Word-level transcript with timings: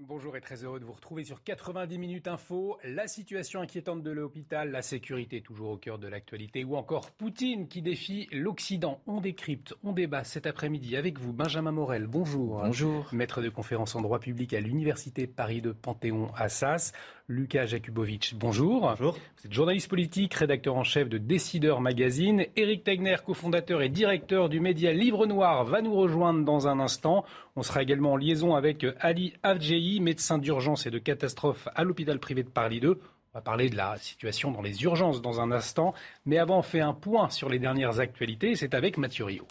Bonjour 0.00 0.36
et 0.36 0.40
très 0.40 0.62
heureux 0.62 0.78
de 0.78 0.84
vous 0.84 0.92
retrouver 0.92 1.24
sur 1.24 1.42
90 1.42 1.98
minutes 1.98 2.28
info. 2.28 2.78
La 2.84 3.08
situation 3.08 3.60
inquiétante 3.60 4.00
de 4.04 4.12
l'hôpital, 4.12 4.70
la 4.70 4.80
sécurité 4.80 5.40
toujours 5.40 5.70
au 5.70 5.76
cœur 5.76 5.98
de 5.98 6.06
l'actualité 6.06 6.62
ou 6.62 6.76
encore 6.76 7.10
Poutine 7.10 7.66
qui 7.66 7.82
défie 7.82 8.28
l'Occident. 8.30 9.00
On 9.08 9.20
décrypte, 9.20 9.74
on 9.82 9.92
débat 9.92 10.22
cet 10.22 10.46
après-midi 10.46 10.96
avec 10.96 11.18
vous 11.18 11.32
Benjamin 11.32 11.72
Morel. 11.72 12.06
Bonjour. 12.06 12.60
Bonjour. 12.62 13.08
Maître 13.12 13.42
de 13.42 13.48
conférence 13.48 13.96
en 13.96 14.00
droit 14.00 14.20
public 14.20 14.54
à 14.54 14.60
l'Université 14.60 15.26
Paris 15.26 15.62
de 15.62 15.72
Panthéon-Assas. 15.72 16.92
Lucas 17.30 17.66
Jakubowicz, 17.66 18.32
bonjour. 18.34 18.80
Bonjour. 18.80 19.12
Vous 19.12 19.46
êtes 19.46 19.52
journaliste 19.52 19.90
politique, 19.90 20.32
rédacteur 20.32 20.76
en 20.76 20.82
chef 20.82 21.10
de 21.10 21.18
Décideur 21.18 21.82
Magazine. 21.82 22.46
Éric 22.56 22.84
Tegner, 22.84 23.16
cofondateur 23.22 23.82
et 23.82 23.90
directeur 23.90 24.48
du 24.48 24.60
média 24.60 24.94
Livre 24.94 25.26
Noir, 25.26 25.66
va 25.66 25.82
nous 25.82 25.94
rejoindre 25.94 26.42
dans 26.42 26.68
un 26.68 26.80
instant. 26.80 27.26
On 27.54 27.62
sera 27.62 27.82
également 27.82 28.12
en 28.12 28.16
liaison 28.16 28.54
avec 28.54 28.86
Ali 29.00 29.34
Avjei, 29.42 30.00
médecin 30.00 30.38
d'urgence 30.38 30.86
et 30.86 30.90
de 30.90 30.98
catastrophe 30.98 31.68
à 31.74 31.84
l'hôpital 31.84 32.18
privé 32.18 32.44
de 32.44 32.48
Paris 32.48 32.80
2. 32.80 32.92
On 32.92 32.98
va 33.34 33.42
parler 33.42 33.68
de 33.68 33.76
la 33.76 33.98
situation 33.98 34.50
dans 34.50 34.62
les 34.62 34.82
urgences 34.84 35.20
dans 35.20 35.42
un 35.42 35.52
instant. 35.52 35.92
Mais 36.24 36.38
avant, 36.38 36.60
on 36.60 36.62
fait 36.62 36.80
un 36.80 36.94
point 36.94 37.28
sur 37.28 37.50
les 37.50 37.58
dernières 37.58 38.00
actualités. 38.00 38.56
C'est 38.56 38.72
avec 38.72 38.96
Mathieu 38.96 39.26
Rio. 39.26 39.46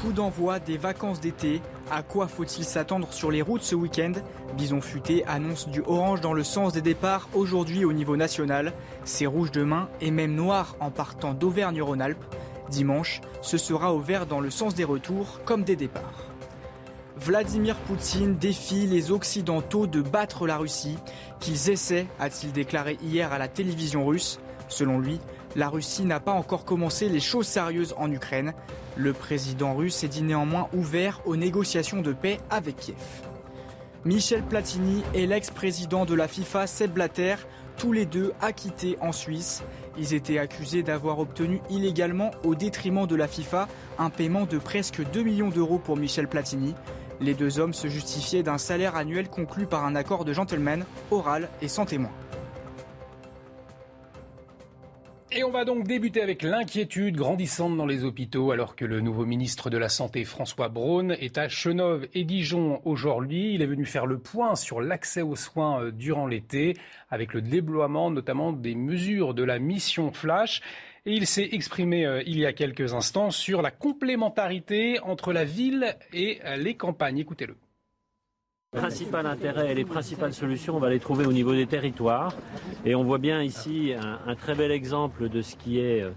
Coup 0.00 0.12
d'envoi 0.12 0.60
des 0.60 0.78
vacances 0.78 1.20
d'été. 1.20 1.60
À 1.88 2.02
quoi 2.02 2.26
faut-il 2.26 2.64
s'attendre 2.64 3.12
sur 3.12 3.30
les 3.30 3.42
routes 3.42 3.62
ce 3.62 3.76
week-end? 3.76 4.12
Bison 4.56 4.80
Futé 4.80 5.24
annonce 5.26 5.68
du 5.68 5.82
orange 5.86 6.20
dans 6.20 6.32
le 6.32 6.42
sens 6.42 6.72
des 6.72 6.80
départs 6.80 7.28
aujourd'hui 7.32 7.84
au 7.84 7.92
niveau 7.92 8.16
national. 8.16 8.72
C'est 9.04 9.26
rouge 9.26 9.52
demain 9.52 9.88
et 10.00 10.10
même 10.10 10.34
noir 10.34 10.74
en 10.80 10.90
partant 10.90 11.32
d'Auvergne-Rhône-Alpes. 11.32 12.24
Dimanche, 12.70 13.20
ce 13.40 13.56
sera 13.56 13.94
au 13.94 14.00
vert 14.00 14.26
dans 14.26 14.40
le 14.40 14.50
sens 14.50 14.74
des 14.74 14.82
retours 14.82 15.40
comme 15.44 15.62
des 15.62 15.76
départs. 15.76 16.26
Vladimir 17.18 17.76
Poutine 17.76 18.36
défie 18.36 18.88
les 18.88 19.12
Occidentaux 19.12 19.86
de 19.86 20.02
battre 20.02 20.48
la 20.48 20.58
Russie, 20.58 20.98
qu'ils 21.38 21.70
essaient, 21.70 22.08
a-t-il 22.18 22.52
déclaré 22.52 22.98
hier 23.00 23.32
à 23.32 23.38
la 23.38 23.46
télévision 23.46 24.04
russe. 24.04 24.40
Selon 24.68 24.98
lui, 24.98 25.20
la 25.56 25.70
Russie 25.70 26.04
n'a 26.04 26.20
pas 26.20 26.32
encore 26.32 26.66
commencé 26.66 27.08
les 27.08 27.18
choses 27.18 27.46
sérieuses 27.46 27.94
en 27.96 28.12
Ukraine. 28.12 28.52
Le 28.94 29.14
président 29.14 29.74
russe 29.74 30.04
est 30.04 30.08
dit 30.08 30.22
néanmoins 30.22 30.68
ouvert 30.74 31.22
aux 31.24 31.34
négociations 31.34 32.02
de 32.02 32.12
paix 32.12 32.38
avec 32.50 32.76
Kiev. 32.76 32.96
Michel 34.04 34.42
Platini 34.42 35.02
et 35.14 35.26
l'ex-président 35.26 36.04
de 36.04 36.14
la 36.14 36.28
FIFA 36.28 36.66
Seb 36.66 36.92
Blatter, 36.92 37.36
tous 37.78 37.92
les 37.92 38.04
deux 38.04 38.34
acquittés 38.42 38.98
en 39.00 39.12
Suisse. 39.12 39.64
Ils 39.98 40.12
étaient 40.12 40.38
accusés 40.38 40.82
d'avoir 40.82 41.18
obtenu 41.18 41.60
illégalement, 41.70 42.30
au 42.44 42.54
détriment 42.54 43.06
de 43.06 43.16
la 43.16 43.26
FIFA, 43.26 43.66
un 43.98 44.10
paiement 44.10 44.44
de 44.44 44.58
presque 44.58 45.02
2 45.10 45.22
millions 45.22 45.48
d'euros 45.48 45.78
pour 45.78 45.96
Michel 45.96 46.28
Platini. 46.28 46.74
Les 47.18 47.32
deux 47.32 47.58
hommes 47.58 47.74
se 47.74 47.88
justifiaient 47.88 48.42
d'un 48.42 48.58
salaire 48.58 48.94
annuel 48.94 49.28
conclu 49.28 49.64
par 49.64 49.86
un 49.86 49.96
accord 49.96 50.26
de 50.26 50.34
gentleman, 50.34 50.84
oral 51.10 51.48
et 51.62 51.68
sans 51.68 51.86
témoin. 51.86 52.10
Et 55.32 55.42
on 55.42 55.50
va 55.50 55.64
donc 55.64 55.88
débuter 55.88 56.22
avec 56.22 56.42
l'inquiétude 56.42 57.16
grandissante 57.16 57.76
dans 57.76 57.84
les 57.84 58.04
hôpitaux 58.04 58.52
alors 58.52 58.76
que 58.76 58.84
le 58.84 59.00
nouveau 59.00 59.26
ministre 59.26 59.70
de 59.70 59.76
la 59.76 59.88
Santé 59.88 60.24
François 60.24 60.68
Braun 60.68 61.10
est 61.10 61.36
à 61.36 61.48
Chenov 61.48 62.06
et 62.14 62.22
Dijon 62.22 62.80
aujourd'hui. 62.84 63.54
Il 63.54 63.60
est 63.60 63.66
venu 63.66 63.86
faire 63.86 64.06
le 64.06 64.18
point 64.18 64.54
sur 64.54 64.80
l'accès 64.80 65.22
aux 65.22 65.34
soins 65.34 65.82
euh, 65.82 65.90
durant 65.90 66.28
l'été 66.28 66.76
avec 67.10 67.34
le 67.34 67.42
déploiement 67.42 68.08
notamment 68.12 68.52
des 68.52 68.76
mesures 68.76 69.34
de 69.34 69.42
la 69.42 69.58
mission 69.58 70.12
Flash. 70.12 70.62
Et 71.06 71.12
il 71.12 71.26
s'est 71.26 71.48
exprimé 71.50 72.06
euh, 72.06 72.22
il 72.24 72.38
y 72.38 72.46
a 72.46 72.52
quelques 72.52 72.94
instants 72.94 73.32
sur 73.32 73.62
la 73.62 73.72
complémentarité 73.72 75.00
entre 75.00 75.32
la 75.32 75.44
ville 75.44 75.96
et 76.12 76.38
euh, 76.44 76.56
les 76.56 76.76
campagnes. 76.76 77.18
Écoutez-le 77.18 77.56
principal 78.76 79.26
intérêt 79.26 79.72
et 79.72 79.74
les 79.74 79.84
principales 79.84 80.34
solutions, 80.34 80.76
on 80.76 80.78
va 80.78 80.90
les 80.90 81.00
trouver 81.00 81.26
au 81.26 81.32
niveau 81.32 81.54
des 81.54 81.66
territoires. 81.66 82.32
Et 82.84 82.94
on 82.94 83.04
voit 83.04 83.18
bien 83.18 83.42
ici 83.42 83.92
un, 84.26 84.34
très 84.34 84.54
bel 84.54 84.70
exemple 84.70 85.28
de 85.28 85.40
ce 85.42 85.56
qui 85.56 85.80
est 85.80 86.02
euh, 86.02 86.10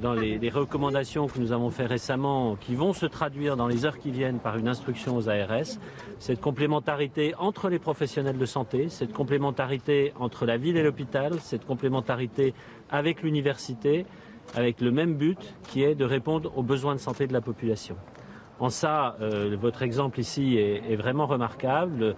dans 0.00 0.14
les, 0.14 0.50
recommandations 0.50 1.26
que 1.26 1.38
nous 1.38 1.52
avons 1.52 1.70
fait 1.70 1.86
récemment, 1.86 2.56
qui 2.56 2.74
vont 2.74 2.92
se 2.92 3.06
traduire 3.06 3.56
dans 3.56 3.66
les 3.66 3.84
heures 3.86 3.98
qui 3.98 4.10
viennent 4.10 4.40
par 4.40 4.58
une 4.58 4.68
instruction 4.68 5.16
aux 5.16 5.28
ARS. 5.28 5.78
Cette 6.18 6.40
complémentarité 6.40 7.34
entre 7.38 7.68
les 7.68 7.78
professionnels 7.78 8.38
de 8.38 8.46
santé, 8.46 8.88
cette 8.88 9.12
complémentarité 9.12 10.12
entre 10.18 10.44
la 10.44 10.56
ville 10.56 10.76
et 10.76 10.82
l'hôpital, 10.82 11.40
cette 11.40 11.64
complémentarité 11.64 12.52
avec 12.90 13.22
l'université, 13.22 14.04
avec 14.54 14.80
le 14.80 14.90
même 14.90 15.14
but 15.14 15.38
qui 15.68 15.82
est 15.82 15.94
de 15.94 16.04
répondre 16.04 16.52
aux 16.56 16.62
besoins 16.62 16.94
de 16.94 17.00
santé 17.00 17.26
de 17.26 17.32
la 17.32 17.40
population. 17.40 17.96
En 18.62 18.70
ça, 18.70 19.16
euh, 19.20 19.56
votre 19.60 19.82
exemple 19.82 20.20
ici 20.20 20.56
est, 20.56 20.94
vraiment 20.94 21.26
remarquable. 21.26 22.14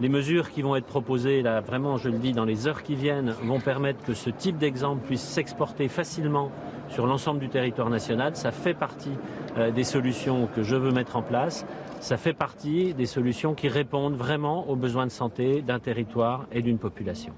Les 0.00 0.08
mesures 0.08 0.50
qui 0.50 0.60
vont 0.60 0.74
être 0.74 0.86
proposées, 0.86 1.40
là, 1.40 1.60
vraiment, 1.60 1.98
je 1.98 2.08
le 2.08 2.18
dis, 2.18 2.32
dans 2.32 2.44
les 2.44 2.66
heures 2.66 2.82
qui 2.82 2.96
viennent, 2.96 3.30
vont 3.44 3.60
permettre 3.60 4.04
que 4.04 4.12
ce 4.12 4.28
type 4.28 4.58
d'exemple 4.58 5.06
puisse 5.06 5.22
s'exporter 5.22 5.86
facilement 5.86 6.50
sur 6.88 7.06
l'ensemble 7.06 7.38
du 7.38 7.48
territoire 7.48 7.90
national. 7.90 8.34
Ça 8.34 8.50
fait 8.50 8.74
partie 8.74 9.12
euh, 9.56 9.70
des 9.70 9.84
solutions 9.84 10.48
que 10.52 10.64
je 10.64 10.74
veux 10.74 10.90
mettre 10.90 11.14
en 11.14 11.22
place. 11.22 11.64
Ça 12.00 12.16
fait 12.16 12.32
partie 12.32 12.92
des 12.92 13.06
solutions 13.06 13.54
qui 13.54 13.68
répondent 13.68 14.16
vraiment 14.16 14.68
aux 14.68 14.74
besoins 14.74 15.06
de 15.06 15.12
santé 15.12 15.62
d'un 15.62 15.78
territoire 15.78 16.46
et 16.50 16.60
d'une 16.60 16.78
population. 16.78 17.34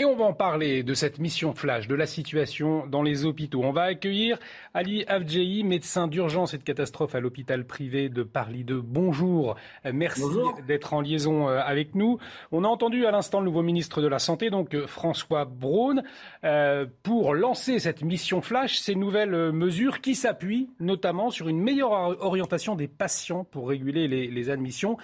Et 0.00 0.04
on 0.06 0.16
va 0.16 0.24
en 0.24 0.32
parler 0.32 0.82
de 0.82 0.94
cette 0.94 1.18
mission 1.18 1.52
flash, 1.52 1.86
de 1.86 1.94
la 1.94 2.06
situation 2.06 2.86
dans 2.86 3.02
les 3.02 3.26
hôpitaux. 3.26 3.60
On 3.62 3.70
va 3.70 3.82
accueillir 3.82 4.38
Ali 4.72 5.04
Avjei, 5.06 5.62
médecin 5.62 6.08
d'urgence 6.08 6.54
et 6.54 6.56
de 6.56 6.62
catastrophe 6.62 7.14
à 7.14 7.20
l'hôpital 7.20 7.66
privé 7.66 8.08
de 8.08 8.22
Paris 8.22 8.64
2. 8.64 8.80
Bonjour, 8.80 9.56
merci 9.84 10.22
d'être 10.66 10.94
en 10.94 11.02
liaison 11.02 11.50
euh, 11.50 11.60
avec 11.60 11.94
nous. 11.94 12.18
On 12.50 12.64
a 12.64 12.66
entendu 12.66 13.04
à 13.04 13.10
l'instant 13.10 13.40
le 13.40 13.44
nouveau 13.44 13.60
ministre 13.60 14.00
de 14.00 14.06
la 14.06 14.18
Santé, 14.18 14.48
donc 14.48 14.74
euh, 14.74 14.86
François 14.86 15.44
Braun, 15.44 16.02
euh, 16.44 16.86
pour 17.02 17.34
lancer 17.34 17.78
cette 17.78 18.00
mission 18.00 18.40
flash, 18.40 18.78
ces 18.78 18.94
nouvelles 18.94 19.52
mesures 19.52 20.00
qui 20.00 20.14
s'appuient 20.14 20.70
notamment 20.80 21.30
sur 21.30 21.46
une 21.50 21.60
meilleure 21.60 21.92
orientation 22.24 22.74
des 22.74 22.88
patients 22.88 23.44
pour 23.44 23.68
réguler 23.68 24.08
les, 24.08 24.28
les 24.28 24.48
admissions. 24.48 24.96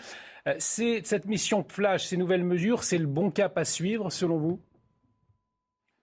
cette 0.58 1.26
mission 1.26 1.66
flash, 1.68 2.06
ces 2.06 2.16
nouvelles 2.16 2.44
mesures, 2.44 2.82
c'est 2.82 2.96
le 2.96 3.06
bon 3.06 3.30
cap 3.30 3.58
à 3.58 3.66
suivre 3.66 4.08
selon 4.10 4.38
vous? 4.38 4.58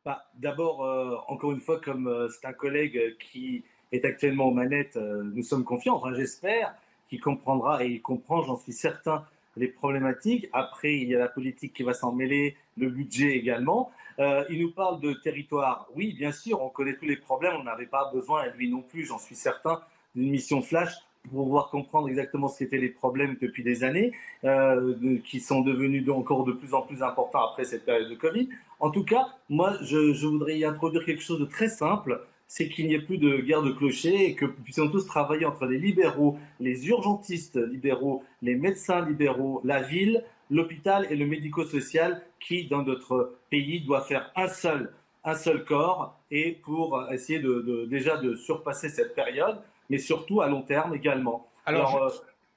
Bah, 0.06 0.26
D'abord, 0.36 0.86
euh, 0.86 1.18
encore 1.28 1.52
une 1.52 1.62
fois, 1.62 1.80
comme 1.80 2.08
euh, 2.08 2.30
c'est 2.30 2.46
un 2.48 2.54
collègue 2.54 3.18
qui 3.20 3.64
est 3.92 4.06
actuellement 4.06 4.46
aux 4.48 4.54
manettes, 4.54 4.98
euh, 4.98 5.24
nous 5.24 5.44
sommes 5.44 5.64
confiants, 5.64 5.96
enfin 5.96 6.14
j'espère 6.14 6.76
qu'il 7.10 7.22
comprendra 7.22 7.84
et 7.84 7.90
il 7.90 8.02
comprend, 8.02 8.42
j'en 8.42 8.58
suis 8.58 8.74
certain, 8.74 9.26
les 9.56 9.68
problématiques. 9.68 10.50
Après, 10.52 10.96
il 10.96 11.10
y 11.10 11.16
a 11.16 11.20
la 11.20 11.28
politique 11.28 11.74
qui 11.74 11.84
va 11.84 11.94
s'en 11.94 12.12
mêler, 12.12 12.58
le 12.78 12.90
budget 12.90 13.36
également. 13.38 13.92
il 14.20 14.60
nous 14.62 14.72
parle 14.72 15.00
de 15.00 15.14
territoire. 15.14 15.88
Oui, 15.96 16.14
bien 16.14 16.32
sûr, 16.32 16.62
on 16.62 16.70
connaît 16.70 16.96
tous 16.96 17.06
les 17.06 17.18
problèmes, 17.18 17.54
on 17.60 17.64
n'avait 17.64 17.86
pas 17.86 18.10
besoin, 18.14 18.46
et 18.46 18.52
lui 18.58 18.70
non 18.70 18.82
plus, 18.82 19.06
j'en 19.06 19.20
suis 19.20 19.36
certain, 19.36 19.82
d'une 20.16 20.30
mission 20.30 20.62
flash 20.62 20.94
pour 21.30 21.46
pouvoir 21.46 21.70
comprendre 21.70 22.10
exactement 22.10 22.48
ce 22.48 22.60
qu'étaient 22.60 22.78
les 22.78 22.90
problèmes 22.90 23.38
depuis 23.42 23.64
des 23.64 23.84
années, 23.84 24.12
euh, 24.44 24.94
qui 25.26 25.40
sont 25.40 25.62
devenus 25.62 26.08
encore 26.10 26.44
de 26.44 26.52
plus 26.52 26.74
en 26.74 26.82
plus 26.82 27.02
importants 27.02 27.50
après 27.50 27.64
cette 27.64 27.86
période 27.86 28.10
de 28.10 28.16
Covid. 28.16 28.50
En 28.80 28.92
tout 28.92 29.06
cas, 29.06 29.28
moi, 29.50 29.78
je, 29.82 30.14
je 30.14 30.28
voudrais 30.28 30.58
y 30.58 30.66
introduire 30.66 31.06
quelque 31.06 31.24
chose 31.24 31.40
de 31.40 31.46
très 31.46 31.70
simple, 31.70 32.22
c'est 32.48 32.68
qu'il 32.68 32.88
n'y 32.88 32.94
ait 32.94 33.02
plus 33.02 33.18
de 33.18 33.38
guerre 33.38 33.64
de 33.64 33.72
clochers 33.72 34.26
et 34.26 34.36
que 34.36 34.46
nous 34.46 34.52
puissions 34.52 34.90
tous 34.90 35.06
travailler 35.06 35.46
entre 35.46 35.66
les 35.66 35.80
libéraux, 35.80 36.38
les 36.60 36.88
urgentistes 36.88 37.56
libéraux, 37.56 38.24
les 38.42 38.56
médecins 38.56 39.06
libéraux, 39.06 39.62
la 39.64 39.82
ville, 39.82 40.24
l'hôpital 40.52 41.08
et 41.10 41.16
le 41.16 41.26
médico-social 41.26 42.22
qui, 42.40 42.68
dans 42.68 42.84
notre 42.84 43.38
pays, 43.50 43.82
doit 43.82 44.02
faire 44.02 44.30
un 44.36 44.50
seul, 44.50 44.94
un 45.24 45.36
seul 45.36 45.64
corps 45.64 46.20
et 46.30 46.52
pour 46.64 47.02
essayer 47.12 47.40
de, 47.40 47.62
de 47.62 47.86
déjà 47.86 48.18
de 48.18 48.36
surpasser 48.36 48.90
cette 48.90 49.16
période 49.16 49.58
mais 49.90 49.98
surtout 49.98 50.42
à 50.42 50.48
long 50.48 50.62
terme 50.62 50.96
également. 50.96 51.48
Alors, 51.66 52.04
euh, 52.04 52.10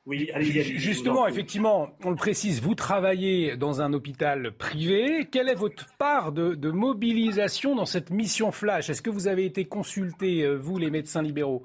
oui, 0.06 0.30
allez, 0.32 0.50
allez, 0.50 0.62
Justement, 0.62 1.26
effectivement, 1.26 1.88
on 2.04 2.10
le 2.10 2.16
précise, 2.16 2.62
vous 2.62 2.76
travaillez 2.76 3.56
dans 3.56 3.80
un 3.80 3.92
hôpital 3.92 4.52
privé. 4.52 5.26
Quelle 5.30 5.48
est 5.48 5.56
votre 5.56 5.86
part 5.96 6.30
de, 6.32 6.70
mobilisation 6.70 7.74
dans 7.74 7.86
cette 7.86 8.10
mission 8.10 8.52
flash? 8.52 8.88
Est-ce 8.88 9.02
que 9.02 9.10
vous 9.10 9.26
avez 9.26 9.44
été 9.44 9.64
consulté, 9.64 10.42
euh, 10.42 10.54
vous, 10.54 10.78
les 10.78 10.90
médecins 10.90 11.22
libéraux? 11.22 11.64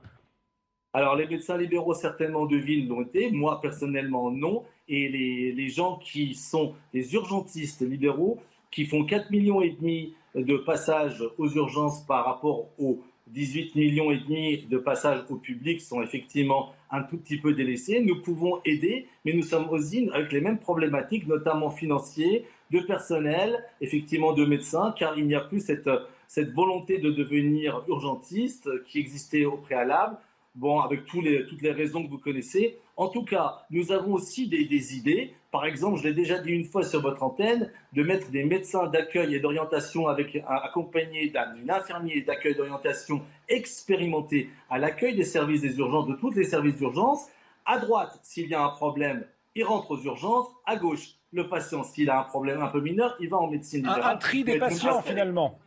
Alors, 0.93 1.15
les 1.15 1.27
médecins 1.27 1.57
libéraux, 1.57 1.93
certainement 1.93 2.47
de 2.47 2.57
ville, 2.57 2.87
l'ont 2.87 3.03
été. 3.03 3.31
Moi, 3.31 3.61
personnellement, 3.61 4.31
non. 4.31 4.63
Et 4.87 5.07
les, 5.07 5.51
les, 5.51 5.69
gens 5.69 5.97
qui 5.97 6.33
sont 6.33 6.73
les 6.93 7.13
urgentistes 7.13 7.81
libéraux, 7.81 8.39
qui 8.71 8.85
font 8.85 9.03
4,5 9.03 9.31
millions 9.31 9.61
et 9.61 9.69
demi 9.69 10.15
de 10.35 10.57
passages 10.57 11.23
aux 11.37 11.49
urgences 11.49 12.05
par 12.05 12.25
rapport 12.25 12.67
aux 12.79 12.99
18 13.31 13.75
millions 13.75 14.11
et 14.11 14.17
demi 14.17 14.65
de 14.65 14.77
passages 14.77 15.23
au 15.29 15.35
public, 15.35 15.81
sont 15.81 16.01
effectivement 16.01 16.73
un 16.91 17.03
tout 17.03 17.17
petit 17.17 17.37
peu 17.37 17.53
délaissés. 17.53 18.01
Nous 18.01 18.21
pouvons 18.21 18.59
aider, 18.65 19.07
mais 19.25 19.33
nous 19.33 19.43
sommes 19.43 19.69
aussi 19.69 20.09
avec 20.13 20.31
les 20.31 20.41
mêmes 20.41 20.59
problématiques, 20.59 21.27
notamment 21.27 21.69
financiers, 21.69 22.45
de 22.71 22.79
personnel, 22.79 23.63
effectivement 23.81 24.33
de 24.33 24.45
médecins, 24.45 24.93
car 24.97 25.17
il 25.17 25.27
n'y 25.27 25.35
a 25.35 25.41
plus 25.41 25.59
cette, 25.59 25.89
cette 26.27 26.53
volonté 26.53 26.97
de 26.99 27.11
devenir 27.11 27.83
urgentiste 27.87 28.69
qui 28.85 28.99
existait 28.99 29.45
au 29.45 29.57
préalable 29.57 30.17
bon, 30.55 30.79
avec 30.79 31.05
tous 31.05 31.21
les, 31.21 31.45
toutes 31.47 31.61
les 31.61 31.71
raisons 31.71 32.03
que 32.03 32.09
vous 32.09 32.17
connaissez. 32.17 32.77
En 32.97 33.07
tout 33.07 33.23
cas, 33.23 33.63
nous 33.69 33.91
avons 33.91 34.13
aussi 34.13 34.47
des, 34.47 34.65
des 34.65 34.95
idées. 34.95 35.33
Par 35.51 35.65
exemple, 35.65 35.99
je 35.99 36.07
l'ai 36.07 36.13
déjà 36.13 36.39
dit 36.39 36.51
une 36.51 36.65
fois 36.65 36.83
sur 36.83 37.01
votre 37.01 37.23
antenne, 37.23 37.71
de 37.93 38.03
mettre 38.03 38.29
des 38.29 38.43
médecins 38.43 38.87
d'accueil 38.87 39.35
et 39.35 39.39
d'orientation 39.39 40.07
avec 40.07 40.41
accompagnés 40.47 41.29
d'un 41.29 41.67
infirmier 41.69 42.21
d'accueil 42.21 42.53
et 42.53 42.55
d'orientation 42.55 43.21
expérimenté 43.49 44.49
à 44.69 44.77
l'accueil 44.77 45.15
des 45.15 45.25
services 45.25 45.61
des 45.61 45.77
urgences, 45.77 46.07
de 46.07 46.15
tous 46.15 46.31
les 46.31 46.45
services 46.45 46.75
d'urgence. 46.75 47.27
À 47.65 47.79
droite, 47.79 48.19
s'il 48.23 48.47
y 48.47 48.53
a 48.53 48.63
un 48.63 48.69
problème, 48.69 49.25
il 49.55 49.63
rentre 49.63 49.91
aux 49.91 50.01
urgences. 50.01 50.47
À 50.65 50.77
gauche, 50.77 51.15
le 51.33 51.47
patient, 51.47 51.83
s'il 51.83 52.09
a 52.09 52.19
un 52.19 52.23
problème 52.23 52.61
un 52.61 52.67
peu 52.67 52.81
mineur, 52.81 53.15
il 53.19 53.29
va 53.29 53.37
en 53.37 53.47
médecine 53.47 53.79
libérale. 53.79 54.15
Un, 54.15 54.17
tri 54.17 54.43
des 54.43 54.57
patients, 54.57 55.01
finalement. 55.01 55.59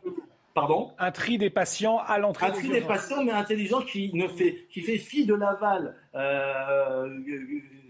Pardon 0.55 0.91
Un 0.99 1.11
tri 1.11 1.37
des 1.37 1.49
patients 1.49 1.99
à 2.07 2.17
l'entrée. 2.17 2.45
Un 2.45 2.51
tri 2.51 2.69
des 2.69 2.79
patients, 2.79 3.21
mais 3.25 3.33
intelligent 3.33 3.81
qui 3.81 4.11
ne 4.13 4.25
fait, 4.25 4.65
qui 4.69 4.79
fait 4.79 4.97
fi 4.97 5.25
de 5.25 5.33
l'aval, 5.33 5.97
euh, 6.15 7.09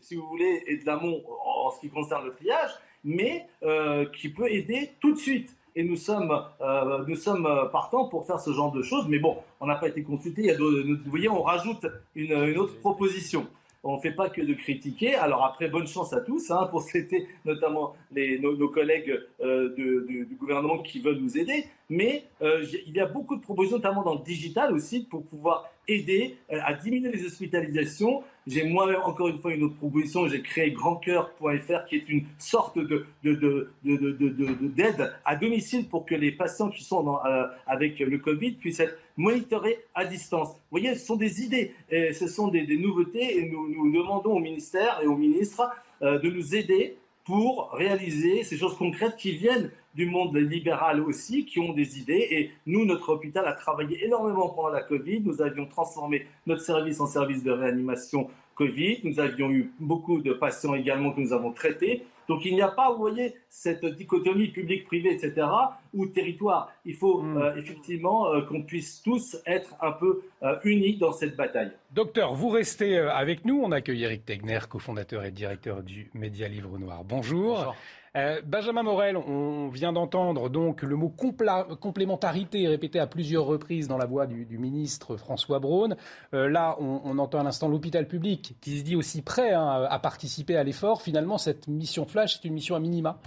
si 0.02 0.16
vous 0.16 0.26
voulez, 0.28 0.64
et 0.66 0.78
de 0.78 0.86
l'amont 0.88 1.22
en 1.46 1.70
ce 1.70 1.80
qui 1.80 1.90
concerne 1.90 2.26
le 2.26 2.34
triage, 2.34 2.72
mais 3.04 3.46
euh, 3.62 4.08
qui 4.18 4.30
peut 4.30 4.52
aider 4.52 4.90
tout 5.00 5.14
de 5.14 5.20
suite. 5.20 5.56
Et 5.76 5.84
nous 5.84 5.96
sommes, 5.96 6.36
euh, 6.62 7.04
nous 7.08 7.16
sommes 7.16 7.48
partants 7.72 8.08
pour 8.08 8.26
faire 8.26 8.40
ce 8.40 8.52
genre 8.52 8.72
de 8.72 8.82
choses. 8.82 9.06
Mais 9.10 9.20
bon, 9.20 9.38
on 9.60 9.68
n'a 9.68 9.76
pas 9.76 9.90
été 9.90 10.02
consulté. 10.02 10.52
Vous 10.56 10.98
voyez, 11.06 11.30
on 11.30 11.44
rajoute 11.44 11.86
une, 12.16 12.32
une 12.32 12.58
autre 12.58 12.80
proposition 12.80 13.46
on 13.86 13.98
ne 13.98 14.02
fait 14.02 14.12
pas 14.12 14.30
que 14.30 14.42
de 14.42 14.54
critiquer. 14.54 15.16
Alors 15.16 15.46
après, 15.46 15.70
bonne 15.70 15.88
chance 15.88 16.12
à 16.12 16.20
tous 16.20 16.52
hein, 16.52 16.68
pour 16.72 16.82
c'était 16.92 17.28
notamment 17.46 17.96
les, 18.12 18.40
nos, 18.40 18.68
collègues 18.68 19.18
euh, 19.42 19.70
du 19.76 20.36
gouvernement 20.40 20.80
qui 20.80 21.00
veulent 21.00 21.20
nous 21.20 21.38
aider. 21.38 21.66
Mais 21.90 22.26
euh, 22.42 22.66
il 22.88 22.94
y 22.94 23.00
a 23.00 23.06
beaucoup 23.06 23.36
de 23.36 23.42
propositions, 23.42 23.78
notamment 23.78 24.04
dans 24.04 24.16
le 24.16 24.24
digital 24.24 24.74
aussi, 24.74 25.04
pour 25.04 25.24
pouvoir 25.24 25.70
aider 25.88 26.36
euh, 26.52 26.60
à 26.66 26.74
diminuer 26.74 27.12
les 27.12 27.26
hospitalisations. 27.26 28.24
J'ai 28.48 28.64
moi-même 28.64 29.02
encore 29.04 29.28
une 29.28 29.38
fois 29.38 29.54
une 29.54 29.64
autre 29.64 29.76
proposition. 29.76 30.28
J'ai 30.28 30.42
créé 30.42 30.72
grandcoeur.fr 30.72 31.86
qui 31.88 31.96
est 31.96 32.10
une 32.10 32.26
sorte 32.40 32.80
de, 32.80 33.06
d'aide 33.24 35.14
à 35.26 35.36
domicile 35.36 35.88
pour 35.88 36.06
que 36.06 36.16
les 36.16 36.32
patients 36.32 36.70
qui 36.70 36.84
sont 36.84 37.20
avec 37.68 38.00
le 38.00 38.18
Covid 38.18 38.54
puissent 38.54 38.80
être 38.80 38.98
monitorés 39.18 39.86
à 39.94 40.06
distance. 40.06 40.50
Vous 40.50 40.80
voyez, 40.80 40.96
ce 40.96 41.06
sont 41.06 41.16
des 41.16 41.42
idées, 41.42 41.74
ce 41.90 42.28
sont 42.28 42.50
des, 42.50 42.78
nouveautés 42.78 43.40
et 43.40 43.50
nous 43.50 43.92
demandons 43.92 44.34
au 44.34 44.40
ministère 44.40 45.00
et 45.04 45.08
au 45.08 45.18
ministre 45.18 45.72
de 46.02 46.30
nous 46.30 46.56
aider 46.56 46.98
pour 47.26 47.72
réaliser 47.72 48.44
ces 48.44 48.58
choses 48.58 48.78
concrètes 48.78 49.18
qui 49.18 49.32
viennent 49.32 49.72
du 49.96 50.06
monde 50.06 50.36
libéral 50.36 51.02
aussi, 51.02 51.46
qui 51.46 51.60
ont 51.60 51.74
des 51.74 52.00
idées. 52.00 52.28
Et 52.32 52.52
nous, 52.66 52.86
notre 52.86 53.10
hôpital 53.10 53.48
a 53.48 53.54
travaillé 53.54 54.06
énormément 54.06 54.50
pendant 54.50 54.70
la 54.70 54.82
Covid. 54.82 55.22
Nous 55.22 55.42
avions 55.42 55.66
transformé 55.66 56.28
notre 56.46 56.62
service 56.62 57.00
en 57.00 57.08
service 57.08 57.44
de 57.44 57.52
réanimation 57.52 58.30
Covid. 58.56 59.00
Nous 59.04 59.20
avions 59.20 59.52
eu 59.52 59.72
beaucoup 59.80 60.22
de 60.22 60.34
patients 60.34 60.76
également 60.76 61.12
que 61.12 61.22
nous 61.22 61.34
avons 61.34 61.52
traités. 61.52 62.04
Donc 62.28 62.44
il 62.44 62.56
n'y 62.56 62.62
a 62.62 62.70
pas, 62.70 62.92
vous 62.92 62.98
voyez, 62.98 63.36
cette 63.50 63.86
dichotomie 63.86 64.48
public-privé, 64.48 65.14
etc., 65.14 65.48
ou 65.94 66.08
territoire. 66.08 66.72
Il 66.84 66.96
faut 66.96 67.22
hmm. 67.22 67.38
euh, 67.38 67.56
effectivement 67.56 68.34
euh, 68.34 68.42
qu'on 68.42 68.64
puisse 68.64 69.02
tous 69.04 69.38
être 69.46 69.76
un 69.80 69.92
peu 69.92 70.24
euh, 70.42 70.56
unis 70.64 70.98
dans 70.98 71.12
cette 71.12 71.36
bataille. 71.36 71.72
Docteur, 71.92 72.34
vous 72.34 72.50
restez 72.50 72.98
avec 72.98 73.46
nous. 73.46 73.62
On 73.62 73.72
accueille 73.72 74.04
Eric 74.04 74.26
Tegner, 74.26 74.60
cofondateur 74.68 75.24
et 75.24 75.32
directeur 75.32 75.84
du 75.84 76.10
Média 76.14 76.48
Livre 76.48 76.80
Noir. 76.80 77.04
Bonjour. 77.04 77.58
Bonjour. 77.58 77.76
Euh, 78.16 78.42
Benjamin 78.46 78.84
Morel, 78.84 79.18
on 79.18 79.68
vient 79.68 79.92
d'entendre 79.92 80.50
donc 80.50 80.84
le 80.84 80.96
mot 80.96 81.10
complémentarité 81.10 82.68
répété 82.68 82.98
à 83.00 83.08
plusieurs 83.08 83.46
reprises 83.46 83.90
dans 83.90 83.98
la 83.98 84.06
voix 84.06 84.26
du, 84.26 84.58
ministre 84.58 85.18
François 85.18 85.60
Braun. 85.60 85.98
Euh, 86.34 86.48
là, 86.48 86.78
on, 86.80 87.18
entend 87.20 87.40
à 87.40 87.44
l'instant 87.44 87.68
l'hôpital 87.68 88.08
public 88.08 88.56
qui 88.62 88.80
se 88.80 88.84
dit 88.84 88.96
aussi 88.96 89.22
prêt 89.22 89.52
hein, 89.52 89.86
à 89.90 90.00
participer 90.00 90.56
à 90.56 90.64
l'effort. 90.64 91.02
Finalement, 91.02 91.38
cette 91.38 91.68
mission 91.68 92.06
flash, 92.06 92.36
c'est 92.36 92.48
une 92.48 92.54
mission 92.54 92.76
à 92.76 92.80
minima. 92.80 93.20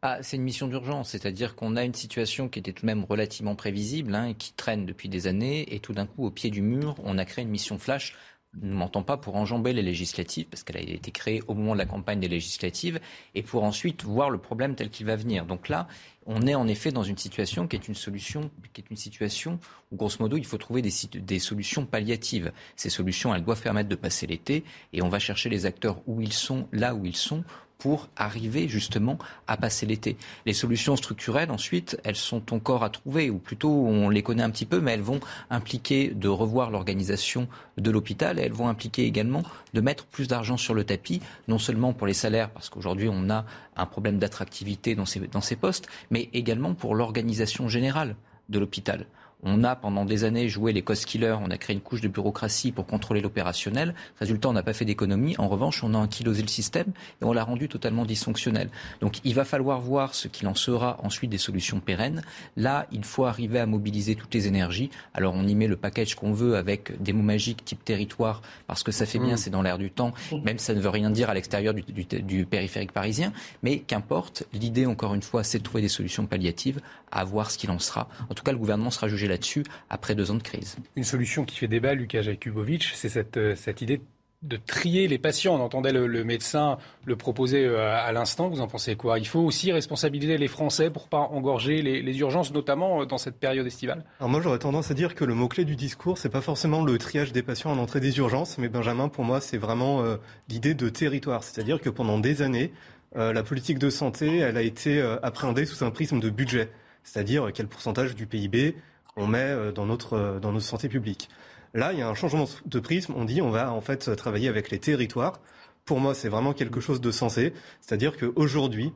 Ah, 0.00 0.18
c'est 0.22 0.36
une 0.36 0.42
mission 0.42 0.68
d'urgence, 0.68 1.10
c'est-à-dire 1.10 1.54
qu'on 1.54 1.76
a 1.76 1.84
une 1.84 1.94
situation 1.94 2.50
qui 2.50 2.58
était 2.58 2.72
tout 2.72 2.82
de 2.82 2.86
même 2.86 3.04
relativement 3.04 3.54
prévisible, 3.54 4.14
hein, 4.14 4.34
qui 4.34 4.52
traîne 4.52 4.84
depuis 4.84 5.08
des 5.08 5.26
années, 5.26 5.74
et 5.74 5.80
tout 5.80 5.94
d'un 5.94 6.04
coup, 6.04 6.26
au 6.26 6.30
pied 6.30 6.50
du 6.50 6.60
mur, 6.60 6.94
on 7.02 7.16
a 7.16 7.24
créé 7.24 7.42
une 7.42 7.50
mission 7.50 7.78
flash 7.78 8.14
ne 8.62 8.72
m'entend 8.72 9.02
pas 9.02 9.16
pour 9.16 9.36
enjamber 9.36 9.72
les 9.72 9.82
législatives, 9.82 10.46
parce 10.50 10.62
qu'elle 10.62 10.76
a 10.76 10.80
été 10.80 11.10
créée 11.10 11.42
au 11.48 11.54
moment 11.54 11.72
de 11.72 11.78
la 11.78 11.86
campagne 11.86 12.20
des 12.20 12.28
législatives, 12.28 13.00
et 13.34 13.42
pour 13.42 13.64
ensuite 13.64 14.04
voir 14.04 14.30
le 14.30 14.38
problème 14.38 14.74
tel 14.74 14.90
qu'il 14.90 15.06
va 15.06 15.16
venir. 15.16 15.46
Donc 15.46 15.68
là, 15.68 15.88
on 16.26 16.46
est 16.46 16.54
en 16.54 16.66
effet 16.68 16.90
dans 16.90 17.02
une 17.02 17.18
situation 17.18 17.66
qui 17.66 17.76
est 17.76 17.88
une 17.88 17.94
solution, 17.94 18.50
qui 18.72 18.80
est 18.80 18.90
une 18.90 18.96
situation 18.96 19.58
où, 19.92 19.96
grosso 19.96 20.16
modo, 20.20 20.36
il 20.36 20.46
faut 20.46 20.58
trouver 20.58 20.82
des, 20.82 20.92
des 21.14 21.38
solutions 21.38 21.84
palliatives. 21.84 22.52
Ces 22.76 22.90
solutions, 22.90 23.34
elles 23.34 23.44
doivent 23.44 23.62
permettre 23.62 23.88
de 23.88 23.94
passer 23.96 24.26
l'été, 24.26 24.64
et 24.92 25.02
on 25.02 25.08
va 25.08 25.18
chercher 25.18 25.48
les 25.48 25.66
acteurs 25.66 26.00
où 26.06 26.20
ils 26.20 26.32
sont, 26.32 26.68
là 26.72 26.94
où 26.94 27.04
ils 27.04 27.16
sont, 27.16 27.44
pour 27.84 28.08
arriver 28.16 28.66
justement 28.66 29.18
à 29.46 29.58
passer 29.58 29.84
l'été. 29.84 30.16
Les 30.46 30.54
solutions 30.54 30.96
structurelles, 30.96 31.50
ensuite, 31.50 32.00
elles 32.02 32.16
sont 32.16 32.54
encore 32.54 32.82
à 32.82 32.88
trouver, 32.88 33.28
ou 33.28 33.36
plutôt 33.36 33.68
on 33.68 34.08
les 34.08 34.22
connaît 34.22 34.42
un 34.42 34.48
petit 34.48 34.64
peu, 34.64 34.80
mais 34.80 34.92
elles 34.92 35.02
vont 35.02 35.20
impliquer 35.50 36.08
de 36.08 36.28
revoir 36.28 36.70
l'organisation 36.70 37.46
de 37.76 37.90
l'hôpital 37.90 38.38
et 38.38 38.42
elles 38.42 38.54
vont 38.54 38.68
impliquer 38.68 39.04
également 39.04 39.42
de 39.74 39.82
mettre 39.82 40.06
plus 40.06 40.28
d'argent 40.28 40.56
sur 40.56 40.72
le 40.72 40.84
tapis, 40.84 41.20
non 41.46 41.58
seulement 41.58 41.92
pour 41.92 42.06
les 42.06 42.14
salaires, 42.14 42.48
parce 42.48 42.70
qu'aujourd'hui 42.70 43.10
on 43.12 43.28
a 43.28 43.44
un 43.76 43.84
problème 43.84 44.18
d'attractivité 44.18 44.94
dans 44.94 45.04
ces, 45.04 45.20
dans 45.20 45.42
ces 45.42 45.56
postes, 45.56 45.86
mais 46.10 46.30
également 46.32 46.72
pour 46.72 46.94
l'organisation 46.94 47.68
générale 47.68 48.16
de 48.48 48.58
l'hôpital. 48.58 49.04
On 49.44 49.62
a 49.62 49.76
pendant 49.76 50.04
des 50.04 50.24
années 50.24 50.48
joué 50.48 50.72
les 50.72 50.82
cost 50.82 51.04
killers, 51.04 51.36
on 51.40 51.50
a 51.50 51.58
créé 51.58 51.74
une 51.74 51.82
couche 51.82 52.00
de 52.00 52.08
bureaucratie 52.08 52.72
pour 52.72 52.86
contrôler 52.86 53.20
l'opérationnel. 53.20 53.94
Résultat, 54.18 54.48
on 54.48 54.54
n'a 54.54 54.62
pas 54.62 54.72
fait 54.72 54.86
d'économie. 54.86 55.34
En 55.38 55.48
revanche, 55.48 55.84
on 55.84 55.92
a 55.92 55.98
ankylosé 55.98 56.42
le 56.42 56.48
système 56.48 56.86
et 57.20 57.24
on 57.24 57.32
l'a 57.32 57.44
rendu 57.44 57.68
totalement 57.68 58.06
dysfonctionnel. 58.06 58.70
Donc 59.00 59.20
il 59.22 59.34
va 59.34 59.44
falloir 59.44 59.80
voir 59.80 60.14
ce 60.14 60.28
qu'il 60.28 60.48
en 60.48 60.54
sera 60.54 60.98
ensuite 61.02 61.30
des 61.30 61.38
solutions 61.38 61.80
pérennes. 61.80 62.22
Là, 62.56 62.86
il 62.90 63.04
faut 63.04 63.26
arriver 63.26 63.58
à 63.58 63.66
mobiliser 63.66 64.14
toutes 64.14 64.32
les 64.32 64.46
énergies. 64.46 64.90
Alors 65.12 65.34
on 65.34 65.46
y 65.46 65.54
met 65.54 65.66
le 65.66 65.76
package 65.76 66.14
qu'on 66.14 66.32
veut 66.32 66.56
avec 66.56 67.00
des 67.02 67.12
mots 67.12 67.22
magiques 67.22 67.64
type 67.64 67.84
territoire 67.84 68.40
parce 68.66 68.82
que 68.82 68.92
ça 68.92 69.04
fait 69.04 69.18
bien, 69.18 69.34
mmh. 69.34 69.38
c'est 69.38 69.50
dans 69.50 69.62
l'air 69.62 69.78
du 69.78 69.90
temps, 69.90 70.12
même 70.44 70.58
ça 70.58 70.74
ne 70.74 70.80
veut 70.80 70.88
rien 70.88 71.10
dire 71.10 71.28
à 71.28 71.34
l'extérieur 71.34 71.74
du, 71.74 71.82
du 71.82 72.46
périphérique 72.46 72.92
parisien. 72.92 73.32
Mais 73.62 73.80
qu'importe, 73.80 74.44
l'idée 74.52 74.86
encore 74.86 75.14
une 75.14 75.22
fois, 75.22 75.44
c'est 75.44 75.58
de 75.58 75.64
trouver 75.64 75.82
des 75.82 75.88
solutions 75.88 76.26
palliatives, 76.26 76.80
à 77.10 77.24
voir 77.24 77.50
ce 77.50 77.58
qu'il 77.58 77.70
en 77.70 77.78
sera. 77.78 78.08
En 78.28 78.34
tout 78.34 78.42
cas, 78.42 78.52
le 78.52 78.58
gouvernement 78.58 78.90
sera 78.90 79.08
jugé 79.08 79.28
là-dessus 79.34 79.64
après 79.90 80.14
deux 80.14 80.30
ans 80.30 80.36
de 80.36 80.42
crise. 80.42 80.76
Une 80.94 81.04
solution 81.04 81.44
qui 81.44 81.56
fait 81.56 81.66
débat, 81.66 81.94
Lucas 81.94 82.22
Jakubovic, 82.22 82.92
c'est 82.94 83.08
cette, 83.08 83.36
euh, 83.36 83.56
cette 83.56 83.82
idée 83.82 84.00
de 84.42 84.56
trier 84.58 85.08
les 85.08 85.18
patients. 85.18 85.56
On 85.56 85.60
entendait 85.60 85.90
le, 85.92 86.22
médecin 86.22 86.78
le 87.04 87.16
proposer 87.16 87.64
euh, 87.64 87.96
à, 87.96 88.12
l'instant. 88.12 88.48
Vous 88.48 88.60
en 88.60 88.68
pensez 88.68 88.94
quoi? 88.94 89.18
Il 89.18 89.26
faut 89.26 89.40
aussi 89.40 89.72
responsabiliser 89.72 90.36
les 90.36 90.48
Français 90.48 90.90
pour 90.90 91.08
pas 91.08 91.18
engorger 91.18 91.82
les, 91.82 92.18
urgences, 92.18 92.52
notamment 92.52 93.02
euh, 93.02 93.06
dans 93.06 93.18
cette 93.18 93.40
période 93.40 93.66
estivale. 93.66 94.04
Alors 94.20 94.30
moi, 94.30 94.40
j'aurais 94.40 94.58
tendance 94.58 94.90
à 94.90 94.94
dire 94.94 95.16
que 95.16 95.24
le 95.24 95.34
mot 95.34 95.48
clé 95.48 95.64
du 95.64 95.74
discours, 95.74 96.18
c'est 96.18 96.28
pas 96.28 96.42
forcément 96.42 96.84
le 96.84 96.96
triage 96.98 97.32
des 97.32 97.42
patients 97.42 97.72
à 97.72 97.74
l'entrée 97.74 98.00
des 98.00 98.18
urgences, 98.18 98.58
mais 98.58 98.68
Benjamin, 98.68 99.08
pour 99.08 99.24
moi, 99.24 99.40
c'est 99.40 99.58
vraiment 99.58 100.04
l'idée 100.48 100.74
de 100.74 100.88
territoire. 100.88 101.42
C'est-à-dire 101.42 101.80
que 101.80 101.90
pendant 101.90 102.18
des 102.18 102.42
années, 102.42 102.72
la 103.14 103.42
politique 103.42 103.78
de 103.78 103.90
santé, 103.90 104.38
elle 104.38 104.56
a 104.56 104.62
été 104.62 105.00
appréhendée 105.22 105.64
sous 105.64 105.84
un 105.84 105.90
prisme 105.90 106.20
de 106.20 106.30
budget, 106.30 106.70
c'est-à-dire 107.02 107.50
quel 107.54 107.66
pourcentage 107.66 108.14
du 108.14 108.26
PIB 108.26 108.74
on 109.16 109.26
met 109.26 109.38
euh, 109.38 109.72
dans 109.72 109.86
notre, 109.86 110.14
euh, 110.14 110.40
dans 110.40 110.52
notre 110.52 110.64
santé 110.64 110.88
publique. 110.88 111.28
Là, 111.72 111.92
il 111.92 111.98
y 111.98 112.02
a 112.02 112.08
un 112.08 112.14
changement 112.14 112.46
de 112.64 112.80
prisme. 112.80 113.14
On 113.16 113.24
dit 113.24 113.42
on 113.42 113.50
va 113.50 113.72
en 113.72 113.80
fait 113.80 114.14
travailler 114.16 114.48
avec 114.48 114.70
les 114.70 114.78
territoires. 114.78 115.40
Pour 115.84 116.00
moi, 116.00 116.14
c'est 116.14 116.28
vraiment 116.28 116.52
quelque 116.52 116.80
chose 116.80 117.00
de 117.00 117.10
sensé. 117.10 117.52
C'est-à-dire 117.80 118.16
qu'aujourd'hui, 118.16 118.92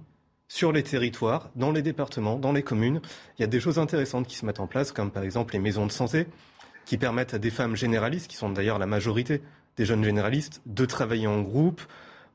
sur 0.46 0.72
les 0.72 0.82
territoires, 0.82 1.50
dans 1.56 1.72
les 1.72 1.82
départements, 1.82 2.38
dans 2.38 2.52
les 2.52 2.62
communes, 2.62 3.00
il 3.38 3.42
y 3.42 3.44
a 3.44 3.48
des 3.48 3.60
choses 3.60 3.78
intéressantes 3.78 4.26
qui 4.26 4.37
se 4.37 4.46
mettent 4.46 4.60
en 4.60 4.66
place, 4.66 4.92
comme 4.92 5.10
par 5.10 5.22
exemple 5.22 5.52
les 5.52 5.58
maisons 5.58 5.87
de 5.87 5.92
santé, 5.92 6.26
qui 6.87 6.96
permettent 6.96 7.34
à 7.34 7.38
des 7.38 7.50
femmes 7.50 7.76
généralistes, 7.76 8.28
qui 8.28 8.37
sont 8.37 8.48
d'ailleurs 8.48 8.78
la 8.78 8.87
majorité 8.87 9.42
des 9.76 9.84
jeunes 9.84 10.04
généralistes, 10.04 10.62
de 10.64 10.87
travailler 10.87 11.26
en 11.26 11.42
groupe, 11.42 11.82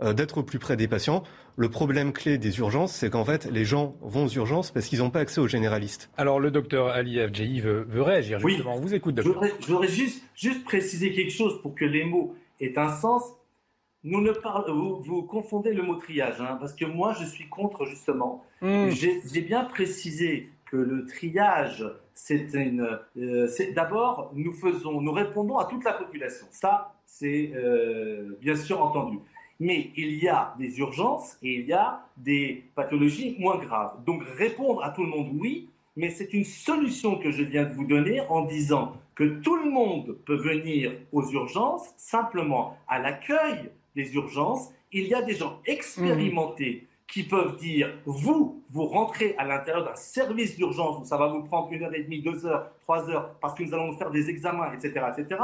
d'être 0.02 0.42
plus 0.42 0.60
près 0.60 0.76
des 0.76 0.88
patients. 0.88 1.24
Le 1.56 1.70
problème 1.70 2.14
clé 2.14 2.38
des 2.38 2.58
urgences, 2.60 2.94
c'est 2.94 3.10
qu'en 3.10 3.26
fait, 3.26 3.46
les 3.46 3.66
gens 3.66 3.96
vont 4.02 4.26
aux 4.26 4.30
urgences 4.30 4.72
parce 4.72 4.88
qu'ils 4.88 5.00
n'ont 5.00 5.12
pas 5.12 5.20
accès 5.20 5.40
aux 5.40 5.48
généralistes. 5.48 6.10
Alors, 6.18 6.40
le 6.40 6.50
docteur 6.50 6.88
Ali 6.88 7.20
Afjaï 7.20 7.60
veut, 7.60 7.86
réagir, 8.02 8.40
justement. 8.40 8.76
On 8.76 8.80
vous 8.80 8.94
écoute, 8.94 9.16
docteur. 9.16 9.44
Je 9.60 9.68
voudrais, 9.68 9.88
juste, 9.88 10.24
juste 10.36 10.64
préciser 10.64 11.14
quelque 11.14 11.32
chose 11.32 11.62
pour 11.62 11.76
que 11.76 11.86
les 11.86 12.06
mots 12.06 12.36
aient 12.60 12.78
un 12.78 12.90
sens. 12.90 13.24
Nous 14.04 14.20
ne 14.20 14.32
vous, 14.72 15.02
vous, 15.02 15.24
confondez 15.24 15.74
le 15.74 15.84
mot 15.84 15.96
triage, 15.96 16.42
hein, 16.42 16.58
parce 16.60 16.74
que 16.74 16.86
moi, 16.86 17.16
je 17.20 17.26
suis 17.26 17.48
contre, 17.48 17.86
justement. 17.86 18.44
Hmm. 18.62 18.90
J'ai 18.90 19.42
bien 19.42 19.64
précisé 19.64 20.50
que 20.70 20.78
le 20.78 21.06
triage, 21.06 21.86
c'est 22.16 22.54
une. 22.54 23.00
Euh, 23.18 23.48
d'abord, 23.76 24.32
nous 24.34 24.54
faisons, 24.54 25.02
nous 25.02 25.12
répondons 25.12 25.58
à 25.58 25.66
toute 25.66 25.84
la 25.84 25.94
population. 25.94 26.48
Ça, 26.52 26.96
c'est 27.06 27.52
euh, 27.56 28.38
bien 28.42 28.56
sûr 28.56 28.82
entendu. 28.82 29.20
Mais 29.60 29.92
il 29.96 30.16
y 30.16 30.28
a 30.28 30.54
des 30.58 30.80
urgences 30.80 31.38
et 31.42 31.56
il 31.56 31.66
y 31.66 31.74
a 31.74 32.06
des 32.18 32.64
pathologies 32.76 33.36
moins 33.40 33.58
graves. 33.58 34.04
Donc 34.06 34.24
répondre 34.38 34.84
à 34.84 34.90
tout 34.90 35.04
le 35.04 35.10
monde, 35.10 35.30
oui, 35.40 35.70
mais 35.96 36.10
c'est 36.10 36.34
une 36.34 36.44
solution 36.44 37.18
que 37.18 37.32
je 37.32 37.44
viens 37.44 37.66
de 37.66 37.74
vous 37.74 37.86
donner 37.86 38.22
en 38.30 38.46
disant 38.46 38.98
que 39.16 39.24
tout 39.42 39.56
le 39.56 39.70
monde 39.70 40.18
peut 40.26 40.36
venir 40.38 40.94
aux 41.12 41.30
urgences, 41.32 41.94
simplement 41.98 42.78
à 42.88 43.00
l'accueil 43.00 43.70
des 43.96 44.14
urgences, 44.16 44.72
il 44.92 45.08
y 45.08 45.14
a 45.14 45.22
des 45.22 45.36
gens 45.36 45.60
expérimentés 45.66 46.88
qui 47.08 47.24
peuvent 47.24 47.58
dire, 47.58 47.94
vous, 48.06 48.64
vous 48.72 48.86
rentrez 48.86 49.36
à 49.38 49.46
l'intérieur 49.46 49.86
d'un 49.86 49.96
service 49.96 50.56
d'urgence 50.56 51.00
où 51.00 51.06
ça 51.06 51.16
va 51.16 51.28
vous 51.28 51.44
prendre 51.44 51.72
une 51.72 51.84
heure 51.84 51.94
et 51.94 52.02
demie, 52.02 52.22
deux 52.22 52.44
heures, 52.46 52.72
trois 52.82 53.08
heures, 53.08 53.36
parce 53.40 53.54
que 53.54 53.64
nous 53.64 53.74
allons 53.74 53.92
vous 53.92 53.98
faire 53.98 54.10
des 54.10 54.32
examens, 54.32 54.74
etc., 54.74 55.06
etc. 55.16 55.40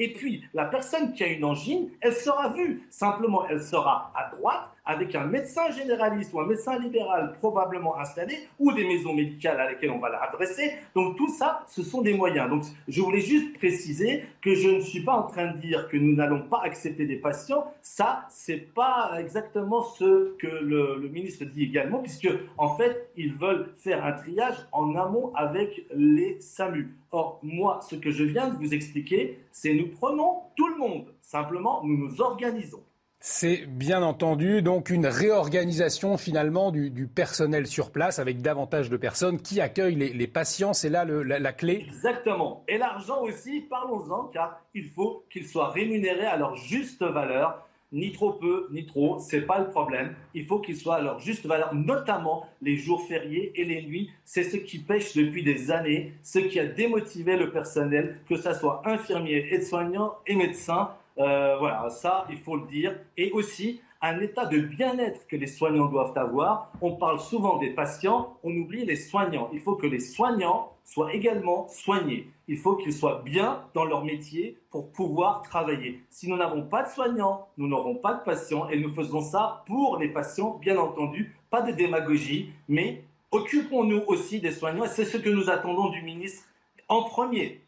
Et 0.00 0.14
puis, 0.14 0.42
la 0.54 0.64
personne 0.64 1.12
qui 1.12 1.22
a 1.22 1.26
une 1.26 1.44
angine, 1.44 1.90
elle 2.00 2.14
sera 2.14 2.48
vue. 2.48 2.86
Simplement, 2.88 3.46
elle 3.48 3.62
sera 3.62 4.10
à 4.16 4.34
droite 4.34 4.72
avec 4.90 5.14
un 5.14 5.24
médecin 5.24 5.70
généraliste 5.70 6.32
ou 6.34 6.40
un 6.40 6.46
médecin 6.46 6.76
libéral 6.78 7.34
probablement 7.38 7.96
installé 7.98 8.48
ou 8.58 8.72
des 8.72 8.84
maisons 8.84 9.14
médicales 9.14 9.60
à 9.60 9.70
lesquelles 9.70 9.90
on 9.90 10.00
va 10.00 10.10
l'adresser. 10.10 10.72
Donc 10.96 11.16
tout 11.16 11.28
ça, 11.28 11.64
ce 11.68 11.82
sont 11.82 12.02
des 12.02 12.12
moyens. 12.12 12.50
Donc 12.50 12.64
je 12.88 13.00
voulais 13.00 13.20
juste 13.20 13.56
préciser 13.56 14.24
que 14.42 14.54
je 14.54 14.68
ne 14.68 14.80
suis 14.80 15.04
pas 15.04 15.12
en 15.12 15.22
train 15.22 15.52
de 15.52 15.58
dire 15.58 15.88
que 15.88 15.96
nous 15.96 16.14
n'allons 16.16 16.42
pas 16.42 16.62
accepter 16.64 17.06
des 17.06 17.16
patients. 17.16 17.72
Ça, 17.82 18.26
c'est 18.30 18.74
pas 18.74 19.12
exactement 19.18 19.82
ce 19.82 20.34
que 20.36 20.48
le, 20.48 20.98
le, 21.00 21.08
ministre 21.08 21.44
dit 21.44 21.64
également, 21.64 21.98
puisque 21.98 22.28
en 22.58 22.76
fait, 22.76 23.10
ils 23.16 23.34
veulent 23.34 23.72
faire 23.76 24.04
un 24.04 24.12
triage 24.12 24.56
en 24.72 24.96
amont 24.96 25.32
avec 25.34 25.86
les 25.94 26.40
SAMU. 26.40 26.94
Or, 27.12 27.38
moi, 27.42 27.80
ce 27.88 27.96
que 27.96 28.10
je 28.10 28.24
viens 28.24 28.48
de 28.48 28.56
vous 28.56 28.74
expliquer, 28.74 29.38
c'est 29.52 29.72
nous 29.74 29.88
prenons 29.88 30.42
tout 30.56 30.68
le 30.68 30.76
monde. 30.76 31.06
Simplement, 31.20 31.82
nous 31.84 31.96
nous 31.96 32.20
organisons. 32.20 32.82
C'est 33.22 33.66
bien 33.66 34.02
entendu 34.02 34.62
donc 34.62 34.88
une 34.88 35.06
réorganisation 35.06 36.16
finalement 36.16 36.70
du, 36.70 37.06
personnel 37.06 37.66
sur 37.66 37.90
place 37.90 38.18
avec 38.18 38.40
davantage 38.40 38.88
de 38.88 38.96
personnes 38.96 39.42
qui 39.42 39.60
accueillent 39.60 39.94
les, 39.94 40.26
patients. 40.26 40.72
C'est 40.72 40.88
là 40.88 41.04
la, 41.04 41.52
clé. 41.52 41.84
Exactement. 41.86 42.64
Et 42.66 42.78
l'argent 42.78 43.20
aussi, 43.20 43.60
parlons-en, 43.68 44.24
car 44.28 44.62
il 44.74 44.88
faut 44.88 45.26
qu'il 45.30 45.46
soit 45.46 45.68
rémunéré 45.68 46.24
à 46.24 46.38
leur 46.38 46.56
juste 46.56 47.02
valeur. 47.02 47.66
Ni 47.92 48.12
trop 48.12 48.32
peu, 48.32 48.68
ni 48.70 48.86
trop, 48.86 49.18
c'est 49.18 49.42
pas 49.42 49.58
le 49.58 49.68
problème. 49.68 50.14
Il 50.32 50.46
faut 50.46 50.60
qu'il 50.60 50.76
soit 50.76 50.94
à 50.94 51.00
leur 51.02 51.18
juste 51.18 51.44
valeur, 51.44 51.74
notamment 51.74 52.46
les 52.62 52.76
jours 52.76 53.02
fériés 53.06 53.52
et 53.56 53.64
les 53.64 53.82
nuits. 53.82 54.10
C'est 54.24 54.44
ce 54.44 54.56
qui 54.56 54.78
pêche 54.78 55.14
depuis 55.14 55.42
des 55.42 55.72
années, 55.72 56.14
ce 56.22 56.38
qui 56.38 56.60
a 56.60 56.66
démotivé 56.66 57.36
le 57.36 57.50
personnel, 57.50 58.20
que 58.28 58.36
ce 58.36 58.54
soit 58.54 58.80
infirmiers, 58.86 59.48
aides-soignants 59.52 60.14
et 60.26 60.36
médecins. 60.36 60.94
Euh, 61.20 61.56
voilà, 61.58 61.90
ça, 61.90 62.26
il 62.30 62.38
faut 62.38 62.56
le 62.56 62.66
dire. 62.66 62.98
Et 63.16 63.30
aussi, 63.32 63.80
un 64.02 64.18
état 64.20 64.46
de 64.46 64.58
bien-être 64.58 65.26
que 65.26 65.36
les 65.36 65.46
soignants 65.46 65.86
doivent 65.86 66.16
avoir. 66.16 66.72
On 66.80 66.96
parle 66.96 67.20
souvent 67.20 67.58
des 67.58 67.70
patients, 67.70 68.38
on 68.42 68.50
oublie 68.56 68.86
les 68.86 68.96
soignants. 68.96 69.50
Il 69.52 69.60
faut 69.60 69.74
que 69.76 69.86
les 69.86 70.00
soignants 70.00 70.72
soient 70.84 71.12
également 71.12 71.68
soignés. 71.68 72.30
Il 72.48 72.56
faut 72.56 72.76
qu'ils 72.76 72.94
soient 72.94 73.20
bien 73.24 73.62
dans 73.74 73.84
leur 73.84 74.02
métier 74.02 74.58
pour 74.70 74.90
pouvoir 74.90 75.42
travailler. 75.42 76.02
Si 76.08 76.28
nous 76.28 76.36
n'avons 76.36 76.62
pas 76.62 76.84
de 76.84 76.88
soignants, 76.88 77.48
nous 77.58 77.68
n'aurons 77.68 77.96
pas 77.96 78.14
de 78.14 78.24
patients 78.24 78.68
et 78.70 78.80
nous 78.80 78.92
faisons 78.94 79.20
ça 79.20 79.62
pour 79.66 79.98
les 79.98 80.08
patients, 80.08 80.58
bien 80.60 80.78
entendu. 80.78 81.36
Pas 81.50 81.60
de 81.60 81.72
démagogie, 81.72 82.52
mais 82.68 83.04
occupons-nous 83.30 84.02
aussi 84.06 84.40
des 84.40 84.52
soignants 84.52 84.84
et 84.84 84.88
c'est 84.88 85.04
ce 85.04 85.18
que 85.18 85.28
nous 85.28 85.50
attendons 85.50 85.90
du 85.90 86.00
ministre 86.00 86.44
en 86.88 87.02
premier. 87.02 87.60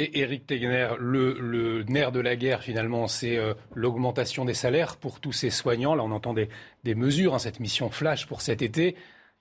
Et 0.00 0.20
Eric 0.20 0.46
Tegner, 0.46 0.90
le, 1.00 1.82
nerf 1.88 2.12
de 2.12 2.20
la 2.20 2.36
guerre, 2.36 2.62
finalement, 2.62 3.08
c'est 3.08 3.36
euh, 3.36 3.54
l'augmentation 3.74 4.44
des 4.44 4.54
salaires 4.54 4.96
pour 4.96 5.18
tous 5.18 5.32
ces 5.32 5.50
soignants. 5.50 5.96
Là, 5.96 6.04
on 6.04 6.12
entend 6.12 6.34
des, 6.34 6.48
mesures, 6.94 7.34
hein, 7.34 7.40
cette 7.40 7.58
mission 7.58 7.90
flash 7.90 8.26
pour 8.28 8.40
cet 8.40 8.62
été. 8.62 8.94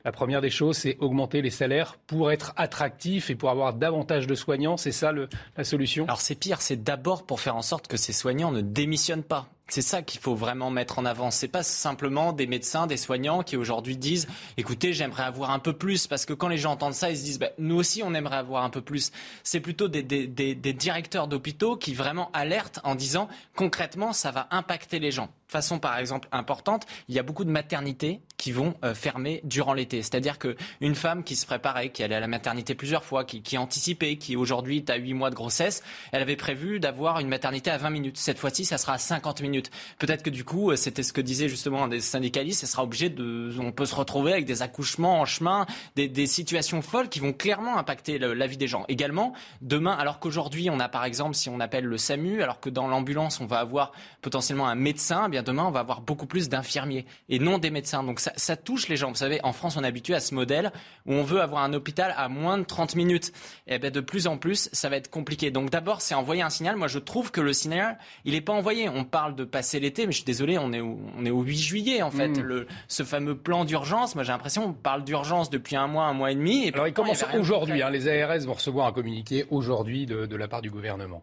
La 0.04 0.12
première 0.12 0.42
des 0.42 0.50
choses, 0.50 0.78
c'est 0.78 0.98
augmenter 1.00 1.44
les 1.44 1.52
salaires 1.52 1.98
pour 2.08 2.32
être 2.32 2.54
attractif 2.56 3.30
et 3.30 3.36
pour 3.36 3.52
avoir 3.52 3.74
davantage 3.74 4.26
de 4.26 4.34
soignants. 4.34 4.78
C'est 4.78 4.92
ça 4.92 5.12
la 5.12 5.64
solution? 5.64 6.06
Alors 6.06 6.22
c'est 6.22 6.36
pire, 6.36 6.62
c'est 6.62 6.82
d'abord 6.82 7.26
pour 7.26 7.40
faire 7.40 7.56
en 7.56 7.62
sorte 7.62 7.88
que 7.88 7.98
ces 7.98 8.14
soignants 8.14 8.52
ne 8.52 8.62
démissionnent 8.62 9.24
pas. 9.24 9.50
C'est 9.70 9.82
ça 9.82 10.02
qu'il 10.02 10.22
faut 10.22 10.36
vraiment 10.36 10.70
mettre 10.70 10.98
en 10.98 11.06
avant. 11.06 11.30
C'est 11.30 11.50
pas 11.50 11.64
simplement 11.64 12.32
des 12.32 12.48
médecins, 12.48 12.88
des 12.88 12.96
soignants 12.96 13.44
qui 13.44 13.58
aujourd'hui 13.58 13.98
disent 13.98 14.28
"Écoutez, 14.56 14.94
j'aimerais 14.94 15.24
avoir 15.24 15.52
un 15.52 15.60
peu 15.60 15.74
plus", 15.74 16.08
parce 16.08 16.26
que 16.26 16.34
quand 16.34 16.48
les 16.48 16.58
gens 16.58 16.72
entendent 16.72 16.94
ça, 16.94 17.10
ils 17.10 17.18
se 17.18 17.24
disent 17.24 17.40
bah, 17.40 17.50
"Nous 17.58 17.76
aussi, 17.76 18.02
on 18.04 18.14
aimerait 18.14 18.38
avoir 18.38 18.64
un 18.64 18.70
peu 18.70 18.82
plus". 18.82 19.12
C'est 19.44 19.60
plutôt 19.60 19.90
des, 19.90 20.04
des, 20.04 20.74
directeurs 20.74 21.28
d'hôpitaux 21.28 21.76
qui 21.76 21.94
vraiment 21.94 22.32
alertent 22.34 22.80
en 22.84 22.96
disant 22.96 23.28
concrètement, 23.56 24.14
ça 24.14 24.32
va 24.32 24.48
impacter 24.52 25.00
les 25.00 25.12
gens. 25.12 25.30
Façon, 25.48 25.80
par 25.80 25.98
exemple, 25.98 26.28
importante, 26.32 26.86
il 27.08 27.16
y 27.16 27.20
a 27.20 27.24
beaucoup 27.24 27.46
de 27.46 27.50
maternités 27.50 28.22
qui 28.38 28.52
vont 28.52 28.76
euh, 28.84 28.94
fermer 28.94 29.42
durant 29.44 29.74
l'été. 29.74 30.02
C'est-à-dire 30.02 30.38
qu'une 30.40 30.96
femme 30.96 31.24
qui 31.24 31.36
se 31.36 31.46
préparait, 31.46 31.90
qui 31.90 32.04
allait 32.04 32.16
à 32.16 32.20
la 32.20 32.28
maternité 32.28 32.76
plusieurs 32.76 33.04
fois, 33.04 33.24
qui, 33.24 33.42
qui 33.42 33.58
anticipait, 33.58 34.18
qui 34.18 34.36
aujourd'hui 34.36 34.78
est 34.78 34.90
à 34.90 34.96
8 34.96 35.14
mois 35.14 35.30
de 35.30 35.36
grossesse, 35.36 35.84
elle 36.12 36.22
avait 36.22 36.36
prévu 36.36 36.80
d'avoir 36.80 37.20
une 37.20 37.30
maternité 37.30 37.72
à 37.72 37.78
20 37.78 37.90
minutes. 37.90 38.18
Cette 38.18 38.40
fois-ci, 38.40 38.66
ça 38.66 38.78
sera 38.78 38.94
à 38.94 38.98
50 38.98 39.42
minutes. 39.42 39.72
Peut-être 40.00 40.22
que 40.22 40.30
du 40.30 40.44
coup, 40.44 40.72
euh, 40.72 40.76
c'était 40.76 41.04
ce 41.04 41.14
que 41.14 41.22
disait 41.22 41.50
justement 41.50 41.86
un 41.86 41.88
des 41.88 42.02
syndicalistes, 42.02 42.66
sera 42.68 42.84
obligé 42.84 43.10
de, 43.10 43.52
on 43.60 43.72
peut 43.72 43.86
se 43.86 43.96
retrouver 43.96 44.34
avec 44.34 44.46
des 44.46 44.62
accouchements 44.62 45.22
en 45.22 45.26
chemin, 45.26 45.66
des, 45.96 46.28
situations 46.28 46.82
folles 46.82 47.10
qui 47.10 47.20
vont 47.20 47.34
clairement 47.34 47.78
impacter 47.78 48.20
la 48.20 48.48
vie 48.48 48.58
des 48.58 48.68
gens. 48.68 48.84
Également, 48.90 49.34
demain, 49.62 49.94
alors 49.94 50.20
qu'aujourd'hui, 50.20 50.70
on 50.70 50.80
a 50.80 50.90
par 50.90 51.06
exemple, 51.06 51.36
si 51.36 51.50
on 51.50 51.60
appelle 51.60 51.86
le 51.86 51.98
SAMU, 51.98 52.44
alors 52.44 52.60
que 52.60 52.70
dans 52.70 52.88
l'ambulance, 52.88 53.40
on 53.40 53.46
va 53.46 53.60
avoir 53.60 53.94
potentiellement 54.22 54.68
un 54.68 54.76
médecin, 54.76 55.30
demain, 55.44 55.66
on 55.66 55.72
va 55.72 55.80
avoir 55.80 56.02
beaucoup 56.02 56.26
plus 56.26 56.50
d'infirmiers 56.50 57.06
et 57.30 57.40
non 57.40 57.58
des 57.58 57.70
médecins. 57.70 58.04
Donc 58.04 58.20
ça, 58.20 58.32
ça 58.36 58.56
touche 58.56 58.88
les 58.88 58.98
gens. 58.98 59.10
Vous 59.10 59.16
savez, 59.16 59.40
en 59.44 59.54
France, 59.54 59.78
on 59.78 59.84
est 59.84 59.88
habitué 59.88 60.14
à 60.14 60.20
ce 60.20 60.34
modèle 60.34 60.72
où 61.06 61.14
on 61.14 61.24
veut 61.24 61.42
avoir 61.42 61.64
un 61.64 61.74
hôpital 61.74 62.14
à 62.18 62.30
moins 62.30 62.58
de 62.58 62.64
30 62.64 62.96
minutes. 62.96 63.32
Et 63.68 63.76
eh 63.76 63.80
bien 63.80 63.92
de 63.92 64.02
plus 64.02 64.28
en 64.28 64.38
plus, 64.38 64.70
ça 64.72 64.90
va 64.90 64.98
être 64.98 65.10
compliqué. 65.10 65.52
Donc 65.52 65.70
d'abord, 65.70 66.02
c'est 66.02 66.16
envoyer 66.16 66.42
un 66.42 66.50
signal. 66.50 66.76
Moi, 66.76 66.88
je 66.88 67.00
trouve 67.00 67.32
que 67.32 67.42
le 67.42 67.54
signal, 67.54 67.98
il 68.26 68.34
n'est 68.34 68.42
pas 68.42 68.54
envoyé. 68.54 68.90
On 68.90 69.04
parle 69.04 69.36
de 69.36 69.44
passer 69.44 69.80
l'été, 69.80 70.06
mais 70.06 70.12
je 70.12 70.18
suis 70.18 70.26
désolé, 70.26 70.58
on 70.58 70.72
est 70.74 70.82
au, 70.82 71.00
on 71.18 71.26
est 71.26 71.32
au 71.32 71.42
8 71.42 71.58
juillet 71.58 72.02
en 72.02 72.12
fait. 72.12 72.30
Hmm. 72.30 72.42
Le, 72.42 72.68
ce 72.88 73.04
fameux 73.04 73.38
plan 73.38 73.66
d'urgence, 73.66 74.16
moi 74.16 74.24
j'ai 74.24 74.32
l'impression 74.32 74.64
qu'on 74.64 74.74
parle 74.74 75.04
d'urgence 75.04 75.50
depuis 75.50 75.76
un 75.76 75.88
mois, 75.88 76.06
un 76.06 76.14
mois 76.14 76.32
et 76.32 76.36
demi. 76.36 76.68
Et 76.68 76.74
Alors 76.74 76.88
il 76.88 76.94
commence 76.94 77.24
aujourd'hui. 77.38 77.82
Hein, 77.82 77.90
les 77.90 78.08
ARS 78.08 78.40
vont 78.40 78.54
recevoir 78.54 78.88
un 78.88 78.92
communiqué 78.92 79.46
aujourd'hui 79.50 80.06
de, 80.06 80.26
de 80.26 80.36
la 80.36 80.48
part 80.48 80.62
du 80.62 80.70
gouvernement 80.70 81.22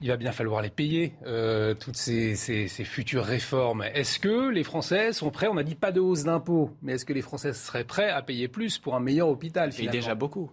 il 0.00 0.08
va 0.08 0.16
bien 0.16 0.32
falloir 0.32 0.62
les 0.62 0.70
payer, 0.70 1.14
euh, 1.26 1.74
toutes 1.74 1.96
ces, 1.96 2.36
ces, 2.36 2.68
ces, 2.68 2.84
futures 2.84 3.24
réformes. 3.24 3.82
Est-ce 3.94 4.18
que 4.18 4.48
les 4.50 4.62
Français 4.62 5.12
sont 5.12 5.30
prêts 5.30 5.48
On 5.48 5.54
n'a 5.54 5.64
dit 5.64 5.74
pas 5.74 5.92
de 5.92 6.00
hausse 6.00 6.24
d'impôts, 6.24 6.70
mais 6.82 6.92
est-ce 6.94 7.04
que 7.04 7.12
les 7.12 7.22
Français 7.22 7.52
seraient 7.52 7.84
prêts 7.84 8.10
à 8.10 8.22
payer 8.22 8.48
plus 8.48 8.78
pour 8.78 8.94
un 8.94 9.00
meilleur 9.00 9.28
hôpital 9.28 9.72
finalement? 9.72 9.92
Et 9.92 9.96
déjà 9.96 10.14
beaucoup. 10.14 10.50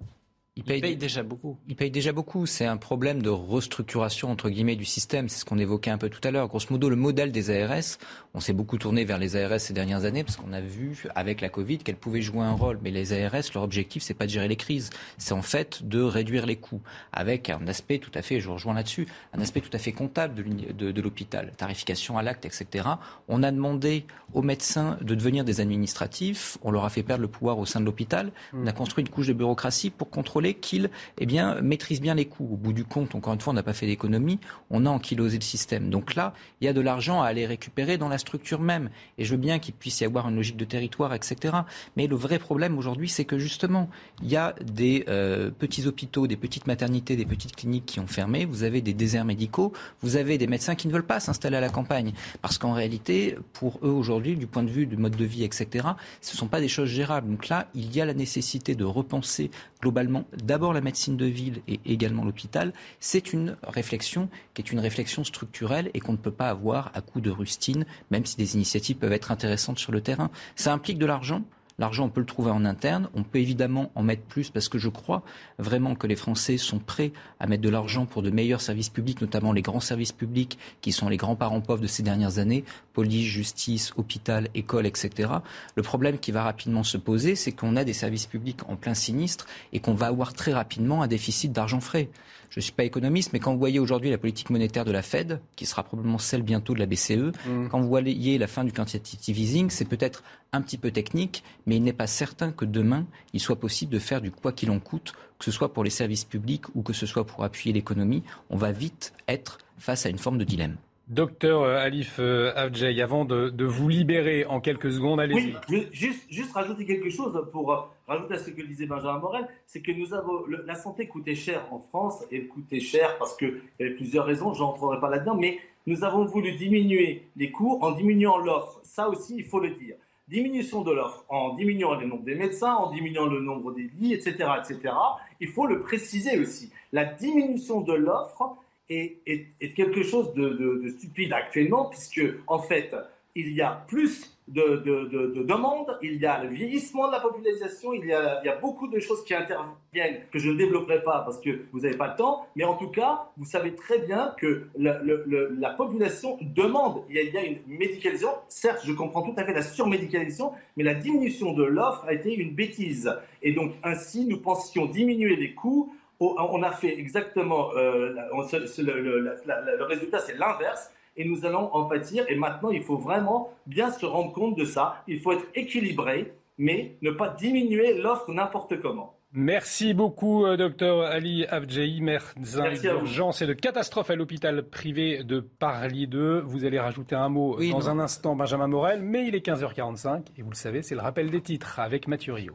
Il 0.58 0.64
paye, 0.64 0.96
déjà 0.96 1.22
beaucoup. 1.22 1.58
Il 1.68 1.76
paye 1.76 1.92
déjà 1.92 2.14
beaucoup. 2.14 2.46
C'est 2.46 2.66
un 2.66 2.78
problème 2.78 3.22
de 3.22 3.30
restructuration 3.30 4.32
entre 4.32 4.50
guillemets 4.50 4.78
du 4.78 4.86
système. 4.86 5.28
C'est 5.28 5.40
ce 5.40 5.46
qu'on 5.46 5.58
évoquait 5.58 5.92
un 5.92 5.98
peu 5.98 6.08
tout 6.08 6.26
à 6.26 6.32
l'heure. 6.32 6.48
Grosso 6.48 6.68
modo, 6.70 6.90
le 6.90 6.96
modèle 6.96 7.34
des 7.34 7.50
ARS, 7.50 7.98
on 8.36 8.40
s'est 8.40 8.54
beaucoup 8.54 8.78
tourné 8.78 9.06
vers 9.06 9.18
les 9.18 9.36
ARS 9.38 9.60
ces 9.60 9.74
dernières 9.74 10.04
années 10.06 10.24
parce 10.24 10.36
qu'on 10.36 10.54
a 10.54 10.62
vu 10.62 11.06
avec 11.16 11.42
la 11.42 11.50
Covid 11.50 11.78
qu'elles 11.80 11.96
pouvaient 11.96 12.22
jouer 12.22 12.44
un 12.44 12.52
rôle. 12.52 12.80
Mais 12.84 12.92
les 12.92 13.14
ARS, 13.14 13.44
leur 13.54 13.64
objectif, 13.64 14.04
c'est 14.04 14.14
pas 14.14 14.26
de 14.26 14.32
gérer 14.32 14.48
les 14.48 14.58
crises. 14.58 14.90
C'est 15.18 15.34
en 15.34 15.42
fait 15.42 15.88
de 15.88 16.02
réduire 16.02 16.46
les 16.46 16.58
coûts 16.58 16.82
avec 17.14 17.50
un 17.50 17.66
aspect 17.68 18.00
tout 18.00 18.12
à 18.14 18.22
fait, 18.22 18.42
je 18.42 18.50
rejoins 18.50 18.74
là-dessus, 18.74 19.08
un 19.34 19.42
aspect 19.42 19.62
tout 19.62 19.70
à 19.72 19.80
fait 19.80 19.94
comptable 19.94 20.36
de, 20.36 21.02
l'hôpital, 21.02 21.54
tarification 21.56 22.18
à 22.18 22.24
l'acte, 22.24 22.46
etc. 22.46 22.90
On 23.30 23.42
a 23.42 23.52
demandé 23.52 24.06
aux 24.34 24.42
médecins 24.42 24.98
de 25.02 25.16
devenir 25.16 25.46
des 25.46 25.62
administratifs. 25.62 26.58
On 26.62 26.72
leur 26.72 26.84
a 26.84 26.90
fait 26.90 27.04
perdre 27.04 27.22
le 27.22 27.30
pouvoir 27.30 27.58
au 27.58 27.66
sein 27.66 27.80
de 27.80 27.86
l'hôpital. 27.86 28.32
On 28.54 28.68
a 28.68 28.74
construit 28.74 29.04
une 29.04 29.10
couche 29.10 29.28
de 29.28 29.34
bureaucratie 29.34 29.90
pour 29.90 30.10
contrôler 30.10 30.26
contrôler 30.26 30.56
qu'il 30.56 30.90
eh 31.20 31.26
bien, 31.28 31.62
maîtrise 31.62 32.02
bien 32.02 32.16
les 32.16 32.26
coûts. 32.26 32.50
Au 32.52 32.58
bout 32.58 32.74
du 32.74 32.84
compte, 32.84 33.14
encore 33.14 33.34
une 33.34 33.40
fois, 33.40 33.52
on 33.52 33.56
n'a 33.56 33.64
pas 33.64 33.74
fait 33.74 33.86
d'économie, 33.86 34.40
on 34.72 34.88
a 34.88 34.90
ankylosé 34.90 35.38
le 35.38 35.44
système. 35.44 35.92
Donc 35.92 36.16
là, 36.16 36.34
il 36.62 36.66
y 36.66 36.68
a 36.68 36.74
de 36.74 36.82
l'argent 36.82 37.22
à 37.22 37.28
aller 37.28 37.46
récupérer 37.46 38.00
dans 38.00 38.10
la 38.10 38.18
structure 38.26 38.60
même. 38.60 38.90
Et 39.18 39.26
je 39.26 39.32
veux 39.32 39.38
bien 39.38 39.60
qu'il 39.60 39.74
puisse 39.74 40.02
y 40.02 40.06
avoir 40.06 40.28
une 40.28 40.36
logique 40.36 40.58
de 40.58 40.66
territoire, 40.66 41.14
etc. 41.14 41.54
Mais 41.96 42.08
le 42.08 42.16
vrai 42.16 42.40
problème 42.40 42.78
aujourd'hui, 42.78 43.10
c'est 43.10 43.26
que 43.26 43.38
justement, 43.38 43.90
il 44.22 44.30
y 44.30 44.36
a 44.36 44.56
des 44.62 45.06
euh, 45.08 45.52
petits 45.52 45.88
hôpitaux, 45.88 46.28
des 46.28 46.38
petites 46.38 46.68
maternités, 46.68 47.16
des 47.16 47.26
petites 47.26 47.56
cliniques 47.56 47.86
qui 47.86 48.00
ont 48.00 48.08
fermé, 48.08 48.46
vous 48.46 48.64
avez 48.64 48.82
des 48.82 48.94
déserts 48.94 49.26
médicaux, 49.26 49.74
vous 50.02 50.18
avez 50.18 50.38
des 50.38 50.48
médecins 50.48 50.76
qui 50.76 50.88
ne 50.88 50.94
veulent 50.94 51.06
pas 51.06 51.20
s'installer 51.20 51.58
à 51.58 51.62
la 51.62 51.70
campagne. 51.70 52.14
Parce 52.42 52.58
qu'en 52.58 52.74
réalité, 52.74 53.38
pour 53.54 53.80
eux 53.84 53.90
aujourd'hui, 53.90 54.36
du 54.36 54.48
point 54.48 54.64
de 54.64 54.70
vue 54.70 54.86
du 54.86 54.98
mode 54.98 55.16
de 55.16 55.26
vie, 55.26 55.44
etc., 55.44 55.88
ce 56.22 56.34
ne 56.34 56.38
sont 56.38 56.48
pas 56.48 56.62
des 56.62 56.68
choses 56.68 56.90
gérables. 56.90 57.30
Donc 57.30 57.50
là, 57.50 57.68
il 57.74 57.96
y 57.96 58.02
a 58.02 58.06
la 58.06 58.14
nécessité 58.14 58.76
de 58.76 58.84
repenser 58.84 59.52
globalement 59.82 60.26
d'abord 60.44 60.74
la 60.74 60.82
médecine 60.82 61.16
de 61.16 61.26
ville 61.26 61.62
et 61.68 61.80
également 61.86 62.26
l'hôpital. 62.26 62.74
C'est 63.00 63.34
une 63.34 63.56
réflexion 63.64 64.30
qui 64.54 64.62
est 64.62 64.72
une 64.72 64.80
réflexion 64.80 65.24
structurelle 65.24 65.92
et 65.94 66.00
qu'on 66.00 66.14
ne 66.14 66.18
peut 66.18 66.32
pas 66.32 66.50
avoir 66.50 66.92
à 66.96 67.02
coup 67.02 67.22
de 67.22 67.30
rustine, 67.30 67.86
même 68.16 68.26
si 68.26 68.38
des 68.38 68.56
initiatives 68.56 68.96
peuvent 68.96 69.12
être 69.12 69.32
intéressantes 69.32 69.78
sur 69.78 69.92
le 69.92 70.00
terrain. 70.00 70.32
Ça 70.56 70.72
implique 70.72 70.98
de 70.98 71.06
l'argent. 71.06 71.42
L'argent, 71.78 72.06
on 72.06 72.10
peut 72.10 72.22
le 72.22 72.26
trouver 72.26 72.52
en 72.52 72.64
interne. 72.64 73.10
On 73.14 73.24
peut 73.24 73.40
évidemment 73.40 73.92
en 73.96 74.04
mettre 74.04 74.24
plus 74.24 74.50
parce 74.50 74.70
que 74.70 74.78
je 74.78 74.88
crois 74.88 75.24
vraiment 75.60 75.96
que 75.96 76.08
les 76.08 76.16
Français 76.16 76.56
sont 76.56 76.80
prêts 76.80 77.12
à 77.42 77.48
mettre 77.48 77.62
de 77.62 77.70
l'argent 77.70 78.06
pour 78.06 78.22
de 78.22 78.30
meilleurs 78.30 78.62
services 78.62 78.88
publics, 78.88 79.20
notamment 79.20 79.52
les 79.52 79.62
grands 79.62 79.82
services 79.82 80.14
publics 80.14 80.58
qui 80.80 80.94
sont 80.94 81.10
les 81.10 81.18
grands 81.18 81.36
parents 81.36 81.60
pauvres 81.60 81.82
de 81.82 81.88
ces 81.88 82.04
dernières 82.04 82.40
années, 82.40 82.64
police, 82.96 83.28
justice, 83.28 83.92
hôpital, 83.98 84.48
école, 84.56 84.88
etc. 84.88 85.30
Le 85.76 85.84
problème 85.84 86.18
qui 86.18 86.32
va 86.32 86.44
rapidement 86.44 86.84
se 86.84 86.98
poser, 86.98 87.36
c'est 87.36 87.52
qu'on 87.52 87.76
a 87.76 87.84
des 87.84 87.94
services 87.94 88.26
publics 88.26 88.62
en 88.70 88.78
plein 88.78 88.94
sinistre 88.94 89.46
et 89.74 89.80
qu'on 89.82 89.94
va 89.94 90.08
avoir 90.08 90.34
très 90.34 90.54
rapidement 90.54 91.04
un 91.04 91.08
déficit 91.08 91.52
d'argent 91.52 91.82
frais. 91.82 92.10
Je 92.50 92.60
ne 92.60 92.64
suis 92.64 92.72
pas 92.72 92.86
économiste, 92.86 93.34
mais 93.34 93.40
quand 93.40 93.52
vous 93.52 93.60
voyez 93.60 93.80
aujourd'hui 93.80 94.10
la 94.10 94.18
politique 94.18 94.50
monétaire 94.50 94.86
de 94.86 94.92
la 94.92 95.02
Fed, 95.02 95.42
qui 95.58 95.66
sera 95.66 95.84
probablement 95.84 96.20
celle 96.20 96.42
bientôt 96.42 96.74
de 96.74 96.80
la 96.80 96.86
BCE, 96.86 97.34
mmh. 97.46 97.68
quand 97.70 97.82
vous 97.82 97.90
voyez 97.90 98.38
la 98.38 98.48
fin 98.48 98.64
du 98.64 98.72
quantitative 98.72 99.38
easing, 99.38 99.70
c'est 99.70 99.84
peut-être 99.84 100.24
un 100.54 100.62
petit 100.62 100.78
peu 100.78 100.90
technique, 100.90 101.44
mais 101.66 101.76
il 101.76 101.84
n'est 101.84 101.92
pas 101.92 102.08
certain 102.08 102.54
que 102.54 102.64
demain, 102.64 103.06
il 103.34 103.42
soit 103.42 103.60
possible 103.60 103.92
de 103.92 104.00
faire 104.00 104.22
du 104.22 104.32
quoi 104.32 104.54
qu'il 104.54 104.72
en 104.72 104.80
coûte, 104.80 105.14
que 105.38 105.44
ce 105.44 105.52
soit 105.52 105.74
pour 105.74 105.84
les 105.84 105.90
services 105.90 106.24
publics 106.24 106.74
ou 106.76 106.82
que 106.82 106.94
ce 106.94 107.06
soit 107.06 107.26
pour 107.26 107.44
appuyer 107.44 107.74
l'économie. 107.74 108.24
On 108.50 108.56
va 108.56 108.72
vite 108.72 109.12
être 109.28 109.58
face 109.78 110.06
à 110.06 110.10
une 110.10 110.18
forme 110.18 110.38
de 110.38 110.46
dilemme. 110.46 110.78
Docteur 111.08 111.62
euh, 111.62 111.78
Alif 111.78 112.16
euh, 112.20 112.52
Avjay, 112.56 113.00
avant 113.00 113.26
de, 113.26 113.64
vous 113.64 113.90
libérer 113.90 114.46
en 114.46 114.60
quelques 114.60 114.92
secondes, 114.92 115.20
allez-y. 115.20 115.56
Oui, 115.70 115.88
juste, 115.92 116.52
rajouter 116.54 116.86
quelque 116.86 117.12
chose 117.12 117.48
pour 117.52 117.72
euh, 117.72 117.78
rajouter 118.08 118.34
à 118.34 118.40
ce 118.40 118.50
que 118.50 118.64
disait 118.64 118.88
Benjamin 118.88 119.20
Morel, 119.20 119.48
c'est 119.68 119.82
que 119.82 119.92
nous 119.92 120.16
avons 120.16 120.46
la 120.48 120.74
santé 120.74 121.08
coûtait 121.08 121.36
cher 121.36 121.68
en 121.72 121.78
France 121.78 122.24
et 122.32 122.46
coûtait 122.48 122.80
cher 122.80 123.18
parce 123.20 123.38
qu'il 123.38 123.62
y 123.80 123.84
avait 123.84 123.94
plusieurs 123.94 124.26
raisons, 124.26 124.54
je 124.54 124.62
n'entrerai 124.62 125.00
pas 125.00 125.10
là-dedans, 125.10 125.36
mais 125.36 125.60
nous 125.86 126.04
avons 126.04 126.26
voulu 126.26 126.54
diminuer 126.54 127.28
les 127.36 127.52
coûts 127.52 127.78
en 127.82 127.92
diminuant 127.92 128.40
l'offre. 128.40 128.80
Ça 128.82 129.08
aussi, 129.08 129.36
il 129.38 129.46
faut 129.46 129.60
le 129.60 129.70
dire. 129.70 129.96
Diminution 130.28 130.82
de 130.82 130.92
l'offre 130.92 131.24
en 131.30 131.54
diminuant 131.54 131.94
le 131.94 132.08
nombre 132.08 132.24
des 132.24 132.34
médecins, 132.34 132.74
en 132.74 132.92
diminuant 132.92 133.28
le 133.28 133.42
nombre 133.42 133.74
des 133.74 133.92
lits, 134.00 134.14
etc., 134.14 134.50
etc. 134.58 134.92
Il 135.40 135.50
faut 135.50 135.68
le 135.68 135.82
préciser 135.82 136.40
aussi. 136.40 136.72
La 136.92 137.06
diminution 137.06 137.82
de 137.82 137.94
l'offre 137.94 138.58
est, 138.90 139.74
quelque 139.76 140.04
chose 140.04 140.34
de, 140.34 140.88
stupide 140.98 141.34
actuellement, 141.34 141.86
puisque 141.86 142.22
en 142.48 142.60
fait, 142.60 142.96
il 143.36 143.52
y 143.54 143.62
a 143.62 143.86
plus 143.88 144.32
de, 144.48 145.44
demandes, 145.44 145.98
il 146.04 146.18
y 146.18 146.26
a 146.26 146.44
le 146.44 146.50
vieillissement 146.50 147.08
de 147.08 147.14
la 147.14 147.20
population, 147.20 147.94
il 147.94 148.06
y 148.06 148.14
a, 148.14 148.42
il 148.44 148.46
y 148.46 148.50
a 148.50 148.56
beaucoup 148.56 148.88
de 148.88 149.00
choses 149.00 149.24
qui 149.26 149.34
interviennent 149.34 150.22
que 150.32 150.38
je 150.38 150.52
ne 150.52 150.56
développerai 150.56 151.02
pas 151.02 151.22
parce 151.26 151.40
que 151.42 151.66
vous 151.72 151.80
n'avez 151.80 151.98
pas 151.98 152.10
le 152.10 152.16
temps, 152.16 152.46
mais 152.56 152.64
en 152.64 152.76
tout 152.76 152.90
cas, 152.90 153.32
vous 153.38 153.46
savez 153.46 153.74
très 153.74 154.00
bien 154.00 154.36
que 154.38 154.68
la 154.78 155.70
population 155.72 156.38
demande, 156.42 157.04
il 157.10 157.16
y, 157.16 157.20
a, 157.20 157.24
il 157.24 157.34
y, 157.34 157.38
a, 157.38 157.44
une 157.44 157.60
médicalisation, 157.68 158.30
certes, 158.48 158.82
je 158.86 158.94
comprends 158.94 159.24
tout 159.24 159.34
à 159.36 159.44
fait 159.44 159.54
la 159.54 159.64
surmédicalisation, 159.64 160.52
mais 160.78 160.84
la 160.84 160.94
diminution 160.94 161.54
de 161.54 161.64
l'offre 161.64 162.06
a 162.06 162.14
été 162.14 162.34
une 162.36 162.54
bêtise. 162.54 163.12
Et 163.42 163.52
donc, 163.52 163.74
ainsi, 163.84 164.26
nous 164.26 164.40
pensions 164.40 164.86
diminuer 164.86 165.36
les 165.36 165.54
coûts 165.56 165.92
on 166.20 166.64
a 166.64 166.72
fait 166.72 166.98
exactement 166.98 167.72
euh, 167.76 168.14
le, 168.14 169.84
résultat, 169.84 170.20
c'est 170.20 170.38
l'inverse. 170.38 170.92
Et 171.18 171.26
nous 171.26 171.46
allons 171.46 171.74
en 171.74 171.86
pâtir. 171.86 172.26
Et 172.28 172.36
maintenant, 172.36 172.72
il 172.72 172.84
faut 172.84 172.98
vraiment 172.98 173.54
bien 173.66 173.92
se 173.92 174.06
rendre 174.06 174.34
compte 174.34 174.58
de 174.58 174.66
ça. 174.66 175.04
Il 175.08 175.22
faut 175.22 175.32
être 175.32 175.46
équilibré, 175.56 176.34
mais 176.58 176.96
ne 177.02 177.12
pas 177.12 177.30
diminuer 177.30 177.94
l'offre 178.02 178.32
n'importe 178.32 178.82
comment. 178.82 179.16
Merci 179.38 179.94
beaucoup, 179.94 180.46
euh, 180.46 180.56
docteur 180.56 181.02
Ali 181.02 181.46
Avdjaï, 181.46 182.00
médecin 182.00 182.72
d'urgence 182.72 183.42
et 183.42 183.46
de 183.46 183.52
catastrophe 183.52 184.10
à 184.10 184.16
l'hôpital 184.16 184.64
privé 184.64 185.26
de 185.26 185.42
Paris 185.42 186.08
2. 186.08 186.40
Vous 186.40 186.64
allez 186.64 186.80
rajouter 186.80 187.16
un 187.16 187.28
mot 187.28 187.58
dans 187.60 187.90
un 187.90 188.00
instant, 188.00 188.38
Benjamin 188.38 188.68
Morel, 188.68 189.02
mais 189.02 189.28
il 189.28 189.36
est 189.36 189.46
15h45 189.46 190.28
et 190.38 190.42
vous 190.42 190.52
le 190.52 190.56
savez, 190.56 190.84
c'est 190.84 190.96
le 190.96 191.02
rappel 191.02 191.30
des 191.32 191.42
titres 191.42 191.82
avec 191.82 192.08
Mathieu 192.08 192.32
Rio. 192.32 192.54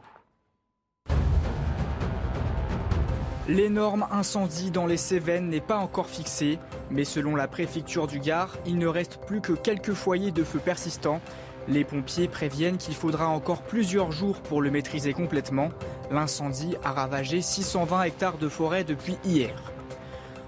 L'énorme 3.51 4.07
incendie 4.11 4.71
dans 4.71 4.85
les 4.85 4.95
Cévennes 4.95 5.49
n'est 5.49 5.59
pas 5.59 5.75
encore 5.75 6.07
fixé, 6.07 6.57
mais 6.89 7.03
selon 7.03 7.35
la 7.35 7.49
préfecture 7.49 8.07
du 8.07 8.19
Gard, 8.19 8.55
il 8.65 8.77
ne 8.77 8.87
reste 8.87 9.19
plus 9.27 9.41
que 9.41 9.51
quelques 9.51 9.91
foyers 9.91 10.31
de 10.31 10.45
feu 10.45 10.59
persistants. 10.59 11.19
Les 11.67 11.83
pompiers 11.83 12.29
préviennent 12.29 12.77
qu'il 12.77 12.95
faudra 12.95 13.27
encore 13.27 13.63
plusieurs 13.63 14.13
jours 14.13 14.39
pour 14.39 14.61
le 14.61 14.71
maîtriser 14.71 15.11
complètement. 15.11 15.67
L'incendie 16.11 16.77
a 16.85 16.93
ravagé 16.93 17.41
620 17.41 18.03
hectares 18.03 18.37
de 18.37 18.47
forêt 18.47 18.85
depuis 18.85 19.17
hier. 19.25 19.53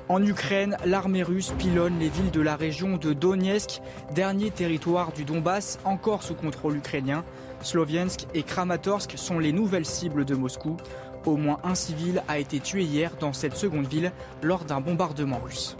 En 0.07 0.23
Ukraine, 0.25 0.77
l'armée 0.85 1.23
russe 1.23 1.53
pilonne 1.57 1.99
les 1.99 2.09
villes 2.09 2.31
de 2.31 2.41
la 2.41 2.55
région 2.55 2.95
de 2.95 3.11
Donetsk, 3.11 3.81
dernier 4.15 4.49
territoire 4.49 5.11
du 5.11 5.25
Donbass 5.25 5.77
encore 5.83 6.23
sous 6.23 6.35
contrôle 6.35 6.77
ukrainien. 6.77 7.25
Sloviansk 7.63 8.27
et 8.33 8.43
Kramatorsk 8.43 9.13
sont 9.17 9.39
les 9.39 9.51
nouvelles 9.51 9.85
cibles 9.85 10.23
de 10.23 10.35
Moscou. 10.35 10.77
Au 11.25 11.37
moins 11.37 11.59
un 11.63 11.75
civil 11.75 12.21
a 12.27 12.39
été 12.39 12.59
tué 12.59 12.83
hier 12.83 13.11
dans 13.19 13.33
cette 13.33 13.55
seconde 13.55 13.87
ville 13.87 14.11
lors 14.41 14.65
d'un 14.65 14.81
bombardement 14.81 15.39
russe. 15.39 15.77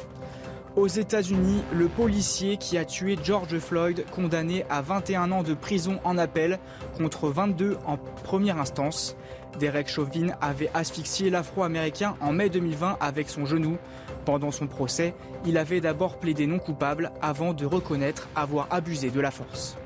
Aux 0.75 0.88
États-Unis, 0.88 1.62
le 1.71 1.88
policier 1.88 2.58
qui 2.58 2.79
a 2.79 2.86
tué 2.86 3.15
George 3.23 3.60
Floyd, 3.60 4.06
condamné 4.10 4.65
à 4.71 4.82
21 4.82 5.32
ans 5.32 5.43
de 5.43 5.53
prison 5.53 5.99
en 6.03 6.17
appel 6.17 6.58
contre 6.97 7.29
22 7.29 7.77
en 7.86 7.97
première 7.97 8.58
instance. 8.58 9.15
Derek 9.60 9.88
Chauvin 9.88 10.29
avait 10.41 10.71
asphyxié 10.73 11.29
l'Afro-Américain 11.29 12.15
en 12.21 12.34
mai 12.34 12.49
2020 12.49 12.97
avec 12.99 13.29
son 13.29 13.45
genou. 13.45 13.77
Pendant 14.25 14.49
son 14.49 14.65
procès, 14.65 15.13
il 15.45 15.60
avait 15.60 15.79
d'abord 15.79 16.17
plaidé 16.17 16.47
non 16.47 16.58
coupable 16.58 17.12
avant 17.21 17.53
de 17.53 17.67
reconnaître 17.67 18.27
avoir 18.36 18.67
abusé 18.71 19.12
de 19.12 19.19
la 19.19 19.29
force. 19.29 19.77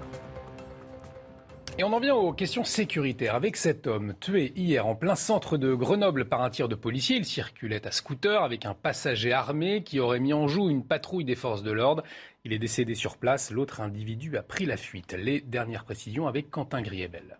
Et 1.79 1.83
on 1.83 1.93
en 1.93 1.99
vient 1.99 2.15
aux 2.15 2.33
questions 2.33 2.63
sécuritaires. 2.63 3.35
Avec 3.35 3.55
cet 3.55 3.85
homme 3.85 4.15
tué 4.19 4.51
hier 4.55 4.87
en 4.87 4.95
plein 4.95 5.13
centre 5.13 5.57
de 5.57 5.75
Grenoble 5.75 6.25
par 6.25 6.41
un 6.41 6.49
tir 6.49 6.67
de 6.67 6.73
policier, 6.73 7.17
il 7.17 7.25
circulait 7.25 7.85
à 7.85 7.91
scooter 7.91 8.41
avec 8.41 8.65
un 8.65 8.73
passager 8.73 9.31
armé 9.31 9.83
qui 9.83 9.99
aurait 9.99 10.19
mis 10.19 10.33
en 10.33 10.47
joue 10.47 10.71
une 10.71 10.83
patrouille 10.83 11.23
des 11.23 11.35
forces 11.35 11.61
de 11.61 11.71
l'ordre. 11.71 12.01
Il 12.45 12.51
est 12.51 12.57
décédé 12.57 12.95
sur 12.95 13.17
place. 13.17 13.51
L'autre 13.51 13.79
individu 13.79 14.37
a 14.37 14.41
pris 14.41 14.65
la 14.65 14.75
fuite. 14.75 15.13
Les 15.13 15.39
dernières 15.39 15.83
précisions 15.83 16.27
avec 16.27 16.49
Quentin 16.49 16.81
Griebel. 16.81 17.37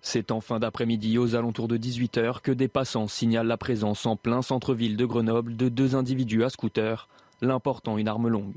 C'est 0.00 0.30
en 0.30 0.40
fin 0.40 0.58
d'après-midi, 0.58 1.18
aux 1.18 1.34
alentours 1.34 1.68
de 1.68 1.76
18h, 1.76 2.40
que 2.40 2.52
des 2.52 2.68
passants 2.68 3.06
signalent 3.06 3.46
la 3.46 3.58
présence 3.58 4.06
en 4.06 4.16
plein 4.16 4.40
centre-ville 4.40 4.96
de 4.96 5.04
Grenoble 5.04 5.58
de 5.58 5.68
deux 5.68 5.94
individus 5.94 6.42
à 6.42 6.48
scooter, 6.48 7.06
l'important 7.42 7.98
une 7.98 8.08
arme 8.08 8.28
longue. 8.28 8.54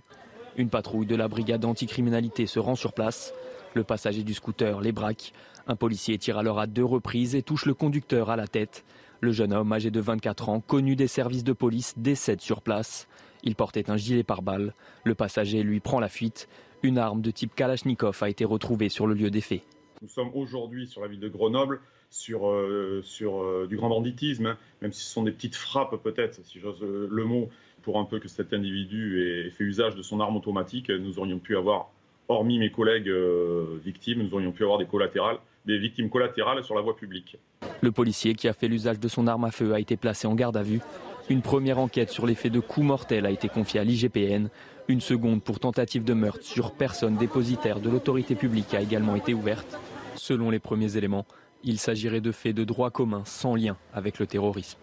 Une 0.55 0.69
patrouille 0.69 1.05
de 1.05 1.17
la 1.17 1.27
brigade 1.27 1.65
anticriminalité 1.65 2.47
se 2.47 2.59
rend 2.59 2.75
sur 2.75 2.93
place. 2.93 3.33
Le 3.73 3.83
passager 3.83 4.23
du 4.23 4.33
scooter 4.33 4.81
les 4.81 4.91
braque. 4.91 5.33
Un 5.65 5.75
policier 5.75 6.17
tire 6.17 6.37
alors 6.37 6.59
à 6.59 6.67
deux 6.67 6.85
reprises 6.85 7.35
et 7.35 7.41
touche 7.41 7.65
le 7.65 7.73
conducteur 7.73 8.29
à 8.29 8.35
la 8.35 8.47
tête. 8.47 8.85
Le 9.19 9.31
jeune 9.31 9.53
homme, 9.53 9.71
âgé 9.73 9.89
de 9.89 9.99
24 9.99 10.49
ans, 10.49 10.59
connu 10.59 10.95
des 10.95 11.07
services 11.07 11.43
de 11.43 11.53
police, 11.53 11.93
décède 11.97 12.41
sur 12.41 12.61
place. 12.61 13.07
Il 13.43 13.55
portait 13.55 13.89
un 13.89 13.97
gilet 13.97 14.23
pare-balles. 14.23 14.73
Le 15.05 15.15
passager 15.15 15.63
lui 15.63 15.79
prend 15.79 15.99
la 15.99 16.09
fuite. 16.09 16.47
Une 16.83 16.97
arme 16.97 17.21
de 17.21 17.31
type 17.31 17.55
Kalachnikov 17.55 18.21
a 18.21 18.29
été 18.29 18.45
retrouvée 18.45 18.89
sur 18.89 19.07
le 19.07 19.15
lieu 19.15 19.31
des 19.31 19.41
faits. 19.41 19.63
Nous 20.01 20.09
sommes 20.09 20.31
aujourd'hui 20.35 20.85
sur 20.85 21.01
la 21.01 21.07
ville 21.07 21.21
de 21.21 21.29
Grenoble, 21.29 21.79
sur, 22.09 22.49
euh, 22.49 23.01
euh, 23.21 23.67
du 23.67 23.77
grand 23.77 23.89
banditisme, 23.89 24.45
hein. 24.45 24.57
même 24.81 24.91
si 24.91 25.03
ce 25.03 25.11
sont 25.11 25.23
des 25.23 25.31
petites 25.31 25.55
frappes 25.55 25.95
peut-être, 26.03 26.43
si 26.43 26.59
j'ose 26.59 26.83
euh, 26.83 27.07
le 27.09 27.23
mot, 27.23 27.49
pour 27.81 27.99
un 27.99 28.05
peu 28.05 28.19
que 28.19 28.27
cet 28.27 28.53
individu 28.53 29.21
ait 29.21 29.49
fait 29.49 29.63
usage 29.63 29.95
de 29.95 30.01
son 30.01 30.19
arme 30.19 30.35
automatique, 30.35 30.89
nous 30.89 31.19
aurions 31.19 31.39
pu 31.39 31.57
avoir 31.57 31.91
hormis 32.27 32.59
mes 32.59 32.71
collègues 32.71 33.09
euh, 33.09 33.79
victimes, 33.83 34.23
nous 34.23 34.33
aurions 34.33 34.51
pu 34.51 34.63
avoir 34.63 34.79
des 34.79 34.85
collatérales, 34.85 35.37
des 35.65 35.77
victimes 35.77 36.09
collatérales 36.09 36.63
sur 36.63 36.75
la 36.75 36.81
voie 36.81 36.95
publique. 36.95 37.37
Le 37.81 37.91
policier 37.91 38.33
qui 38.33 38.47
a 38.47 38.53
fait 38.53 38.67
l'usage 38.67 38.99
de 38.99 39.07
son 39.07 39.27
arme 39.27 39.45
à 39.45 39.51
feu 39.51 39.73
a 39.73 39.79
été 39.79 39.97
placé 39.97 40.27
en 40.27 40.35
garde 40.35 40.57
à 40.57 40.63
vue. 40.63 40.81
Une 41.29 41.41
première 41.41 41.79
enquête 41.79 42.09
sur 42.09 42.25
l'effet 42.25 42.49
de 42.49 42.59
coups 42.59 42.85
mortels 42.85 43.25
a 43.25 43.31
été 43.31 43.47
confiée 43.47 43.79
à 43.79 43.83
l'IGPN. 43.83 44.49
Une 44.89 45.01
seconde 45.01 45.41
pour 45.41 45.59
tentative 45.59 46.03
de 46.03 46.13
meurtre 46.13 46.43
sur 46.43 46.73
personne 46.73 47.15
dépositaire 47.15 47.79
de 47.79 47.89
l'autorité 47.89 48.35
publique 48.35 48.73
a 48.73 48.81
également 48.81 49.15
été 49.15 49.33
ouverte. 49.33 49.79
Selon 50.15 50.49
les 50.49 50.59
premiers 50.59 50.97
éléments, 50.97 51.25
Il 51.65 51.79
s'agirait 51.79 52.19
de 52.19 52.33
faits 52.33 52.55
de 52.55 52.65
droit 52.65 52.91
commun 52.91 53.23
sans 53.23 53.55
lien 53.55 53.77
avec 53.93 54.19
le 54.19 54.27
terrorisme. 54.27 54.82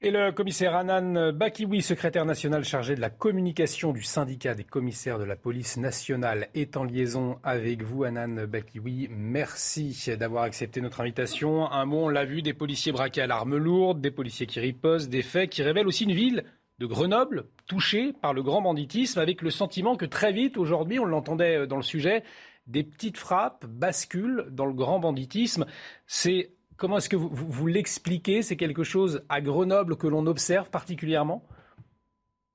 Et 0.00 0.12
le 0.12 0.30
commissaire 0.30 0.76
Anan 0.76 1.32
Bakiwi, 1.32 1.82
secrétaire 1.82 2.24
national 2.24 2.62
chargé 2.62 2.94
de 2.94 3.00
la 3.00 3.10
communication 3.10 3.92
du 3.92 4.04
syndicat 4.04 4.54
des 4.54 4.62
commissaires 4.62 5.18
de 5.18 5.24
la 5.24 5.34
police 5.34 5.76
nationale, 5.76 6.46
est 6.54 6.76
en 6.76 6.84
liaison 6.84 7.40
avec 7.42 7.82
vous, 7.82 8.04
Anan 8.04 8.46
Bakiwi. 8.46 9.08
Merci 9.10 9.98
d'avoir 10.16 10.44
accepté 10.44 10.80
notre 10.80 11.00
invitation. 11.00 11.68
Un 11.72 11.84
mot, 11.84 12.04
on 12.04 12.08
l'a 12.10 12.24
vu, 12.24 12.42
des 12.42 12.54
policiers 12.54 12.92
braqués 12.92 13.22
à 13.22 13.26
l'arme 13.26 13.56
lourde, 13.56 14.00
des 14.00 14.12
policiers 14.12 14.46
qui 14.46 14.60
ripostent, 14.60 15.10
des 15.10 15.22
faits 15.22 15.50
qui 15.50 15.64
révèlent 15.64 15.88
aussi 15.88 16.04
une 16.04 16.14
ville 16.14 16.44
de 16.78 16.86
Grenoble 16.86 17.46
touchée 17.66 18.12
par 18.12 18.34
le 18.34 18.44
grand 18.44 18.62
banditisme, 18.62 19.18
avec 19.18 19.42
le 19.42 19.50
sentiment 19.50 19.96
que 19.96 20.06
très 20.06 20.32
vite, 20.32 20.58
aujourd'hui, 20.58 21.00
on 21.00 21.06
l'entendait 21.06 21.66
dans 21.66 21.76
le 21.76 21.82
sujet, 21.82 22.22
des 22.68 22.84
petites 22.84 23.16
frappes 23.16 23.66
basculent 23.66 24.46
dans 24.50 24.66
le 24.66 24.74
grand 24.74 25.00
banditisme. 25.00 25.66
C'est 26.06 26.52
Comment 26.78 26.98
est-ce 26.98 27.08
que 27.08 27.16
vous, 27.16 27.66
l'expliquez? 27.66 28.42
C'est 28.42 28.56
quelque 28.56 28.84
chose 28.84 29.22
à 29.28 29.40
Grenoble 29.40 29.96
que 29.96 30.06
l'on 30.06 30.26
observe 30.28 30.70
particulièrement? 30.70 31.42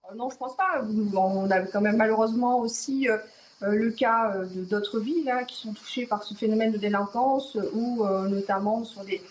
Euh, 0.10 0.16
Non, 0.16 0.30
je 0.30 0.36
ne 0.36 0.40
pense 0.40 0.56
pas. 0.56 0.82
On 1.14 1.52
a 1.52 1.60
quand 1.64 1.82
même 1.82 1.98
malheureusement 1.98 2.60
aussi 2.60 3.10
euh, 3.10 3.18
euh, 3.64 3.76
le 3.76 3.92
cas 3.92 4.34
d'autres 4.70 5.02
villes 5.02 5.30
hein, 5.30 5.44
qui 5.44 5.58
sont 5.58 5.74
touchées 5.74 6.06
par 6.06 6.24
ce 6.24 6.34
phénomène 6.36 6.72
de 6.72 6.78
délinquance, 6.78 7.58
où 7.74 8.06
notamment 8.30 8.86
sur 8.86 9.04
des, 9.04 9.22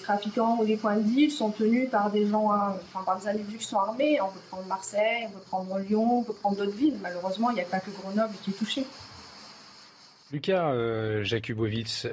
trafiquants 0.00 0.58
ou 0.60 0.64
des 0.64 0.76
points 0.76 0.98
de 0.98 1.02
deal 1.02 1.32
sont 1.32 1.50
tenus 1.50 1.90
par 1.90 2.12
des 2.12 2.26
gens, 2.26 2.52
hein, 2.52 2.76
enfin, 2.86 3.04
par 3.04 3.18
des 3.18 3.26
individus 3.26 3.58
qui 3.58 3.64
sont 3.64 3.78
armés. 3.78 4.20
On 4.20 4.28
peut 4.28 4.38
prendre 4.50 4.68
Marseille, 4.68 5.26
on 5.26 5.30
peut 5.30 5.44
prendre 5.48 5.78
Lyon, 5.80 6.20
on 6.20 6.22
peut 6.22 6.34
prendre 6.34 6.56
d'autres 6.56 6.76
villes. 6.76 6.98
Malheureusement, 7.02 7.50
il 7.50 7.54
n'y 7.54 7.60
a 7.60 7.64
pas 7.64 7.80
que 7.80 7.90
Grenoble 7.90 8.34
qui 8.44 8.50
est 8.50 8.54
touché. 8.54 8.86
Lucas 10.30 11.22
Jakubowicz, 11.24 12.06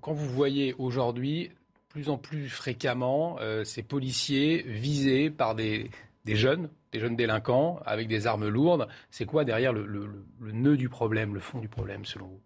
quand 0.00 0.12
vous, 0.12 0.28
voyez 0.28 0.74
aujourd'hui 0.78 1.50
plus 1.88 2.08
en 2.10 2.18
plus 2.18 2.48
fréquemment 2.48 3.38
euh, 3.40 3.64
ces 3.64 3.82
policiers 3.82 4.62
visés 4.66 5.30
par 5.30 5.54
des, 5.54 5.90
jeunes, 6.26 6.68
des 6.92 7.00
jeunes 7.00 7.16
délinquants 7.16 7.80
avec 7.86 8.08
des 8.08 8.26
armes 8.26 8.48
lourdes, 8.48 8.88
c'est 9.10 9.24
quoi 9.24 9.44
derrière 9.44 9.72
le, 9.72 9.86
nœud 10.40 10.76
du 10.76 10.88
problème, 10.88 11.34
le 11.34 11.40
fond 11.40 11.58
du 11.58 11.68
problème 11.68 12.04
selon 12.04 12.26
vous? 12.26 12.40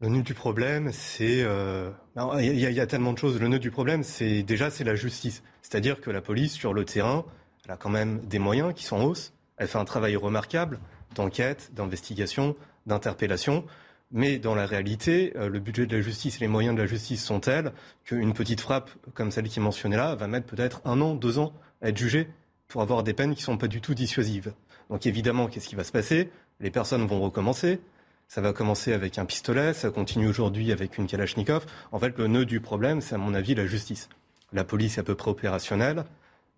Le 0.00 0.08
nœud 0.08 0.22
du 0.22 0.34
problème, 0.34 0.90
c'est 0.92 1.42
euh, 1.42 1.90
il 2.38 2.58
y, 2.58 2.80
a 2.80 2.86
tellement 2.86 3.12
de 3.12 3.18
choses. 3.18 3.38
Le 3.38 3.48
nœud 3.48 3.58
du 3.58 3.70
problème, 3.70 4.02
c'est 4.02 4.42
déjà 4.42 4.70
c'est 4.70 4.84
la 4.84 4.94
justice. 4.94 5.42
C'est-à-dire 5.60 6.00
que 6.00 6.10
la 6.10 6.22
police 6.22 6.54
sur 6.54 6.72
le 6.72 6.86
terrain, 6.86 7.24
elle 7.66 7.72
a 7.72 7.76
quand 7.76 7.90
même 7.90 8.20
des 8.20 8.38
moyens 8.38 8.72
qui 8.74 8.84
sont 8.84 8.96
en 8.96 9.04
hausse. 9.04 9.34
Elle 9.58 9.68
fait 9.68 9.78
un 9.78 9.84
travail 9.84 10.16
remarquable 10.16 10.80
d'enquête, 11.14 11.70
d'investigation, 11.74 12.56
d'interpellation. 12.86 13.64
Mais 14.12 14.38
dans 14.38 14.54
la 14.54 14.66
réalité, 14.66 15.32
euh, 15.36 15.48
le 15.48 15.60
budget 15.60 15.86
de 15.86 15.96
la 15.96 16.02
justice 16.02 16.36
et 16.36 16.40
les 16.40 16.48
moyens 16.48 16.74
de 16.74 16.80
la 16.80 16.86
justice 16.86 17.24
sont 17.24 17.40
tels 17.40 17.72
qu'une 18.04 18.32
petite 18.32 18.60
frappe 18.60 18.90
comme 19.14 19.30
celle 19.30 19.48
qui 19.48 19.60
est 19.60 19.62
mentionnée 19.62 19.96
là 19.96 20.16
va 20.16 20.26
mettre 20.26 20.46
peut-être 20.46 20.80
un 20.84 21.00
an, 21.00 21.14
deux 21.14 21.38
ans 21.38 21.52
à 21.80 21.88
être 21.90 21.96
jugée 21.96 22.28
pour 22.66 22.82
avoir 22.82 23.02
des 23.02 23.14
peines 23.14 23.34
qui 23.34 23.42
ne 23.42 23.44
sont 23.44 23.56
pas 23.56 23.68
du 23.68 23.80
tout 23.80 23.94
dissuasives? 23.94 24.52
Donc 24.90 25.06
évidemment, 25.06 25.46
qu'est-ce 25.46 25.68
qui 25.68 25.76
va 25.76 25.84
se 25.84 25.92
passer? 25.92 26.30
Les 26.58 26.70
personnes 26.70 27.06
vont 27.06 27.20
recommencer. 27.20 27.80
Ça 28.26 28.40
va 28.40 28.52
commencer 28.52 28.92
avec 28.92 29.18
un 29.18 29.24
pistolet, 29.24 29.74
ça 29.74 29.90
continue 29.90 30.28
aujourd'hui 30.28 30.70
avec 30.70 30.98
une 30.98 31.08
Kalachnikov. 31.08 31.66
En 31.90 31.98
fait, 31.98 32.16
le 32.16 32.28
nœud 32.28 32.46
du 32.46 32.60
problème, 32.60 33.00
c'est 33.00 33.16
à 33.16 33.18
mon 33.18 33.34
avis 33.34 33.56
la 33.56 33.66
justice. 33.66 34.08
La 34.52 34.62
police 34.62 34.98
est 34.98 35.00
à 35.00 35.04
peu 35.04 35.16
près 35.16 35.30
opérationnelle, 35.30 36.04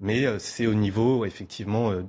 mais 0.00 0.26
euh, 0.26 0.38
c'est 0.38 0.66
au 0.66 0.74
niveau 0.74 1.24
effectivement 1.24 1.90
euh, 1.90 2.02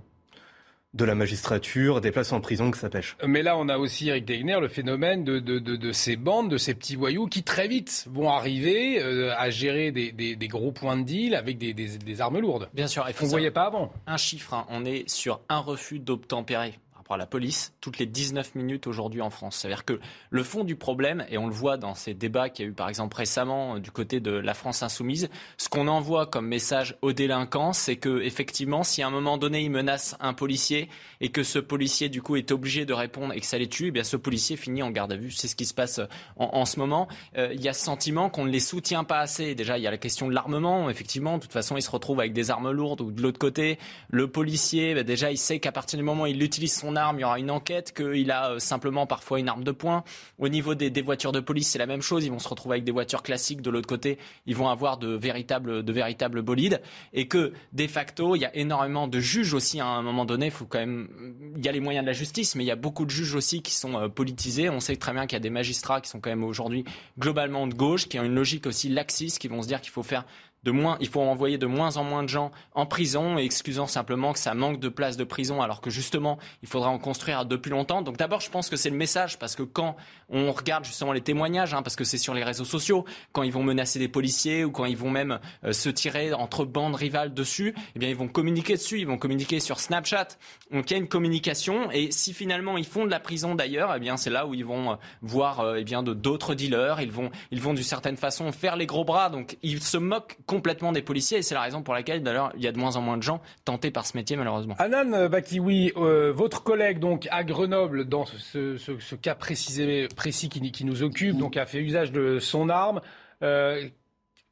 de 0.94 1.06
la 1.06 1.16
magistrature, 1.16 2.02
des 2.02 2.12
places 2.12 2.32
en 2.32 2.42
prison 2.42 2.70
que 2.72 2.78
ça 2.78 2.90
pêche. 2.90 3.18
Mais 3.26 3.42
là, 3.42 3.58
on 3.58 3.68
a 3.68 3.78
aussi, 3.78 4.10
Eric 4.10 4.26
Degner, 4.26 4.60
le 4.60 4.68
phénomène 4.68 5.24
de, 5.24 5.40
de, 5.40 5.92
ces 5.92 6.16
bandes, 6.16 6.50
de 6.50 6.58
ces 6.58 6.74
petits 6.74 6.96
voyous 6.96 7.28
qui 7.28 7.44
très 7.44 7.68
vite 7.68 8.06
vont 8.12 8.30
arriver 8.30 9.02
euh, 9.02 9.34
à 9.38 9.50
gérer 9.50 9.92
des, 9.92 10.48
gros 10.48 10.72
points 10.72 10.98
de 10.98 11.04
deal 11.04 11.36
avec 11.36 11.58
des, 11.58 12.22
armes 12.22 12.40
lourdes. 12.40 12.70
Bien 12.74 12.88
sûr. 12.88 13.06
On 13.22 13.26
ne 13.26 13.30
voyait 13.30 13.52
pas 13.52 13.64
avant. 13.64 13.92
Un 14.06 14.18
chiffre, 14.18 14.54
hein. 14.54 14.66
on 14.70 14.86
est 14.86 15.10
sur 15.10 15.40
un 15.50 15.60
refus 15.60 16.00
d'obtempérer 16.00 16.74
à 17.14 17.18
la 17.18 17.26
police 17.26 17.74
toutes 17.82 18.00
les 18.00 18.06
19 18.06 18.56
minutes 18.56 18.88
aujourd'hui 18.88 19.22
en 19.22 19.30
France. 19.30 19.58
C'est-à-dire 19.58 19.86
que 19.86 20.00
le 20.30 20.44
fond 20.44 20.64
du 20.64 20.76
problème, 20.76 21.26
et 21.30 21.38
on 21.38 21.48
le 21.48 21.54
voit 21.54 21.78
dans 21.78 21.96
ces 21.96 22.14
débats 22.14 22.50
qu'il 22.50 22.66
y 22.66 22.68
a 22.68 22.72
eu 22.72 22.74
par 22.74 22.90
exemple 22.90 23.16
récemment 23.18 23.76
euh, 23.76 23.80
du 23.80 23.92
côté 23.92 24.20
de 24.20 24.32
la 24.32 24.54
France 24.54 24.84
insoumise, 24.84 25.30
ce 25.58 25.70
qu'on 25.70 25.88
envoie 25.88 26.26
comme 26.26 26.48
message 26.48 26.96
aux 27.02 27.14
délinquants, 27.14 27.74
c'est 27.74 27.96
que 27.96 28.22
effectivement, 28.22 28.84
si 28.84 29.02
à 29.02 29.08
un 29.08 29.12
moment 29.12 29.38
donné 29.38 29.62
ils 29.62 29.72
menacent 29.72 30.16
un 30.20 30.34
policier 30.34 30.90
et 31.22 31.30
que 31.30 31.44
ce 31.44 31.60
policier 31.60 32.10
du 32.10 32.22
coup 32.22 32.36
est 32.36 32.52
obligé 32.52 32.86
de 32.86 32.94
répondre 32.94 33.34
et 33.34 33.40
que 33.40 33.46
ça 33.46 33.58
les 33.58 33.68
tue, 33.68 33.88
eh 33.88 33.92
bien 33.92 34.04
ce 34.04 34.18
policier 34.18 34.58
finit 34.58 34.84
en 34.84 34.92
garde 34.92 35.12
à 35.12 35.16
vue. 35.16 35.32
C'est 35.32 35.48
ce 35.48 35.56
qui 35.56 35.66
se 35.66 35.74
passe 35.74 36.00
euh, 36.00 36.06
en, 36.38 36.66
ce 36.66 36.80
moment. 36.80 37.08
Euh, 37.38 37.52
il 37.54 37.62
y 37.62 37.70
a 37.70 37.74
ce 37.74 37.84
sentiment 37.84 38.30
qu'on 38.30 38.46
ne 38.46 38.52
les 38.52 38.60
soutient 38.60 39.04
pas 39.04 39.20
assez. 39.20 39.56
Déjà, 39.56 39.78
il 39.78 39.84
y 39.84 39.88
a 39.88 39.92
la 39.92 39.98
question 39.98 40.28
de 40.28 40.34
l'armement. 40.34 40.90
Effectivement, 40.90 41.38
de 41.38 41.44
toute 41.44 41.54
façon, 41.54 41.78
ils 41.78 41.82
se 41.82 41.92
retrouvent 41.92 42.20
avec 42.20 42.34
des 42.34 42.52
armes 42.52 42.72
lourdes 42.72 43.02
ou 43.02 43.12
de 43.12 43.22
l'autre 43.22 43.40
côté, 43.40 43.78
le 44.10 44.28
policier, 44.28 44.94
ben, 44.94 45.04
déjà, 45.04 45.32
il 45.32 45.38
sait 45.38 45.60
qu'à 45.60 45.72
partir 45.72 45.98
du 45.98 46.04
moment 46.04 46.24
où 46.24 46.28
il 46.28 46.42
utilise 46.42 46.74
son 46.74 46.96
arme, 46.96 47.03
il 47.14 47.22
y 47.22 47.24
aura 47.24 47.40
une 47.40 47.52
enquête, 47.52 47.94
qu'il 47.94 48.32
a 48.32 48.52
euh, 48.52 48.60
simplement 48.60 49.06
parfois 49.06 49.40
une 49.40 49.50
arme 49.50 49.64
de 49.64 49.72
poing. 49.72 50.04
Au 50.40 50.50
niveau 50.50 50.76
des, 50.76 51.02
voitures 51.02 51.32
de 51.32 51.40
police, 51.40 51.70
c'est 51.70 51.80
la 51.80 51.86
même 51.86 52.02
chose. 52.02 52.26
Ils 52.26 52.32
vont 52.32 52.40
se 52.40 52.48
retrouver 52.48 52.76
avec 52.76 52.84
des 52.84 52.92
voitures 52.92 53.24
classiques. 53.24 53.62
De 53.62 53.70
l'autre 53.70 53.88
côté, 53.88 54.18
ils 54.46 54.56
vont 54.56 54.70
avoir 54.70 54.98
de 54.98 55.10
véritables, 55.10 55.84
de 55.84 55.94
véritables 55.94 56.42
bolides. 56.42 56.82
Et 57.14 57.28
que, 57.28 57.54
de 57.74 57.88
facto, 57.88 58.36
il 58.36 58.40
y 58.40 58.46
a 58.46 58.56
énormément 58.56 59.08
de 59.08 59.20
juges 59.20 59.54
aussi 59.54 59.80
à 59.80 59.86
un 59.86 60.02
moment 60.02 60.26
donné. 60.26 60.50
Faut 60.50 60.66
quand 60.66 60.80
même, 60.80 61.10
il 61.58 61.66
y 61.66 61.70
a 61.70 61.72
les 61.72 61.80
moyens 61.80 62.04
de 62.04 62.08
la 62.08 62.14
justice, 62.14 62.56
mais 62.56 62.64
il 62.64 62.68
y 62.68 62.72
a 62.72 62.76
beaucoup 62.76 63.06
de 63.06 63.12
juges 63.12 63.36
aussi 63.36 63.62
qui 63.62 63.74
sont 63.74 63.96
euh, 63.96 64.08
politisés. 64.08 64.70
On 64.70 64.80
sait 64.80 64.96
très 64.96 65.14
bien 65.14 65.28
qu'il 65.28 65.36
y 65.36 65.38
a 65.38 65.40
des 65.42 65.50
magistrats 65.50 66.02
qui 66.02 66.10
sont 66.10 66.20
quand 66.20 66.30
même 66.30 66.44
aujourd'hui 66.44 66.86
globalement 67.20 67.68
de 67.68 67.74
gauche, 67.74 68.08
qui 68.08 68.20
ont 68.20 68.24
une 68.24 68.36
logique 68.36 68.66
aussi 68.68 68.90
laxiste, 68.90 69.40
qui 69.40 69.48
vont 69.48 69.62
se 69.62 69.68
dire 69.68 69.82
qu'il 69.82 69.92
faut 69.92 70.04
faire 70.04 70.26
de 70.64 70.72
moins, 70.72 70.98
il 71.00 71.08
faut 71.08 71.22
envoyer 71.22 71.58
de 71.58 71.66
moins 71.66 71.98
en 71.98 72.04
moins 72.04 72.24
de 72.24 72.30
gens 72.30 72.52
en 72.74 72.86
prison, 72.86 73.38
excusant 73.38 73.88
simplement 73.88 74.34
que 74.34 74.40
ça 74.40 74.54
manque 74.54 74.80
de 74.80 74.90
places 74.90 75.18
de 75.18 75.24
prison, 75.24 75.62
alors 75.62 75.82
que 75.82 75.90
justement, 75.90 76.38
il 76.62 76.70
faudra 76.70 76.90
en 76.90 77.00
construire 77.00 77.46
depuis 77.46 77.70
longtemps. 77.70 78.02
Donc 78.02 78.18
d'abord, 78.18 78.42
je 78.42 78.50
pense 78.50 78.70
que 78.70 78.76
c'est 78.76 78.90
le 78.90 78.96
message, 78.96 79.38
parce 79.40 79.56
que 79.56 79.64
quand 79.64 79.96
on 80.30 80.52
regarde 80.52 80.86
justement 80.86 81.14
les 81.14 81.22
témoignages, 81.22 81.74
hein, 81.74 81.82
parce 81.82 81.96
que 81.96 82.04
c'est 82.04 82.18
sur 82.18 82.34
les 82.34 82.44
réseaux 82.44 82.66
sociaux, 82.66 83.06
quand 83.32 83.44
ils 83.44 83.52
vont 83.52 83.64
menacer 83.64 84.00
des 84.00 84.08
policiers 84.08 84.64
ou 84.64 84.72
quand 84.72 84.86
ils 84.86 84.98
vont 84.98 85.10
même 85.10 85.40
euh, 85.64 85.74
se 85.74 85.90
tirer 85.90 86.34
entre 86.34 86.66
bandes 86.66 86.96
rivales 86.96 87.34
dessus, 87.34 87.76
eh 87.96 88.00
bien 88.00 88.10
ils 88.10 88.16
vont 88.16 88.28
communiquer 88.28 88.74
dessus, 88.74 89.00
ils 89.00 89.08
vont 89.08 89.18
communiquer 89.18 89.60
sur 89.60 89.80
Snapchat. 89.80 90.30
Donc 90.72 90.90
il 90.90 90.94
y 90.94 90.96
a 90.96 91.00
une 91.00 91.08
communication, 91.08 91.92
et 91.92 92.12
si 92.12 92.34
finalement 92.34 92.78
ils 92.78 92.86
font 92.86 93.06
de 93.06 93.12
la 93.12 93.20
prison 93.20 93.56
d'ailleurs, 93.56 93.94
eh 93.96 94.00
bien 94.00 94.18
c'est 94.18 94.30
là 94.30 94.48
où 94.48 94.54
ils 94.54 94.66
vont 94.66 94.92
euh, 94.92 94.96
voir 95.22 95.60
euh, 95.60 95.76
eh 95.80 95.84
bien 95.84 96.04
d'autres 96.04 96.56
dealers, 96.56 97.02
ils 97.02 97.12
vont, 97.12 97.32
ils 97.52 97.62
vont 97.62 97.74
d'une 97.74 97.84
certaine 97.84 98.18
façon 98.18 98.52
faire 98.52 98.76
les 98.76 98.86
gros 98.86 99.04
bras, 99.04 99.30
donc 99.30 99.58
ils 99.62 99.82
se 99.82 99.98
moquent 99.98 100.38
complètement 100.54 100.92
des 100.92 101.02
policiers 101.02 101.40
et 101.40 101.42
c'est 101.42 101.56
la 101.56 101.62
raison 101.62 101.82
pour 101.82 101.96
laquelle 101.96 102.22
d'ailleurs 102.22 102.52
il 102.56 102.64
y 102.64 102.68
a 102.68 102.72
de 102.72 102.78
moins 102.78 102.96
en 102.96 103.02
moins 103.02 103.18
de 103.18 103.24
gens 103.24 103.42
tentés 103.66 103.90
par 103.90 104.06
ce 104.06 104.16
métier 104.16 104.38
malheureusement. 104.38 104.76
Anan 104.78 105.28
Bakiwi, 105.28 105.94
euh, 105.98 106.32
votre 106.32 106.64
collègue 106.64 107.00
donc 107.00 107.28
à 107.32 107.44
Grenoble 107.44 108.06
dans 108.06 108.26
ce, 108.26 109.16
cas 109.16 109.34
précis, 109.34 110.08
précis 110.16 110.50
qui, 110.50 110.86
nous 110.86 111.02
occupe, 111.02 111.38
donc 111.38 111.58
a 111.58 111.66
fait 111.66 111.80
usage 111.80 112.12
de 112.12 112.38
son 112.38 112.70
arme. 112.70 113.02
Euh, 113.42 113.84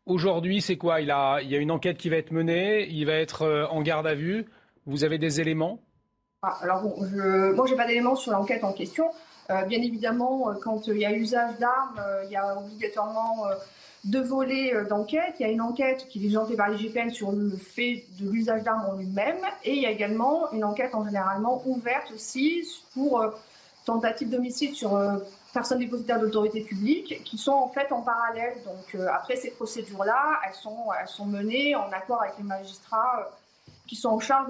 aujourd'hui, 0.08 0.60
c'est 0.60 0.78
quoi? 0.78 1.02
Il, 1.02 1.12
a, 1.12 1.40
il 1.42 1.50
y 1.50 1.56
a 1.56 1.60
une 1.60 1.72
enquête 1.72 1.98
qui 1.98 2.10
va 2.10 2.18
être 2.18 2.32
menée, 2.32 2.88
il 2.90 3.06
va 3.06 3.14
être 3.14 3.44
euh, 3.44 3.68
en 3.68 3.82
garde 3.84 4.08
à 4.08 4.16
vue. 4.16 4.46
Vous 4.88 5.04
avez 5.04 5.20
des 5.20 5.40
éléments? 5.40 5.80
Ah, 6.42 6.58
Alors 6.62 6.82
bon, 6.82 6.96
je, 7.06 7.54
moi 7.54 7.68
j'ai 7.68 7.76
pas 7.76 7.86
d'éléments 7.86 8.16
sur 8.16 8.32
l'enquête 8.32 8.64
en 8.64 8.74
question. 8.74 9.06
bien 9.68 9.82
évidemment, 9.82 10.52
quand 10.64 10.88
il 10.88 10.98
y 10.98 11.06
a 11.06 11.14
usage 11.14 11.60
d'armes, 11.60 12.02
il 12.26 12.32
y 12.32 12.36
a 12.36 12.58
obligatoirement 12.58 13.46
deux 14.04 14.22
volets 14.22 14.74
euh, 14.74 14.86
d'enquête. 14.86 15.36
Il 15.40 15.44
y 15.44 15.50
a 15.50 15.52
une 15.52 15.62
enquête 15.62 16.08
qui 16.08 16.18
est 16.18 16.22
diligentée 16.22 16.56
par 16.56 16.70
l'IGPN 16.70 17.10
sur 17.10 17.32
le 17.32 17.52
fait 17.52 18.06
de 18.20 18.30
l'usage 18.30 18.64
d'armes 18.64 18.86
en 18.90 18.96
lui-même, 18.96 19.40
et 19.64 19.76
il 19.76 19.82
y 19.82 19.86
a 19.86 19.92
également 19.92 20.52
une 20.52 20.64
enquête 20.64 20.96
en 20.96 21.06
généralement 21.06 21.62
ouverte 21.66 22.12
aussi 22.14 22.68
pour 22.94 23.22
euh, 23.22 23.30
tentative 23.86 24.30
d'homicide 24.30 24.74
sur 24.74 24.96
euh, 24.96 25.18
personnes 25.54 25.80
dépositaires 25.80 26.20
d'autorité 26.20 26.62
publique, 26.62 27.24
qui 27.24 27.38
sont 27.38 27.52
en 27.52 27.68
fait 27.68 27.92
en 27.92 28.02
parallèle. 28.02 28.56
Donc 28.66 29.02
après 29.12 29.36
ces 29.36 29.52
procédures-là, 29.52 30.40
elles 30.48 30.56
sont, 30.56 31.26
menées 31.26 31.76
en 31.76 31.92
accord 31.92 32.22
avec 32.22 32.38
les 32.38 32.44
magistrats 32.46 33.30
qui 33.86 33.98
sont 33.98 34.10
en 34.10 34.20
charge 34.22 34.48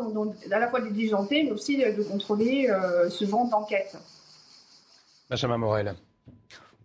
à 0.52 0.60
la 0.60 0.68
fois 0.68 0.80
de 0.80 0.90
diligenter, 0.90 1.44
mais 1.44 1.52
aussi 1.52 1.76
de, 1.78 2.04
contrôler 2.04 2.68
ce 3.10 3.26
genre 3.26 3.50
d'enquête. 3.50 3.98
Benjamin 5.28 5.58
Morel. 5.58 5.96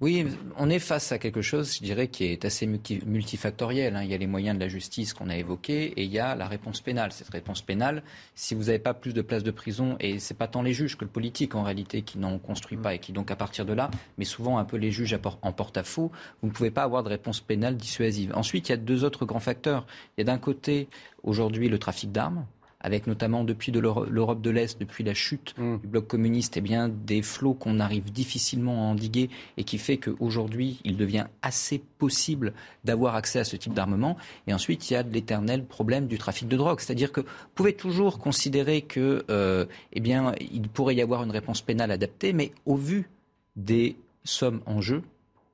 Oui, 0.02 0.26
on 0.58 0.68
est 0.68 0.78
face 0.78 1.10
à 1.12 1.18
quelque 1.18 1.40
chose, 1.40 1.74
je 1.74 1.82
dirais, 1.82 2.08
qui 2.08 2.24
est 2.24 2.44
assez 2.44 2.66
multifactoriel. 2.66 3.96
Hein. 3.96 4.02
Il 4.02 4.10
y 4.10 4.14
a 4.14 4.18
les 4.18 4.26
moyens 4.26 4.54
de 4.54 4.62
la 4.62 4.68
justice 4.68 5.14
qu'on 5.14 5.30
a 5.30 5.36
évoqués 5.38 5.84
et 5.84 6.04
il 6.04 6.10
y 6.10 6.18
a 6.18 6.34
la 6.34 6.46
réponse 6.46 6.82
pénale. 6.82 7.12
Cette 7.12 7.30
réponse 7.30 7.62
pénale, 7.62 8.02
si 8.34 8.54
vous 8.54 8.64
n'avez 8.64 8.78
pas 8.78 8.92
plus 8.92 9.14
de 9.14 9.22
places 9.22 9.42
de 9.42 9.50
prison, 9.50 9.96
et 9.98 10.18
c'est 10.18 10.36
pas 10.36 10.48
tant 10.48 10.60
les 10.60 10.74
juges 10.74 10.98
que 10.98 11.06
le 11.06 11.10
politique 11.10 11.54
en 11.54 11.62
réalité 11.62 12.02
qui 12.02 12.18
n'en 12.18 12.38
construit 12.38 12.76
pas 12.76 12.94
et 12.94 12.98
qui 12.98 13.12
donc 13.12 13.30
à 13.30 13.36
partir 13.36 13.64
de 13.64 13.72
là, 13.72 13.90
mais 14.18 14.26
souvent 14.26 14.58
un 14.58 14.66
peu 14.66 14.76
les 14.76 14.90
juges 14.90 15.18
en 15.40 15.52
porte-à-faux, 15.52 16.12
vous 16.42 16.48
ne 16.48 16.52
pouvez 16.52 16.70
pas 16.70 16.82
avoir 16.82 17.02
de 17.02 17.08
réponse 17.08 17.40
pénale 17.40 17.78
dissuasive. 17.78 18.32
Ensuite, 18.34 18.68
il 18.68 18.72
y 18.72 18.74
a 18.74 18.78
deux 18.78 19.02
autres 19.02 19.24
grands 19.24 19.40
facteurs. 19.40 19.86
Il 20.18 20.20
y 20.20 20.22
a 20.22 20.24
d'un 20.24 20.38
côté 20.38 20.88
aujourd'hui 21.22 21.70
le 21.70 21.78
trafic 21.78 22.12
d'armes 22.12 22.44
avec 22.86 23.08
notamment 23.08 23.42
depuis 23.42 23.72
l'Europe 23.72 24.40
de 24.40 24.50
l'Est, 24.50 24.78
depuis 24.78 25.02
la 25.02 25.12
chute 25.12 25.54
mm. 25.58 25.78
du 25.78 25.88
bloc 25.88 26.06
communiste, 26.06 26.56
eh 26.56 26.60
bien, 26.60 26.88
des 26.88 27.20
flots 27.20 27.54
qu'on 27.54 27.80
arrive 27.80 28.12
difficilement 28.12 28.86
à 28.86 28.92
endiguer 28.92 29.28
et 29.56 29.64
qui 29.64 29.78
fait 29.78 29.96
qu'aujourd'hui, 29.96 30.78
il 30.84 30.96
devient 30.96 31.26
assez 31.42 31.82
possible 31.98 32.52
d'avoir 32.84 33.16
accès 33.16 33.40
à 33.40 33.44
ce 33.44 33.56
type 33.56 33.74
d'armement. 33.74 34.16
Et 34.46 34.54
ensuite, 34.54 34.88
il 34.88 34.94
y 34.94 34.96
a 34.96 35.02
de 35.02 35.12
l'éternel 35.12 35.64
problème 35.64 36.06
du 36.06 36.16
trafic 36.16 36.46
de 36.46 36.56
drogue. 36.56 36.78
C'est-à-dire 36.78 37.10
que 37.10 37.22
vous 37.22 37.26
pouvez 37.56 37.72
toujours 37.72 38.20
considérer 38.20 38.82
que, 38.82 39.24
euh, 39.30 39.66
eh 39.92 39.98
bien, 39.98 40.32
il 40.40 40.68
pourrait 40.68 40.94
y 40.94 41.02
avoir 41.02 41.24
une 41.24 41.32
réponse 41.32 41.62
pénale 41.62 41.90
adaptée, 41.90 42.32
mais 42.32 42.52
au 42.66 42.76
vu 42.76 43.10
des 43.56 43.96
sommes 44.22 44.60
en 44.64 44.80
jeu, 44.80 45.02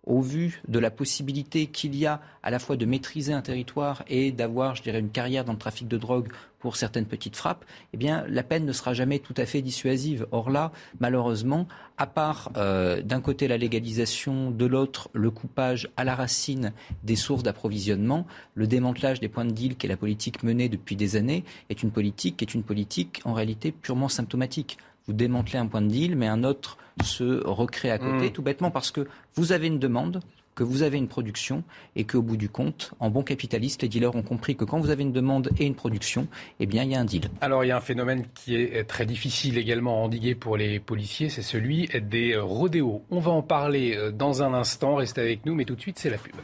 au 0.05 0.21
vu 0.21 0.63
de 0.67 0.79
la 0.79 0.91
possibilité 0.91 1.67
qu'il 1.67 1.95
y 1.95 2.07
a 2.07 2.21
à 2.43 2.51
la 2.51 2.59
fois 2.59 2.77
de 2.77 2.85
maîtriser 2.87 3.33
un 3.33 3.43
territoire 3.43 4.03
et 4.09 4.33
d'avoir, 4.33 4.75
je 4.75 4.83
dirais, 4.83 4.99
une 4.99 5.11
carrière 5.11 5.45
dans 5.45 5.53
le 5.53 5.59
trafic 5.59 5.87
de 5.87 5.97
drogue 5.97 6.29
pour 6.59 6.77
certaines 6.77 7.07
petites 7.07 7.37
frappes, 7.37 7.65
eh 7.93 7.97
bien, 7.97 8.25
la 8.29 8.45
peine 8.45 8.65
ne 8.65 8.73
sera 8.73 8.95
jamais 8.95 9.19
tout 9.19 9.35
à 9.37 9.47
fait 9.47 9.63
dissuasive. 9.63 10.27
Or 10.31 10.49
là, 10.49 10.71
malheureusement, 11.01 11.67
à 11.99 12.07
part 12.07 12.53
euh, 12.57 13.03
d'un 13.03 13.21
côté 13.21 13.49
la 13.49 13.59
légalisation, 13.59 14.51
de 14.51 14.67
l'autre 14.67 15.09
le 15.13 15.31
coupage 15.31 15.91
à 15.97 16.05
la 16.05 16.15
racine 16.15 16.73
des 17.03 17.17
sources 17.17 17.43
d'approvisionnement, 17.43 18.27
le 18.55 18.69
démantelage 18.69 19.19
des 19.19 19.29
points 19.29 19.45
de 19.45 19.51
deal, 19.51 19.77
qui 19.77 19.87
est 19.87 19.89
la 19.89 19.97
politique 19.97 20.43
menée 20.45 20.69
depuis 20.69 20.95
des 20.95 21.17
années, 21.17 21.45
est 21.69 21.83
une 21.83 21.91
politique 21.91 22.37
qui 22.37 22.45
est 22.45 22.55
une 22.55 22.63
politique 22.63 23.21
en 23.25 23.33
réalité 23.33 23.73
purement 23.73 24.09
symptomatique 24.09 24.79
vous 25.07 25.13
démantelez 25.13 25.59
un 25.59 25.67
point 25.67 25.83
de 25.83 25.89
deal, 25.89 26.17
mais 26.17 26.27
un 26.27 26.45
autre 26.45 26.79
se 27.03 27.45
recrée 27.47 27.91
à 27.91 27.99
côté, 27.99 28.29
mm. 28.29 28.33
tout 28.33 28.43
bêtement 28.43 28.71
parce 28.71 28.91
que 28.91 29.07
vous 29.35 29.53
avez 29.53 29.67
une 29.67 29.79
demande, 29.79 30.21
que 30.55 30.63
vous 30.63 30.83
avez 30.83 30.99
une 30.99 31.09
production 31.09 31.65
et 31.97 32.05
qu'au 32.05 32.21
bout 32.21 32.37
du 32.37 32.49
compte, 32.49 32.93
en 33.01 33.09
bon 33.09 33.23
capitaliste, 33.23 33.83
les 33.83 33.89
dealers 33.89 34.15
ont 34.15 34.23
compris 34.23 34.55
que 34.55 34.65
quand 34.65 34.79
vous 34.79 34.91
avez 34.91 35.03
une 35.03 35.13
demande 35.13 35.51
et 35.59 35.65
une 35.65 35.75
production, 35.75 36.27
eh 36.61 36.67
bien, 36.67 36.83
il 36.85 36.91
y 36.91 36.95
a 36.95 37.01
un 37.01 37.07
deal. 37.07 37.31
Alors, 37.41 37.65
il 37.65 37.69
y 37.69 37.71
a 37.71 37.77
un 37.77 37.81
phénomène 37.81 38.27
qui 38.35 38.57
est 38.57 38.85
très 38.85 39.07
difficile 39.07 39.57
également 39.57 40.03
à 40.03 40.05
endiguer 40.05 40.35
pour 40.35 40.57
les 40.57 40.79
policiers, 40.79 41.31
c'est 41.31 41.43
celui 41.43 41.89
des 42.03 42.37
rodéos. 42.37 43.03
On 43.11 43.21
va 43.21 43.31
en 43.31 43.43
parler 43.43 43.97
euh, 43.97 44.11
dans 44.11 44.43
un 44.43 44.53
instant, 44.53 44.97
restez 44.97 45.23
avec 45.23 45.47
nous, 45.47 45.55
mais 45.55 45.65
tout 45.65 45.75
de 45.75 45.81
suite, 45.81 45.99
c'est 45.99 46.11
la 46.11 46.19
pub. 46.19 46.35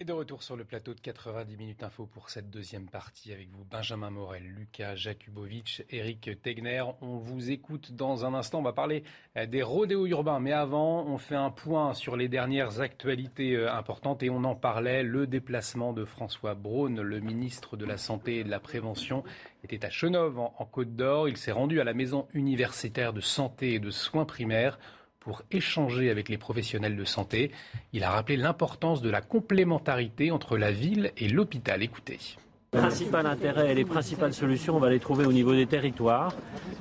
Et 0.00 0.04
de 0.04 0.12
retour 0.12 0.44
sur 0.44 0.54
le 0.54 0.62
plateau 0.64 0.94
de 0.94 1.00
90 1.00 1.56
minutes 1.56 1.82
info 1.82 2.06
pour 2.06 2.30
cette 2.30 2.50
deuxième 2.50 2.88
partie 2.88 3.32
avec 3.32 3.50
vous, 3.50 3.64
Benjamin 3.64 4.10
Morel, 4.10 4.44
Lucas 4.44 4.94
Jakubovic, 4.94 5.82
Eric 5.90 6.40
Tegner. 6.40 6.84
On 7.00 7.16
vous 7.16 7.50
écoute 7.50 7.90
dans 7.90 8.24
un 8.24 8.32
instant. 8.32 8.60
On 8.60 8.62
va 8.62 8.72
parler 8.72 9.02
euh, 9.36 9.46
des 9.46 9.64
rodéos 9.64 10.06
urbains. 10.06 10.38
Mais 10.38 10.52
avant, 10.52 11.04
on 11.04 11.18
fait 11.18 11.34
un 11.34 11.50
point 11.50 11.94
sur 11.94 12.16
les 12.16 12.28
dernières 12.28 12.80
actualités 12.80 13.56
euh, 13.56 13.72
importantes 13.72 14.22
et 14.22 14.30
on 14.30 14.44
en 14.44 14.54
parlait. 14.54 15.02
Le 15.02 15.26
déplacement 15.26 15.92
de 15.92 16.04
François 16.04 16.54
Braun, 16.54 17.02
le 17.02 17.18
ministre 17.18 17.76
de 17.76 17.84
la 17.84 17.98
Santé 17.98 18.36
et 18.36 18.44
de 18.44 18.50
la 18.50 18.60
Prévention, 18.60 19.24
était 19.64 19.84
à 19.84 19.90
Chenov 19.90 20.38
en 20.38 20.64
Côte 20.64 20.94
d'Or. 20.94 21.28
Il 21.28 21.36
s'est 21.36 21.50
rendu 21.50 21.80
à 21.80 21.84
la 21.84 21.92
maison 21.92 22.28
universitaire 22.34 23.12
de 23.12 23.20
santé 23.20 23.74
et 23.74 23.80
de 23.80 23.90
soins 23.90 24.26
primaires 24.26 24.78
pour 25.28 25.42
échanger 25.50 26.08
avec 26.08 26.30
les 26.30 26.38
professionnels 26.38 26.96
de 26.96 27.04
santé. 27.04 27.50
Il 27.92 28.02
a 28.02 28.10
rappelé 28.10 28.38
l'importance 28.38 29.02
de 29.02 29.10
la 29.10 29.20
complémentarité 29.20 30.30
entre 30.30 30.56
la 30.56 30.72
ville 30.72 31.12
et 31.18 31.28
l'hôpital. 31.28 31.82
Écoutez. 31.82 32.18
Le 32.72 32.78
principal 32.78 33.26
intérêt 33.26 33.72
et 33.72 33.74
les 33.74 33.84
principales 33.84 34.32
solutions, 34.32 34.76
on 34.76 34.78
va 34.78 34.88
les 34.88 35.00
trouver 35.00 35.26
au 35.26 35.32
niveau 35.32 35.54
des 35.54 35.66
territoires. 35.66 36.34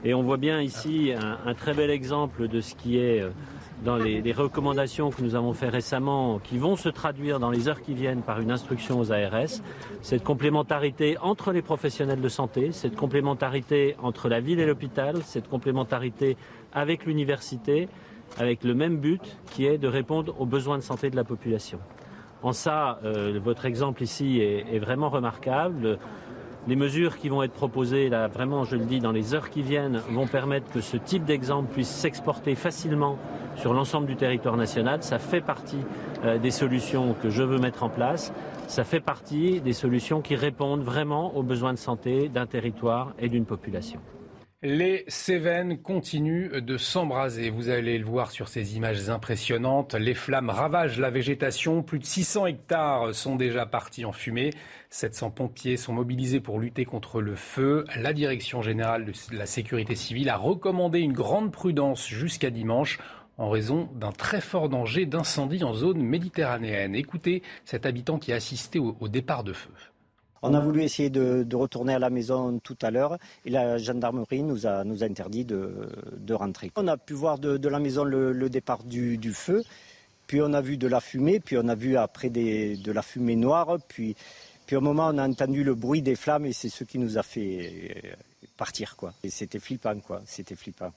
Et 0.06 0.14
on 0.14 0.24
voit 0.24 0.38
bien 0.38 0.62
ici 0.62 1.12
un, 1.14 1.54
très 1.56 1.74
bel 1.74 1.90
exemple 1.90 2.48
de 2.48 2.62
ce 2.62 2.74
qui 2.76 3.00
est 3.00 3.20
euh, 3.20 3.32
dans 3.84 3.98
les, 3.98 4.22
les, 4.22 4.32
recommandations 4.32 5.10
que 5.10 5.22
nous 5.22 5.36
avons 5.36 5.52
fait 5.52 5.68
récemment, 5.68 6.40
qui 6.40 6.58
vont 6.58 6.78
se 6.78 6.88
traduire 6.88 7.42
dans 7.42 7.52
les 7.52 7.68
heures 7.68 7.82
qui 7.82 7.96
viennent 7.96 8.22
par 8.22 8.40
une 8.40 8.52
instruction 8.52 8.98
aux 8.98 9.12
ARS. 9.12 9.62
Cette 10.02 10.24
complémentarité 10.24 11.18
entre 11.20 11.52
les 11.52 11.62
professionnels 11.62 12.22
de 12.22 12.30
santé, 12.30 12.72
cette 12.72 12.96
complémentarité 12.96 13.98
entre 14.02 14.30
la 14.30 14.40
ville 14.40 14.62
et 14.62 14.66
l'hôpital, 14.66 15.22
cette 15.24 15.50
complémentarité 15.50 16.38
avec 16.72 17.06
l'université, 17.06 17.90
avec 18.38 18.64
le 18.64 18.74
même 18.74 18.98
but 18.98 19.22
qui 19.52 19.66
est 19.66 19.78
de 19.78 19.88
répondre 19.88 20.36
aux 20.40 20.46
besoins 20.46 20.78
de 20.78 20.84
santé 20.84 21.10
de 21.10 21.16
la 21.16 21.24
population. 21.24 21.80
En 22.44 22.52
ça, 22.52 23.00
euh, 23.04 23.40
votre 23.44 23.66
exemple 23.66 24.04
ici 24.04 24.40
est, 24.40 24.80
vraiment 24.80 25.10
remarquable. 25.10 25.98
Les 26.68 26.76
mesures 26.76 27.18
qui 27.18 27.30
vont 27.30 27.44
être 27.44 27.54
proposées, 27.54 28.10
là, 28.10 28.28
vraiment, 28.28 28.64
je 28.64 28.76
le 28.76 28.86
dis, 28.86 29.00
dans 29.00 29.12
les 29.12 29.34
heures 29.34 29.50
qui 29.50 29.62
viennent, 29.62 30.02
vont 30.12 30.28
permettre 30.28 30.72
que 30.72 30.82
ce 30.82 30.98
type 30.98 31.24
d'exemple 31.24 31.72
puisse 31.72 31.90
s'exporter 31.90 32.56
facilement 32.56 33.18
sur 33.56 33.74
l'ensemble 33.74 34.06
du 34.06 34.16
territoire 34.16 34.58
national. 34.58 35.02
Ça 35.02 35.18
fait 35.18 35.42
partie 35.42 35.80
euh, 36.26 36.38
des 36.38 36.52
solutions 36.52 37.16
que 37.22 37.30
je 37.30 37.42
veux 37.42 37.58
mettre 37.58 37.84
en 37.84 37.90
place. 37.90 38.34
Ça 38.68 38.84
fait 38.84 39.00
partie 39.00 39.62
des 39.62 39.74
solutions 39.74 40.22
qui 40.22 40.36
répondent 40.36 40.84
vraiment 40.84 41.36
aux 41.36 41.44
besoins 41.44 41.74
de 41.74 41.80
santé 41.80 42.28
d'un 42.28 42.46
territoire 42.46 43.14
et 43.18 43.30
d'une 43.30 43.46
population. 43.46 44.00
Les 44.64 45.06
Cévennes 45.08 45.84
continuent 45.84 46.62
de 46.62 46.78
s'embraser. 46.78 47.52
Vous 47.52 47.70
allez 47.70 48.00
le 48.00 48.06
voir 48.06 48.32
sur 48.32 48.48
ces 48.48 48.76
images 48.76 49.08
impressionnantes. 49.08 49.94
Les 49.94 50.16
flammes 50.16 50.50
ravagent 50.50 51.00
la 51.00 51.12
végétation. 51.12 51.84
Plus 51.84 52.00
de 52.00 52.06
600 52.06 52.48
hectares 52.48 53.14
sont 53.14 53.36
déjà 53.36 53.68
partis 53.68 54.04
en 54.04 54.12
fumée. 54.12 54.50
700 54.90 55.30
pompiers 55.30 55.78
sont 55.78 55.94
mobilisés 55.94 56.40
pour 56.40 56.58
lutter 56.60 56.86
contre 56.86 57.22
le 57.22 57.36
feu. 57.36 57.86
La 57.98 58.14
Direction 58.14 58.64
générale 58.64 59.06
de 59.06 59.14
la 59.32 59.46
sécurité 59.46 59.94
civile 59.94 60.30
a 60.30 60.38
recommandé 60.38 61.02
une 61.02 61.14
grande 61.14 61.52
prudence 61.52 62.08
jusqu'à 62.08 62.50
dimanche 62.50 62.98
en 63.38 63.52
raison 63.52 63.92
d'un 63.94 64.12
très 64.12 64.42
fort 64.42 64.70
danger 64.70 65.06
d'incendie 65.06 65.64
en 65.64 65.76
zone 65.76 66.02
méditerranéenne. 66.02 66.96
Écoutez 66.96 67.44
cet 67.64 67.86
habitant 67.86 68.18
qui 68.18 68.34
a 68.34 68.38
assisté 68.38 68.80
au 68.80 69.08
départ 69.08 69.44
de 69.44 69.54
feu. 69.54 69.70
On 70.42 70.54
a 70.54 70.60
voulu 70.60 70.84
essayer 70.84 71.10
de, 71.10 71.56
retourner 71.56 71.94
à 71.94 72.00
la 72.00 72.10
maison 72.10 72.60
tout 72.60 72.78
à 72.82 72.92
l'heure 72.92 73.18
et 73.46 73.50
la 73.50 73.78
gendarmerie 73.78 74.44
nous 74.44 74.68
a, 74.68 74.84
interdit 75.02 75.46
de, 75.46 76.34
rentrer. 76.34 76.72
On 76.76 76.88
a 76.88 76.98
pu 76.98 77.14
voir 77.14 77.40
de, 77.40 77.68
la 77.68 77.80
maison 77.80 78.04
le, 78.04 78.50
départ 78.50 78.84
du, 78.84 79.34
feu, 79.34 79.64
puis 80.28 80.42
on 80.42 80.54
a 80.54 80.62
vu 80.62 80.78
de 80.78 80.88
la 80.88 81.00
fumée, 81.00 81.40
puis 81.40 81.58
on 81.58 81.68
a 81.68 81.76
vu 81.76 81.98
après 81.98 82.30
de 82.30 82.92
la 82.92 83.02
fumée 83.02 83.36
noire, 83.36 83.78
puis, 83.88 84.16
puis 84.66 84.76
au 84.76 84.82
moment 84.82 85.10
on 85.14 85.18
a 85.18 85.28
entendu 85.28 85.64
le 85.64 85.76
bruit 85.76 86.02
des 86.02 86.16
flammes 86.16 86.46
et 86.46 86.54
c'est 86.54 86.70
ce 86.70 86.84
qui 86.84 87.00
nous 87.00 87.18
a 87.18 87.24
fait 87.24 87.92
euh, 88.06 88.16
partir. 88.58 88.96
Quoi. 88.96 89.14
C'était 89.30 89.60
flippant, 89.60 90.00
quoi. 90.00 90.22
C'était 90.26 90.56
flippant. 90.56 90.92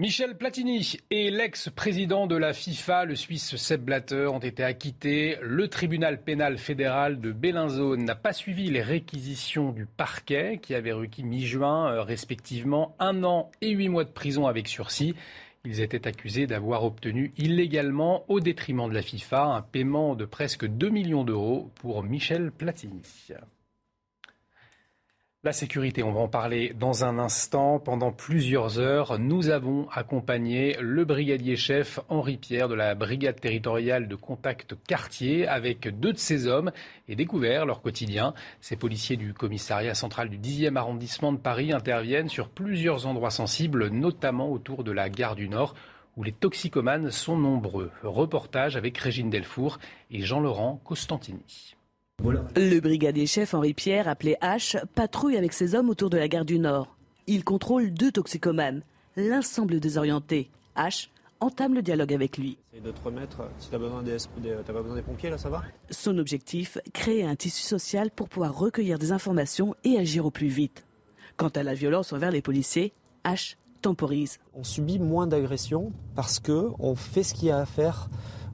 Michel 0.00 0.34
Platini 0.34 0.96
et 1.10 1.30
l'ex-président 1.30 2.26
de 2.26 2.34
la 2.34 2.54
FIFA, 2.54 3.04
le 3.04 3.14
Suisse 3.14 3.56
Sepp 3.56 3.82
Blatter, 3.82 4.28
ont 4.28 4.38
été 4.38 4.64
acquittés. 4.64 5.36
Le 5.42 5.68
tribunal 5.68 6.22
pénal 6.22 6.56
fédéral 6.56 7.20
de 7.20 7.32
Bellinzone 7.32 8.06
n'a 8.06 8.14
pas 8.14 8.32
suivi 8.32 8.70
les 8.70 8.80
réquisitions 8.80 9.72
du 9.72 9.84
parquet 9.84 10.58
qui 10.62 10.74
avait 10.74 10.92
requis 10.92 11.22
mi-juin, 11.22 11.92
euh, 11.92 12.02
respectivement, 12.02 12.96
un 12.98 13.24
an 13.24 13.50
et 13.60 13.72
huit 13.72 13.90
mois 13.90 14.04
de 14.04 14.08
prison 14.08 14.46
avec 14.46 14.68
sursis. 14.68 15.14
Ils 15.66 15.82
étaient 15.82 16.08
accusés 16.08 16.46
d'avoir 16.46 16.84
obtenu 16.84 17.34
illégalement, 17.36 18.24
au 18.28 18.40
détriment 18.40 18.88
de 18.88 18.94
la 18.94 19.02
FIFA, 19.02 19.42
un 19.42 19.60
paiement 19.60 20.14
de 20.14 20.24
presque 20.24 20.64
2 20.64 20.88
millions 20.88 21.24
d'euros 21.24 21.70
pour 21.74 22.02
Michel 22.04 22.52
Platini. 22.52 23.02
La 25.42 25.54
sécurité, 25.54 26.02
on 26.02 26.12
va 26.12 26.20
en 26.20 26.28
parler 26.28 26.74
dans 26.78 27.02
un 27.02 27.18
instant. 27.18 27.78
Pendant 27.78 28.12
plusieurs 28.12 28.78
heures, 28.78 29.18
nous 29.18 29.48
avons 29.48 29.88
accompagné 29.88 30.76
le 30.82 31.06
brigadier 31.06 31.56
chef 31.56 31.98
Henri 32.10 32.36
Pierre 32.36 32.68
de 32.68 32.74
la 32.74 32.94
brigade 32.94 33.40
territoriale 33.40 34.06
de 34.06 34.16
contact 34.16 34.74
quartier 34.86 35.48
avec 35.48 35.98
deux 35.98 36.12
de 36.12 36.18
ses 36.18 36.46
hommes 36.46 36.72
et 37.08 37.16
découvert 37.16 37.64
leur 37.64 37.80
quotidien. 37.80 38.34
Ces 38.60 38.76
policiers 38.76 39.16
du 39.16 39.32
commissariat 39.32 39.94
central 39.94 40.28
du 40.28 40.36
10e 40.38 40.76
arrondissement 40.76 41.32
de 41.32 41.38
Paris 41.38 41.72
interviennent 41.72 42.28
sur 42.28 42.50
plusieurs 42.50 43.06
endroits 43.06 43.30
sensibles, 43.30 43.88
notamment 43.88 44.52
autour 44.52 44.84
de 44.84 44.92
la 44.92 45.08
gare 45.08 45.36
du 45.36 45.48
Nord 45.48 45.74
où 46.18 46.22
les 46.22 46.32
toxicomanes 46.32 47.10
sont 47.10 47.38
nombreux. 47.38 47.90
Reportage 48.02 48.76
avec 48.76 48.98
Régine 48.98 49.30
Delfour 49.30 49.78
et 50.10 50.20
Jean-Laurent 50.20 50.82
Costantini. 50.84 51.76
Le 52.22 52.80
brigadier 52.80 53.26
chef 53.26 53.54
Henri 53.54 53.72
Pierre, 53.72 54.06
appelé 54.06 54.36
H, 54.42 54.78
patrouille 54.94 55.38
avec 55.38 55.54
ses 55.54 55.74
hommes 55.74 55.88
autour 55.88 56.10
de 56.10 56.18
la 56.18 56.28
gare 56.28 56.44
du 56.44 56.58
Nord. 56.58 56.94
Il 57.26 57.44
contrôle 57.44 57.92
deux 57.92 58.12
toxicomanes. 58.12 58.82
L'un 59.16 59.40
semble 59.40 59.80
désorienté. 59.80 60.50
H 60.76 61.08
entame 61.40 61.74
le 61.74 61.80
dialogue 61.80 62.12
avec 62.12 62.36
lui. 62.36 62.58
de 62.84 62.90
te 62.90 63.00
remettre, 63.02 63.48
si 63.58 63.70
t'as 63.70 63.78
besoin 63.78 64.02
des, 64.02 64.18
pas 64.66 64.72
besoin 64.72 64.96
des 64.96 65.02
pompiers, 65.02 65.30
là, 65.30 65.38
ça 65.38 65.48
va? 65.48 65.62
Son 65.90 66.18
objectif, 66.18 66.76
créer 66.92 67.24
un 67.24 67.36
tissu 67.36 67.62
social 67.62 68.10
pour 68.10 68.28
pouvoir 68.28 68.56
recueillir 68.56 68.98
des 68.98 69.12
informations 69.12 69.74
et 69.84 69.96
agir 69.96 70.26
au 70.26 70.30
plus 70.30 70.48
vite. 70.48 70.84
Quant 71.38 71.48
à 71.48 71.62
la 71.62 71.72
violence 71.72 72.12
envers 72.12 72.30
les 72.30 72.42
policiers, 72.42 72.92
H 73.24 73.56
temporise. 73.80 74.38
On 74.52 74.62
subit 74.62 74.98
moins 74.98 75.26
d'agressions 75.26 75.90
parce 76.14 76.38
que 76.38 76.68
on 76.78 76.94
fait 76.94 77.22
ce 77.22 77.32
qu'il 77.32 77.48
y 77.48 77.50
a 77.50 77.60
à 77.60 77.66
faire 77.66 78.10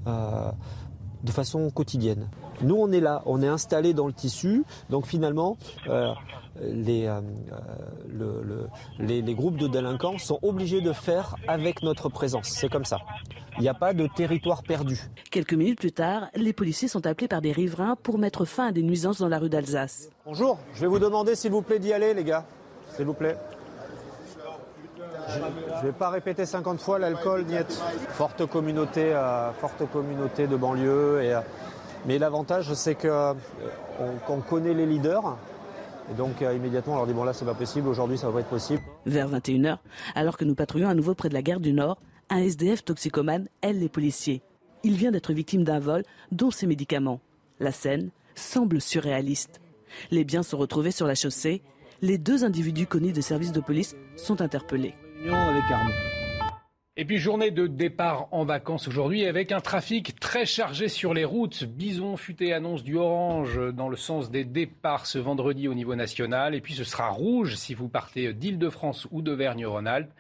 euh, 0.07 0.53
de 1.25 1.33
façon 1.33 1.69
quotidienne. 1.71 2.29
Nous, 2.63 2.77
on 2.77 2.91
est 2.93 3.01
là, 3.01 3.23
on 3.27 3.43
est 3.43 3.49
installé 3.49 3.95
dans 3.95 4.07
le 4.07 4.13
tissu, 4.13 4.65
donc 4.91 5.07
finalement, 5.07 5.57
euh, 5.89 6.13
les, 6.61 7.07
euh, 7.07 7.21
les, 8.99 9.23
les 9.23 9.35
groupes 9.35 9.59
de 9.59 9.67
délinquants 9.67 10.19
sont 10.19 10.39
obligés 10.43 10.81
de 10.81 10.93
faire 10.93 11.37
avec 11.49 11.83
notre 11.83 12.09
présence. 12.09 12.49
C'est 12.49 12.69
comme 12.69 12.85
ça. 12.85 12.99
Il 13.59 13.63
n'y 13.63 13.69
a 13.69 13.75
pas 13.75 13.95
de 13.95 14.07
territoire 14.07 14.63
perdu. 14.63 15.01
Quelques 15.31 15.55
minutes 15.55 15.79
plus 15.79 15.93
tard, 15.93 16.29
les 16.35 16.53
policiers 16.53 16.89
sont 16.89 17.07
appelés 17.07 17.29
par 17.29 17.41
des 17.41 17.53
riverains 17.53 17.97
pour 18.03 18.19
mettre 18.19 18.45
fin 18.45 18.69
à 18.69 18.73
des 18.73 18.83
nuisances 18.83 19.19
dans 19.19 19.29
la 19.29 19.39
rue 19.39 19.49
d'Alsace. 19.49 20.11
Bonjour, 20.27 20.59
je 20.75 20.81
vais 20.81 20.87
vous 20.87 20.99
demander 20.99 21.35
s'il 21.35 21.53
vous 21.53 21.63
plaît 21.63 21.79
d'y 21.79 21.93
aller 21.93 22.13
les 22.15 22.25
gars. 22.25 22.45
S'il 22.95 23.07
vous 23.07 23.15
plaît. 23.15 23.37
Je 25.29 25.39
ne 25.39 25.91
vais 25.91 25.93
pas 25.93 26.11
répéter 26.11 26.47
50 26.47 26.81
fois 26.81 26.99
l'alcool, 26.99 27.45
niet. 27.47 27.67
Forte 28.11 28.47
communauté, 28.47 29.13
euh, 29.13 29.53
forte 29.53 29.91
communauté 29.91 30.47
de 30.47 30.57
banlieue. 30.57 31.23
Et, 31.23 31.35
euh, 31.35 31.41
mais 32.07 32.19
l'avantage, 32.19 32.73
c'est 32.75 32.95
qu'on 32.95 33.09
euh, 33.09 34.13
on 34.29 34.41
connaît 34.41 34.75
les 34.75 34.87
leaders. 34.87 35.37
Et 36.11 36.15
donc 36.15 36.41
euh, 36.41 36.55
immédiatement, 36.55 36.95
on 36.95 36.97
leur 36.97 37.07
dit 37.07 37.13
bon 37.13 37.25
là, 37.25 37.33
c'est 37.33 37.45
pas 37.45 37.55
possible. 37.55 37.89
Aujourd'hui, 37.89 38.17
ça 38.17 38.29
va 38.29 38.35
pas 38.35 38.41
être 38.41 38.49
possible. 38.49 38.83
Vers 39.07 39.29
21h, 39.29 39.79
alors 40.15 40.37
que 40.37 40.45
nous 40.45 40.55
patrouillons 40.55 40.89
à 40.89 40.95
nouveau 40.95 41.15
près 41.15 41.29
de 41.29 41.35
la 41.35 41.43
gare 41.43 41.61
du 41.61 41.73
Nord, 41.73 41.99
un 42.31 42.39
SDF 42.39 42.85
toxicomane 42.85 43.49
aide 43.63 43.81
les 43.81 43.89
policiers. 43.89 44.43
Il 44.85 44.95
vient 44.95 45.11
d'être 45.11 45.33
victime 45.33 45.65
d'un 45.65 45.81
vol, 45.81 46.03
dont 46.31 46.51
ses 46.51 46.67
médicaments. 46.67 47.21
La 47.59 47.73
scène 47.73 48.11
semble 48.35 48.81
surréaliste. 48.81 49.61
Les 50.11 50.25
biens 50.25 50.43
sont 50.43 50.59
retrouvés 50.59 50.91
sur 50.91 51.07
la 51.07 51.15
chaussée. 51.15 51.63
Les 52.03 52.19
deux 52.19 52.45
individus 52.45 52.87
connus 52.87 53.13
des 53.13 53.23
services 53.23 53.53
de 53.53 53.61
police 53.61 53.97
sont 54.17 54.43
interpellés. 54.43 54.95
Et 56.99 57.05
puis 57.05 57.19
journée 57.19 57.51
de 57.51 57.67
départ 57.67 58.27
en 58.31 58.47
vacances 58.47 58.89
aujourd'hui 58.89 59.27
avec 59.27 59.53
un 59.53 59.61
trafic 59.61 60.19
très 60.19 60.47
chargé 60.47 60.89
sur 60.89 61.13
les 61.13 61.27
routes. 61.27 61.65
Bison 61.65 62.17
futé 62.17 62.55
annonce 62.55 62.85
du 62.85 62.97
orange 62.97 63.61
dans 63.75 63.91
le 63.91 63.99
sens 63.99 64.31
des 64.31 64.45
départs 64.45 65.05
ce 65.05 65.19
vendredi 65.19 65.69
au 65.69 65.75
niveau 65.75 65.95
national. 65.95 66.55
Et 66.55 66.63
puis 66.63 66.73
ce 66.73 66.85
sera 66.85 67.11
rouge 67.11 67.57
si 67.57 67.75
vous 67.75 67.89
partez 67.89 68.33
d'Île-de-France 68.33 69.09
ou 69.11 69.21
d'Auvergne-Rhône-Alpes. 69.21 70.11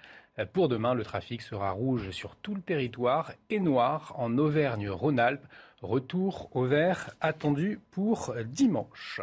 Pour 0.52 0.68
demain, 0.68 0.92
le 0.92 1.02
trafic 1.02 1.40
sera 1.40 1.70
rouge 1.70 2.10
sur 2.10 2.36
tout 2.36 2.54
le 2.54 2.60
territoire 2.60 3.32
et 3.48 3.58
noir 3.58 4.12
en 4.18 4.36
Auvergne-Rhône-Alpes. 4.36 5.46
Retour 5.80 6.50
au 6.54 6.66
vert 6.66 7.08
attendu 7.22 7.80
pour 7.90 8.34
dimanche. 8.44 9.22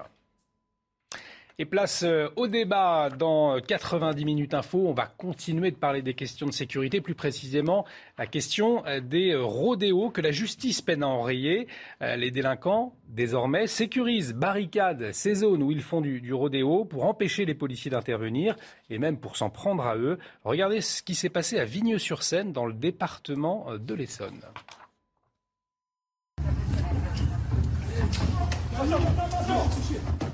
Et 1.60 1.66
place 1.66 2.02
euh, 2.02 2.30
au 2.36 2.48
débat 2.48 3.10
dans 3.12 3.60
90 3.60 4.26
minutes 4.26 4.56
info. 4.56 4.88
On 4.88 4.94
va 4.94 5.06
continuer 5.06 5.70
de 5.70 5.76
parler 5.76 6.02
des 6.02 6.16
questions 6.16 6.48
de 6.48 6.52
sécurité, 6.52 7.00
plus 7.00 7.13
précisément 7.13 7.86
la 8.18 8.26
question 8.26 8.84
euh, 8.88 9.02
des 9.02 9.36
rodéos 9.36 10.10
que 10.10 10.22
la 10.22 10.32
justice 10.32 10.82
peine 10.82 11.04
à 11.04 11.08
enrayer. 11.08 11.68
Euh, 12.02 12.16
les 12.16 12.32
délinquants, 12.32 12.96
désormais, 13.08 13.68
sécurisent, 13.68 14.34
barricadent 14.34 15.12
ces 15.13 15.36
zones 15.36 15.62
où 15.62 15.72
ils 15.72 15.84
font 15.84 16.02
du 16.02 16.34
rodéo 16.34 16.86
pour 16.86 17.06
empêcher 17.06 17.46
les 17.46 17.54
policiers 17.54 17.92
d'intervenir 17.92 18.56
et 18.89 18.98
même 18.98 19.20
pour 19.20 19.38
s'en 19.38 19.52
prendre 19.52 19.86
à 19.86 19.96
eux. 19.96 20.18
Regardez 20.44 20.82
ce 20.82 21.04
qui 21.04 21.13
s'est 21.13 21.30
passé 21.30 21.60
à 21.60 21.66
Vigneux-sur-Seine 21.66 22.52
dans 22.52 22.66
le 22.66 22.74
département 22.74 23.68
de 23.78 23.94
l'Essonne. 23.94 24.42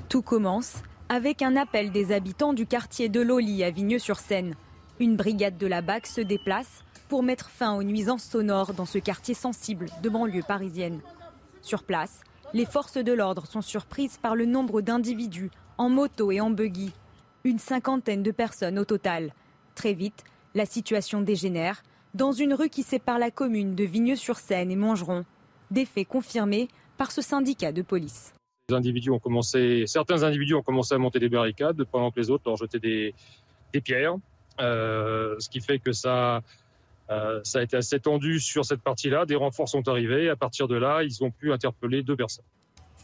Tout 0.08 0.22
commence 0.22 0.82
avec 1.10 1.42
un 1.42 1.56
appel 1.56 1.90
des 1.90 2.12
habitants 2.12 2.52
du 2.52 2.66
quartier 2.66 3.08
de 3.08 3.20
Loli 3.20 3.64
à 3.64 3.70
Vigneux-sur-Seine. 3.72 4.54
Une 5.00 5.16
brigade 5.16 5.58
de 5.58 5.66
la 5.66 5.82
BAC 5.82 6.06
se 6.06 6.20
déplace 6.20 6.84
pour 7.08 7.24
mettre 7.24 7.50
fin 7.50 7.74
aux 7.74 7.82
nuisances 7.82 8.22
sonores 8.22 8.74
dans 8.74 8.86
ce 8.86 8.98
quartier 8.98 9.34
sensible 9.34 9.86
de 10.04 10.08
banlieue 10.08 10.44
parisienne. 10.46 11.00
Sur 11.62 11.82
place, 11.82 12.20
les 12.54 12.64
forces 12.64 12.96
de 12.96 13.12
l'ordre 13.12 13.48
sont 13.48 13.60
surprises 13.60 14.18
par 14.18 14.36
le 14.36 14.46
nombre 14.46 14.82
d'individus 14.82 15.50
en 15.78 15.88
moto 15.88 16.30
et 16.30 16.40
en 16.40 16.50
buggy. 16.50 16.92
Une 17.42 17.58
cinquantaine 17.58 18.22
de 18.22 18.30
personnes 18.30 18.78
au 18.78 18.84
total. 18.84 19.34
Très 19.74 19.94
vite, 19.94 20.22
la 20.54 20.64
situation 20.64 21.22
dégénère 21.22 21.82
dans 22.14 22.30
une 22.30 22.54
rue 22.54 22.68
qui 22.68 22.84
sépare 22.84 23.18
la 23.18 23.32
commune 23.32 23.74
de 23.74 23.82
Vigneux-sur-Seine 23.82 24.70
et 24.70 24.76
Montgeron. 24.76 25.24
Des 25.72 25.86
faits 25.86 26.06
confirmés 26.06 26.68
par 26.96 27.10
ce 27.10 27.20
syndicat 27.20 27.72
de 27.72 27.82
police 27.82 28.32
individus 28.72 29.10
ont 29.10 29.18
commencé, 29.18 29.84
certains 29.86 30.22
individus 30.22 30.54
ont 30.54 30.62
commencé 30.62 30.94
à 30.94 30.98
monter 30.98 31.18
des 31.18 31.28
barricades 31.28 31.84
pendant 31.84 32.10
que 32.10 32.20
les 32.20 32.30
autres 32.30 32.44
leur 32.46 32.56
jetaient 32.56 32.78
des, 32.78 33.14
des 33.72 33.80
pierres, 33.80 34.16
euh, 34.60 35.36
ce 35.38 35.48
qui 35.48 35.60
fait 35.60 35.78
que 35.78 35.92
ça, 35.92 36.42
euh, 37.10 37.40
ça 37.44 37.60
a 37.60 37.62
été 37.62 37.76
assez 37.76 37.98
tendu 37.98 38.40
sur 38.40 38.64
cette 38.64 38.82
partie-là. 38.82 39.26
Des 39.26 39.36
renforts 39.36 39.68
sont 39.68 39.88
arrivés. 39.88 40.28
À 40.28 40.36
partir 40.36 40.68
de 40.68 40.76
là, 40.76 41.02
ils 41.02 41.22
ont 41.24 41.30
pu 41.30 41.52
interpeller 41.52 42.02
deux 42.02 42.16
personnes. 42.16 42.44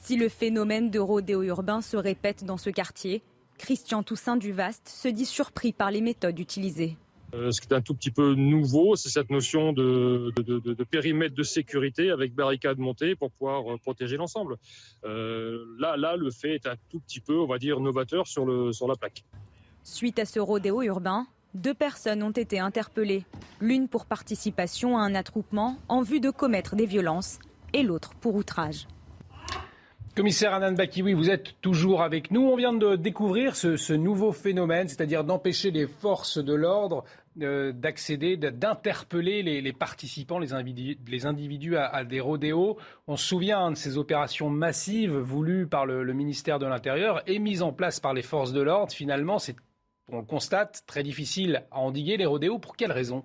Si 0.02 0.16
le 0.16 0.29
phénomène 0.29 0.90
de 0.90 0.98
rodéo 0.98 1.42
urbain 1.42 1.81
se 1.81 1.96
répète 1.96 2.44
dans 2.44 2.59
ce 2.59 2.70
quartier, 2.70 3.22
Christian 3.59 4.02
Toussaint 4.02 4.37
Duvaste 4.37 4.88
se 4.88 5.09
dit 5.09 5.24
surpris 5.24 5.72
par 5.72 5.90
les 5.90 6.00
méthodes 6.00 6.38
utilisées. 6.38 6.96
Euh, 7.34 7.50
ce 7.50 7.60
qui 7.60 7.68
est 7.68 7.74
un 7.74 7.80
tout 7.80 7.94
petit 7.94 8.10
peu 8.10 8.34
nouveau, 8.34 8.96
c'est 8.96 9.08
cette 9.08 9.30
notion 9.30 9.72
de, 9.72 10.32
périmètre 10.90 11.34
de 11.34 11.42
sécurité 11.42 12.10
avec 12.10 12.34
barricades 12.34 12.78
montées 12.78 13.16
pour 13.16 13.30
pouvoir 13.32 13.72
euh, 13.72 13.78
protéger 13.78 14.16
l'ensemble. 14.16 14.56
Euh, 15.04 15.64
là, 15.78 15.96
là, 15.96 16.16
le 16.16 16.30
fait 16.30 16.54
est 16.54 16.66
un 16.66 16.76
tout 16.88 17.00
petit 17.00 17.20
peu, 17.20 17.38
on 17.38 17.46
va 17.46 17.58
dire, 17.58 17.80
novateur 17.80 18.26
sur, 18.26 18.46
le, 18.46 18.72
sur 18.72 18.86
la 18.86 18.94
plaque. 18.94 19.24
Suite 19.82 20.18
à 20.18 20.24
ce 20.24 20.40
rodéo 20.40 20.82
urbain, 20.82 21.26
deux 21.54 21.74
personnes 21.74 22.22
ont 22.22 22.30
été 22.30 22.58
interpellées. 22.58 23.24
L'une 23.60 23.88
pour 23.88 24.06
participation 24.06 24.98
à 24.98 25.02
un 25.02 25.14
attroupement 25.14 25.78
en 25.88 26.02
vue 26.02 26.20
de 26.20 26.30
commettre 26.30 26.76
des 26.76 26.86
violences 26.86 27.38
et 27.72 27.82
l'autre 27.82 28.14
pour 28.20 28.34
outrage. 28.34 28.86
Commissaire 30.16 30.55
Anan 30.55 30.72
Bakiwi, 30.72 31.12
vous 31.12 31.29
êtes 31.29 31.61
toujours 31.61 32.00
avec 32.00 32.31
nous. 32.31 32.40
On 32.40 32.57
vient 32.57 32.72
de 32.72 32.96
découvrir 32.96 33.55
ce, 33.55 33.92
nouveau 33.92 34.33
phénomène, 34.33 34.88
c'est-à-dire 34.88 35.24
d'empêcher 35.24 35.70
les 35.70 35.87
forces 35.87 36.38
de 36.38 36.55
l'ordre 36.55 37.05
euh, 37.42 37.70
d'accéder, 37.72 38.38
d'interpeller 38.38 39.42
les, 39.42 39.72
participants, 39.74 40.38
les 40.38 40.55
individus, 40.55 41.76
à, 41.76 42.02
des 42.05 42.20
rodéos. 42.20 42.79
On 43.07 43.16
se 43.16 43.26
souvient 43.26 43.70
de 43.70 43.76
ces 43.76 43.98
opérations 43.98 44.48
massives 44.48 45.18
voulues 45.18 45.66
par 45.66 45.85
le, 45.85 46.02
le 46.02 46.12
ministère 46.14 46.59
de 46.59 46.64
l'Intérieur 46.64 47.22
et 47.26 47.38
mises 47.38 47.61
en 47.61 47.74
place 47.74 48.00
par 48.00 48.14
les 48.14 48.22
forces 48.22 48.55
de 48.55 48.62
l'ordre. 48.62 48.94
Finalement, 48.94 49.38
c'est, 49.38 49.57
on 50.11 50.20
le 50.20 50.24
constate, 50.24 50.83
très 50.87 51.02
difficile 51.02 51.64
à 51.70 51.81
endiguer 51.81 52.16
les 52.16 52.24
rodéos. 52.24 52.59
Pour 52.59 52.76
quelles 52.76 52.90
raisons 52.90 53.22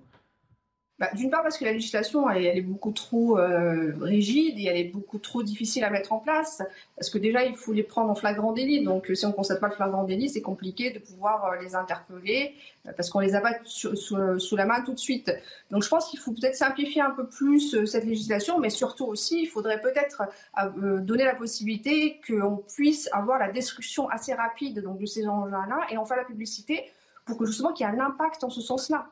bah, 1.02 1.10
D'une 1.14 1.28
part 1.28 1.42
parce 1.42 1.58
que 1.58 1.64
la 1.64 1.72
législation 1.72 2.30
elle, 2.30 2.46
est 2.46 2.62
beaucoup 2.62 2.92
trop 2.92 3.38
euh, 3.38 3.92
rigide 4.00 4.58
et 4.58 4.66
elle 4.66 4.78
est 4.78 4.90
beaucoup 4.90 5.18
trop 5.18 5.42
difficile 5.42 5.84
à 5.84 5.90
mettre 5.90 6.12
en 6.12 6.18
place. 6.18 6.62
Parce 6.96 7.10
que 7.10 7.18
déjà 7.18 7.44
il 7.44 7.56
faut 7.56 7.72
les 7.72 7.82
prendre 7.82 8.10
en 8.10 8.14
flagrant 8.14 8.52
délit. 8.52 8.84
Donc 8.84 9.10
si 9.12 9.26
on 9.26 9.30
ne 9.30 9.34
constate 9.34 9.60
pas 9.60 9.68
le 9.68 9.74
flagrant 9.74 10.04
délit, 10.04 10.30
c'est 10.30 10.40
compliqué 10.40 10.90
de 10.90 11.00
pouvoir 11.00 11.44
euh, 11.44 11.62
les 11.62 11.74
interpeller 11.74 12.54
euh, 12.86 12.92
parce 12.96 13.10
qu'on 13.10 13.20
les 13.20 13.34
a 13.34 13.40
pas 13.40 13.54
sous, 13.64 13.94
sous, 13.96 14.56
la 14.56 14.66
main 14.66 14.82
tout 14.82 14.92
de 14.92 14.98
suite. 14.98 15.32
Donc 15.70 15.82
je 15.82 15.88
pense 15.88 16.08
qu'il 16.08 16.18
faut 16.18 16.32
peut-être 16.32 16.56
simplifier 16.56 17.00
un 17.00 17.10
peu 17.10 17.26
plus 17.26 17.74
euh, 17.74 17.86
cette 17.86 18.04
législation, 18.04 18.58
mais 18.58 18.70
surtout 18.70 19.06
aussi 19.06 19.42
il 19.42 19.46
faudrait 19.46 19.80
peut-être 19.80 20.22
euh, 20.58 20.98
donner 20.98 21.24
la 21.24 21.34
possibilité 21.34 22.20
qu'on 22.26 22.56
puisse 22.56 23.08
avoir 23.12 23.38
la 23.38 23.50
destruction 23.50 24.08
assez 24.08 24.34
rapide 24.34 24.80
donc 24.80 24.98
de 24.98 25.06
ces 25.06 25.26
engins-là 25.26 25.86
et 25.90 25.96
en 25.96 26.04
faire 26.04 26.16
la 26.16 26.24
publicité 26.24 26.90
pour 27.24 27.38
que 27.38 27.46
justement 27.46 27.72
qu'il 27.72 27.86
y 27.86 27.88
ait 27.88 27.92
un 27.92 28.00
impact 28.00 28.42
en 28.44 28.50
ce 28.50 28.60
sens-là. 28.60 29.06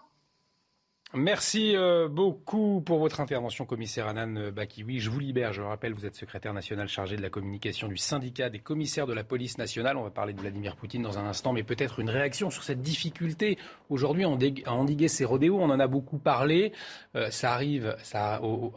Merci 1.12 1.74
euh, 1.74 2.06
beaucoup 2.08 2.82
pour 2.82 3.00
votre 3.00 3.20
intervention, 3.20 3.64
commissaire 3.64 4.06
Anan 4.06 4.50
Bakiwi. 4.52 5.00
Je 5.00 5.10
vous 5.10 5.18
libère. 5.18 5.52
Je 5.52 5.60
rappelle, 5.60 5.92
vous 5.92 6.06
êtes 6.06 6.14
secrétaire 6.14 6.54
national 6.54 6.88
chargé 6.88 7.16
de 7.16 7.22
la 7.22 7.30
communication 7.30 7.88
du 7.88 7.96
syndicat 7.96 8.48
des 8.48 8.60
commissaires 8.60 9.08
de 9.08 9.12
la 9.12 9.24
police 9.24 9.58
nationale. 9.58 9.96
On 9.96 10.04
va 10.04 10.10
parler 10.10 10.34
de 10.34 10.40
Vladimir 10.40 10.76
Poutine 10.76 11.02
dans 11.02 11.18
un 11.18 11.24
instant, 11.24 11.52
mais 11.52 11.64
peut-être 11.64 11.98
une 11.98 12.10
réaction 12.10 12.48
sur 12.48 12.62
cette 12.62 12.80
difficulté 12.80 13.58
aujourd'hui 13.88 14.24
à 14.24 14.72
endiguer 14.72 15.08
ces 15.08 15.24
rodéos. 15.24 15.58
On 15.60 15.70
en 15.70 15.80
a 15.80 15.88
beaucoup 15.88 16.18
parlé. 16.18 16.72
Euh, 17.16 17.28
ça 17.30 17.54
arrive 17.54 17.96
au, 18.40 18.72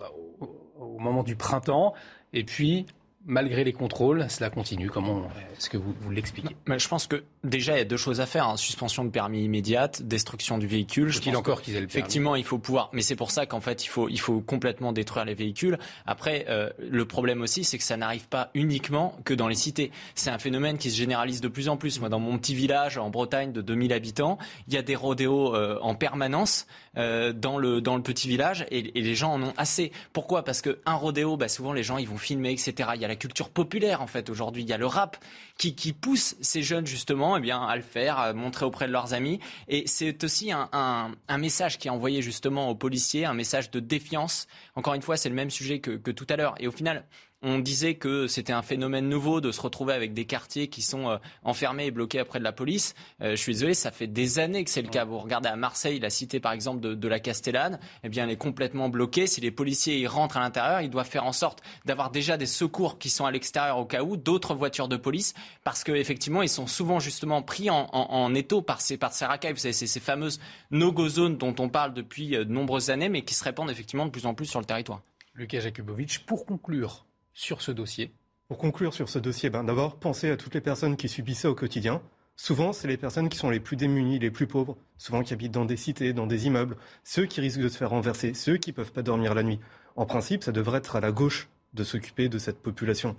au 0.80 0.98
moment 0.98 1.22
du 1.22 1.36
printemps. 1.36 1.94
Et 2.34 2.44
puis, 2.44 2.88
malgré 3.26 3.64
les 3.64 3.74
contrôles, 3.74 4.26
cela 4.30 4.50
continue. 4.50 4.90
Comment 4.90 5.30
est-ce 5.58 5.70
que 5.70 5.78
vous, 5.78 5.94
vous 6.00 6.12
l'expliquez? 6.12 6.56
Mais 6.68 6.80
Je 6.80 6.88
pense 6.88 7.08
que 7.08 7.24
déjà, 7.44 7.74
il 7.76 7.78
y 7.78 7.82
a 7.82 7.86
deux 7.86 7.98
choses 7.98 8.22
à 8.22 8.26
faire. 8.26 8.48
Hein. 8.48 8.58
Suspension 8.58 9.06
de 9.06 9.10
permis 9.10 9.44
immédiate, 9.44 10.04
destruction 10.04 10.58
du 10.58 10.68
véhicule. 10.68 11.10
Je 11.10 11.20
qu'il 11.20 11.36
encore 11.36 11.62
qu'ils 11.62 11.76
aient 11.76 11.82
le 11.82 11.88
permis 11.88 12.00
Effectivement, 12.00 12.36
il 12.36 12.44
faut 12.44 12.58
pouvoir. 12.58 12.90
Mais 12.94 13.02
c'est 13.02 13.16
pour 13.16 13.32
ça 13.32 13.46
qu'en 13.46 13.62
fait, 13.62 13.86
il 13.86 13.88
faut, 13.88 14.10
il 14.10 14.20
faut 14.20 14.42
complètement 14.42 14.92
détruire 14.92 15.26
les 15.26 15.34
véhicules. 15.34 15.78
Après, 16.06 16.46
euh, 16.50 16.70
le 16.80 17.06
problème 17.06 17.42
aussi, 17.42 17.64
c'est 17.64 17.78
que 17.78 17.84
ça 17.84 17.98
n'arrive 17.98 18.28
pas 18.28 18.52
uniquement 18.54 19.18
que 19.24 19.34
dans 19.34 19.48
les 19.48 19.56
cités. 19.56 19.92
C'est 20.16 20.30
un 20.30 20.40
phénomène 20.40 20.78
qui 20.78 20.92
se 20.92 20.98
généralise 20.98 21.42
de 21.42 21.48
plus 21.48 21.70
en 21.70 21.78
plus. 21.78 22.00
Moi, 22.00 22.10
dans 22.10 22.20
mon 22.20 22.38
petit 22.38 22.56
village 22.56 22.98
en 22.98 23.10
Bretagne 23.10 23.52
de 23.52 23.62
2000 23.62 23.94
habitants, 23.94 24.38
il 24.68 24.74
y 24.74 24.78
a 24.78 24.82
des 24.82 24.96
rodéos 24.96 25.56
euh, 25.56 25.80
en 25.82 25.96
permanence 25.96 26.68
euh, 26.98 27.34
dans, 27.34 27.58
le, 27.58 27.82
dans 27.82 27.96
le 27.96 28.04
petit 28.04 28.28
village 28.28 28.66
et, 28.70 28.98
et, 28.98 29.02
les 29.02 29.16
gens 29.16 29.34
en 29.34 29.42
ont 29.42 29.54
assez. 29.58 29.92
Pourquoi? 30.12 30.44
Parce 30.44 30.62
qu'un 30.62 30.94
rodéo, 30.94 31.38
bah, 31.38 31.48
souvent 31.48 31.74
les 31.74 31.84
gens 31.84 31.98
ils 31.98 32.08
vont 32.08 32.18
filmer, 32.18 32.52
etc. 32.52 32.90
Il 32.96 33.02
y 33.02 33.06
a 33.06 33.08
la 33.14 33.18
culture 33.18 33.52
populaire 33.52 34.02
en 34.02 34.08
fait 34.08 34.30
aujourd'hui. 34.30 34.64
Il 34.64 34.70
y 34.70 34.74
a 34.74 34.78
le 34.78 34.88
rap 34.88 35.18
qui, 35.58 35.94
pousse 35.94 36.36
ces 36.42 36.64
jeunes 36.64 36.88
justement 36.88 37.38
eh 37.38 37.40
bien, 37.40 37.62
à 37.62 37.76
le 37.76 37.84
faire, 37.84 38.18
à 38.18 38.34
montrer 38.34 38.66
auprès 38.66 38.88
de 38.88 38.92
leurs 38.92 39.14
amis. 39.14 39.40
Et 39.68 39.86
c'est 39.86 40.24
aussi 40.24 40.52
un, 40.52 41.12
message 41.38 41.78
qui 41.78 41.88
est 41.88 41.92
envoyé 41.92 42.22
justement 42.22 42.70
aux 42.70 42.76
policiers, 42.76 43.26
un 43.26 43.36
message 43.36 43.70
de 43.70 43.80
défiance. 43.80 44.48
Encore 44.76 44.96
une 44.96 45.04
fois, 45.04 45.16
c'est 45.16 45.30
le 45.30 45.36
même 45.36 45.52
sujet 45.52 45.80
que, 45.80 45.92
que 45.92 46.10
tout 46.10 46.26
à 46.30 46.36
l'heure. 46.36 46.56
Et 46.60 46.68
au 46.68 46.72
final, 46.72 47.06
on 47.44 47.60
disait 47.60 47.96
que 47.96 48.28
c'était 48.28 48.54
un 48.54 48.62
phénomène 48.62 49.10
nouveau 49.10 49.42
de 49.42 49.52
se 49.52 49.60
retrouver 49.60 49.94
avec 49.94 50.14
des 50.14 50.24
quartiers 50.24 50.70
qui 50.70 50.82
sont 50.82 51.10
euh, 51.10 51.18
enfermés 51.44 51.88
et 51.88 51.92
bloqués 51.92 52.20
après 52.20 52.40
de 52.40 52.44
la 52.44 52.54
police. 52.54 52.96
Euh, 53.22 53.32
je 53.32 53.36
suis 53.36 53.52
désolé, 53.52 53.74
ça 53.74 53.92
fait 53.92 54.08
des 54.08 54.40
années 54.40 54.64
que 54.64 54.70
c'est 54.70 54.82
le 54.82 54.88
cas. 54.88 55.04
Vous 55.04 55.20
regardez 55.20 55.50
à 55.50 55.58
Marseille, 55.58 56.00
la 56.00 56.10
cité 56.10 56.40
par 56.40 56.54
exemple 56.54 56.80
de, 56.80 57.08
la 57.08 57.20
Castellane, 57.20 57.80
eh 58.04 58.10
bien, 58.10 58.24
elle 58.24 58.32
est 58.32 58.38
complètement 58.38 58.88
bloquée. 58.88 59.28
Si 59.28 59.42
les 59.42 59.52
policiers 59.52 60.00
y 60.00 60.08
rentrent 60.08 60.38
à 60.38 60.40
l'intérieur, 60.40 60.82
ils 60.82 60.90
doivent 60.90 61.10
faire 61.10 61.26
en 61.26 61.34
sorte 61.34 61.62
d'avoir 61.86 62.12
déjà 62.12 62.38
des 62.38 62.46
secours 62.46 62.98
qui 62.98 63.10
sont 63.10 63.26
à 63.26 63.32
l'extérieur 63.32 63.78
au 63.78 63.86
cas 63.86 64.04
où, 64.04 64.16
d'autres 64.16 64.56
voitures 64.56 64.88
de 64.88 64.96
police, 64.96 65.34
parce 65.66 65.84
qu'effectivement, 65.84 66.42
ils 66.42 66.50
sont 66.50 66.66
souvent 66.66 67.00
justement 67.00 67.42
pris 67.42 67.70
en, 67.70 68.34
étau 68.36 68.62
par 68.62 68.80
ces, 68.80 68.98
par 68.98 69.12
ces 69.12 69.26
racailles. 69.26 69.52
Vous 69.52 69.60
savez, 69.60 69.74
c'est 69.74 69.86
ces 69.86 70.00
fameuses 70.00 70.40
no-go 70.72 71.10
zones 71.10 71.38
dont 71.38 71.54
on 71.60 71.68
parle 71.68 71.94
depuis 71.94 72.30
de 72.30 72.44
nombreuses 72.46 72.90
années, 72.90 73.10
mais 73.10 73.24
qui 73.24 73.34
se 73.34 73.44
répandent 73.44 73.70
effectivement 73.70 74.06
de 74.06 74.12
plus 74.12 74.26
en 74.26 74.34
plus 74.34 74.46
sur 74.46 74.60
le 74.60 74.66
territoire. 74.66 75.02
Lucas 75.36 75.60
Jakubovic, 75.60 76.26
pour 76.26 76.46
conclure 76.46 77.06
sur 77.34 77.62
ce 77.62 77.72
dossier 77.72 78.14
Pour 78.48 78.58
conclure 78.58 78.94
sur 78.94 79.10
ce 79.10 79.20
dossier, 79.20 79.50
ben 79.50 79.64
d'abord, 79.64 79.98
pensez 79.98 80.30
à 80.30 80.38
toutes 80.38 80.54
les 80.54 80.62
personnes 80.62 80.96
qui 80.96 81.10
subissent 81.10 81.42
ça 81.42 81.50
au 81.50 81.56
quotidien. 81.56 82.02
Souvent, 82.36 82.74
c'est 82.74 82.88
les 82.88 82.98
personnes 82.98 83.30
qui 83.30 83.38
sont 83.38 83.50
les 83.50 83.60
plus 83.60 83.76
démunies, 83.76 84.18
les 84.18 84.32
plus 84.32 84.48
pauvres, 84.48 84.76
souvent 84.98 85.22
qui 85.22 85.34
habitent 85.34 85.52
dans 85.52 85.66
des 85.66 85.78
cités, 85.78 86.14
dans 86.14 86.26
des 86.26 86.48
immeubles, 86.48 86.78
ceux 87.04 87.26
qui 87.26 87.42
risquent 87.42 87.62
de 87.62 87.70
se 87.70 87.78
faire 87.78 87.92
renverser, 87.92 88.34
ceux 88.34 88.58
qui 88.58 88.72
ne 88.72 88.76
peuvent 88.76 88.92
pas 88.92 89.04
dormir 89.04 89.36
la 89.36 89.44
nuit. 89.44 89.60
En 89.96 90.06
principe, 90.06 90.44
ça 90.44 90.52
devrait 90.52 90.80
être 90.80 90.96
à 90.96 91.00
la 91.00 91.12
gauche 91.12 91.48
de 91.74 91.84
s'occuper 91.84 92.30
de 92.30 92.40
cette 92.40 92.60
population. 92.60 93.16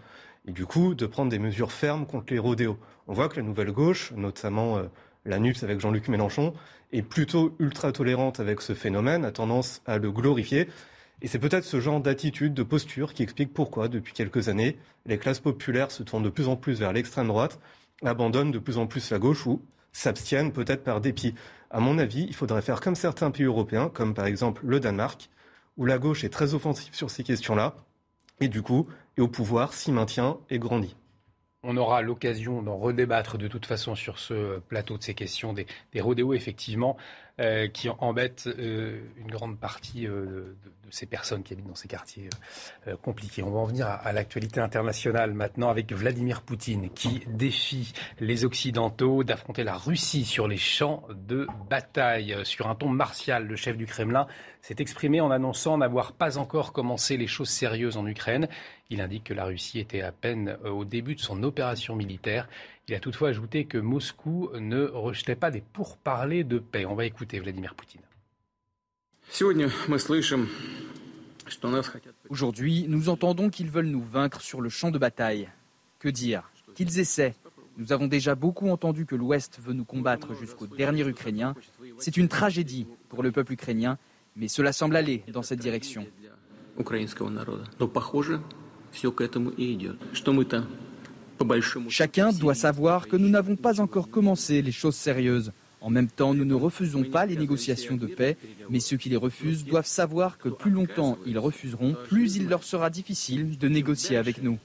Et 0.46 0.52
du 0.52 0.66
coup, 0.66 0.94
de 0.94 1.06
prendre 1.06 1.30
des 1.30 1.38
mesures 1.38 1.72
fermes 1.72 2.06
contre 2.06 2.32
les 2.32 2.38
rodéos. 2.38 2.78
On 3.06 3.14
voit 3.14 3.28
que 3.28 3.36
la 3.36 3.42
nouvelle 3.42 3.72
gauche, 3.72 4.12
notamment 4.12 4.78
euh, 4.78 4.84
la 5.24 5.38
NUPS 5.38 5.62
avec 5.62 5.80
Jean-Luc 5.80 6.08
Mélenchon, 6.08 6.52
est 6.92 7.02
plutôt 7.02 7.54
ultra 7.58 7.92
tolérante 7.92 8.40
avec 8.40 8.60
ce 8.60 8.74
phénomène, 8.74 9.24
a 9.24 9.32
tendance 9.32 9.80
à 9.86 9.98
le 9.98 10.10
glorifier. 10.10 10.68
Et 11.24 11.26
c'est 11.26 11.38
peut-être 11.38 11.64
ce 11.64 11.80
genre 11.80 12.00
d'attitude, 12.00 12.52
de 12.52 12.62
posture 12.62 13.14
qui 13.14 13.22
explique 13.22 13.54
pourquoi, 13.54 13.88
depuis 13.88 14.12
quelques 14.12 14.50
années, 14.50 14.76
les 15.06 15.16
classes 15.16 15.40
populaires 15.40 15.90
se 15.90 16.02
tournent 16.02 16.22
de 16.22 16.28
plus 16.28 16.48
en 16.48 16.56
plus 16.56 16.78
vers 16.78 16.92
l'extrême 16.92 17.28
droite, 17.28 17.58
abandonnent 18.04 18.50
de 18.50 18.58
plus 18.58 18.76
en 18.76 18.86
plus 18.86 19.10
la 19.10 19.18
gauche 19.18 19.46
ou 19.46 19.62
s'abstiennent 19.90 20.52
peut-être 20.52 20.84
par 20.84 21.00
dépit. 21.00 21.34
À 21.70 21.80
mon 21.80 21.96
avis, 21.96 22.26
il 22.28 22.34
faudrait 22.34 22.60
faire 22.60 22.82
comme 22.82 22.94
certains 22.94 23.30
pays 23.30 23.46
européens, 23.46 23.88
comme 23.88 24.12
par 24.12 24.26
exemple 24.26 24.66
le 24.66 24.80
Danemark, 24.80 25.30
où 25.78 25.86
la 25.86 25.96
gauche 25.96 26.24
est 26.24 26.28
très 26.28 26.52
offensive 26.52 26.94
sur 26.94 27.10
ces 27.10 27.24
questions-là, 27.24 27.74
et 28.40 28.48
du 28.48 28.60
coup, 28.60 28.86
et 29.16 29.22
au 29.22 29.28
pouvoir, 29.28 29.72
s'y 29.72 29.92
maintient 29.92 30.36
et 30.50 30.58
grandit. 30.58 30.94
On 31.62 31.78
aura 31.78 32.02
l'occasion 32.02 32.60
d'en 32.60 32.76
redébattre 32.76 33.38
de 33.38 33.48
toute 33.48 33.64
façon 33.64 33.94
sur 33.94 34.18
ce 34.18 34.58
plateau 34.58 34.98
de 34.98 35.02
ces 35.02 35.14
questions 35.14 35.54
des, 35.54 35.66
des 35.94 36.02
rodéos, 36.02 36.34
effectivement, 36.34 36.98
euh, 37.40 37.66
qui 37.66 37.88
embêtent 37.88 38.46
euh, 38.46 39.00
une 39.16 39.26
grande 39.26 39.58
partie 39.58 40.06
euh, 40.06 40.54
de, 40.64 40.90
ces 40.90 41.04
personnes 41.04 41.42
qui 41.42 41.52
habitent 41.52 41.66
dans 41.66 41.74
ces 41.74 41.88
quartiers 41.88 42.28
compliqués. 43.02 43.42
On 43.42 43.50
va 43.50 43.58
en 43.58 43.64
venir 43.64 43.88
à, 43.88 44.12
l'actualité 44.12 44.60
internationale 44.60 45.32
maintenant 45.32 45.68
avec 45.68 45.92
Vladimir 45.92 46.42
Poutine 46.42 46.90
qui 46.90 47.24
défie 47.26 47.92
les 48.20 48.44
Occidentaux 48.44 49.24
d'affronter 49.24 49.64
la 49.64 49.76
Russie 49.76 50.24
sur 50.24 50.46
les 50.46 50.58
champs 50.58 51.02
de 51.10 51.48
bataille. 51.68 52.36
Sur 52.44 52.68
un 52.68 52.76
ton 52.76 52.90
martial, 52.90 53.48
le 53.48 53.56
chef 53.56 53.76
du 53.76 53.86
Kremlin 53.86 54.28
s'est 54.60 54.76
exprimé 54.78 55.20
en 55.20 55.32
annonçant 55.32 55.76
n'avoir 55.78 56.12
pas 56.12 56.38
encore 56.38 56.72
commencé 56.72 57.16
les 57.16 57.26
choses 57.26 57.48
sérieuses 57.48 57.96
en 57.96 58.06
Ukraine. 58.06 58.46
Il 58.90 59.00
indique 59.00 59.24
que 59.24 59.34
la 59.34 59.46
Russie 59.46 59.80
était 59.80 60.02
à 60.02 60.12
peine 60.12 60.56
au 60.64 60.84
début 60.84 61.16
de 61.16 61.20
son 61.20 61.42
opération 61.42 61.96
militaire. 61.96 62.46
Il 62.86 62.94
a 62.94 63.00
toutefois 63.00 63.30
ajouté 63.30 63.64
que 63.64 63.78
Moscou 63.78 64.50
ne 64.60 64.84
rejetait 64.84 65.36
pas 65.36 65.50
des 65.50 65.62
pourparlers 65.62 66.44
de 66.44 66.58
paix. 66.58 66.84
On 66.84 66.94
va 66.94 67.06
écouter 67.06 67.40
Vladimir 67.40 67.74
Poutine. 67.74 68.02
Aujourd'hui, 72.28 72.84
nous 72.88 73.08
entendons 73.08 73.48
qu'ils 73.48 73.70
veulent 73.70 73.86
nous 73.86 74.02
vaincre 74.02 74.42
sur 74.42 74.60
le 74.60 74.68
champ 74.68 74.90
de 74.90 74.98
bataille. 74.98 75.48
Que 75.98 76.10
dire? 76.10 76.50
Qu'ils 76.74 76.98
essaient. 76.98 77.34
Nous 77.78 77.92
avons 77.92 78.06
déjà 78.06 78.34
beaucoup 78.34 78.68
entendu 78.68 79.06
que 79.06 79.14
l'Ouest 79.14 79.58
veut 79.62 79.72
nous 79.72 79.84
combattre 79.84 80.34
jusqu'au 80.34 80.66
dernier 80.66 81.08
Ukrainien. 81.08 81.54
C'est 81.98 82.16
une 82.16 82.28
tragédie 82.28 82.86
pour 83.08 83.22
le 83.22 83.32
peuple 83.32 83.54
ukrainien, 83.54 83.98
mais 84.36 84.48
cela 84.48 84.72
semble 84.72 84.96
aller 84.96 85.24
dans 85.28 85.42
cette 85.42 85.58
direction. 85.58 86.06
Chacun 91.88 92.32
doit 92.32 92.54
savoir 92.54 93.08
que 93.08 93.16
nous 93.16 93.28
n'avons 93.28 93.56
pas 93.56 93.80
encore 93.80 94.08
commencé 94.10 94.62
les 94.62 94.72
choses 94.72 94.94
sérieuses. 94.94 95.52
En 95.80 95.90
même 95.90 96.08
temps, 96.08 96.32
nous 96.32 96.46
ne 96.46 96.54
refusons 96.54 97.04
pas 97.04 97.26
les 97.26 97.36
négociations 97.36 97.96
de 97.96 98.06
paix, 98.06 98.38
mais 98.70 98.80
ceux 98.80 98.96
qui 98.96 99.10
les 99.10 99.16
refusent 99.16 99.66
doivent 99.66 99.86
savoir 99.86 100.38
que 100.38 100.48
plus 100.48 100.70
longtemps 100.70 101.18
ils 101.26 101.38
refuseront, 101.38 101.94
plus 102.08 102.36
il 102.36 102.48
leur 102.48 102.64
sera 102.64 102.88
difficile 102.88 103.58
de 103.58 103.68
négocier 103.68 104.16
avec 104.16 104.42
nous. 104.42 104.58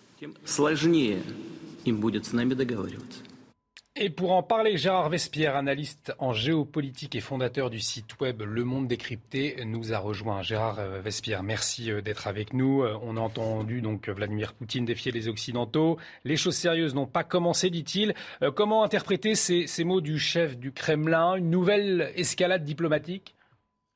Et 4.01 4.09
pour 4.09 4.31
en 4.31 4.43
parler, 4.43 4.77
Gérard 4.77 5.09
Vespierre, 5.09 5.57
analyste 5.57 6.13
en 6.19 6.31
géopolitique 6.31 7.15
et 7.15 7.19
fondateur 7.19 7.69
du 7.69 7.81
site 7.81 8.17
web 8.21 8.41
Le 8.41 8.63
Monde 8.63 8.87
Décrypté, 8.87 9.57
nous 9.65 9.91
a 9.91 9.97
rejoint. 9.97 10.41
Gérard 10.41 10.79
euh, 10.79 11.01
Vespierre, 11.01 11.43
merci 11.43 11.91
euh, 11.91 11.99
d'être 11.99 12.25
avec 12.25 12.53
nous. 12.53 12.81
Euh, 12.81 12.97
on 13.01 13.17
a 13.17 13.19
entendu 13.19 13.81
donc 13.81 14.07
Vladimir 14.07 14.53
Poutine 14.53 14.85
défier 14.85 15.11
les 15.11 15.27
Occidentaux. 15.27 15.97
Les 16.23 16.37
choses 16.37 16.55
sérieuses 16.55 16.95
n'ont 16.95 17.07
pas 17.07 17.25
commencé, 17.25 17.69
dit-il. 17.69 18.13
Comment 18.55 18.85
interpréter 18.85 19.35
ces, 19.35 19.67
mots 19.83 19.99
du 19.99 20.17
chef 20.17 20.57
du 20.57 20.71
Kremlin? 20.71 21.35
Une 21.35 21.49
nouvelle 21.49 22.13
escalade 22.15 22.63
diplomatique? 22.63 23.35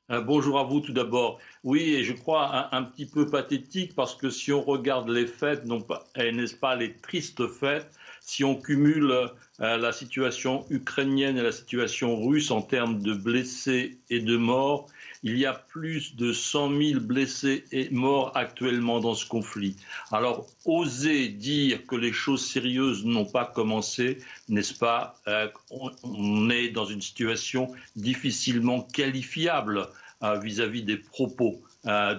Bonjour 0.09 0.59
à 0.59 0.63
vous 0.63 0.81
tout 0.81 0.91
d'abord. 0.91 1.39
Oui, 1.63 1.95
et 1.95 2.03
je 2.03 2.11
crois 2.11 2.67
un, 2.75 2.83
petit 2.83 3.05
peu 3.05 3.25
pathétique 3.29 3.95
parce 3.95 4.15
que 4.15 4.29
si 4.29 4.51
on 4.51 4.61
regarde 4.61 5.09
les 5.09 5.25
non 5.65 5.79
pas, 5.79 6.03
n'est-ce 6.17 6.55
pas 6.55 6.75
les 6.75 6.93
tristes 6.97 7.47
faits, 7.47 7.89
si 8.19 8.43
on 8.43 8.55
cumule 8.55 9.31
euh, 9.63 9.77
la 9.77 9.93
situation 9.93 10.65
ukrainienne 10.69 11.37
et 11.37 11.41
la 11.41 11.53
situation 11.53 12.21
russe 12.21 12.51
en 12.51 12.61
termes 12.61 13.01
de 13.01 13.13
blessés 13.13 13.97
et 14.09 14.19
de 14.19 14.35
morts, 14.35 14.87
il 15.23 15.37
y 15.37 15.45
a 15.45 15.53
plus 15.53 16.17
de 16.17 16.33
100 16.33 16.77
000 16.77 16.99
blessés 16.99 17.63
et 17.71 17.89
morts 17.89 18.33
actuellement 18.35 18.99
dans 18.99 19.15
ce 19.15 19.25
conflit. 19.25 19.77
Alors, 20.11 20.47
oser 20.65 21.29
dire 21.29 21.85
que 21.87 21.95
les 21.95 22.11
choses 22.11 22.45
sérieuses 22.45 23.05
n'ont 23.05 23.25
pas 23.25 23.45
commencé, 23.45 24.17
n'est-ce 24.49 24.73
pas 24.73 25.15
euh, 25.29 25.47
on, 25.71 26.49
est 26.49 26.67
dans 26.67 26.85
une 26.85 27.01
situation 27.01 27.71
difficilement 27.95 28.81
qualifiable 28.81 29.87
euh, 30.23 30.39
vis-à-vis 30.39 30.83
des 30.83 30.97
propos 30.97 31.61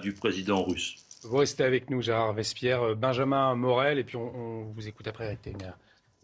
du 0.03 0.13
président 0.13 0.63
russe. 0.63 0.95
Vous 1.23 1.37
restez 1.37 1.63
avec 1.63 1.89
nous, 1.89 2.03
Gérard 2.03 2.33
Vespierre, 2.33 2.95
Benjamin 2.95 3.55
Morel, 3.55 3.97
et 3.97 4.03
puis 4.03 4.15
on, 4.15 4.71
vous 4.75 4.87
écoute 4.87 5.07
après 5.07 5.25
avec 5.25 5.41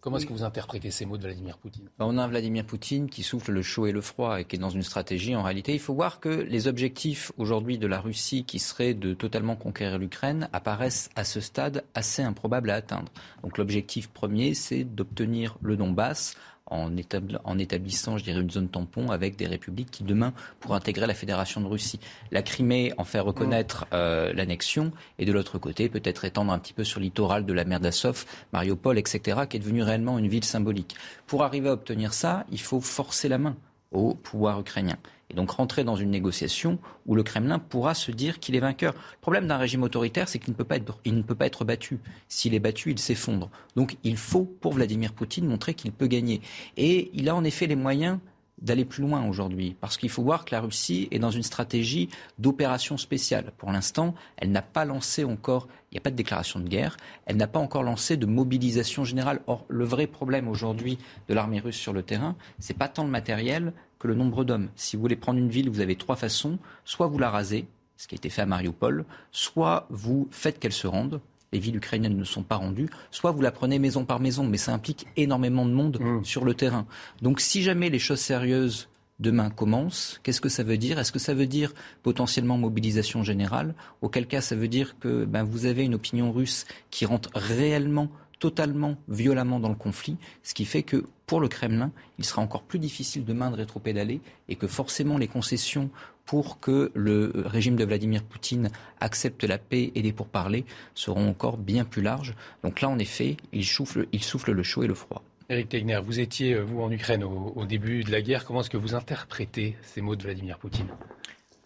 Comment 0.02 0.18
est-ce 0.18 0.26
que 0.26 0.34
vous 0.34 0.44
interprétez 0.44 0.90
ces 0.90 1.06
mots 1.06 1.18
de 1.18 1.22
Vladimir 1.22 1.60
Poutine? 1.60 1.88
Bah, 2.00 2.06
On 2.08 2.18
a 2.18 2.24
un 2.24 2.28
Vladimir 2.28 2.66
Poutine 2.66 3.08
qui 3.08 3.22
souffle 3.22 3.52
le 3.52 3.62
chaud 3.62 3.86
et 3.86 3.92
le 3.92 4.02
froid 4.02 4.42
et 4.42 4.46
qui 4.46 4.56
est 4.56 4.60
dans 4.60 4.72
une 4.72 4.82
stratégie. 4.82 5.36
En 5.36 5.44
réalité, 5.44 5.74
il 5.74 5.80
faut 5.80 5.94
voir 5.94 6.20
que 6.20 6.30
les 6.30 6.68
objectifs 6.68 7.32
aujourd'hui 7.38 7.78
de 7.78 7.86
la 7.86 8.00
Russie 8.00 8.44
qui 8.44 8.58
seraient 8.58 8.96
de 8.96 9.14
totalement 9.14 9.56
conquérir 9.56 10.00
l'Ukraine 10.00 10.50
apparaissent 10.54 11.12
à 11.16 11.24
ce 11.24 11.40
stade 11.40 11.84
assez 11.94 12.24
improbables 12.24 12.72
à 12.72 12.76
atteindre. 12.76 13.12
Donc 13.44 13.60
l'objectif 13.60 14.08
premier, 14.08 14.56
c'est 14.56 14.84
d'obtenir 14.84 15.58
le 15.62 15.78
Donbass 15.78 16.36
en, 16.72 17.58
établissant, 17.58 18.18
je 18.18 18.24
dirais, 18.24 18.42
une 18.42 18.50
zone 18.50 18.70
tampon 18.70 19.12
avec 19.12 19.36
des 19.36 19.48
républiques 19.48 19.92
qui 19.92 20.04
demain 20.04 20.34
pourraient 20.60 20.78
intégrer 20.78 21.06
la 21.06 21.14
Fédération 21.14 21.62
de 21.62 21.68
Russie. 21.68 22.00
La 22.32 22.42
Crimée 22.42 22.94
en 22.98 23.04
fait 23.04 23.20
reconnaître 23.20 23.86
euh, 23.94 24.34
l'annexion 24.34 24.92
et 25.20 25.26
de 25.26 25.32
l'autre 25.32 25.58
côté 25.60 25.90
peut-être 25.90 26.26
étendre 26.26 26.52
un 26.52 26.60
petit 26.60 26.74
peu 26.74 26.84
sur 26.84 27.00
le 27.00 27.06
littoral 27.06 27.46
de 27.46 27.54
la 27.54 27.66
mer 27.66 27.80
d'Azov, 27.80 28.26
Mariupol, 28.54 28.98
etc., 28.98 29.42
qui 29.50 29.58
est 29.58 29.60
devenue 29.60 29.84
réellement 29.84 30.18
une 30.18 30.28
ville 30.28 30.44
symbolique. 30.44 30.96
Pour 31.28 31.44
arriver 31.44 31.70
à 31.70 31.74
obtenir 31.74 32.14
ça, 32.14 32.46
il 32.52 32.60
faut 32.60 32.82
forcer 32.82 33.28
la 33.28 33.38
main 33.38 33.56
au 33.92 34.16
pouvoir 34.16 34.60
ukrainien 34.60 34.98
et 35.32 35.34
donc 35.34 35.52
rentrer 35.52 35.84
dans 35.84 35.96
une 35.96 36.12
négociation 36.12 36.78
où 37.06 37.16
le 37.16 37.24
Kremlin 37.24 37.58
pourra 37.58 37.94
se 37.94 38.12
dire 38.12 38.40
qu'il 38.40 38.56
est 38.56 38.60
vainqueur. 38.60 38.94
Le 38.94 39.22
problème 39.22 39.48
d'un 39.48 39.58
régime 39.58 39.84
autoritaire, 39.84 40.28
c'est 40.28 40.40
qu'il 40.40 40.52
ne 40.52 40.58
peut 40.58 40.66
pas 40.66 40.76
être, 40.76 41.00
il 41.06 41.16
ne 41.16 41.22
peut 41.22 41.36
pas 41.36 41.46
être 41.46 41.64
battu. 41.64 42.00
S'il 42.28 42.54
est 42.54 42.60
battu, 42.60 42.92
il 42.92 43.00
s'effondre. 43.00 43.50
Donc 43.78 43.96
il 44.04 44.18
faut, 44.18 44.44
pour 44.44 44.74
Vladimir 44.74 45.14
Poutine, 45.14 45.48
montrer 45.48 45.74
qu'il 45.74 45.94
peut 45.94 46.08
gagner. 46.08 46.42
Et 46.76 47.12
il 47.14 47.30
a 47.30 47.36
en 47.36 47.46
effet 47.46 47.66
les 47.66 47.78
moyens 47.78 48.20
d'aller 48.62 48.86
plus 48.86 49.02
loin 49.02 49.28
aujourd'hui, 49.28 49.76
parce 49.80 49.98
qu'il 49.98 50.10
faut 50.10 50.24
voir 50.24 50.46
que 50.46 50.54
la 50.54 50.62
Russie 50.62 51.08
est 51.12 51.20
dans 51.20 51.32
une 51.32 51.44
stratégie 51.44 52.10
d'opération 52.38 52.98
spéciale. 52.98 53.52
Pour 53.58 53.72
l'instant, 53.72 54.14
elle 54.38 54.52
n'a 54.52 54.62
pas 54.62 54.86
lancé 54.86 55.24
encore, 55.24 55.68
il 55.92 55.96
n'y 55.96 55.98
a 55.98 56.02
pas 56.02 56.12
de 56.12 56.16
déclaration 56.16 56.60
de 56.60 56.68
guerre, 56.68 56.98
elle 57.26 57.38
n'a 57.38 57.48
pas 57.48 57.60
encore 57.60 57.84
lancé 57.84 58.18
de 58.18 58.26
mobilisation 58.26 59.04
générale. 59.04 59.42
Or, 59.48 59.66
le 59.68 59.84
vrai 59.84 60.08
problème 60.08 60.48
aujourd'hui 60.48 60.98
de 61.28 61.34
l'armée 61.34 61.60
russe 61.60 61.76
sur 61.76 61.94
le 61.94 62.04
terrain, 62.04 62.36
c'est 62.60 62.78
pas 62.78 62.88
tant 62.88 63.04
le 63.04 63.10
matériel 63.10 63.74
que 64.00 64.08
le 64.08 64.16
nombre 64.16 64.44
d'hommes. 64.44 64.70
Si 64.76 64.96
vous 64.96 65.02
voulez 65.02 65.16
prendre 65.16 65.40
une 65.40 65.50
ville, 65.50 65.70
vous 65.70 65.80
avez 65.80 65.96
trois 65.96 66.16
façons. 66.16 66.58
Soit 66.86 67.08
vous 67.08 67.20
la 67.20 67.30
rasez, 67.30 67.68
ce 67.98 68.08
qui 68.08 68.16
a 68.16 68.18
été 68.18 68.30
fait 68.30 68.42
à 68.42 68.48
Mariupol, 68.48 69.06
soit 69.32 69.86
vous 69.90 70.28
faites 70.32 70.60
qu'elle 70.60 70.72
se 70.72 70.88
rende, 70.88 71.22
les 71.52 71.60
villes 71.60 71.78
ukrainiennes 71.78 72.18
ne 72.18 72.24
sont 72.24 72.44
pas 72.44 72.56
rendues, 72.56 72.90
soit 73.12 73.32
vous 73.32 73.42
la 73.42 73.52
prenez 73.52 73.80
maison 73.80 74.06
par 74.06 74.20
maison, 74.20 74.46
mais 74.46 74.58
ça 74.58 74.74
implique 74.74 75.08
énormément 75.18 75.66
de 75.66 75.72
monde 75.72 76.00
mmh. 76.00 76.24
sur 76.24 76.46
le 76.46 76.54
terrain. 76.54 76.86
Donc 77.22 77.42
si 77.42 77.62
jamais 77.62 77.90
les 77.90 78.00
choses 78.00 78.20
sérieuses 78.20 78.88
demain 79.22 79.52
commence. 79.52 80.20
Qu'est-ce 80.24 80.42
que 80.42 80.50
ça 80.50 80.64
veut 80.64 80.78
dire? 80.78 81.00
Est-ce 81.00 81.12
que 81.12 81.20
ça 81.20 81.34
veut 81.34 81.46
dire 81.46 81.74
potentiellement 82.04 82.58
mobilisation 82.58 83.24
générale? 83.24 83.76
Auquel 84.02 84.28
cas, 84.28 84.42
ça 84.42 84.56
veut 84.56 84.68
dire 84.68 84.98
que 85.00 85.26
ben, 85.26 85.44
vous 85.44 85.66
avez 85.66 85.86
une 85.86 85.94
opinion 85.94 86.32
russe 86.32 86.66
qui 86.90 87.06
rentre 87.06 87.30
réellement 87.36 88.10
totalement, 88.40 88.98
violemment 89.08 89.60
dans 89.60 89.70
le 89.70 89.76
conflit, 89.76 90.18
ce 90.42 90.56
qui 90.56 90.66
fait 90.66 90.82
que 90.82 91.06
pour 91.28 91.40
le 91.40 91.48
Kremlin, 91.48 91.92
il 92.18 92.26
sera 92.26 92.42
encore 92.42 92.64
plus 92.64 92.80
difficile 92.80 93.24
demain 93.24 93.52
de 93.52 93.56
rétropédaler 93.56 94.20
et 94.50 94.56
que 94.56 94.66
forcément 94.66 95.20
les 95.20 95.28
concessions 95.28 95.92
pour 96.26 96.60
que 96.60 96.92
le 96.94 97.32
régime 97.36 97.76
de 97.76 97.84
Vladimir 97.84 98.24
Poutine 98.24 98.70
accepte 99.00 99.44
la 99.44 99.58
paix 99.58 99.92
et 99.96 100.02
les 100.02 100.14
pourparlers 100.14 100.66
seront 100.96 101.28
encore 101.28 101.58
bien 101.58 101.84
plus 101.84 102.02
larges. 102.02 102.34
Donc 102.64 102.82
là, 102.82 102.90
en 102.90 103.00
effet, 103.00 103.38
il 103.52 103.66
souffle, 103.66 104.08
le 104.12 104.64
chaud 104.64 104.84
et 104.84 104.88
le 104.88 104.94
froid. 104.94 105.24
Eric 105.50 105.70
Tegner, 105.70 106.00
vous 106.04 106.20
étiez, 106.20 106.58
vous, 106.60 106.82
en 106.82 106.92
Ukraine 106.92 107.24
au 107.24 107.66
début 107.66 108.04
de 108.04 108.12
la 108.12 108.22
guerre. 108.22 108.46
Comment 108.46 108.62
est-ce 108.62 108.70
que 108.70 108.78
vous 108.78 108.96
interprétez 108.96 109.76
ces 109.82 110.00
mots 110.02 110.16
de 110.16 110.24
Vladimir 110.24 110.58
Poutine? 110.58 110.88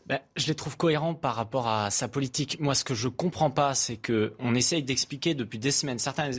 Ben, 0.07 0.19
je 0.35 0.45
les 0.45 0.53
trouve 0.53 0.77
cohérents 0.77 1.15
par 1.15 1.33
rapport 1.33 1.67
à 1.67 1.89
sa 1.89 2.07
politique. 2.07 2.59
Moi, 2.59 2.75
ce 2.75 2.83
que 2.83 2.93
je 2.93 3.07
comprends 3.07 3.49
pas, 3.49 3.73
c'est 3.73 3.97
que 3.97 4.35
on 4.37 4.53
essaye 4.53 4.83
d'expliquer 4.83 5.33
depuis 5.33 5.57
des 5.57 5.71
semaines. 5.71 5.97
Certains 5.97 6.29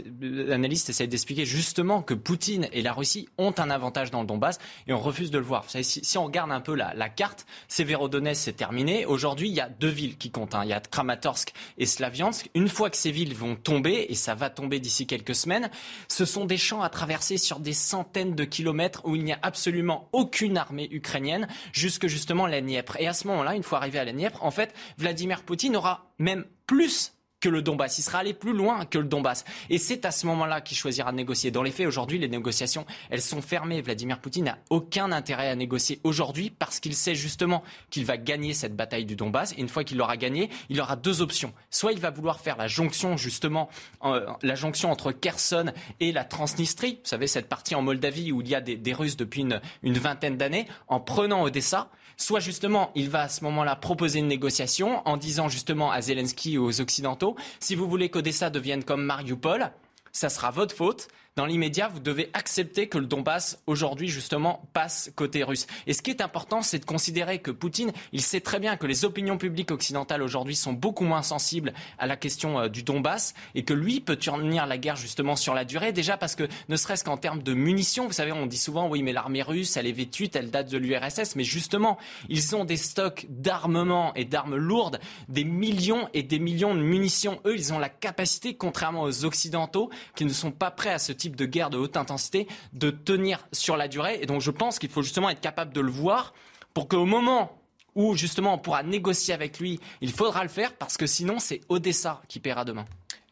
analystes 0.53 0.89
essayent 0.89 1.09
d'expliquer 1.09 1.45
justement 1.45 2.01
que 2.01 2.15
Poutine 2.15 2.69
et 2.73 2.81
la 2.81 2.93
Russie 2.93 3.29
ont 3.39 3.53
un 3.59 3.71
avantage 3.71 4.13
dans 4.13 4.21
le 4.21 4.27
Donbass 4.29 4.61
et 4.87 4.93
on 4.93 5.01
refuse 5.01 5.33
de 5.33 5.39
le 5.39 5.45
voir. 5.45 5.65
si, 5.69 6.19
on 6.19 6.27
regarde 6.27 6.53
un 6.53 6.61
peu 6.61 6.77
la, 6.77 7.09
carte, 7.09 7.45
Severodonetsk 7.67 8.41
c'est 8.41 8.53
terminé. 8.53 9.05
Aujourd'hui, 9.05 9.49
il 9.49 9.55
y 9.55 9.61
a 9.61 9.69
deux 9.69 9.89
villes 9.89 10.17
qui 10.17 10.31
comptent. 10.31 10.55
Hein. 10.55 10.63
Il 10.63 10.71
y 10.71 10.73
a 10.73 10.79
Kramatorsk 10.79 11.53
et 11.77 11.87
Slaviansk. 11.87 12.49
Une 12.55 12.69
fois 12.69 12.89
que 12.89 12.97
ces 12.97 13.11
villes 13.11 13.35
vont 13.35 13.57
tomber, 13.57 14.07
et 14.09 14.15
ça 14.15 14.37
va 14.37 14.49
tomber 14.49 14.79
d'ici 14.79 15.09
quelques 15.09 15.35
semaines, 15.35 15.71
ce 16.07 16.25
sont 16.25 16.45
des 16.45 16.57
champs 16.57 16.83
à 16.83 16.89
traverser 16.89 17.37
sur 17.37 17.59
des 17.59 17.73
centaines 17.73 18.37
de 18.37 18.45
kilomètres 18.45 19.03
où 19.07 19.17
il 19.17 19.25
n'y 19.25 19.33
a 19.33 19.41
absolument 19.43 20.09
aucune 20.13 20.57
armée 20.57 20.89
ukrainienne 20.93 21.49
jusque 21.73 22.07
justement 22.07 22.47
la 22.47 22.61
Dniepr. 22.61 22.97
Et 23.01 23.09
à 23.09 23.13
ce 23.13 23.27
moment-là, 23.27 23.56
une 23.57 23.63
fois 23.63 23.79
arrivé 23.79 23.99
à 23.99 24.05
la 24.05 24.13
Nièvre, 24.13 24.43
en 24.45 24.51
fait, 24.51 24.75
Vladimir 24.99 25.43
Poutine 25.43 25.77
aura 25.77 26.13
même 26.19 26.45
plus 26.67 27.17
que 27.41 27.49
le 27.49 27.63
Donbass. 27.63 27.99
Il 27.99 28.03
sera 28.03 28.19
allé 28.19 28.33
plus 28.33 28.53
loin 28.53 28.87
que 28.87 28.99
le 28.99 29.05
Donbass. 29.05 29.45
Et 29.69 29.79
c'est 29.79 30.05
à 30.05 30.11
ce 30.11 30.27
moment-là 30.27 30.61
qu'il 30.61 30.77
choisira 30.77 31.13
de 31.13 31.17
négocier. 31.17 31.51
Dans 31.51 31.63
les 31.63 31.71
faits, 31.71 31.87
aujourd'hui, 31.87 32.19
les 32.19 32.29
négociations, 32.29 32.87
elles 33.11 33.23
sont 33.23 33.43
fermées. 33.43 33.83
Vladimir 33.83 34.21
Poutine 34.21 34.47
n'a 34.47 34.59
aucun 34.71 35.13
intérêt 35.13 35.49
à 35.49 35.55
négocier 35.55 36.01
aujourd'hui 36.03 36.51
parce 36.51 36.81
qu'il 36.81 36.95
sait 36.95 37.15
justement 37.15 37.63
qu'il 37.91 38.05
va 38.05 38.17
gagner 38.17 38.55
cette 38.55 38.75
bataille 38.75 39.05
du 39.05 39.17
Donbass. 39.17 39.53
Et 39.53 39.61
une 39.61 39.69
fois 39.69 39.85
qu'il 39.85 39.99
l'aura 39.99 40.17
gagné, 40.17 40.51
il 40.71 40.81
aura 40.81 40.97
deux 40.97 41.21
options. 41.21 41.53
Soit 41.71 41.93
il 41.93 42.01
va 42.01 42.11
vouloir 42.11 42.41
faire 42.41 42.57
la 42.57 42.69
jonction, 42.69 43.17
justement, 43.17 43.69
la 44.03 44.55
jonction 44.55 44.91
entre 44.91 45.13
Kherson 45.13 45.73
et 46.01 46.13
la 46.13 46.25
Transnistrie. 46.25 47.01
Vous 47.03 47.09
savez, 47.09 47.27
cette 47.27 47.49
partie 47.49 47.75
en 47.75 47.83
Moldavie 47.83 48.33
où 48.33 48.41
il 48.41 48.49
y 48.49 48.55
a 48.55 48.61
des, 48.61 48.93
Russes 48.95 49.17
depuis 49.17 49.43
une 49.43 49.99
vingtaine 49.99 50.39
d'années, 50.39 50.67
en 50.89 51.01
prenant 51.01 51.43
Odessa 51.43 51.91
soit 52.17 52.41
justement 52.41 52.91
il 52.95 53.11
va 53.11 53.23
à 53.23 53.29
ce 53.29 53.45
moment-là 53.45 53.77
proposer 53.77 54.19
une 54.19 54.29
négociation 54.29 55.07
en 55.07 55.17
disant 55.17 55.49
justement 55.49 55.91
à 55.91 56.01
Zelensky 56.01 56.55
et 56.55 56.59
aux 56.59 56.81
Occidentaux, 56.81 57.37
si 57.61 57.75
vous 57.75 57.89
voulez 57.89 58.09
qu'Odessa 58.09 58.51
devienne 58.51 58.85
comme 58.85 59.05
Mariupol, 59.05 59.71
ça 60.13 60.29
sera 60.29 60.51
votre 60.51 60.75
faute 60.75 61.09
dans 61.37 61.45
l'immédiat, 61.45 61.89
vous 61.89 62.01
devez 62.01 62.31
accepter 62.33 62.89
que 62.89 62.97
le 62.97 63.05
Donbass, 63.05 63.63
aujourd'hui, 63.67 64.09
justement, 64.09 64.67
passe 64.73 65.13
côté 65.15 65.45
russe. 65.45 65.67
Et 65.87 65.93
ce 65.93 66.01
qui 66.01 66.11
est 66.11 66.23
important, 66.23 66.63
c'est 66.63 66.79
de 66.79 66.87
considérer 66.87 67.41
que 67.41 67.51
Poutine, 67.51 67.93
il 68.13 68.23
sait 68.23 68.41
très 68.41 68.59
bien 68.59 68.79
que 68.79 68.87
les 68.87 69.05
opinions 69.05 69.37
publiques 69.37 69.71
occidentales 69.71 70.23
aujourd'hui 70.23 70.57
sont 70.57 70.73
beaucoup 70.73 71.05
moins 71.05 71.21
sensibles 71.21 71.75
à 71.99 72.07
la 72.07 72.17
question 72.17 72.59
euh, 72.59 72.69
du 72.69 72.83
Donbass 72.83 73.35
et 73.55 73.65
que 73.65 73.75
lui 73.75 74.01
peut 74.01 74.17
tenir 74.17 74.67
la 74.67 74.79
guerre, 74.79 74.97
justement, 74.97 75.37
sur 75.37 75.53
la 75.53 75.67
durée. 75.67 75.93
Déjà 75.93 76.17
parce 76.17 76.37
que, 76.37 76.49
ne 76.71 76.77
serait-ce 76.77 77.05
qu'en 77.05 77.19
termes 77.19 77.43
de 77.43 77.53
munitions, 77.53 78.07
vous 78.07 78.15
savez, 78.15 78.33
on 78.33 78.47
dit 78.47 78.57
souvent, 78.57 78.89
oui, 78.89 79.03
mais 79.03 79.13
l'armée 79.13 79.43
russe, 79.43 79.77
elle 79.77 79.87
est 79.87 79.93
vêtue, 79.93 80.31
elle 80.33 80.51
date 80.51 80.71
de 80.71 80.79
l'URSS. 80.79 81.37
Mais 81.37 81.45
justement, 81.45 81.99
ils 82.31 82.57
ont 82.57 82.65
des 82.65 82.79
stocks 82.79 83.27
d'armement 83.29 84.15
et 84.15 84.25
d'armes 84.25 84.57
lourdes, 84.57 85.01
des 85.29 85.45
millions 85.45 86.09
et 86.15 86.23
des 86.23 86.39
millions 86.39 86.75
de 86.75 86.81
munitions. 86.81 87.41
Eux, 87.45 87.57
ils 87.57 87.75
ont 87.75 87.79
la 87.79 87.91
capacité, 87.91 88.55
contrairement 88.55 89.03
aux 89.03 89.27
Occidentaux, 89.27 89.91
qui 90.15 90.25
ne 90.25 90.33
sont 90.33 90.51
pas 90.51 90.71
prêts 90.71 90.95
à 90.95 90.99
ce 90.99 91.13
type 91.13 91.26
de 91.35 91.47
guerre 91.47 91.71
de 91.71 91.79
haute 91.79 91.97
intensité 91.97 92.47
de 92.73 92.91
tenir 92.91 93.49
sur 93.53 93.77
la 93.77 93.89
durée. 93.89 94.19
Et 94.23 94.27
donc 94.27 94.41
je 94.41 94.51
pense 94.51 94.79
qu'il 94.79 94.91
faut 94.91 95.03
justement 95.03 95.31
être 95.31 95.41
capable 95.41 95.73
de 95.73 95.81
le 95.81 95.91
voir 95.91 96.35
pour 96.75 96.87
qu'au 96.87 97.07
moment 97.07 97.59
où 97.95 98.15
justement 98.15 98.55
on 98.55 98.59
pourra 98.59 98.83
négocier 98.83 99.35
avec 99.35 99.59
lui, 99.59 99.81
il 100.01 100.13
faudra 100.13 100.43
le 100.43 100.51
faire 100.51 100.75
parce 100.75 100.97
que 100.97 101.07
sinon 101.07 101.39
c'est 101.39 101.61
Odessa 101.69 102.23
qui 102.29 102.39
paiera 102.39 102.65
demain. 102.65 102.85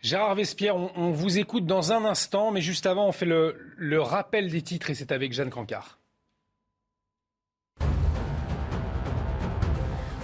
Gérard 0.02 0.34
Vespierre, 0.34 0.76
on, 0.76 1.12
vous 1.12 1.38
écoute 1.38 1.64
dans 1.64 1.92
un 1.92 2.04
instant, 2.04 2.50
mais 2.50 2.60
juste 2.60 2.84
avant, 2.84 3.08
on 3.08 3.12
fait 3.12 3.24
le, 3.24 3.56
le 3.78 4.02
rappel 4.02 4.50
des 4.50 4.60
titres 4.60 4.90
et 4.90 4.94
c'est 4.94 5.12
avec 5.12 5.32
Jeanne 5.32 5.48
Cancard. 5.48 5.98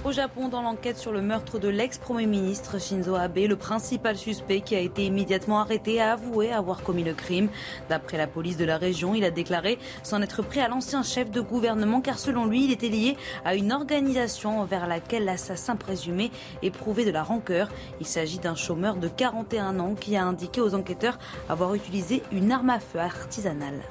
Au 0.02 0.12
Japon, 0.12 0.48
dans 0.48 0.62
l'enquête 0.62 0.96
sur 0.96 1.12
le 1.12 1.20
meurtre 1.20 1.58
de 1.58 1.68
l'ex-premier 1.68 2.24
ministre 2.24 2.80
Shinzo 2.80 3.16
Abe, 3.16 3.36
le 3.36 3.56
principal 3.56 4.16
suspect 4.16 4.62
qui 4.62 4.74
a 4.74 4.80
été 4.80 5.04
immédiatement 5.04 5.60
arrêté 5.60 6.00
a 6.00 6.14
avoué 6.14 6.50
avoir 6.50 6.82
commis 6.82 7.04
le 7.04 7.12
crime. 7.12 7.50
D'après 7.90 8.16
la 8.16 8.26
police 8.26 8.56
de 8.56 8.64
la 8.64 8.78
région, 8.78 9.14
il 9.14 9.24
a 9.24 9.30
déclaré 9.30 9.78
s'en 10.02 10.22
être 10.22 10.40
pris 10.40 10.60
à 10.60 10.68
l'ancien 10.68 11.02
chef 11.02 11.30
de 11.30 11.42
gouvernement 11.42 12.00
car 12.00 12.18
selon 12.18 12.46
lui, 12.46 12.64
il 12.64 12.72
était 12.72 12.88
lié 12.88 13.18
à 13.44 13.54
une 13.54 13.72
organisation 13.72 14.64
vers 14.64 14.86
laquelle 14.86 15.26
l'assassin 15.26 15.76
présumé 15.76 16.30
éprouvait 16.62 17.04
de 17.04 17.10
la 17.10 17.22
rancœur. 17.22 17.68
Il 18.00 18.06
s'agit 18.06 18.38
d'un 18.38 18.54
chômeur 18.54 18.96
de 18.96 19.08
41 19.08 19.78
ans 19.80 19.94
qui 19.94 20.16
a 20.16 20.24
indiqué 20.24 20.62
aux 20.62 20.74
enquêteurs 20.74 21.18
avoir 21.50 21.74
utilisé 21.74 22.22
une 22.32 22.52
arme 22.52 22.70
à 22.70 22.80
feu 22.80 23.00
artisanale. 23.00 23.82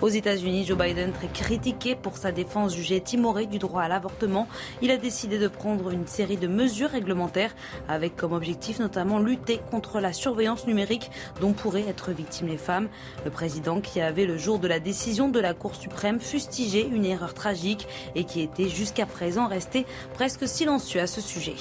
Aux 0.00 0.08
États-Unis, 0.08 0.64
Joe 0.64 0.78
Biden, 0.78 1.12
très 1.12 1.28
critiqué 1.28 1.94
pour 1.94 2.16
sa 2.16 2.32
défense 2.32 2.74
jugée 2.74 3.00
timorée 3.00 3.46
du 3.46 3.58
droit 3.58 3.82
à 3.82 3.88
l'avortement, 3.88 4.48
il 4.82 4.90
a 4.90 4.96
décidé 4.96 5.38
de 5.38 5.48
prendre 5.48 5.90
une 5.90 6.06
série 6.06 6.36
de 6.36 6.46
mesures 6.46 6.90
réglementaires 6.90 7.54
avec 7.88 8.16
comme 8.16 8.32
objectif 8.32 8.78
notamment 8.78 9.18
lutter 9.18 9.60
contre 9.70 10.00
la 10.00 10.12
surveillance 10.12 10.66
numérique 10.66 11.10
dont 11.40 11.52
pourraient 11.52 11.86
être 11.88 12.12
victimes 12.12 12.48
les 12.48 12.56
femmes. 12.56 12.88
Le 13.24 13.30
président 13.30 13.80
qui 13.80 14.00
avait 14.00 14.26
le 14.26 14.38
jour 14.38 14.58
de 14.58 14.68
la 14.68 14.80
décision 14.80 15.28
de 15.28 15.40
la 15.40 15.54
Cour 15.54 15.74
suprême 15.74 16.20
fustigé 16.20 16.86
une 16.86 17.04
erreur 17.04 17.34
tragique 17.34 17.86
et 18.14 18.24
qui 18.24 18.40
était 18.40 18.68
jusqu'à 18.68 19.06
présent 19.06 19.46
resté 19.46 19.86
presque 20.14 20.46
silencieux 20.46 21.00
à 21.00 21.06
ce 21.06 21.20
sujet. 21.20 21.56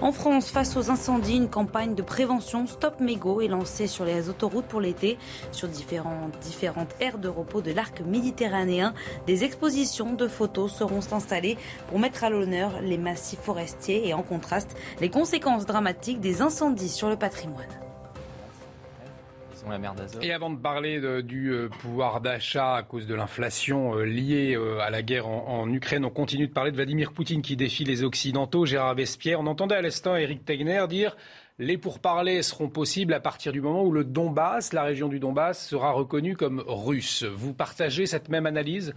En 0.00 0.12
France, 0.12 0.50
face 0.50 0.76
aux 0.76 0.90
incendies, 0.90 1.36
une 1.36 1.50
campagne 1.50 1.94
de 1.94 2.02
prévention 2.02 2.66
Stop 2.66 3.00
Mégo 3.00 3.40
est 3.40 3.48
lancée 3.48 3.86
sur 3.86 4.04
les 4.04 4.28
autoroutes 4.28 4.66
pour 4.66 4.80
l'été. 4.80 5.18
Sur 5.52 5.68
différentes, 5.68 6.38
différentes 6.40 6.94
aires 7.00 7.18
de 7.18 7.28
repos 7.38 7.62
de 7.62 7.72
l'arc 7.72 8.00
méditerranéen, 8.00 8.94
des 9.26 9.44
expositions 9.44 10.14
de 10.14 10.28
photos 10.28 10.72
seront 10.72 11.00
installées 11.12 11.56
pour 11.88 11.98
mettre 11.98 12.24
à 12.24 12.30
l'honneur 12.30 12.80
les 12.82 12.98
massifs 12.98 13.40
forestiers 13.40 14.08
et 14.08 14.14
en 14.14 14.22
contraste 14.22 14.76
les 15.00 15.08
conséquences 15.08 15.66
dramatiques 15.66 16.20
des 16.20 16.42
incendies 16.42 16.88
sur 16.88 17.08
le 17.08 17.16
patrimoine. 17.16 17.68
Et 20.22 20.32
avant 20.32 20.50
de 20.50 20.58
parler 20.58 21.22
du 21.22 21.50
euh, 21.50 21.68
pouvoir 21.68 22.20
d'achat 22.20 22.76
à 22.76 22.82
cause 22.82 23.06
de 23.06 23.14
l'inflation 23.14 23.96
euh, 23.96 24.04
liée 24.04 24.54
euh, 24.54 24.78
à 24.80 24.90
la 24.90 25.02
guerre 25.02 25.28
en, 25.28 25.68
Ukraine, 25.70 26.04
on 26.04 26.10
continue 26.10 26.48
de 26.48 26.52
parler 26.52 26.70
de 26.70 26.76
Vladimir 26.76 27.12
Poutine 27.12 27.42
qui 27.42 27.56
défie 27.56 27.84
les 27.84 28.02
Occidentaux. 28.02 28.64
Gérard 28.64 28.94
Vespierre, 28.94 29.40
on 29.40 29.46
entendait 29.46 29.74
à 29.74 29.82
l'instant 29.82 30.16
Eric 30.16 30.44
Tegner 30.44 30.86
dire 30.88 31.16
les 31.58 31.78
pourparlers 31.78 32.42
seront 32.42 32.68
possibles 32.68 33.14
à 33.14 33.20
partir 33.20 33.52
du 33.52 33.60
moment 33.60 33.84
où 33.84 33.92
le 33.92 34.04
Donbass, 34.04 34.72
la 34.72 34.82
région 34.84 35.08
du 35.08 35.18
Donbass, 35.18 35.66
sera 35.66 35.92
reconnue 35.92 36.36
comme 36.36 36.62
russe. 36.66 37.24
Vous 37.24 37.54
partagez 37.54 38.06
cette 38.06 38.28
même 38.28 38.46
analyse? 38.46 38.94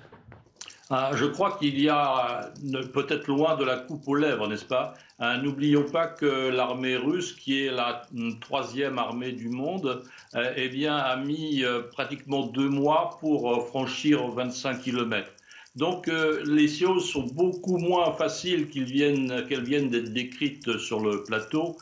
Ah, 0.93 1.11
je 1.15 1.23
crois 1.23 1.57
qu'il 1.57 1.79
y 1.79 1.87
a 1.87 2.51
peut-être 2.93 3.27
loin 3.27 3.55
de 3.55 3.63
la 3.63 3.77
coupe 3.77 4.05
aux 4.09 4.15
lèvres, 4.15 4.49
n'est-ce 4.49 4.65
pas? 4.65 4.93
Hein, 5.19 5.37
N'oublions 5.37 5.85
pas 5.89 6.07
que 6.07 6.49
l'armée 6.49 6.97
russe, 6.97 7.31
qui 7.31 7.63
est 7.65 7.71
la 7.71 8.01
troisième 8.41 8.99
armée 8.99 9.31
du 9.31 9.47
monde, 9.47 10.03
euh, 10.35 10.53
eh 10.57 10.67
bien, 10.67 10.97
a 10.97 11.15
mis 11.15 11.63
euh, 11.63 11.83
pratiquement 11.83 12.45
deux 12.45 12.67
mois 12.67 13.17
pour 13.21 13.53
euh, 13.53 13.61
franchir 13.61 14.27
25 14.31 14.81
kilomètres. 14.81 15.31
Donc 15.77 16.07
les 16.07 16.67
choses 16.67 17.09
sont 17.09 17.27
beaucoup 17.27 17.77
moins 17.77 18.11
faciles 18.11 18.67
qu'elles 18.67 18.83
viennent 18.83 19.89
d'être 19.89 20.11
décrites 20.11 20.77
sur 20.77 20.99
le 20.99 21.23
plateau. 21.23 21.77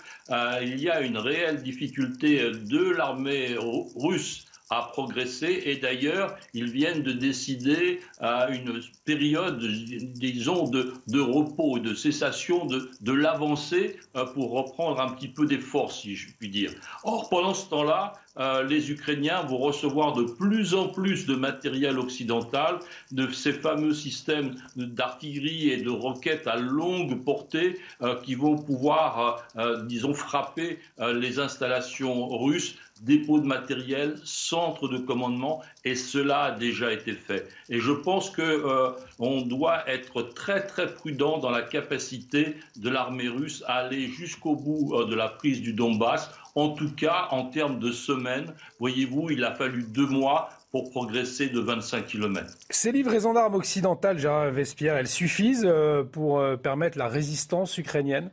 Il 0.61 0.79
y 0.79 0.89
a 0.89 1.01
une 1.01 1.17
réelle 1.17 1.61
difficulté 1.61 2.51
de 2.51 2.91
l'armée 2.91 3.55
russe 3.95 4.48
a 4.69 4.89
progressé 4.91 5.63
et 5.65 5.77
d'ailleurs 5.77 6.37
ils 6.53 6.69
viennent 6.69 7.03
de 7.03 7.11
décider 7.11 7.99
à 8.19 8.49
une 8.49 8.81
période, 9.05 9.59
disons, 9.59 10.67
de, 10.67 10.93
de 11.07 11.19
repos, 11.19 11.79
de 11.79 11.93
cessation 11.93 12.65
de, 12.65 12.89
de 13.01 13.11
l'avancée 13.11 13.97
euh, 14.15 14.25
pour 14.25 14.51
reprendre 14.51 15.01
un 15.01 15.09
petit 15.11 15.27
peu 15.27 15.45
des 15.45 15.59
forces, 15.59 16.01
si 16.01 16.15
je 16.15 16.29
puis 16.37 16.49
dire. 16.49 16.71
Or, 17.03 17.29
pendant 17.29 17.53
ce 17.53 17.69
temps-là, 17.69 18.13
euh, 18.39 18.63
les 18.63 18.91
Ukrainiens 18.91 19.41
vont 19.41 19.57
recevoir 19.57 20.13
de 20.13 20.23
plus 20.23 20.73
en 20.73 20.87
plus 20.87 21.25
de 21.25 21.35
matériel 21.35 21.99
occidental, 21.99 22.79
de 23.11 23.29
ces 23.31 23.51
fameux 23.51 23.93
systèmes 23.93 24.55
d'artillerie 24.75 25.69
et 25.69 25.77
de 25.77 25.89
roquettes 25.89 26.47
à 26.47 26.55
longue 26.55 27.23
portée 27.23 27.79
euh, 28.01 28.15
qui 28.21 28.35
vont 28.35 28.57
pouvoir, 28.57 29.43
euh, 29.57 29.83
disons, 29.83 30.13
frapper 30.13 30.79
les 30.99 31.39
installations 31.39 32.27
russes 32.37 32.75
dépôts 33.01 33.39
de 33.39 33.45
matériel, 33.45 34.15
centre 34.23 34.87
de 34.87 34.97
commandement, 34.97 35.61
et 35.85 35.95
cela 35.95 36.43
a 36.43 36.51
déjà 36.51 36.91
été 36.91 37.13
fait. 37.13 37.47
Et 37.69 37.79
je 37.79 37.91
pense 37.91 38.29
qu'on 38.29 38.41
euh, 38.41 39.41
doit 39.45 39.89
être 39.89 40.21
très 40.21 40.65
très 40.65 40.93
prudent 40.93 41.37
dans 41.37 41.49
la 41.49 41.61
capacité 41.61 42.55
de 42.75 42.89
l'armée 42.89 43.29
russe 43.29 43.63
à 43.67 43.75
aller 43.75 44.07
jusqu'au 44.07 44.55
bout 44.55 44.93
euh, 44.93 45.05
de 45.05 45.15
la 45.15 45.29
prise 45.29 45.61
du 45.61 45.73
Donbass. 45.73 46.31
En 46.55 46.69
tout 46.69 46.93
cas, 46.93 47.27
en 47.31 47.45
termes 47.45 47.79
de 47.79 47.91
semaines, 47.91 48.53
voyez-vous, 48.79 49.29
il 49.29 49.43
a 49.43 49.53
fallu 49.53 49.83
deux 49.83 50.07
mois 50.07 50.49
pour 50.71 50.91
progresser 50.91 51.47
de 51.47 51.59
25 51.59 52.05
km. 52.05 52.53
Ces 52.69 52.91
livraisons 52.91 53.33
d'armes 53.33 53.55
occidentales, 53.55 54.19
Gérard 54.19 54.51
Vespierre, 54.51 54.97
elles 54.97 55.07
suffisent 55.07 55.65
euh, 55.65 56.03
pour 56.03 56.43
permettre 56.61 56.97
la 56.97 57.07
résistance 57.07 57.77
ukrainienne? 57.77 58.29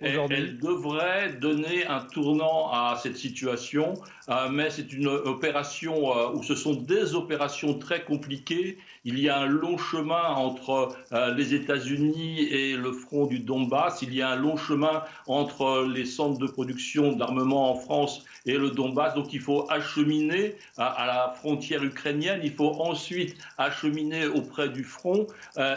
Elle 0.00 0.58
devrait 0.58 1.32
donner 1.34 1.86
un 1.86 2.00
tournant 2.00 2.70
à 2.70 2.98
cette 3.02 3.16
situation, 3.16 3.94
euh, 4.28 4.48
mais 4.50 4.70
c'est 4.70 4.92
une 4.92 5.06
opération 5.06 6.16
euh, 6.16 6.30
où 6.34 6.42
ce 6.42 6.54
sont 6.54 6.74
des 6.74 7.14
opérations 7.14 7.78
très 7.78 8.04
compliquées. 8.04 8.78
Il 9.04 9.18
y 9.18 9.28
a 9.28 9.38
un 9.38 9.46
long 9.46 9.78
chemin 9.78 10.34
entre 10.34 10.94
euh, 11.12 11.34
les 11.34 11.54
États-Unis 11.54 12.40
et 12.42 12.76
le 12.76 12.92
front 12.92 13.26
du 13.26 13.38
Donbass. 13.38 14.02
Il 14.02 14.14
y 14.14 14.20
a 14.20 14.30
un 14.30 14.36
long 14.36 14.56
chemin 14.56 15.02
entre 15.26 15.86
les 15.90 16.04
centres 16.04 16.38
de 16.38 16.46
production 16.46 17.12
d'armement 17.12 17.70
en 17.70 17.74
France 17.74 18.24
et 18.44 18.58
le 18.58 18.70
Donbass. 18.70 19.14
Donc 19.14 19.32
il 19.32 19.40
faut 19.40 19.66
acheminer 19.70 20.56
à, 20.76 21.06
la 21.06 21.34
frontière 21.34 21.82
ukrainienne. 21.82 22.40
Il 22.42 22.52
faut 22.52 22.74
ensuite 22.80 23.36
acheminer 23.56 24.26
auprès 24.26 24.68
du 24.68 24.84
front 24.84 25.26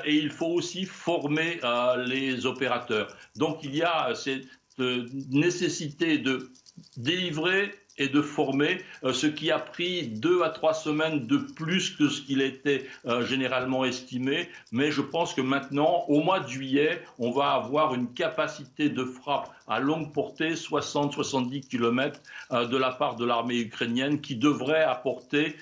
et 0.05 0.15
il 0.15 0.29
faut 0.29 0.47
aussi 0.47 0.85
former 0.85 1.59
les 2.05 2.45
opérateurs. 2.45 3.15
Donc 3.35 3.59
il 3.63 3.75
y 3.75 3.83
a 3.83 4.13
cette 4.15 4.45
nécessité 4.77 6.17
de 6.17 6.51
délivrer 6.97 7.71
et 8.01 8.09
de 8.09 8.21
former, 8.21 8.81
euh, 9.03 9.13
ce 9.13 9.27
qui 9.27 9.51
a 9.51 9.59
pris 9.59 10.07
deux 10.07 10.41
à 10.41 10.49
trois 10.49 10.73
semaines 10.73 11.27
de 11.27 11.37
plus 11.37 11.91
que 11.91 12.09
ce 12.09 12.21
qu'il 12.21 12.41
était 12.41 12.87
euh, 13.05 13.23
généralement 13.23 13.85
estimé. 13.85 14.49
Mais 14.71 14.91
je 14.91 15.01
pense 15.01 15.35
que 15.35 15.41
maintenant, 15.41 16.05
au 16.07 16.21
mois 16.21 16.39
de 16.39 16.47
juillet, 16.47 17.03
on 17.19 17.29
va 17.31 17.51
avoir 17.51 17.93
une 17.93 18.11
capacité 18.11 18.89
de 18.89 19.05
frappe 19.05 19.49
à 19.67 19.79
longue 19.79 20.11
portée, 20.11 20.55
60-70 20.55 21.67
km, 21.67 22.19
euh, 22.51 22.65
de 22.65 22.77
la 22.77 22.91
part 22.91 23.17
de 23.17 23.25
l'armée 23.25 23.59
ukrainienne, 23.59 24.19
qui 24.19 24.35
devrait 24.35 24.83
apporter 24.83 25.55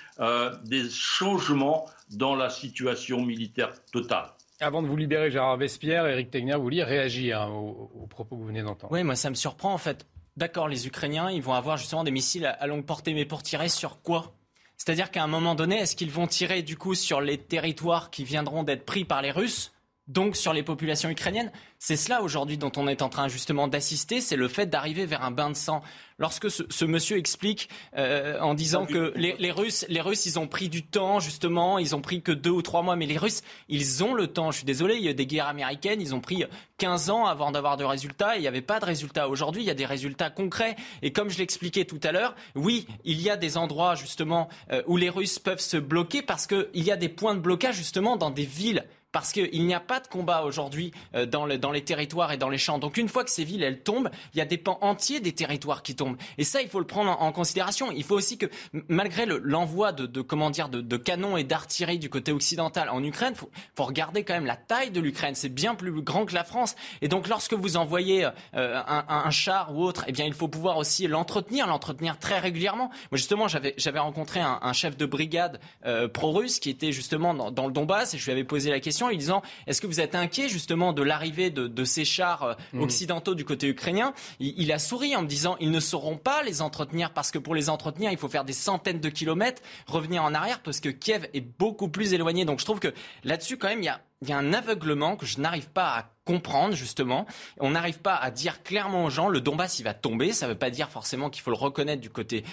des 0.65 0.89
changements 0.89 1.85
dans 2.11 2.35
la 2.35 2.49
situation 2.49 3.23
militaire 3.23 3.71
totale. 3.91 4.25
Avant 4.61 4.81
de 4.81 4.87
vous 4.87 4.97
libérer, 4.97 5.31
Gérard 5.31 5.55
Vespierre, 5.57 6.05
Eric 6.05 6.31
Tegner, 6.31 6.55
vous 6.55 6.63
vouliez 6.63 6.83
réagir 6.83 7.41
hein, 7.41 7.49
aux, 7.49 8.07
propos 8.09 8.35
que 8.35 8.41
vous 8.41 8.47
venez 8.47 8.61
d'entendre. 8.61 8.91
Oui, 8.91 9.03
moi 9.03 9.15
ça 9.15 9.29
me 9.29 9.35
surprend 9.35 9.73
en 9.73 9.77
fait. 9.77 10.05
D'accord, 10.39 10.69
les 10.69 10.87
Ukrainiens, 10.87 11.29
ils 11.29 11.41
vont 11.41 11.53
avoir 11.53 11.75
justement 11.75 12.05
des 12.05 12.11
missiles 12.11 12.45
à, 12.45 12.65
longue 12.65 12.85
portée, 12.85 13.13
mais 13.13 13.25
pour 13.25 13.43
tirer 13.43 13.67
sur 13.67 14.01
quoi? 14.01 14.31
C'est-à-dire 14.77 15.11
qu'à 15.11 15.21
un 15.21 15.27
moment 15.27 15.53
donné, 15.53 15.79
est-ce 15.79 15.97
qu'ils 15.97 16.11
vont 16.11 16.27
tirer 16.27 16.61
du 16.61 16.77
coup 16.77 16.95
sur 16.95 17.19
les 17.19 17.37
territoires 17.37 18.09
qui 18.09 18.23
viendront 18.23 18.63
d'être 18.63 18.85
pris 18.85 19.03
par 19.03 19.21
les 19.21 19.31
Russes? 19.31 19.73
Donc 20.09 20.35
sur 20.35 20.51
les 20.51 20.63
populations 20.63 21.09
ukrainiennes. 21.09 21.51
C'est 21.77 21.95
cela 21.95 22.21
aujourd'hui 22.21 22.57
dont 22.57 22.71
on 22.75 22.87
est 22.87 23.01
en 23.01 23.09
train 23.09 23.29
justement 23.29 23.67
d'assister, 23.69 24.19
c'est 24.19 24.35
le 24.35 24.49
fait 24.49 24.65
d'arriver 24.65 25.05
vers 25.05 25.23
un 25.23 25.31
bain 25.31 25.49
de 25.49 25.55
sang 25.55 25.81
lorsque 26.19 26.51
ce, 26.51 26.85
monsieur 26.85 27.17
explique 27.17 27.69
euh, 27.97 28.39
en 28.39 28.53
disant 28.53 28.85
que 28.85 29.13
les, 29.15 29.51
Russes, 29.51 29.85
les 29.87 30.01
Russes, 30.01 30.25
ils 30.25 30.37
ont 30.37 30.47
pris 30.47 30.69
du 30.69 30.83
temps 30.83 31.19
justement, 31.19 31.79
ils 31.79 31.95
ont 31.95 32.01
pris 32.01 32.21
que 32.21 32.31
deux 32.31 32.49
ou 32.49 32.61
trois 32.61 32.81
mois, 32.81 32.95
mais 32.95 33.05
les 33.05 33.17
Russes, 33.17 33.41
ils 33.69 34.03
ont 34.03 34.13
le 34.13 34.27
temps. 34.27 34.51
Je 34.51 34.57
suis 34.57 34.65
désolé, 34.65 34.95
il 34.95 35.03
y 35.03 35.09
a 35.09 35.13
des 35.13 35.25
guerres 35.25 35.47
américaines, 35.47 36.01
ils 36.01 36.13
ont 36.13 36.19
pris 36.19 36.43
15 36.77 37.09
ans 37.09 37.25
avant 37.25 37.51
d'avoir 37.51 37.77
de 37.77 37.83
résultats. 37.83 38.35
Et 38.35 38.39
il 38.39 38.41
n'y 38.41 38.47
avait 38.47 38.61
pas 38.61 38.79
de 38.79 38.85
résultats. 38.85 39.29
Aujourd'hui, 39.29 39.63
il 39.63 39.65
y 39.65 39.71
a 39.71 39.75
des 39.75 39.85
résultats 39.85 40.29
concrets. 40.29 40.75
Et 41.01 41.11
comme 41.11 41.29
je 41.29 41.37
l'expliquais 41.37 41.85
tout 41.85 41.99
à 42.03 42.11
l'heure, 42.11 42.35
oui, 42.55 42.85
il 43.05 43.21
y 43.21 43.29
a 43.29 43.37
des 43.37 43.57
endroits 43.57 43.95
justement 43.95 44.49
euh, 44.71 44.83
où 44.87 44.97
les 44.97 45.09
Russes 45.09 45.39
peuvent 45.39 45.59
se 45.59 45.77
bloquer 45.77 46.21
parce 46.21 46.47
qu'il 46.47 46.67
y 46.73 46.91
a 46.91 46.97
des 46.97 47.09
points 47.09 47.35
de 47.35 47.39
blocage 47.39 47.75
justement 47.75 48.17
dans 48.17 48.31
des 48.31 48.45
villes 48.45 48.85
parce 49.11 49.31
qu'il 49.31 49.65
n'y 49.65 49.73
a 49.73 49.79
pas 49.79 49.99
de 49.99 50.07
combat 50.07 50.43
aujourd'hui 50.43 50.91
euh, 51.15 51.25
dans, 51.25 51.45
les 51.45 51.83
territoires 51.83 52.31
et 52.31 52.37
dans 52.37 52.49
les 52.49 52.57
champs. 52.57 52.77
Donc 52.77 52.97
une 52.97 53.09
fois 53.09 53.23
que 53.23 53.31
ces 53.31 53.43
villes, 53.43 53.63
elles 53.63 53.81
tombent, 53.81 54.09
il 54.33 54.37
y 54.37 54.41
a 54.41 54.45
des 54.45 54.57
pans 54.57 54.77
entiers 54.81 55.19
des 55.19 55.33
territoires 55.33 55.81
qui 55.81 55.95
tombent. 55.95 56.17
Et 56.37 56.43
ça, 56.43 56.61
il 56.61 56.69
faut 56.69 56.79
le 56.79 56.85
prendre 56.85 57.09
en, 57.21 57.31
considération. 57.31 57.91
Il 57.91 58.03
faut 58.03 58.15
aussi 58.15 58.37
que, 58.37 58.45
malgré 58.87 59.25
l'envoi 59.25 59.91
de, 59.91 60.05
dire, 60.51 60.69
de, 60.69 60.97
canons 60.97 61.37
et 61.37 61.43
d'artillerie 61.43 61.99
du 61.99 62.09
côté 62.09 62.31
occidental 62.31 62.89
en 62.89 63.03
Ukraine, 63.03 63.35
faut, 63.35 63.49
faut 63.75 63.85
regarder 63.85 64.23
quand 64.23 64.33
même 64.33 64.45
la 64.45 64.57
taille 64.57 64.91
de 64.91 64.99
l'Ukraine. 64.99 65.35
C'est 65.35 65.49
bien 65.49 65.75
plus 65.75 65.91
grand 66.01 66.25
que 66.25 66.33
la 66.33 66.43
France. 66.43 66.75
Et 67.01 67.07
donc 67.07 67.27
lorsque 67.27 67.53
vous 67.53 67.77
envoyez 67.77 68.27
euh, 68.55 68.81
un, 68.85 69.29
char 69.31 69.75
ou 69.75 69.83
autre, 69.83 70.05
eh 70.07 70.11
bien 70.11 70.25
il 70.25 70.33
faut 70.33 70.47
pouvoir 70.47 70.77
aussi 70.77 71.07
l'entretenir, 71.07 71.67
l'entretenir 71.67 72.19
très 72.19 72.39
régulièrement. 72.39 72.89
Moi 73.11 73.17
justement, 73.17 73.47
j'avais 73.47 73.99
rencontré 73.99 74.39
un, 74.39 74.73
chef 74.73 74.97
de 74.97 75.05
brigade 75.05 75.59
euh, 75.85 76.07
pro-russe 76.07 76.59
qui 76.59 76.69
était 76.69 76.91
justement 76.91 77.33
dans 77.33 77.67
le 77.67 77.73
Donbass 77.73 78.13
et 78.13 78.17
je 78.17 78.25
lui 78.25 78.31
avais 78.31 78.43
posé 78.43 78.69
la 78.69 78.79
question 78.79 78.98
en 79.07 79.11
disant 79.11 79.41
est-ce 79.67 79.81
que 79.81 79.87
vous 79.87 79.99
êtes 79.99 80.15
inquiet 80.15 80.49
justement 80.49 80.93
de 80.93 81.01
l'arrivée 81.01 81.49
de, 81.49 81.83
ces 81.83 82.05
chars 82.05 82.43
euh, 82.43 82.53
mmh. 82.73 82.81
occidentaux 82.81 83.35
du 83.35 83.45
côté 83.45 83.67
ukrainien? 83.67 84.13
Il, 84.39 84.71
a 84.71 84.79
souri 84.79 85.15
en 85.15 85.21
me 85.21 85.27
disant 85.27 85.55
ils 85.59 85.71
ne 85.71 85.79
sauront 85.79 86.17
pas 86.17 86.43
les 86.43 86.61
entretenir 86.61 87.13
parce 87.13 87.31
que 87.31 87.39
pour 87.39 87.55
les 87.55 87.69
entretenir 87.69 88.11
il 88.11 88.17
faut 88.17 88.29
faire 88.29 88.45
des 88.45 88.53
centaines 88.53 88.99
de 88.99 89.09
kilomètres, 89.09 89.61
revenir 89.87 90.23
en 90.23 90.33
arrière 90.33 90.59
parce 90.61 90.79
que 90.79 90.89
Kiev 90.89 91.27
est 91.33 91.41
beaucoup 91.41 91.89
plus 91.89 92.13
éloigné. 92.13 92.45
Donc 92.45 92.59
je 92.59 92.65
trouve 92.65 92.79
que 92.79 92.93
là-dessus 93.23 93.57
quand 93.57 93.69
même 93.69 93.79
il 93.79 93.85
y 93.85 93.89
a 93.89 94.01
il 94.21 94.29
y 94.29 94.33
a 94.33 94.37
un 94.37 94.51
aveuglement 94.53 95.15
que 95.15 95.25
je 95.25 95.39
n'arrive 95.39 95.69
pas 95.69 95.97
à 95.97 96.05
comprendre 96.25 96.75
justement. 96.75 97.25
On 97.59 97.71
n'arrive 97.71 97.99
pas 97.99 98.15
à 98.15 98.29
dire 98.29 98.61
clairement 98.61 99.05
aux 99.05 99.09
gens 99.09 99.29
le 99.29 99.41
Donbass 99.41 99.79
il 99.79 99.83
va 99.83 99.93
tomber. 99.93 100.33
Ça 100.33 100.45
ne 100.45 100.51
veut 100.51 100.57
pas 100.57 100.69
dire 100.69 100.89
forcément 100.89 101.29
qu'il 101.29 101.41
faut 101.41 101.51
le 101.51 101.57
reconnaître 101.57 102.01
du 102.01 102.09
côté, 102.09 102.43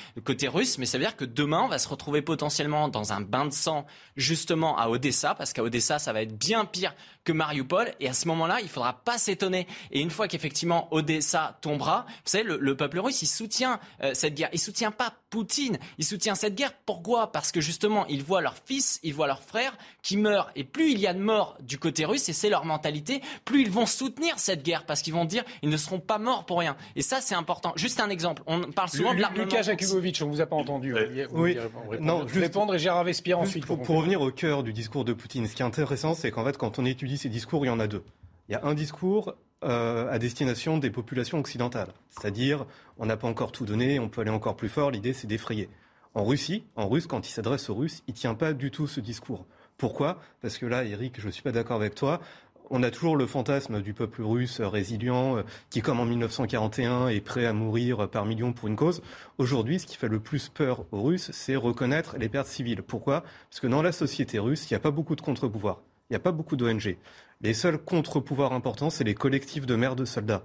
russe, 0.49 0.79
mais 0.79 0.87
ça 0.87 0.97
veut 0.97 1.05
dire 1.05 1.17
que 1.17 1.25
demain 1.25 1.63
on 1.65 1.69
va 1.69 1.79
se 1.79 1.89
retrouver 1.89 2.23
potentiellement 2.23 2.89
dans 2.89 3.13
un 3.13 3.21
bain 3.21 3.45
de 3.45 3.53
sang 3.53 3.85
justement 4.17 4.79
à 4.79 4.89
Odessa, 4.89 5.35
parce 5.35 5.53
qu'à 5.53 5.63
Odessa 5.63 5.99
ça 5.99 6.13
va 6.13 6.23
être 6.23 6.39
bien 6.39 6.65
pire 6.65 6.95
que 7.25 7.33
Mariupol. 7.33 7.93
Et 8.01 8.09
à 8.09 8.15
ce 8.15 8.29
moment-là, 8.29 8.61
il 8.63 8.69
faudra 8.69 8.95
pas 9.05 9.19
s'étonner. 9.19 9.67
Et 9.91 10.01
une 10.01 10.11
fois 10.11 10.29
qu'effectivement 10.29 10.89
Odessa 10.93 11.59
tombera, 11.61 12.07
vous 12.09 12.31
savez, 12.31 12.45
le, 12.45 12.77
peuple 12.77 13.01
russe, 13.01 13.21
il 13.21 13.27
soutient 13.27 13.81
euh, 14.03 14.15
cette 14.15 14.35
guerre. 14.35 14.51
Il 14.53 14.61
soutient 14.61 14.93
pas 14.93 15.13
Poutine. 15.29 15.79
Il 15.99 16.05
soutient 16.05 16.35
cette 16.35 16.55
guerre. 16.55 16.73
Pourquoi? 16.87 17.33
Parce 17.33 17.53
que 17.53 17.61
justement, 17.61 18.07
ils 18.07 18.23
voient 18.23 18.41
leur 18.41 18.55
fils, 18.65 19.01
ils 19.03 19.13
voient 19.13 19.27
leurs 19.27 19.43
frères 19.43 19.77
qui 20.03 20.17
meurent. 20.17 20.51
Et 20.55 20.65
plus 20.65 20.93
il 20.93 21.01
y 21.01 21.07
a 21.07 21.13
de 21.13 21.19
morts 21.19 21.56
du 21.63 21.79
côté 21.79 22.05
russe, 22.05 22.29
et 22.29 22.33
c'est 22.33 22.49
leur 22.49 22.65
mentalité, 22.65 23.21
plus 23.45 23.63
ils 23.63 23.71
vont 23.71 23.87
soutenir 23.87 24.39
cette 24.39 24.63
guerre 24.63 24.85
parce 24.87 25.03
qu'ils 25.03 25.15
vont 25.15 25.25
dire 25.25 25.45
ils 25.63 25.69
ne 25.69 25.77
seront 25.77 26.01
pas 26.01 26.19
morts 26.19 26.47
pour 26.47 26.59
rien. 26.59 26.77
Et 26.95 27.03
ça, 27.03 27.21
c'est 27.21 27.35
important. 27.35 27.73
Juste 27.77 28.01
un 28.01 28.11
exemple. 28.11 28.43
On 28.47 28.61
parle 28.73 28.89
souvent 28.89 29.15
de 29.15 29.21
l'armement. 29.21 29.45
Lucas 29.45 29.63
Jakubovic, 29.63 30.21
on 30.23 30.29
vous 30.29 30.41
a 30.41 30.47
pas 30.47 30.57
entendu. 30.57 30.95
oui. 31.33 31.57
Non, 32.01 32.27
je 32.27 32.41
répondre 32.41 32.75
et 32.75 32.79
Gérard 32.79 33.05
Vespierre 33.05 33.39
ensuite. 33.39 33.67
Pour, 33.67 33.81
pour 33.83 33.97
revenir 33.97 34.21
au 34.21 34.31
cœur 34.31 34.63
du 34.63 34.73
discours 34.73 35.05
de 35.05 35.13
Poutine, 35.13 35.47
ce 35.47 35.55
qui 35.55 35.63
est 35.63 35.67
intéressant, 35.67 36.15
c'est 36.15 36.31
qu'en 36.31 36.45
fait, 36.45 36.57
quand 36.57 36.79
on 36.79 36.85
étudie 36.85 37.19
ces 37.19 37.29
discours, 37.29 37.65
il 37.65 37.69
y 37.69 37.71
en 37.71 37.81
a 37.81 37.87
deux. 37.87 38.03
Il 38.49 38.53
y 38.53 38.55
a 38.55 38.65
un 38.65 38.75
discours 38.75 39.35
euh, 39.65 40.13
à 40.13 40.19
destination 40.19 40.79
des 40.79 40.91
populations 40.91 41.39
occidentales, 41.39 41.93
c'est-à-dire 42.11 42.67
on 42.99 43.07
n'a 43.07 43.17
pas 43.17 43.27
encore 43.27 43.53
tout 43.53 43.65
donné, 43.65 43.99
on 43.99 44.09
peut 44.09 44.21
aller 44.21 44.31
encore 44.31 44.57
plus 44.57 44.69
fort, 44.69 44.91
l'idée 44.91 45.13
c'est 45.13 45.27
d'effrayer. 45.27 45.69
En 46.15 46.25
Russie, 46.25 46.65
en 46.77 46.89
russe, 46.89 47.07
quand 47.07 47.29
il 47.29 47.33
s'adresse 47.33 47.69
aux 47.69 47.75
Russes, 47.75 48.03
il 48.07 48.15
tient 48.15 48.35
pas 48.35 48.53
du 48.53 48.71
tout 48.71 48.87
ce 48.87 49.01
discours. 49.01 49.47
Pourquoi? 49.79 50.21
Parce 50.41 50.59
que 50.59 50.67
là, 50.67 50.85
Eric, 50.85 51.21
je 51.21 51.27
ne 51.27 51.33
suis 51.33 51.43
pas 51.43 51.53
d'accord 51.53 51.77
avec 51.77 51.95
toi. 51.95 52.21
On 52.69 52.83
a 52.83 52.91
toujours 52.91 53.17
le 53.17 53.27
fantasme 53.27 53.81
du 53.81 53.95
peuple 53.95 54.23
russe 54.23 54.61
résilient 54.61 55.37
euh, 55.37 55.43
qui, 55.71 55.83
comme 55.83 56.01
en 56.01 56.05
1941, 56.05 57.09
est 57.09 57.21
prêt 57.21 57.47
à 57.47 57.53
mourir 57.53 58.09
par 58.11 58.25
millions 58.25 58.53
pour 58.53 58.67
une 58.67 58.75
cause. 58.75 59.03
Aujourd'hui, 59.39 59.79
ce 59.79 59.87
qui 59.87 59.97
fait 59.97 60.09
le 60.09 60.19
plus 60.19 60.49
peur 60.49 60.85
aux 60.91 61.03
Russes, 61.03 61.31
c'est 61.33 61.55
reconnaître 61.55 62.17
les 62.19 62.29
pertes 62.29 62.49
civiles. 62.49 62.83
Pourquoi? 62.83 63.23
Parce 63.51 63.61
que 63.61 63.69
dans 63.69 63.83
la 63.83 63.93
société 63.93 64.41
russe, 64.41 64.69
il 64.69 64.73
n'y 64.73 64.77
a 64.77 64.81
pas 64.81 64.91
beaucoup 64.91 65.15
de 65.15 65.21
contre-pouvoirs. 65.21 65.83
Il 66.09 66.15
n'y 66.15 66.17
a 66.17 66.21
pas 66.21 66.33
beaucoup 66.33 66.57
d'ONG. 66.57 66.97
Les 67.41 67.55
seuls 67.55 67.79
contre-pouvoirs 67.79 68.53
importants, 68.53 68.91
c'est 68.91 69.05
les 69.05 69.15
collectifs 69.15 69.67
de 69.67 69.77
mères 69.77 69.95
de 69.95 70.05
soldats. 70.05 70.43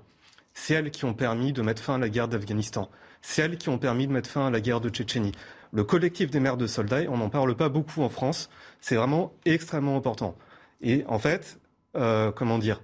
C'est 0.54 0.74
elles 0.74 0.92
qui 0.92 1.06
ont 1.06 1.14
permis 1.14 1.54
de 1.54 1.62
mettre 1.62 1.82
fin 1.82 1.96
à 1.96 1.98
la 1.98 2.10
guerre 2.10 2.28
d'Afghanistan. 2.28 2.90
C'est 3.22 3.42
elles 3.44 3.58
qui 3.58 3.70
ont 3.70 3.78
permis 3.78 4.08
de 4.08 4.12
mettre 4.12 4.30
fin 4.30 4.48
à 4.48 4.52
la 4.52 4.60
guerre 4.60 4.82
de 4.82 4.90
Tchétchénie. 4.90 5.32
Le 5.74 5.84
collectif 5.84 6.30
des 6.30 6.40
mères 6.40 6.58
de 6.58 6.68
soldats, 6.68 7.02
on 7.10 7.18
n'en 7.18 7.30
parle 7.30 7.56
pas 7.56 7.70
beaucoup 7.70 8.02
en 8.02 8.10
France, 8.10 8.50
c'est 8.82 8.96
vraiment 8.96 9.34
extrêmement 9.46 9.96
important. 9.96 10.36
Et 10.82 11.06
en 11.08 11.20
fait, 11.20 11.60
euh, 11.96 12.32
comment 12.32 12.58
dire, 12.58 12.82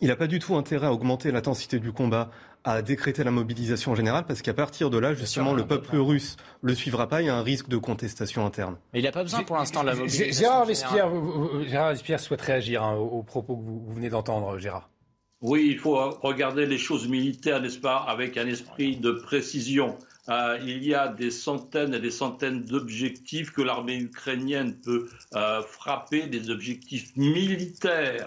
il 0.00 0.08
n'a 0.08 0.16
pas 0.16 0.26
du 0.26 0.38
tout 0.38 0.56
intérêt 0.56 0.88
à 0.88 0.92
augmenter 0.92 1.30
l'intensité 1.32 1.78
du 1.78 1.92
combat, 1.92 2.30
à 2.64 2.82
décréter 2.82 3.22
la 3.24 3.30
mobilisation 3.30 3.94
générale 3.94 4.24
parce 4.26 4.42
qu'à 4.42 4.52
partir 4.52 4.90
de 4.90 4.98
là, 4.98 5.14
justement, 5.14 5.54
le 5.54 5.66
peuple 5.66 5.96
russe 5.96 6.36
le 6.62 6.74
suivra 6.74 7.08
pas. 7.08 7.22
Il 7.22 7.26
y 7.26 7.28
a 7.30 7.36
un 7.36 7.42
risque 7.42 7.68
de 7.68 7.76
contestation 7.76 8.44
interne. 8.44 8.76
Mais 8.92 8.98
il 8.98 9.04
n'a 9.04 9.12
pas 9.12 9.22
besoin 9.22 9.44
pour 9.44 9.56
l'instant 9.56 9.82
de 9.82 9.86
la 9.86 9.94
mobilisation. 9.94 10.32
Gérard 10.32 10.66
Vespierre, 10.66 11.10
Gérard 11.66 11.90
Vespierre 11.92 12.20
souhaite 12.20 12.42
réagir 12.42 12.82
hein, 12.82 12.94
aux, 12.96 13.22
propos 13.22 13.56
que 13.56 13.62
vous, 13.62 13.94
venez 13.94 14.10
d'entendre, 14.10 14.58
Gérard. 14.58 14.90
Oui, 15.42 15.68
il 15.70 15.78
faut 15.78 15.96
regarder 16.22 16.66
les 16.66 16.78
choses 16.78 17.08
militaires, 17.08 17.60
n'est-ce 17.60 17.78
pas, 17.78 17.98
avec 17.98 18.36
un 18.36 18.48
esprit 18.48 18.96
de 18.96 19.12
précision. 19.12 19.96
Euh, 20.28 20.58
il 20.62 20.84
y 20.84 20.94
a 20.94 21.08
des 21.08 21.30
centaines 21.30 21.94
et 21.94 22.00
des 22.00 22.10
centaines 22.10 22.64
d'objectifs 22.64 23.52
que 23.52 23.62
l'armée 23.62 23.96
ukrainienne 23.96 24.78
peut 24.80 25.08
euh, 25.34 25.62
frapper, 25.62 26.26
des 26.26 26.50
objectifs 26.50 27.14
militaires 27.16 28.26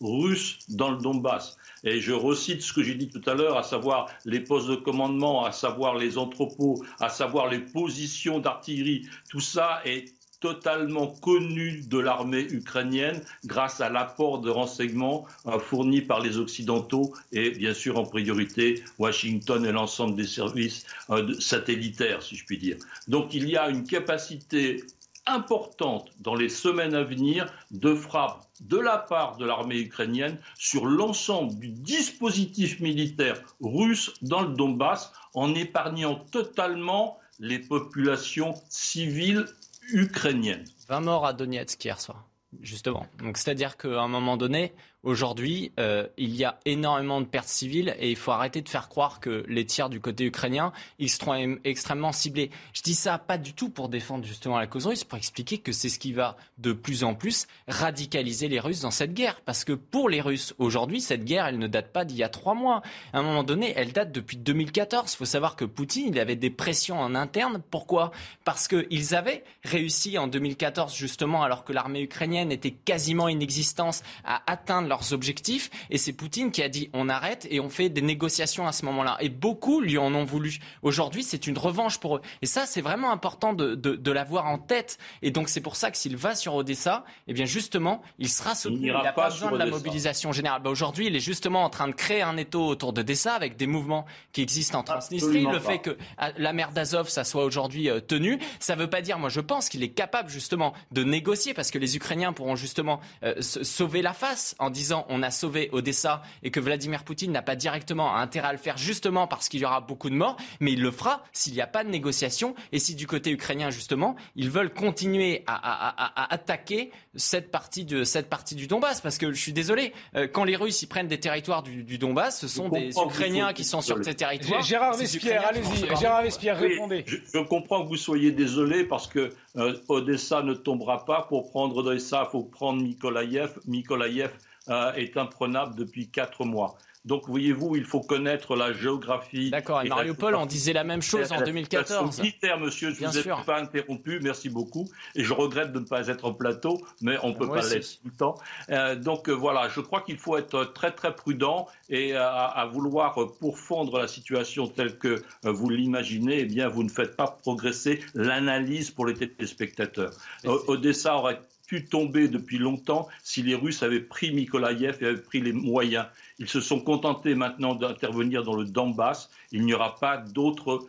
russes 0.00 0.58
dans 0.68 0.90
le 0.90 0.98
Donbass. 0.98 1.56
Et 1.82 2.00
je 2.00 2.12
recite 2.12 2.62
ce 2.62 2.72
que 2.72 2.82
j'ai 2.82 2.94
dit 2.94 3.08
tout 3.08 3.22
à 3.28 3.34
l'heure, 3.34 3.56
à 3.56 3.62
savoir 3.62 4.06
les 4.24 4.40
postes 4.40 4.68
de 4.68 4.76
commandement, 4.76 5.44
à 5.44 5.52
savoir 5.52 5.96
les 5.96 6.18
entrepôts, 6.18 6.84
à 7.00 7.08
savoir 7.08 7.48
les 7.48 7.60
positions 7.60 8.38
d'artillerie. 8.38 9.08
Tout 9.30 9.40
ça 9.40 9.80
est 9.84 10.14
totalement 10.40 11.06
connu 11.06 11.82
de 11.86 11.98
l'armée 11.98 12.46
ukrainienne 12.50 13.22
grâce 13.44 13.80
à 13.80 13.90
l'apport 13.90 14.40
de 14.40 14.50
renseignements 14.50 15.26
euh, 15.46 15.58
fournis 15.58 16.00
par 16.00 16.20
les 16.20 16.38
Occidentaux 16.38 17.12
et 17.32 17.50
bien 17.50 17.74
sûr 17.74 17.98
en 17.98 18.04
priorité 18.04 18.82
Washington 18.98 19.64
et 19.64 19.72
l'ensemble 19.72 20.16
des 20.16 20.26
services 20.26 20.86
euh, 21.10 21.38
satellitaires, 21.38 22.22
si 22.22 22.36
je 22.36 22.44
puis 22.44 22.58
dire. 22.58 22.76
Donc 23.06 23.34
il 23.34 23.48
y 23.48 23.56
a 23.56 23.68
une 23.68 23.84
capacité 23.84 24.82
importante 25.26 26.10
dans 26.20 26.34
les 26.34 26.48
semaines 26.48 26.94
à 26.94 27.02
venir 27.02 27.46
de 27.70 27.94
frappe 27.94 28.46
de 28.60 28.78
la 28.78 28.98
part 28.98 29.36
de 29.36 29.44
l'armée 29.44 29.78
ukrainienne 29.78 30.38
sur 30.58 30.86
l'ensemble 30.86 31.54
du 31.58 31.68
dispositif 31.68 32.80
militaire 32.80 33.40
russe 33.60 34.12
dans 34.22 34.42
le 34.42 34.54
Donbass 34.54 35.12
en 35.34 35.54
épargnant 35.54 36.16
totalement 36.30 37.18
les 37.38 37.58
populations 37.58 38.54
civiles 38.68 39.46
ukrainienne. 39.92 40.64
20 40.88 41.00
morts 41.00 41.26
à 41.26 41.32
Donetsk 41.32 41.84
hier 41.84 42.00
soir, 42.00 42.28
justement. 42.60 43.06
Donc 43.18 43.36
c'est-à-dire 43.36 43.76
qu'à 43.76 44.00
un 44.00 44.08
moment 44.08 44.36
donné, 44.36 44.72
Aujourd'hui, 45.02 45.72
euh, 45.80 46.06
il 46.18 46.36
y 46.36 46.44
a 46.44 46.58
énormément 46.66 47.22
de 47.22 47.26
pertes 47.26 47.48
civiles 47.48 47.96
et 47.98 48.10
il 48.10 48.16
faut 48.16 48.32
arrêter 48.32 48.60
de 48.60 48.68
faire 48.68 48.90
croire 48.90 49.18
que 49.18 49.44
les 49.48 49.64
tirs 49.64 49.88
du 49.88 49.98
côté 49.98 50.26
ukrainien, 50.26 50.72
ils 50.98 51.08
seront 51.08 51.56
extrêmement 51.64 52.12
ciblés. 52.12 52.50
Je 52.74 52.82
dis 52.82 52.94
ça 52.94 53.16
pas 53.16 53.38
du 53.38 53.54
tout 53.54 53.70
pour 53.70 53.88
défendre 53.88 54.26
justement 54.26 54.58
la 54.58 54.66
cause 54.66 54.86
russe, 54.86 55.04
pour 55.04 55.16
expliquer 55.16 55.56
que 55.56 55.72
c'est 55.72 55.88
ce 55.88 55.98
qui 55.98 56.12
va 56.12 56.36
de 56.58 56.74
plus 56.74 57.02
en 57.02 57.14
plus 57.14 57.46
radicaliser 57.66 58.48
les 58.48 58.60
Russes 58.60 58.82
dans 58.82 58.90
cette 58.90 59.14
guerre. 59.14 59.40
Parce 59.46 59.64
que 59.64 59.72
pour 59.72 60.10
les 60.10 60.20
Russes, 60.20 60.54
aujourd'hui, 60.58 61.00
cette 61.00 61.24
guerre, 61.24 61.46
elle 61.46 61.58
ne 61.58 61.66
date 61.66 61.94
pas 61.94 62.04
d'il 62.04 62.18
y 62.18 62.22
a 62.22 62.28
trois 62.28 62.54
mois. 62.54 62.82
À 63.14 63.20
un 63.20 63.22
moment 63.22 63.42
donné, 63.42 63.72
elle 63.76 63.92
date 63.92 64.12
depuis 64.12 64.36
2014. 64.36 65.14
Il 65.14 65.16
faut 65.16 65.24
savoir 65.24 65.56
que 65.56 65.64
Poutine, 65.64 66.08
il 66.08 66.20
avait 66.20 66.36
des 66.36 66.50
pressions 66.50 67.00
en 67.00 67.14
interne. 67.14 67.62
Pourquoi? 67.70 68.10
Parce 68.44 68.68
qu'ils 68.68 69.14
avaient 69.14 69.44
réussi 69.64 70.18
en 70.18 70.26
2014, 70.26 70.94
justement, 70.94 71.42
alors 71.42 71.64
que 71.64 71.72
l'armée 71.72 72.02
ukrainienne 72.02 72.52
était 72.52 72.70
quasiment 72.70 73.28
inexistante, 73.28 74.02
à 74.24 74.42
atteindre 74.46 74.89
leurs 74.90 75.14
objectifs. 75.14 75.70
Et 75.88 75.96
c'est 75.96 76.12
Poutine 76.12 76.50
qui 76.50 76.62
a 76.62 76.68
dit 76.68 76.90
on 76.92 77.08
arrête 77.08 77.46
et 77.50 77.60
on 77.60 77.70
fait 77.70 77.88
des 77.88 78.02
négociations 78.02 78.66
à 78.66 78.72
ce 78.72 78.84
moment-là. 78.84 79.16
Et 79.20 79.30
beaucoup 79.30 79.80
lui 79.80 79.96
en 79.96 80.14
ont 80.14 80.24
voulu. 80.24 80.58
Aujourd'hui, 80.82 81.22
c'est 81.22 81.46
une 81.46 81.56
revanche 81.56 81.98
pour 81.98 82.16
eux. 82.16 82.20
Et 82.42 82.46
ça, 82.46 82.66
c'est 82.66 82.82
vraiment 82.82 83.10
important 83.10 83.54
de, 83.54 83.74
de, 83.74 83.96
de 83.96 84.12
l'avoir 84.12 84.46
en 84.46 84.58
tête. 84.58 84.98
Et 85.22 85.30
donc, 85.30 85.48
c'est 85.48 85.62
pour 85.62 85.76
ça 85.76 85.90
que 85.90 85.96
s'il 85.96 86.16
va 86.16 86.34
sur 86.34 86.54
Odessa, 86.54 87.04
eh 87.26 87.32
bien, 87.32 87.46
justement, 87.46 88.02
il 88.18 88.28
sera 88.28 88.54
soutenu. 88.54 88.88
Il 88.88 88.92
n'a 88.92 89.12
pas, 89.12 89.30
besoin 89.30 89.52
de 89.52 89.56
la 89.56 89.66
mobilisation 89.66 90.32
générale. 90.32 90.62
Bah, 90.62 90.70
Aujourd'hui, 90.70 91.06
il 91.06 91.16
est 91.16 91.20
justement 91.20 91.64
en 91.64 91.70
train 91.70 91.88
de 91.88 91.94
créer 91.94 92.22
un 92.22 92.36
étau 92.36 92.66
autour 92.66 92.92
d'Odessa 92.92 93.34
avec 93.34 93.56
des 93.56 93.66
mouvements 93.66 94.04
qui 94.32 94.42
existent 94.42 94.80
en 94.80 94.82
Transnistrie. 94.82 95.46
Le 95.46 95.60
fait 95.60 95.78
que 95.78 95.96
ah, 96.18 96.32
la 96.36 96.52
mer 96.52 96.72
d'Azov, 96.72 97.08
ça 97.08 97.24
soit 97.24 97.44
aujourd'hui 97.44 97.88
euh, 97.88 98.00
tenu, 98.00 98.38
ça 98.58 98.74
ne 98.74 98.80
veut 98.80 98.90
pas 98.90 99.02
dire, 99.02 99.18
moi, 99.18 99.28
je 99.28 99.40
pense 99.40 99.68
qu'il 99.68 99.82
est 99.82 99.90
capable 99.90 100.28
justement 100.28 100.74
de 100.90 101.04
négocier 101.04 101.54
parce 101.54 101.70
que 101.70 101.78
les 101.78 101.96
Ukrainiens 101.96 102.32
pourront 102.32 102.56
justement 102.56 103.00
euh, 103.22 103.34
sauver 103.40 104.02
la 104.02 104.12
face 104.12 104.56
en 104.58 104.70
disant 104.70 104.79
disant 104.80 105.04
on 105.08 105.22
a 105.22 105.30
sauvé 105.30 105.68
Odessa 105.72 106.22
et 106.42 106.50
que 106.50 106.60
Vladimir 106.60 107.04
Poutine 107.04 107.32
n'a 107.32 107.42
pas 107.42 107.56
directement 107.56 108.16
intérêt 108.16 108.48
à 108.48 108.52
le 108.52 108.58
faire 108.58 108.78
justement 108.78 109.26
parce 109.26 109.48
qu'il 109.48 109.60
y 109.60 109.64
aura 109.64 109.80
beaucoup 109.80 110.08
de 110.08 110.14
morts, 110.14 110.36
mais 110.58 110.72
il 110.72 110.82
le 110.82 110.90
fera 110.90 111.22
s'il 111.32 111.52
n'y 111.52 111.60
a 111.60 111.66
pas 111.66 111.84
de 111.84 111.90
négociation 111.90 112.54
et 112.72 112.78
si 112.78 112.94
du 112.94 113.06
côté 113.06 113.30
ukrainien 113.30 113.70
justement 113.70 114.16
ils 114.36 114.50
veulent 114.50 114.72
continuer 114.72 115.44
à, 115.46 116.32
attaquer 116.32 116.90
cette 117.14 117.50
partie, 117.50 117.84
de, 117.84 118.04
cette 118.04 118.28
partie 118.28 118.54
du 118.54 118.66
Donbass. 118.66 119.00
Parce 119.00 119.18
que 119.18 119.32
je 119.32 119.40
suis 119.40 119.52
désolé, 119.52 119.92
euh, 120.14 120.26
quand 120.26 120.44
les 120.44 120.56
Russes 120.56 120.82
y 120.82 120.86
prennent 120.86 121.08
des 121.08 121.20
territoires 121.20 121.62
du, 121.62 121.98
Donbass, 121.98 122.40
ce 122.40 122.48
sont 122.48 122.68
des 122.68 122.90
Ukrainiens 122.90 123.52
qui 123.52 123.64
sont 123.64 123.80
sur 123.80 124.02
ces 124.02 124.14
territoires. 124.14 124.62
Gérard 124.62 124.96
Vespierre, 124.96 125.46
allez-y. 125.46 125.96
Gérard 126.00 126.22
Vespierre, 126.22 126.58
répondez. 126.58 127.04
Je, 127.06 127.38
comprends 127.40 127.82
que 127.82 127.88
vous 127.88 127.96
soyez 127.96 128.32
désolé 128.32 128.84
parce 128.84 129.06
que 129.06 129.32
euh, 129.56 129.76
Odessa 129.88 130.42
ne 130.42 130.54
tombera 130.54 131.04
pas. 131.04 131.26
Pour 131.28 131.50
prendre 131.50 131.76
Odessa, 131.76 132.26
il 132.26 132.30
faut 132.30 132.44
prendre 132.44 132.82
Mykolaïev. 132.82 133.58
Mykolaïev 133.66 134.30
euh, 134.70 134.92
est 134.94 135.16
imprenable 135.16 135.74
depuis 135.74 136.10
quatre 136.10 136.44
mois. 136.44 136.76
Donc, 137.06 137.28
voyez-vous, 137.28 137.76
il 137.76 137.84
faut 137.84 138.00
connaître 138.00 138.56
la 138.56 138.72
géographie. 138.74 139.50
D'accord, 139.50 139.80
et 139.82 139.88
Mariupol, 139.88 140.34
on 140.34 140.44
disait 140.44 140.74
la 140.74 140.84
même 140.84 141.00
chose 141.00 141.32
en 141.32 141.40
2014. 141.40 142.18
Militaire, 142.18 142.60
monsieur, 142.60 142.92
je 142.92 143.02
ne 143.02 143.08
vous 143.08 143.18
ai 143.18 143.44
pas 143.46 143.58
interrompu, 143.58 144.20
merci 144.22 144.50
beaucoup. 144.50 144.86
Et 145.14 145.24
je 145.24 145.32
regrette 145.32 145.72
de 145.72 145.78
ne 145.78 145.86
pas 145.86 146.08
être 146.08 146.26
en 146.26 146.34
plateau, 146.34 146.78
mais 147.00 147.16
on 147.22 147.30
ne 147.30 147.34
peut 147.34 147.48
pas 147.48 147.66
l'être 147.66 148.00
tout 148.02 148.08
le 148.08 148.16
temps. 148.16 148.34
Euh, 148.68 148.96
donc, 148.96 149.30
euh, 149.30 149.32
voilà, 149.32 149.68
je 149.68 149.80
crois 149.80 150.02
qu'il 150.02 150.18
faut 150.18 150.36
être 150.36 150.64
très, 150.74 150.92
très 150.92 151.16
prudent 151.16 151.66
et 151.88 152.14
à, 152.14 152.68
vouloir 152.70 153.14
pourfondre 153.40 153.98
la 153.98 154.06
situation 154.06 154.68
telle 154.68 154.98
que 154.98 155.22
vous 155.42 155.70
l'imaginez, 155.70 156.40
eh 156.40 156.44
bien, 156.44 156.68
vous 156.68 156.84
ne 156.84 156.90
faites 156.90 157.16
pas 157.16 157.38
progresser 157.42 158.00
l'analyse 158.14 158.90
pour 158.90 159.06
les 159.06 159.14
téléspectateurs. 159.14 160.12
Odessa 160.44 161.16
aurait 161.16 161.40
pu 161.70 161.84
tomber 161.84 162.26
depuis 162.26 162.58
longtemps 162.58 163.06
si 163.22 163.44
les 163.44 163.54
Russes 163.54 163.84
avaient 163.84 164.00
pris 164.00 164.32
Mykolaïev 164.32 164.98
et 165.00 165.06
avaient 165.06 165.22
pris 165.22 165.40
les 165.40 165.52
moyens. 165.52 166.06
Ils 166.40 166.48
se 166.48 166.60
sont 166.60 166.80
contentés 166.80 167.36
maintenant 167.36 167.76
d'intervenir 167.76 168.42
dans 168.42 168.56
le 168.56 168.64
Donbass. 168.64 169.30
Il 169.52 169.64
n'y 169.64 169.72
aura 169.72 169.94
pas 169.94 170.16
d'autres 170.16 170.88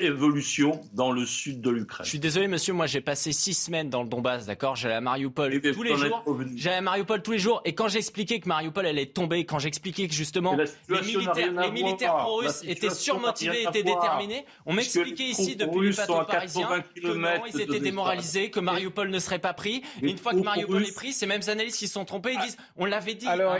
évolution 0.00 0.80
dans 0.92 1.12
le 1.12 1.26
sud 1.26 1.60
de 1.60 1.70
l'Ukraine. 1.70 2.04
Je 2.04 2.10
suis 2.10 2.18
désolé, 2.18 2.48
monsieur, 2.48 2.72
moi 2.72 2.86
j'ai 2.86 3.00
passé 3.00 3.32
six 3.32 3.54
semaines 3.54 3.90
dans 3.90 4.02
le 4.02 4.08
Donbass, 4.08 4.46
d'accord? 4.46 4.76
J'allais 4.76 4.94
à 4.94 5.00
Mariupol 5.00 5.60
tous 5.60 5.82
les 5.82 5.96
jours. 5.96 6.24
J'allais 6.56 6.76
à 6.76 6.80
Mariupol 6.80 7.22
tous 7.22 7.32
les 7.32 7.38
jours. 7.38 7.60
Et 7.64 7.74
quand 7.74 7.88
j'expliquais 7.88 8.40
que 8.40 8.48
Mariupol 8.48 8.86
allait 8.86 9.06
tomber, 9.06 9.44
quand 9.44 9.58
j'expliquais 9.58 10.08
que 10.08 10.14
justement 10.14 10.56
les 10.88 11.00
militaires, 11.02 11.52
les 11.52 11.70
militaires 11.70 12.16
pro-russes 12.16 12.62
étaient 12.66 12.90
surmotivés, 12.90 13.62
étaient 13.62 13.82
déterminés, 13.82 14.44
on 14.66 14.72
m'expliquait 14.72 15.24
ici 15.24 15.56
depuis 15.56 15.88
le 15.88 15.94
plateau 15.94 16.24
parisien 16.24 16.68
que 16.94 17.08
non, 17.08 17.44
ils 17.52 17.60
étaient 17.60 17.80
démoralisés, 17.80 18.50
que 18.50 18.60
Mariupol 18.60 19.10
ne 19.10 19.18
serait 19.18 19.38
pas 19.38 19.54
pris. 19.54 19.82
Et 20.02 20.10
une 20.10 20.18
fois 20.18 20.32
que 20.32 20.38
Mariupol 20.38 20.84
est 20.84 20.94
pris, 20.94 21.12
ces 21.12 21.26
mêmes 21.26 21.42
analystes 21.48 21.78
qui 21.78 21.88
se 21.88 21.94
sont 21.94 22.04
trompés, 22.04 22.34
ils 22.34 22.40
disent 22.40 22.56
on 22.76 22.84
l'avait 22.84 23.14
dit. 23.14 23.26
Alors, 23.26 23.56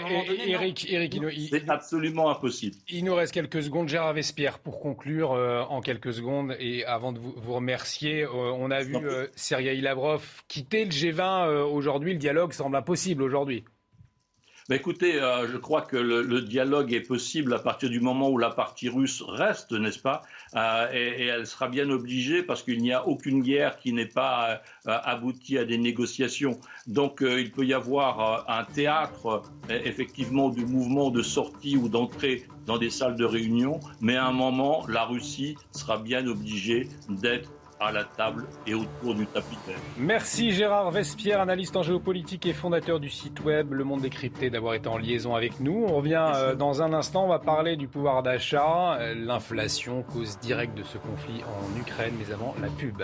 Eric, 0.47 0.87
Eric, 0.89 1.21
c'est 1.51 1.69
absolument 1.69 2.31
impossible. 2.31 2.77
Il 2.89 3.05
nous 3.05 3.15
reste 3.15 3.33
quelques 3.33 3.63
secondes. 3.63 3.89
Gérard 3.89 4.13
Vespierre, 4.13 4.59
pour 4.59 4.81
conclure 4.81 5.33
euh, 5.33 5.63
en 5.63 5.81
quelques 5.81 6.13
secondes 6.13 6.28
et 6.59 6.85
avant 6.85 7.13
de 7.13 7.19
vous, 7.19 7.53
remercier, 7.53 8.23
euh, 8.23 8.29
on 8.33 8.71
a 8.71 8.83
vu 8.83 8.97
euh, 8.97 9.27
Sergei 9.35 9.81
Lavrov 9.81 10.43
quitter 10.49 10.85
le 10.85 10.91
G20 10.91 11.49
euh, 11.49 11.65
aujourd'hui. 11.65 12.13
Le 12.13 12.19
dialogue 12.19 12.53
semble 12.53 12.77
impossible 12.77 13.23
aujourd'hui. 13.23 13.65
Mais 14.69 14.77
écoutez, 14.77 15.13
je 15.13 15.57
crois 15.57 15.83
que 15.83 15.97
le, 15.97 16.41
dialogue 16.43 16.93
est 16.93 17.01
possible 17.01 17.55
à 17.55 17.59
partir 17.59 17.89
du 17.89 18.01
moment 18.01 18.29
où 18.29 18.39
la 18.39 18.51
partie 18.51 18.89
russe 18.89 19.23
reste, 19.27 19.73
n'est-ce 19.73 19.99
pas 19.99 20.23
et, 20.93 21.27
elle 21.27 21.47
sera 21.47 21.69
bien 21.69 21.89
obligée 21.91 22.43
parce 22.43 22.63
qu'il 22.63 22.81
n'y 22.81 22.93
a 22.93 23.07
aucune 23.07 23.43
guerre 23.43 23.79
qui 23.79 23.93
n'ait 23.93 24.07
pas 24.07 24.61
abouti 24.87 25.57
à 25.59 25.65
des 25.65 25.79
négociations. 25.79 26.59
Donc 26.87 27.23
il 27.23 27.51
peut 27.51 27.65
y 27.65 27.73
avoir 27.73 28.49
un 28.49 28.65
théâtre, 28.65 29.43
effectivement, 29.71 30.51
du 30.51 30.67
mouvement 30.67 31.11
de 31.11 31.23
sortie 31.23 31.77
ou 31.77 31.89
d'entrée 31.89 32.47
dans 32.67 32.77
des 32.77 32.91
salles 32.91 33.17
de 33.17 33.25
réunion, 33.25 33.81
mais 34.01 34.17
à 34.17 34.27
un 34.27 34.33
moment, 34.33 34.85
la 34.89 35.05
Russie 35.05 35.57
sera 35.73 35.97
bien 35.97 36.27
obligée 36.27 36.91
d'être 37.09 37.51
à 37.81 37.93
la 37.93 38.05
table 38.05 38.47
et 38.67 38.75
autour 38.75 39.15
du 39.15 39.27
tapis 39.27 39.57
Merci 39.99 40.53
Gérard 40.53 40.91
Vespierre, 40.91 41.41
analyste 41.41 41.77
en 41.77 41.83
géopolitique 41.83 42.47
et 42.47 42.53
fondateur 42.53 43.01
du 43.01 43.09
site 43.09 43.41
web 43.41 43.73
Le 43.73 43.85
Monde 43.85 44.03
Décrypté, 44.03 44.51
d'avoir 44.51 44.75
été 44.75 44.89
en 44.89 44.99
liaison 44.99 45.35
avec 45.35 45.61
nous. 45.61 45.85
On 45.87 45.97
revient 45.97 46.33
euh, 46.35 46.55
dans 46.55 46.83
un 46.83 46.93
instant, 46.93 47.25
on 47.25 47.29
va 47.29 47.39
parler 47.39 47.77
du 47.77 47.89
pouvoir 47.89 48.23
d'achat, 48.23 48.99
euh, 48.99 49.15
l'inflation, 49.15 50.03
cause 50.03 50.39
directe 50.39 50.77
de 50.77 50.83
ce 50.83 50.99
conflit 50.99 51.43
en 51.45 51.79
Ukraine, 51.81 52.15
mais 52.19 52.33
avant 52.33 52.55
la 52.61 52.69
pub. 52.69 53.03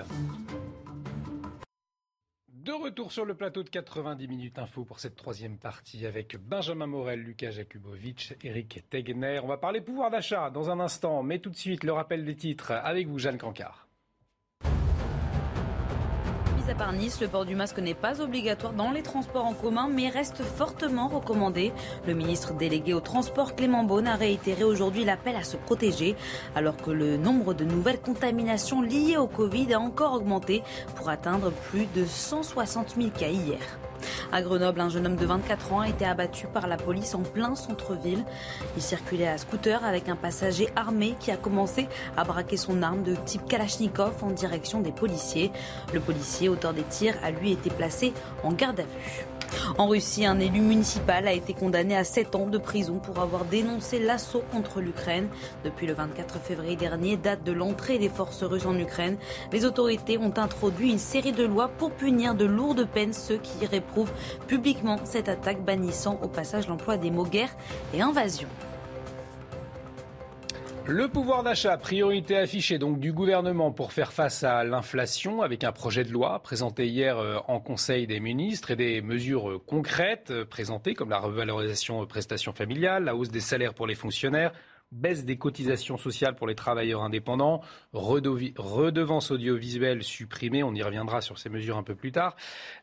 De 2.64 2.72
retour 2.72 3.12
sur 3.12 3.27
le 3.27 3.35
plateau 3.35 3.62
de 3.62 3.68
90 3.68 4.27
minutes 4.27 4.59
info 4.59 4.85
pour 4.85 4.99
cette 4.99 5.16
troisième 5.16 5.59
partie 5.59 6.07
avec 6.07 6.39
Benjamin 6.39 6.87
Morel, 6.87 7.20
Lucas 7.20 7.51
Jakubovic, 7.51 8.35
Eric 8.43 8.85
Tegner. 8.89 9.41
On 9.45 9.47
va 9.49 9.59
parler 9.59 9.83
pouvoir 9.83 10.11
d'achat 10.11 10.49
dans 10.49 10.70
un 10.70 10.81
instant, 10.81 11.22
mais 11.22 11.41
tout 11.41 11.51
de 11.51 11.57
suite 11.57 11.85
le 11.85 11.93
rappel 11.93 12.25
des 12.25 12.37
titres 12.37 12.72
avec 12.72 13.07
vous, 13.07 13.18
Jeanne 13.18 13.37
Cancard 13.37 13.84
le 17.20 17.26
port 17.26 17.44
du 17.44 17.54
masque 17.54 17.78
n'est 17.78 17.94
pas 17.94 18.22
obligatoire 18.22 18.72
dans 18.72 18.90
les 18.90 19.02
transports 19.02 19.44
en 19.44 19.52
commun, 19.52 19.88
mais 19.92 20.08
reste 20.08 20.42
fortement 20.42 21.08
recommandé. 21.08 21.72
Le 22.06 22.14
ministre 22.14 22.54
délégué 22.54 22.94
au 22.94 23.00
transport 23.00 23.54
Clément 23.54 23.84
Beaune 23.84 24.06
a 24.06 24.16
réitéré 24.16 24.64
aujourd'hui 24.64 25.04
l'appel 25.04 25.36
à 25.36 25.44
se 25.44 25.56
protéger, 25.56 26.16
alors 26.54 26.76
que 26.76 26.90
le 26.90 27.16
nombre 27.18 27.52
de 27.52 27.64
nouvelles 27.64 28.00
contaminations 28.00 28.80
liées 28.80 29.18
au 29.18 29.26
Covid 29.26 29.74
a 29.74 29.80
encore 29.80 30.14
augmenté 30.14 30.62
pour 30.96 31.10
atteindre 31.10 31.50
plus 31.50 31.86
de 31.94 32.06
160 32.06 32.94
000 32.96 33.10
cas 33.10 33.28
hier. 33.28 33.60
À 34.32 34.42
Grenoble, 34.42 34.80
un 34.80 34.88
jeune 34.88 35.07
homme 35.07 35.16
de 35.16 35.26
24 35.26 35.72
ans 35.72 35.80
a 35.80 35.88
été 35.88 36.05
abattu 36.05 36.46
par 36.46 36.66
la 36.66 36.76
police 36.76 37.14
en 37.14 37.22
plein 37.22 37.55
centre-ville. 37.55 38.24
Il 38.76 38.82
circulait 38.82 39.28
à 39.28 39.38
scooter 39.38 39.84
avec 39.84 40.09
un 40.09 40.16
passager 40.16 40.68
armé 40.76 41.14
qui 41.20 41.30
a 41.30 41.36
commencé 41.36 41.88
à 42.16 42.24
braquer 42.24 42.57
son 42.57 42.82
arme 42.82 43.02
de 43.02 43.14
type 43.14 43.46
Kalachnikov 43.46 44.22
en 44.22 44.30
direction 44.30 44.80
des 44.80 44.92
policiers. 44.92 45.50
Le 45.92 46.00
policier, 46.00 46.48
auteur 46.48 46.74
des 46.74 46.82
tirs, 46.82 47.14
a 47.22 47.30
lui 47.30 47.52
été 47.52 47.70
placé 47.70 48.12
en 48.42 48.52
garde 48.52 48.80
à 48.80 48.84
vue. 48.84 49.26
En 49.78 49.88
Russie, 49.88 50.26
un 50.26 50.38
élu 50.40 50.61
municipal 50.61 51.26
a 51.26 51.32
été 51.32 51.55
condamné 51.55 51.97
à 51.97 52.05
7 52.05 52.34
ans 52.34 52.47
de 52.47 52.59
prison 52.59 52.99
pour 52.99 53.18
avoir 53.18 53.45
dénoncé 53.45 53.99
l'assaut 53.99 54.42
contre 54.53 54.80
l'Ukraine. 54.80 55.28
Depuis 55.64 55.86
le 55.86 55.95
24 55.95 56.38
février 56.38 56.76
dernier, 56.76 57.16
date 57.16 57.45
de 57.45 57.53
l'entrée 57.53 57.99
des 57.99 58.09
forces 58.09 58.42
russes 58.42 58.66
en 58.66 58.78
Ukraine, 58.78 59.16
les 59.53 59.64
autorités 59.64 60.18
ont 60.18 60.34
introduit 60.36 60.90
une 60.90 60.99
série 60.99 61.32
de 61.32 61.45
lois 61.45 61.68
pour 61.68 61.90
punir 61.90 62.34
de 62.34 62.45
lourdes 62.45 62.86
peines 62.86 63.12
ceux 63.12 63.38
qui 63.38 63.66
réprouvent 63.66 64.12
publiquement 64.47 64.99
cette 65.05 65.28
attaque, 65.28 65.64
bannissant 65.64 66.18
au 66.22 66.28
passage 66.28 66.68
l'emploi 66.68 66.97
des 66.97 67.11
mots 67.11 67.24
guerre 67.24 67.55
et 67.92 68.01
invasion. 68.01 68.49
Le 70.87 71.09
pouvoir 71.09 71.43
d'achat, 71.43 71.78
priorité 71.78 72.37
affichée 72.37 72.78
donc 72.78 73.01
du 73.01 73.11
gouvernement 73.11 73.72
pour 73.72 73.95
faire 73.95 74.12
face 74.12 74.45
à 74.45 74.64
l'inflation 74.64 75.41
avec 75.41 75.64
un 75.64 75.72
projet 75.72 76.05
de 76.05 76.12
loi 76.12 76.41
présenté 76.41 76.87
hier 76.87 77.16
euh, 77.16 77.39
en 77.49 77.59
Conseil 77.59 78.07
des 78.07 78.20
ministres 78.20 78.70
et 78.70 78.76
des 78.76 79.01
mesures 79.01 79.51
euh, 79.51 79.59
concrètes 79.59 80.30
euh, 80.30 80.45
présentées 80.45 80.93
comme 80.93 81.09
la 81.09 81.20
revalorisation 81.20 82.05
prestations 82.05 82.53
familiales, 82.53 83.05
la 83.05 83.16
hausse 83.16 83.30
des 83.30 83.41
salaires 83.41 83.72
pour 83.72 83.87
les 83.87 83.95
fonctionnaires, 83.95 84.53
baisse 84.95 85.24
des 85.24 85.36
cotisations 85.36 85.97
sociales 85.97 86.36
pour 86.36 86.47
les 86.47 86.55
travailleurs 86.55 87.03
indépendants, 87.03 87.61
redevance 87.92 89.30
audiovisuelle 89.30 90.03
supprimée, 90.03 90.62
on 90.62 90.74
y 90.74 90.82
reviendra 90.82 91.20
sur 91.20 91.38
ces 91.38 91.51
mesures 91.51 91.76
un 91.76 91.82
peu 91.82 91.95
plus 91.95 92.12
tard, 92.12 92.36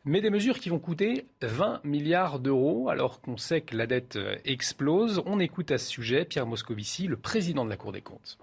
mais 0.04 0.20
des 0.20 0.30
mesures 0.30 0.58
qui 0.58 0.68
vont 0.68 0.78
coûter 0.78 1.26
20 1.40 1.80
milliards 1.84 2.38
d'euros 2.38 2.88
alors 2.88 3.20
qu'on 3.20 3.36
sait 3.36 3.62
que 3.62 3.76
la 3.76 3.86
dette 3.86 4.16
euh, 4.16 4.36
explose. 4.44 5.22
On 5.26 5.40
écoute 5.40 5.70
à 5.70 5.78
ce 5.78 5.88
sujet 5.88 6.24
Pierre 6.24 6.46
Moscovici, 6.46 7.06
le 7.06 7.16
président 7.16 7.64
de 7.64 7.70
la 7.70 7.76
Cour 7.76 7.92
des 7.92 8.02
comptes. 8.02 8.38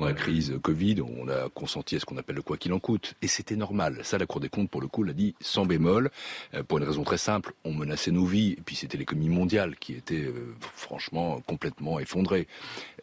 Dans 0.00 0.06
la 0.06 0.12
crise 0.12 0.56
Covid, 0.62 1.00
on 1.00 1.28
a 1.28 1.48
consenti 1.48 1.96
à 1.96 1.98
ce 1.98 2.04
qu'on 2.04 2.18
appelle 2.18 2.36
le 2.36 2.42
quoi 2.42 2.56
qu'il 2.56 2.72
en 2.72 2.78
coûte. 2.78 3.14
Et 3.20 3.26
c'était 3.26 3.56
normal. 3.56 3.98
Ça, 4.04 4.16
la 4.16 4.26
Cour 4.26 4.40
des 4.40 4.48
comptes, 4.48 4.70
pour 4.70 4.80
le 4.80 4.86
coup, 4.86 5.02
l'a 5.02 5.12
dit 5.12 5.34
sans 5.40 5.66
bémol. 5.66 6.12
Euh, 6.54 6.62
pour 6.62 6.78
une 6.78 6.84
raison 6.84 7.02
très 7.02 7.18
simple. 7.18 7.52
On 7.64 7.72
menaçait 7.72 8.12
nos 8.12 8.24
vies. 8.24 8.52
Et 8.52 8.60
puis 8.64 8.76
c'était 8.76 8.96
l'économie 8.96 9.28
mondiale 9.28 9.74
qui 9.74 9.94
était, 9.94 10.22
euh, 10.22 10.54
franchement, 10.72 11.40
complètement 11.48 11.98
effondrée. 11.98 12.46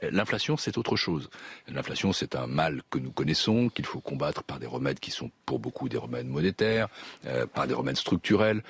Euh, 0.04 0.10
l'inflation, 0.14 0.56
c'est 0.56 0.78
autre 0.78 0.96
chose. 0.96 1.30
L'inflation, 1.68 2.14
c'est 2.14 2.34
un 2.34 2.48
mal 2.48 2.82
que 2.90 2.98
nous 2.98 3.12
connaissons, 3.12 3.68
qu'il 3.68 3.86
faut 3.86 4.00
combattre 4.00 4.44
par 4.44 4.60
des 4.60 4.68
remèdes 4.68 5.02
qui 5.02 5.12
sont 5.12 5.32
pour 5.46 5.60
beaucoup 5.60 5.90
des 5.90 5.98
remèdes 5.98 6.28
monétaires, 6.28 6.88
par 7.54 7.68
des 7.68 7.74
remèdes 7.74 7.98
structurels. 7.98 8.64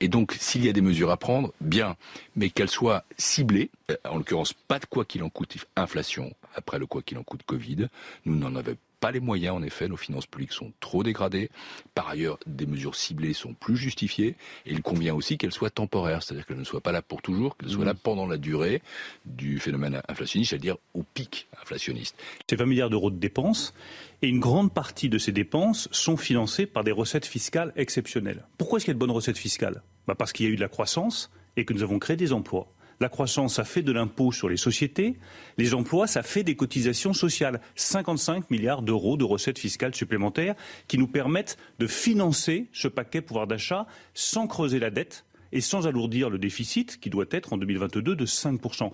et 0.00 0.08
donc, 0.08 0.34
s'il 0.40 0.64
y 0.64 0.68
a 0.68 0.72
des 0.72 0.80
mesures 0.80 1.10
à 1.10 1.16
prendre, 1.18 1.52
bien. 1.60 1.96
Mais 2.34 2.48
qu'elles 2.48 2.70
soient 2.70 3.04
ciblées. 3.18 3.70
En 4.08 4.16
l'occurrence, 4.16 4.52
pas 4.52 4.78
de 4.78 4.86
quoi 4.86 5.04
qu'il 5.04 5.22
en 5.22 5.28
coûte 5.28 5.56
inflation 5.76 6.34
après 6.54 6.78
le 6.78 6.86
quoi 6.86 7.02
qu'il 7.02 7.18
en 7.18 7.22
coûte 7.22 7.42
Covid. 7.44 7.88
Nous 8.24 8.36
n'en 8.36 8.54
avons 8.56 8.76
pas 9.00 9.10
les 9.12 9.20
moyens, 9.20 9.54
en 9.54 9.62
effet, 9.62 9.88
nos 9.88 9.96
finances 9.96 10.26
publiques 10.26 10.52
sont 10.52 10.72
trop 10.80 11.02
dégradées. 11.02 11.50
Par 11.94 12.08
ailleurs, 12.08 12.38
des 12.46 12.66
mesures 12.66 12.94
ciblées 12.94 13.32
sont 13.32 13.54
plus 13.54 13.76
justifiées 13.76 14.34
et 14.66 14.72
il 14.72 14.82
convient 14.82 15.14
aussi 15.14 15.38
qu'elles 15.38 15.52
soient 15.52 15.70
temporaires, 15.70 16.22
c'est-à-dire 16.22 16.46
qu'elles 16.46 16.58
ne 16.58 16.64
soient 16.64 16.80
pas 16.80 16.92
là 16.92 17.02
pour 17.02 17.22
toujours, 17.22 17.56
qu'elles 17.56 17.70
soient 17.70 17.84
là 17.84 17.94
mmh. 17.94 18.02
pendant 18.02 18.26
la 18.26 18.38
durée 18.38 18.82
du 19.24 19.58
phénomène 19.60 20.02
inflationniste, 20.08 20.50
c'est-à-dire 20.50 20.76
au 20.94 21.02
pic 21.02 21.48
inflationniste. 21.62 22.16
C'est 22.48 22.56
20 22.56 22.66
milliards 22.66 22.90
d'euros 22.90 23.10
de 23.10 23.18
dépenses 23.18 23.74
et 24.22 24.28
une 24.28 24.40
grande 24.40 24.72
partie 24.72 25.08
de 25.08 25.18
ces 25.18 25.32
dépenses 25.32 25.88
sont 25.92 26.16
financées 26.16 26.66
par 26.66 26.82
des 26.82 26.92
recettes 26.92 27.26
fiscales 27.26 27.72
exceptionnelles. 27.76 28.44
Pourquoi 28.56 28.78
est-ce 28.78 28.86
qu'il 28.86 28.92
y 28.92 28.92
a 28.92 28.94
de 28.94 29.00
bonnes 29.00 29.10
recettes 29.10 29.38
fiscales? 29.38 29.82
Bah 30.06 30.14
Parce 30.16 30.32
qu'il 30.32 30.46
y 30.46 30.48
a 30.48 30.52
eu 30.52 30.56
de 30.56 30.60
la 30.60 30.68
croissance 30.68 31.30
et 31.56 31.64
que 31.64 31.72
nous 31.72 31.82
avons 31.82 31.98
créé 31.98 32.16
des 32.16 32.32
emplois. 32.32 32.68
La 33.00 33.08
croissance, 33.08 33.54
ça 33.54 33.64
fait 33.64 33.82
de 33.82 33.92
l'impôt 33.92 34.32
sur 34.32 34.48
les 34.48 34.56
sociétés. 34.56 35.16
Les 35.56 35.74
emplois, 35.74 36.06
ça 36.06 36.22
fait 36.22 36.42
des 36.42 36.56
cotisations 36.56 37.12
sociales. 37.12 37.60
55 37.76 38.50
milliards 38.50 38.82
d'euros 38.82 39.16
de 39.16 39.24
recettes 39.24 39.58
fiscales 39.58 39.94
supplémentaires 39.94 40.56
qui 40.88 40.98
nous 40.98 41.06
permettent 41.06 41.58
de 41.78 41.86
financer 41.86 42.68
ce 42.72 42.88
paquet 42.88 43.20
pouvoir 43.20 43.46
d'achat 43.46 43.86
sans 44.14 44.48
creuser 44.48 44.80
la 44.80 44.90
dette 44.90 45.24
et 45.52 45.60
sans 45.60 45.86
alourdir 45.86 46.28
le 46.28 46.38
déficit 46.38 46.98
qui 46.98 47.08
doit 47.08 47.26
être 47.30 47.52
en 47.52 47.56
2022 47.56 48.16
de 48.16 48.26
5%. 48.26 48.90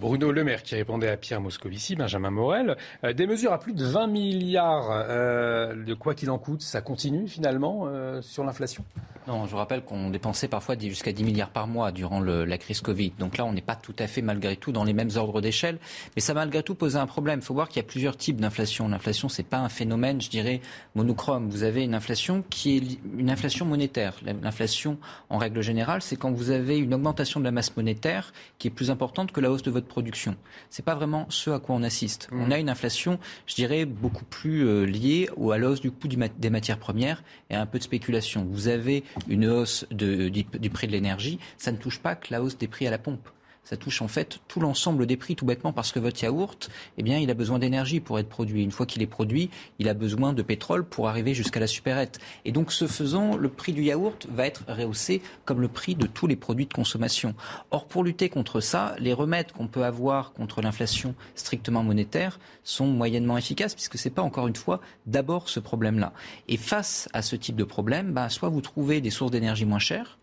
Bruno 0.00 0.32
Le 0.32 0.42
Maire 0.42 0.64
qui 0.64 0.74
répondait 0.74 1.08
à 1.08 1.16
Pierre 1.16 1.40
Moscovici, 1.40 1.94
Benjamin 1.94 2.30
Morel. 2.30 2.76
Euh, 3.04 3.12
des 3.12 3.28
mesures 3.28 3.52
à 3.52 3.60
plus 3.60 3.74
de 3.74 3.84
20 3.84 4.08
milliards 4.08 4.88
euh, 4.90 5.84
de 5.84 5.94
quoi 5.94 6.16
qu'il 6.16 6.30
en 6.30 6.38
coûte, 6.38 6.62
ça 6.62 6.80
continue 6.80 7.28
finalement 7.28 7.84
euh, 7.86 8.20
sur 8.20 8.42
l'inflation? 8.42 8.84
Non, 9.28 9.46
je 9.46 9.54
rappelle 9.54 9.82
qu'on 9.82 10.08
dépensait 10.08 10.48
parfois 10.48 10.74
jusqu'à 10.78 11.12
10 11.12 11.22
milliards 11.22 11.50
par 11.50 11.66
mois 11.66 11.92
durant 11.92 12.18
la 12.20 12.56
crise 12.56 12.80
Covid. 12.80 13.12
Donc 13.18 13.36
là, 13.36 13.44
on 13.44 13.52
n'est 13.52 13.60
pas 13.60 13.76
tout 13.76 13.94
à 13.98 14.06
fait 14.06 14.22
malgré 14.22 14.56
tout 14.56 14.72
dans 14.72 14.84
les 14.84 14.94
mêmes 14.94 15.10
ordres 15.16 15.42
d'échelle. 15.42 15.78
Mais 16.16 16.22
ça 16.22 16.32
malgré 16.32 16.62
tout 16.62 16.74
posé 16.74 16.96
un 16.98 17.06
problème. 17.06 17.40
Il 17.40 17.44
faut 17.44 17.52
voir 17.52 17.68
qu'il 17.68 17.76
y 17.76 17.84
a 17.84 17.86
plusieurs 17.86 18.16
types 18.16 18.40
d'inflation. 18.40 18.88
L'inflation, 18.88 19.28
c'est 19.28 19.42
pas 19.42 19.58
un 19.58 19.68
phénomène, 19.68 20.22
je 20.22 20.30
dirais, 20.30 20.62
monochrome. 20.94 21.50
Vous 21.50 21.62
avez 21.62 21.84
une 21.84 21.94
inflation 21.94 22.42
qui 22.48 22.78
est 22.78 22.82
une 23.18 23.28
inflation 23.28 23.66
monétaire. 23.66 24.14
L'inflation, 24.42 24.96
en 25.28 25.36
règle 25.36 25.60
générale, 25.60 26.00
c'est 26.00 26.16
quand 26.16 26.32
vous 26.32 26.50
avez 26.50 26.78
une 26.78 26.94
augmentation 26.94 27.38
de 27.38 27.44
la 27.44 27.52
masse 27.52 27.76
monétaire 27.76 28.32
qui 28.58 28.68
est 28.68 28.70
plus 28.70 28.90
importante 28.90 29.30
que 29.30 29.42
la 29.42 29.50
hausse 29.50 29.62
de 29.62 29.67
votre 29.70 29.86
production. 29.86 30.36
C'est 30.70 30.84
pas 30.84 30.94
vraiment 30.94 31.26
ce 31.28 31.50
à 31.50 31.58
quoi 31.58 31.74
on 31.74 31.82
assiste. 31.82 32.28
Mmh. 32.30 32.42
On 32.42 32.50
a 32.50 32.58
une 32.58 32.68
inflation, 32.68 33.18
je 33.46 33.54
dirais, 33.54 33.84
beaucoup 33.84 34.24
plus 34.24 34.66
euh, 34.66 34.84
liée 34.84 35.28
à 35.52 35.58
la 35.58 35.70
hausse 35.70 35.80
du 35.80 35.90
coût 35.90 36.08
des 36.08 36.50
matières 36.50 36.78
premières 36.78 37.22
et 37.50 37.54
à 37.54 37.60
un 37.60 37.66
peu 37.66 37.78
de 37.78 37.84
spéculation. 37.84 38.46
Vous 38.50 38.68
avez 38.68 39.04
une 39.28 39.46
hausse 39.46 39.86
du 39.90 40.70
prix 40.70 40.86
de 40.86 40.92
l'énergie, 40.92 41.38
ça 41.56 41.72
ne 41.72 41.76
touche 41.76 41.98
pas 41.98 42.14
que 42.14 42.28
la 42.30 42.42
hausse 42.42 42.58
des 42.58 42.68
prix 42.68 42.86
à 42.86 42.90
la 42.90 42.98
pompe 42.98 43.28
ça 43.68 43.76
touche 43.76 44.00
en 44.00 44.08
fait 44.08 44.38
tout 44.48 44.60
l'ensemble 44.60 45.04
des 45.04 45.18
prix, 45.18 45.36
tout 45.36 45.44
bêtement 45.44 45.74
parce 45.74 45.92
que 45.92 45.98
votre 45.98 46.22
yaourt, 46.22 46.70
eh 46.96 47.02
bien, 47.02 47.18
il 47.18 47.30
a 47.30 47.34
besoin 47.34 47.58
d'énergie 47.58 48.00
pour 48.00 48.18
être 48.18 48.28
produit. 48.30 48.62
Une 48.62 48.70
fois 48.70 48.86
qu'il 48.86 49.02
est 49.02 49.06
produit, 49.06 49.50
il 49.78 49.90
a 49.90 49.94
besoin 49.94 50.32
de 50.32 50.40
pétrole 50.40 50.86
pour 50.86 51.06
arriver 51.06 51.34
jusqu'à 51.34 51.60
la 51.60 51.66
supérette. 51.66 52.18
Et 52.46 52.52
donc, 52.52 52.72
ce 52.72 52.86
faisant, 52.86 53.36
le 53.36 53.50
prix 53.50 53.74
du 53.74 53.82
yaourt 53.82 54.26
va 54.30 54.46
être 54.46 54.62
rehaussé 54.68 55.20
comme 55.44 55.60
le 55.60 55.68
prix 55.68 55.96
de 55.96 56.06
tous 56.06 56.26
les 56.26 56.36
produits 56.36 56.64
de 56.64 56.72
consommation. 56.72 57.34
Or, 57.70 57.86
pour 57.86 58.04
lutter 58.04 58.30
contre 58.30 58.60
ça, 58.60 58.96
les 59.00 59.12
remèdes 59.12 59.52
qu'on 59.52 59.68
peut 59.68 59.84
avoir 59.84 60.32
contre 60.32 60.62
l'inflation 60.62 61.14
strictement 61.34 61.82
monétaire 61.82 62.40
sont 62.64 62.86
moyennement 62.86 63.36
efficaces 63.36 63.74
puisque 63.74 63.98
c'est 63.98 64.08
pas 64.08 64.22
encore 64.22 64.48
une 64.48 64.56
fois 64.56 64.80
d'abord 65.04 65.50
ce 65.50 65.60
problème-là. 65.60 66.14
Et 66.48 66.56
face 66.56 67.10
à 67.12 67.20
ce 67.20 67.36
type 67.36 67.56
de 67.56 67.64
problème, 67.64 68.12
bah, 68.12 68.30
soit 68.30 68.48
vous 68.48 68.62
trouvez 68.62 69.02
des 69.02 69.10
sources 69.10 69.30
d'énergie 69.30 69.66
moins 69.66 69.78
chères, 69.78 70.18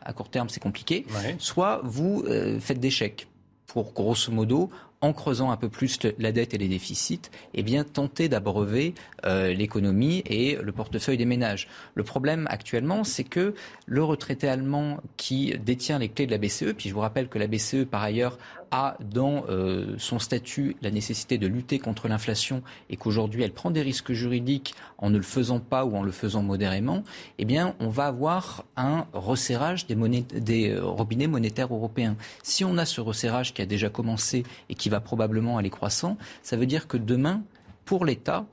à 0.00 0.12
court 0.12 0.30
terme 0.30 0.48
c'est 0.48 0.60
compliqué, 0.60 1.06
soit 1.38 1.80
vous 1.84 2.24
euh, 2.26 2.58
faites 2.60 2.80
des 2.80 2.90
chèques 2.90 3.28
pour 3.66 3.92
grosso 3.92 4.32
modo 4.32 4.70
en 5.00 5.12
creusant 5.12 5.50
un 5.50 5.56
peu 5.56 5.68
plus 5.68 5.98
la 6.18 6.32
dette 6.32 6.54
et 6.54 6.58
les 6.58 6.68
déficits, 6.68 7.30
eh 7.54 7.62
bien 7.62 7.84
tenter 7.84 8.28
d'abreuver 8.28 8.94
euh, 9.24 9.52
l'économie 9.54 10.22
et 10.26 10.56
le 10.56 10.72
portefeuille 10.72 11.16
des 11.16 11.24
ménages. 11.24 11.68
Le 11.94 12.02
problème 12.02 12.46
actuellement, 12.50 13.04
c'est 13.04 13.24
que 13.24 13.54
le 13.86 14.02
retraité 14.02 14.48
allemand 14.48 14.98
qui 15.16 15.56
détient 15.58 15.98
les 15.98 16.08
clés 16.08 16.26
de 16.26 16.32
la 16.32 16.38
BCE, 16.38 16.72
puis 16.76 16.88
je 16.88 16.94
vous 16.94 17.00
rappelle 17.00 17.28
que 17.28 17.38
la 17.38 17.46
BCE 17.46 17.84
par 17.88 18.02
ailleurs 18.02 18.38
a 18.70 18.96
dans 19.00 19.44
euh, 19.48 19.94
son 19.98 20.18
statut 20.18 20.76
la 20.82 20.90
nécessité 20.90 21.38
de 21.38 21.46
lutter 21.46 21.78
contre 21.78 22.08
l'inflation 22.08 22.62
et 22.90 22.96
qu'aujourd'hui 22.96 23.42
elle 23.42 23.52
prend 23.52 23.70
des 23.70 23.82
risques 23.82 24.12
juridiques 24.12 24.74
en 24.98 25.10
ne 25.10 25.16
le 25.16 25.22
faisant 25.22 25.60
pas 25.60 25.84
ou 25.84 25.96
en 25.96 26.02
le 26.02 26.12
faisant 26.12 26.42
modérément, 26.42 27.02
eh 27.38 27.44
bien 27.44 27.74
on 27.80 27.88
va 27.88 28.06
avoir 28.06 28.64
un 28.76 29.06
resserrage 29.12 29.86
des, 29.86 30.70
euh, 30.70 30.84
robinets 30.84 31.26
monétaires 31.26 31.72
européens. 31.72 32.16
Si 32.42 32.64
on 32.64 32.78
a 32.78 32.84
ce 32.84 33.00
resserrage 33.00 33.54
qui 33.54 33.62
a 33.62 33.66
déjà 33.66 33.88
commencé 33.88 34.44
et 34.68 34.74
qui 34.74 34.88
va 34.88 35.00
probablement 35.00 35.58
aller 35.58 35.70
croissant, 35.70 36.16
ça 36.42 36.56
veut 36.56 36.66
dire 36.66 36.86
que 36.88 36.96
demain, 36.96 37.42
pour 37.84 38.04
l'État, 38.04 38.46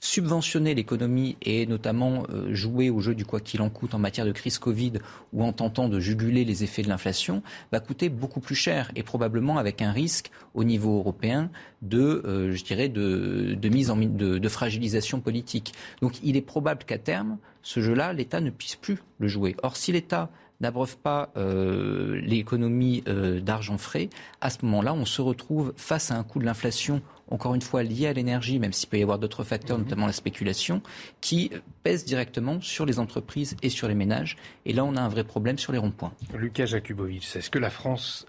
subventionner 0.00 0.74
l'économie 0.74 1.36
et 1.42 1.66
notamment 1.66 2.24
euh, 2.30 2.54
jouer 2.54 2.88
au 2.88 3.00
jeu 3.00 3.14
du 3.14 3.24
quoi 3.24 3.40
qu'il 3.40 3.60
en 3.62 3.68
coûte 3.68 3.94
en 3.94 3.98
matière 3.98 4.26
de 4.26 4.32
crise 4.32 4.58
Covid 4.58 4.94
ou 5.32 5.42
en 5.42 5.52
tentant 5.52 5.88
de 5.88 5.98
juguler 5.98 6.44
les 6.44 6.62
effets 6.62 6.82
de 6.82 6.88
l'inflation 6.88 7.42
va 7.72 7.80
coûter 7.80 8.08
beaucoup 8.08 8.40
plus 8.40 8.54
cher 8.54 8.92
et 8.94 9.02
probablement 9.02 9.58
avec 9.58 9.82
un 9.82 9.90
risque 9.90 10.30
au 10.54 10.62
niveau 10.62 10.98
européen 10.98 11.50
de, 11.82 12.22
euh, 12.24 12.52
je 12.52 12.64
dirais, 12.64 12.88
de, 12.88 13.68
mise 13.68 13.90
en 13.90 13.96
de, 13.96 14.38
de 14.38 14.48
fragilisation 14.48 15.20
politique. 15.20 15.72
Donc 16.00 16.20
il 16.22 16.36
est 16.36 16.42
probable 16.42 16.84
qu'à 16.84 16.98
terme, 16.98 17.38
ce 17.62 17.80
jeu-là, 17.80 18.12
l'État 18.12 18.40
ne 18.40 18.50
puisse 18.50 18.76
plus 18.76 18.98
le 19.18 19.26
jouer. 19.26 19.56
Or, 19.62 19.76
si 19.76 19.90
l'État 19.90 20.30
n'abreuve 20.60 20.96
pas 20.96 21.30
euh, 21.36 22.20
l'économie 22.20 23.02
d'argent 23.42 23.78
frais, 23.78 24.10
à 24.40 24.50
ce 24.50 24.58
moment-là, 24.64 24.94
on 24.94 25.04
se 25.04 25.22
retrouve 25.22 25.72
face 25.76 26.10
à 26.10 26.16
un 26.16 26.24
coût 26.24 26.38
de 26.40 26.44
l'inflation, 26.44 27.02
encore 27.30 27.54
une 27.54 27.62
fois 27.62 27.82
lié 27.82 28.06
à 28.06 28.12
l'énergie, 28.12 28.58
même 28.58 28.72
s'il 28.72 28.88
peut 28.88 28.98
y 28.98 29.02
avoir 29.02 29.18
d'autres 29.18 29.44
facteurs, 29.44 29.78
mhm. 29.78 29.84
notamment 29.84 30.06
la 30.06 30.12
spéculation, 30.12 30.82
qui 31.20 31.50
pèse 31.82 32.04
directement 32.04 32.60
sur 32.60 32.86
les 32.86 32.98
entreprises 32.98 33.56
et 33.62 33.68
sur 33.68 33.88
les 33.88 33.94
ménages. 33.94 34.36
Et 34.66 34.72
là, 34.72 34.84
on 34.84 34.96
a 34.96 35.00
un 35.00 35.08
vrai 35.08 35.24
problème 35.24 35.58
sur 35.58 35.72
les 35.72 35.78
ronds-points. 35.78 36.12
Lucas 36.34 36.66
Jakubowicz, 36.66 37.36
est-ce 37.36 37.50
que 37.50 37.58
la 37.58 37.70
France 37.70 38.26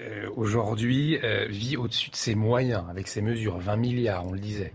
euh, 0.00 0.28
aujourd'hui 0.36 1.18
vit 1.48 1.76
au-dessus 1.76 2.10
de 2.10 2.16
ses 2.16 2.34
moyens 2.34 2.84
avec 2.88 3.08
ces 3.08 3.22
mesures 3.22 3.58
20 3.58 3.76
milliards, 3.76 4.26
on 4.26 4.32
le 4.32 4.40
disait? 4.40 4.72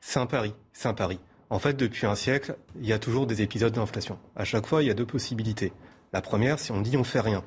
C'est 0.00 0.18
un 0.18 0.26
pari, 0.26 0.54
c'est 0.72 0.88
un 0.88 0.94
pari. 0.94 1.18
En 1.50 1.58
fait, 1.58 1.74
depuis 1.74 2.06
un 2.06 2.14
siècle, 2.14 2.56
il 2.80 2.86
y 2.86 2.92
a 2.92 2.98
toujours 2.98 3.26
des 3.26 3.42
épisodes 3.42 3.72
d'inflation. 3.72 4.18
À 4.36 4.44
chaque 4.44 4.66
fois, 4.66 4.82
il 4.82 4.86
y 4.86 4.90
a 4.90 4.94
deux 4.94 5.06
possibilités. 5.06 5.72
La 6.12 6.22
première, 6.22 6.58
si 6.60 6.70
on 6.70 6.80
dit 6.80 6.96
on 6.96 7.04
fait 7.04 7.20
rien, 7.20 7.44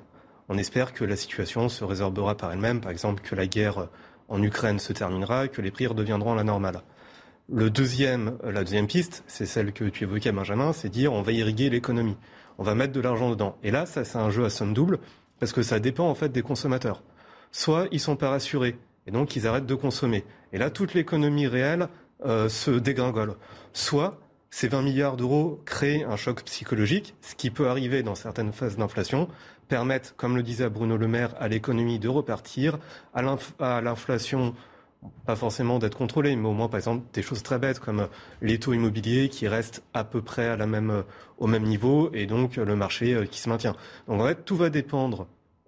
on 0.50 0.58
espère 0.58 0.94
que 0.94 1.06
la 1.06 1.16
situation 1.16 1.70
se 1.70 1.86
résorbera 1.86 2.36
par 2.36 2.52
elle-même, 2.52 2.82
par 2.82 2.92
exemple 2.92 3.24
que 3.24 3.34
la 3.34 3.48
guerre 3.48 3.88
en 4.34 4.42
Ukraine 4.42 4.80
se 4.80 4.94
terminera, 4.94 5.48
que 5.48 5.62
les 5.62 5.70
prix 5.70 5.86
redeviendront 5.86 6.34
la 6.34 6.44
normale. 6.44 6.82
La 7.50 7.70
deuxième 7.70 8.88
piste, 8.88 9.24
c'est 9.28 9.46
celle 9.46 9.74
que 9.74 9.86
tu 9.86 10.06
évoquais, 10.06 10.32
Benjamin, 10.32 10.74
c'est 10.74 10.90
dire 10.90 11.14
on 11.14 11.22
va 11.22 11.32
irriguer 11.32 11.70
l'économie, 11.70 12.18
on 12.58 12.64
va 12.64 12.74
mettre 12.74 12.94
de 12.94 13.00
l'argent 13.00 13.30
dedans. 13.30 13.58
Et 13.62 13.70
là, 13.70 13.86
ça, 13.86 14.04
c'est 14.04 14.18
un 14.18 14.32
jeu 14.32 14.44
à 14.44 14.50
somme 14.50 14.74
double, 14.74 14.98
parce 15.40 15.54
que 15.54 15.62
ça 15.62 15.80
dépend 15.80 16.10
en 16.10 16.16
fait 16.16 16.30
des 16.30 16.42
consommateurs. 16.42 17.04
Soit 17.52 17.88
ils 17.92 18.00
sont 18.00 18.16
pas 18.16 18.30
rassurés, 18.30 18.76
et 19.06 19.12
donc 19.12 19.36
ils 19.36 19.46
arrêtent 19.46 19.68
de 19.68 19.76
consommer. 19.76 20.26
Et 20.52 20.58
là, 20.58 20.72
toute 20.72 20.96
l'économie 20.96 21.46
réelle 21.46 21.88
euh, 22.26 22.50
se 22.50 22.72
dégringole. 22.72 23.36
Soit 23.72 24.20
ces 24.50 24.68
20 24.68 24.82
milliards 24.82 25.18
d'euros 25.18 25.62
créent 25.66 26.06
un 26.06 26.16
choc 26.16 26.44
psychologique, 26.44 27.14
ce 27.22 27.36
qui 27.36 27.52
peut 27.52 27.70
arriver 27.70 28.02
dans 28.02 28.16
certaines 28.16 28.52
phases 28.52 28.78
d'inflation, 28.78 29.28
permettent, 29.74 30.14
comme 30.18 30.36
le 30.36 30.44
disait 30.44 30.70
Bruno 30.70 30.98
Le 30.98 31.08
Maire, 31.08 31.34
à 31.40 31.48
l'économie 31.48 31.98
de 31.98 32.08
repartir, 32.08 32.78
à 33.16 33.82
l'inflation 33.82 34.54
pas 35.26 35.36
forcément 35.36 35.80
d'être 35.80 35.98
contrôlée, 35.98 36.36
mais 36.36 36.48
au 36.48 36.54
moins, 36.54 36.70
par 36.70 36.78
exemple, 36.78 37.04
des 37.12 37.24
choses 37.24 37.42
très 37.42 37.58
bêtes 37.58 37.80
comme 37.80 38.08
les 38.44 38.60
taux 38.60 38.74
immobiliers 38.74 39.30
qui 39.30 39.48
restent 39.48 39.82
à 39.96 40.04
peu 40.04 40.22
près 40.22 40.56
au 41.40 41.48
même 41.48 41.64
niveau 41.64 42.12
et 42.14 42.28
donc 42.28 42.58
le 42.58 42.76
marché 42.76 43.16
euh, 43.16 43.26
qui 43.26 43.40
se 43.40 43.50
maintient. 43.50 43.76
Donc 44.08 44.22
en 44.22 44.28
fait, 44.28 44.46
tout 44.46 44.56
va 44.56 44.70
dépendre 44.70 45.26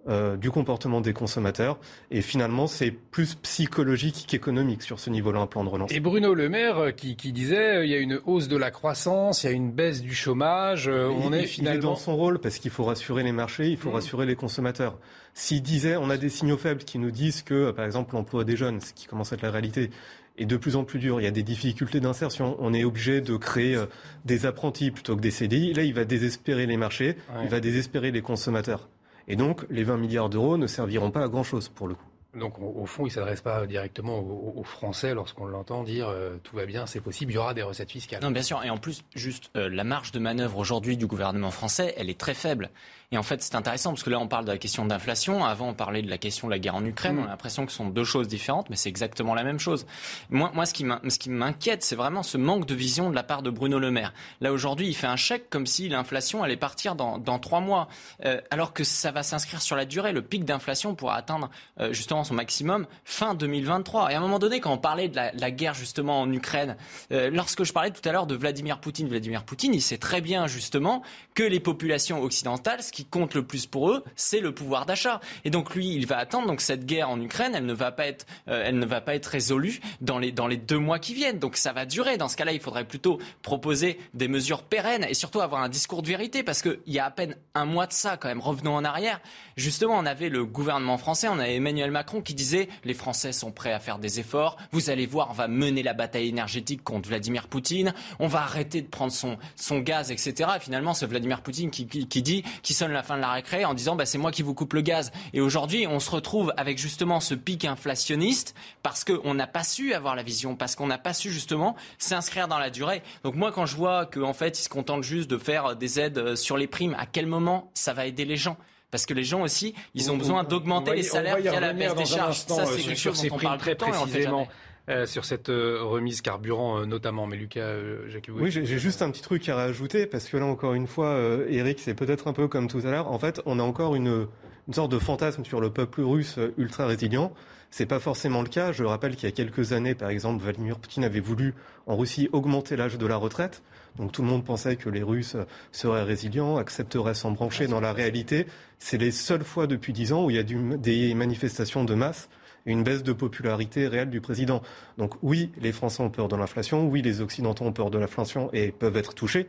euh, 0.08 0.36
du 0.36 0.50
comportement 0.50 1.00
des 1.00 1.12
consommateurs. 1.12 1.78
Et 2.10 2.22
finalement, 2.22 2.66
c'est 2.66 2.90
plus 2.90 3.34
psychologique 3.34 4.26
qu'économique 4.28 4.82
sur 4.82 5.00
ce 5.00 5.10
niveau-là, 5.10 5.40
un 5.40 5.46
plan 5.46 5.64
de 5.64 5.68
relance. 5.68 5.92
Et 5.92 6.00
Bruno 6.00 6.34
Le 6.34 6.48
Maire 6.48 6.78
euh, 6.78 6.90
qui, 6.90 7.14
disait 7.32 7.84
il 7.84 7.90
y 7.90 7.94
a 7.94 7.98
une 7.98 8.20
hausse 8.24 8.48
de 8.48 8.56
la 8.56 8.70
croissance, 8.70 9.42
il 9.42 9.46
y 9.46 9.48
a 9.50 9.52
une 9.52 9.72
baisse 9.72 10.02
du 10.02 10.14
chômage. 10.14 10.88
on 10.88 11.32
est 11.32 11.46
finalement. 11.46 11.74
Il 11.74 11.78
est 11.78 11.82
dans 11.82 11.96
son 11.96 12.16
rôle 12.16 12.38
parce 12.38 12.58
qu'il 12.58 12.70
faut 12.70 12.84
rassurer 12.84 13.22
les 13.22 13.32
marchés, 13.32 13.68
il 13.68 13.76
faut 13.76 13.90
mmh. 13.90 13.94
rassurer 13.94 14.26
les 14.26 14.36
consommateurs. 14.36 14.98
S'il 15.34 15.62
disait 15.62 15.96
on 15.96 16.08
a 16.08 16.16
des 16.16 16.28
signaux 16.28 16.56
faibles 16.56 16.84
qui 16.84 16.98
nous 16.98 17.10
disent 17.10 17.42
que, 17.42 17.70
par 17.72 17.84
exemple, 17.84 18.14
l'emploi 18.14 18.44
des 18.44 18.56
jeunes, 18.56 18.80
ce 18.80 18.92
qui 18.92 19.06
commence 19.06 19.32
à 19.32 19.36
être 19.36 19.42
la 19.42 19.50
réalité, 19.50 19.90
est 20.38 20.46
de 20.46 20.56
plus 20.56 20.76
en 20.76 20.84
plus 20.84 20.98
dur. 20.98 21.20
Il 21.20 21.24
y 21.24 21.26
a 21.26 21.32
des 21.32 21.42
difficultés 21.42 22.00
d'insertion. 22.00 22.56
On 22.58 22.72
est 22.74 22.84
obligé 22.84 23.20
de 23.20 23.36
créer 23.36 23.76
euh, 23.76 23.86
des 24.24 24.46
apprentis 24.46 24.90
plutôt 24.90 25.16
que 25.16 25.20
des 25.20 25.30
CDI. 25.30 25.72
Là, 25.74 25.82
il 25.82 25.94
va 25.94 26.04
désespérer 26.04 26.66
les 26.66 26.76
marchés, 26.76 27.16
il 27.42 27.48
va 27.48 27.60
désespérer 27.60 28.10
les 28.10 28.22
consommateurs. 28.22 28.88
Et 29.28 29.36
donc, 29.36 29.64
les 29.70 29.84
20 29.84 29.96
milliards 29.96 30.28
d'euros 30.28 30.56
ne 30.56 30.66
serviront 30.66 31.10
pas 31.10 31.24
à 31.24 31.28
grand-chose 31.28 31.68
pour 31.68 31.88
le 31.88 31.94
coup. 31.94 32.06
Donc, 32.36 32.58
au, 32.58 32.84
fond, 32.84 33.04
il 33.04 33.08
ne 33.08 33.14
s'adresse 33.14 33.40
pas 33.40 33.66
directement 33.66 34.18
aux, 34.18 34.62
Français 34.62 35.14
lorsqu'on 35.14 35.46
l'entend 35.46 35.84
dire 35.84 36.08
euh, 36.08 36.36
tout 36.42 36.54
va 36.54 36.66
bien, 36.66 36.84
c'est 36.84 37.00
possible, 37.00 37.32
il 37.32 37.36
y 37.36 37.38
aura 37.38 37.54
des 37.54 37.62
recettes 37.62 37.90
fiscales. 37.90 38.20
Non, 38.22 38.30
bien 38.30 38.42
sûr. 38.42 38.62
Et 38.62 38.68
en 38.68 38.76
plus, 38.76 39.04
juste 39.14 39.50
euh, 39.56 39.70
la 39.70 39.84
marge 39.84 40.12
de 40.12 40.18
manœuvre 40.18 40.58
aujourd'hui 40.58 40.98
du 40.98 41.06
gouvernement 41.06 41.50
français, 41.50 41.94
elle 41.96 42.10
est 42.10 42.18
très 42.18 42.34
faible. 42.34 42.70
Et 43.12 43.18
en 43.18 43.22
fait, 43.22 43.42
c'est 43.42 43.54
intéressant 43.54 43.90
parce 43.90 44.02
que 44.02 44.10
là, 44.10 44.18
on 44.18 44.28
parle 44.28 44.44
de 44.44 44.52
la 44.52 44.58
question 44.58 44.84
d'inflation. 44.84 45.44
Avant, 45.44 45.68
on 45.68 45.74
parlait 45.74 46.02
de 46.02 46.10
la 46.10 46.18
question 46.18 46.48
de 46.48 46.52
la 46.52 46.58
guerre 46.58 46.74
en 46.74 46.84
Ukraine. 46.84 47.16
Mm. 47.16 47.20
On 47.20 47.24
a 47.24 47.28
l'impression 47.28 47.64
que 47.64 47.72
ce 47.72 47.78
sont 47.78 47.88
deux 47.88 48.04
choses 48.04 48.28
différentes, 48.28 48.68
mais 48.70 48.76
c'est 48.76 48.88
exactement 48.88 49.34
la 49.34 49.44
même 49.44 49.60
chose. 49.60 49.86
Moi, 50.30 50.50
moi 50.54 50.66
ce 50.66 50.74
qui 50.74 51.30
m'inquiète, 51.30 51.82
c'est 51.84 51.96
vraiment 51.96 52.22
ce 52.22 52.36
manque 52.36 52.66
de 52.66 52.74
vision 52.74 53.10
de 53.10 53.14
la 53.14 53.22
part 53.22 53.42
de 53.42 53.50
Bruno 53.50 53.78
Le 53.78 53.90
Maire. 53.90 54.12
Là, 54.40 54.52
aujourd'hui, 54.52 54.88
il 54.88 54.94
fait 54.94 55.06
un 55.06 55.16
chèque 55.16 55.48
comme 55.50 55.66
si 55.66 55.88
l'inflation 55.88 56.42
allait 56.42 56.56
partir 56.56 56.94
dans, 56.94 57.18
dans 57.18 57.38
trois 57.38 57.60
mois, 57.60 57.88
euh, 58.24 58.40
alors 58.50 58.72
que 58.72 58.84
ça 58.84 59.12
va 59.12 59.22
s'inscrire 59.22 59.62
sur 59.62 59.76
la 59.76 59.84
durée. 59.84 60.12
Le 60.12 60.22
pic 60.22 60.44
d'inflation 60.44 60.94
pourra 60.94 61.16
atteindre 61.16 61.50
euh, 61.80 61.92
justement 61.92 62.24
son 62.24 62.34
maximum 62.34 62.86
fin 63.04 63.34
2023. 63.34 64.10
Et 64.10 64.14
à 64.14 64.18
un 64.18 64.20
moment 64.20 64.38
donné, 64.38 64.60
quand 64.60 64.72
on 64.72 64.78
parlait 64.78 65.08
de 65.08 65.16
la, 65.16 65.50
guerre 65.50 65.74
justement 65.74 66.20
en 66.20 66.32
Ukraine, 66.32 66.76
euh, 67.12 67.30
lorsque 67.30 67.64
je 67.64 67.72
parlais 67.72 67.90
tout 67.90 68.06
à 68.06 68.12
l'heure 68.12 68.26
de 68.26 68.34
Vladimir 68.34 68.80
Poutine, 68.80 69.08
Vladimir 69.08 69.44
Poutine, 69.44 69.74
il 69.74 69.80
sait 69.82 69.98
très 69.98 70.20
bien 70.20 70.46
justement 70.46 71.02
que 71.34 71.44
les 71.44 71.60
populations 71.60 72.22
occidentales, 72.22 72.82
qui 72.96 73.04
compte 73.04 73.34
le 73.34 73.42
plus 73.44 73.66
pour 73.66 73.90
eux, 73.90 74.02
c'est 74.14 74.40
le 74.40 74.52
pouvoir 74.52 74.86
d'achat. 74.86 75.20
Et 75.44 75.50
donc 75.50 75.74
lui, 75.74 75.92
il 75.92 76.06
va 76.06 76.16
attendre. 76.16 76.46
Donc 76.46 76.62
cette 76.62 76.86
guerre 76.86 77.10
en 77.10 77.20
Ukraine, 77.20 77.52
elle 77.54 77.66
ne 77.66 77.74
va 77.74 77.92
pas 77.92 78.06
être, 78.06 78.24
euh, 78.48 78.62
elle 78.64 78.78
ne 78.78 78.86
va 78.86 79.02
pas 79.02 79.14
être 79.14 79.26
résolue 79.26 79.80
dans 80.00 80.18
les 80.18 80.32
dans 80.32 80.46
les 80.46 80.56
deux 80.56 80.78
mois 80.78 80.98
qui 80.98 81.12
viennent. 81.12 81.38
Donc 81.38 81.58
ça 81.58 81.74
va 81.74 81.84
durer. 81.84 82.16
Dans 82.16 82.28
ce 82.28 82.38
cas-là, 82.38 82.52
il 82.52 82.60
faudrait 82.60 82.86
plutôt 82.86 83.18
proposer 83.42 83.98
des 84.14 84.28
mesures 84.28 84.62
pérennes 84.62 85.04
et 85.06 85.12
surtout 85.12 85.42
avoir 85.42 85.62
un 85.62 85.68
discours 85.68 86.00
de 86.00 86.08
vérité 86.08 86.42
parce 86.42 86.62
qu'il 86.62 86.78
y 86.86 86.98
a 86.98 87.04
à 87.04 87.10
peine 87.10 87.36
un 87.54 87.66
mois 87.66 87.86
de 87.86 87.92
ça, 87.92 88.16
quand 88.16 88.28
même. 88.28 88.40
Revenons 88.40 88.74
en 88.74 88.84
arrière. 88.84 89.20
Justement, 89.58 89.98
on 89.98 90.06
avait 90.06 90.30
le 90.30 90.46
gouvernement 90.46 90.96
français, 90.96 91.28
on 91.28 91.38
avait 91.38 91.56
Emmanuel 91.56 91.90
Macron 91.90 92.22
qui 92.22 92.32
disait 92.32 92.70
les 92.84 92.94
Français 92.94 93.32
sont 93.32 93.52
prêts 93.52 93.74
à 93.74 93.78
faire 93.78 93.98
des 93.98 94.20
efforts. 94.20 94.56
Vous 94.72 94.88
allez 94.88 95.04
voir, 95.04 95.28
on 95.30 95.34
va 95.34 95.48
mener 95.48 95.82
la 95.82 95.92
bataille 95.92 96.28
énergétique 96.28 96.82
contre 96.82 97.10
Vladimir 97.10 97.48
Poutine. 97.48 97.92
On 98.20 98.26
va 98.26 98.40
arrêter 98.40 98.80
de 98.80 98.88
prendre 98.88 99.12
son 99.12 99.36
son 99.54 99.80
gaz, 99.80 100.10
etc. 100.10 100.48
Et 100.56 100.60
finalement, 100.60 100.94
c'est 100.94 101.06
Vladimir 101.06 101.42
Poutine 101.42 101.70
qui, 101.70 101.86
qui, 101.86 102.08
qui 102.08 102.22
dit 102.22 102.42
qui 102.62 102.72
sonne 102.72 102.85
la 102.92 103.02
fin 103.02 103.16
de 103.16 103.20
la 103.20 103.30
récré 103.32 103.64
en 103.64 103.74
disant 103.74 103.96
bah, 103.96 104.06
c'est 104.06 104.18
moi 104.18 104.30
qui 104.30 104.42
vous 104.42 104.54
coupe 104.54 104.72
le 104.74 104.80
gaz. 104.80 105.12
Et 105.32 105.40
aujourd'hui, 105.40 105.86
on 105.86 106.00
se 106.00 106.10
retrouve 106.10 106.52
avec 106.56 106.78
justement 106.78 107.20
ce 107.20 107.34
pic 107.34 107.64
inflationniste 107.64 108.54
parce 108.82 109.04
qu'on 109.04 109.34
n'a 109.34 109.46
pas 109.46 109.64
su 109.64 109.94
avoir 109.94 110.16
la 110.16 110.22
vision, 110.22 110.56
parce 110.56 110.76
qu'on 110.76 110.86
n'a 110.86 110.98
pas 110.98 111.14
su 111.14 111.30
justement 111.32 111.76
s'inscrire 111.98 112.48
dans 112.48 112.58
la 112.58 112.70
durée. 112.70 113.02
Donc 113.24 113.34
moi, 113.34 113.52
quand 113.52 113.66
je 113.66 113.76
vois 113.76 114.06
qu'en 114.06 114.32
fait, 114.32 114.58
ils 114.58 114.62
se 114.62 114.68
contentent 114.68 115.04
juste 115.04 115.30
de 115.30 115.38
faire 115.38 115.76
des 115.76 116.00
aides 116.00 116.18
euh, 116.18 116.36
sur 116.36 116.56
les 116.56 116.66
primes, 116.66 116.94
à 116.98 117.06
quel 117.06 117.26
moment 117.26 117.70
ça 117.74 117.92
va 117.92 118.06
aider 118.06 118.24
les 118.24 118.36
gens? 118.36 118.56
Parce 118.90 119.04
que 119.04 119.14
les 119.14 119.24
gens 119.24 119.42
aussi, 119.42 119.74
ils 119.94 120.10
ont 120.10 120.16
besoin 120.16 120.44
d'augmenter 120.44 120.94
les 120.94 121.02
salaires 121.02 121.38
via 121.38 121.60
la 121.60 121.72
baisse 121.72 121.94
des 121.94 122.06
charges. 122.06 122.38
Ça, 122.46 122.66
c'est 122.66 122.82
quelque 122.82 122.98
chose 122.98 123.20
dont 123.22 123.36
on 123.36 123.38
parle 123.38 123.58
très 123.58 123.74
précisément. 123.74 124.46
Euh, 124.88 125.04
sur 125.04 125.24
cette 125.24 125.48
euh, 125.48 125.82
remise 125.82 126.20
carburant 126.20 126.78
euh, 126.78 126.86
notamment. 126.86 127.26
Mais 127.26 127.36
Lucas, 127.36 127.74
Jacques 128.06 128.30
Oui, 128.32 128.52
j'ai 128.52 128.64
juste 128.64 129.02
un 129.02 129.10
petit 129.10 129.22
truc 129.22 129.48
à 129.48 129.56
rajouter 129.56 130.06
parce 130.06 130.28
que 130.28 130.36
là 130.36 130.46
encore 130.46 130.74
une 130.74 130.86
fois, 130.86 131.18
Eric, 131.48 131.80
c'est 131.80 131.94
peut-être 131.94 132.28
un 132.28 132.32
peu 132.32 132.46
comme 132.46 132.68
tout 132.68 132.78
à 132.84 132.90
l'heure. 132.92 133.10
En 133.10 133.18
fait, 133.18 133.42
on 133.46 133.58
a 133.58 133.64
encore 133.64 133.96
une, 133.96 134.28
une 134.68 134.74
sorte 134.74 134.92
de 134.92 134.98
fantasme 135.00 135.44
sur 135.44 135.60
le 135.60 135.70
peuple 135.70 136.02
russe 136.02 136.38
ultra 136.56 136.86
résilient. 136.86 137.32
C'est 137.72 137.86
pas 137.86 137.98
forcément 137.98 138.42
le 138.42 138.48
cas. 138.48 138.70
Je 138.70 138.84
rappelle 138.84 139.16
qu'il 139.16 139.28
y 139.28 139.32
a 139.32 139.34
quelques 139.34 139.72
années, 139.72 139.96
par 139.96 140.08
exemple, 140.08 140.40
Vladimir 140.44 140.78
Poutine 140.78 141.02
avait 141.02 141.18
voulu 141.18 141.54
en 141.88 141.96
Russie 141.96 142.28
augmenter 142.30 142.76
l'âge 142.76 142.96
de 142.96 143.06
la 143.06 143.16
retraite. 143.16 143.62
Donc 143.96 144.12
tout 144.12 144.22
le 144.22 144.28
monde 144.28 144.44
pensait 144.44 144.76
que 144.76 144.88
les 144.88 145.02
Russes 145.02 145.36
seraient 145.72 146.04
résilients, 146.04 146.58
accepteraient 146.58 147.14
sans 147.14 147.32
brancher. 147.32 147.66
Dans 147.66 147.80
la 147.80 147.92
réalité, 147.92 148.46
c'est 148.78 148.98
les 148.98 149.10
seules 149.10 149.42
fois 149.42 149.66
depuis 149.66 149.92
dix 149.92 150.12
ans 150.12 150.26
où 150.26 150.30
il 150.30 150.36
y 150.36 150.38
a 150.38 150.44
des 150.44 151.14
manifestations 151.14 151.82
de 151.82 151.94
masse 151.94 152.28
une 152.66 152.82
baisse 152.82 153.02
de 153.02 153.12
popularité 153.12 153.86
réelle 153.86 154.10
du 154.10 154.20
président. 154.20 154.62
Donc 154.98 155.14
oui, 155.22 155.50
les 155.60 155.72
Français 155.72 156.02
ont 156.02 156.10
peur 156.10 156.28
de 156.28 156.36
l'inflation, 156.36 156.86
oui, 156.86 157.00
les 157.00 157.20
Occidentaux 157.20 157.64
ont 157.64 157.72
peur 157.72 157.90
de 157.90 157.98
l'inflation 157.98 158.50
et 158.52 158.72
peuvent 158.72 158.96
être 158.96 159.14
touchés, 159.14 159.48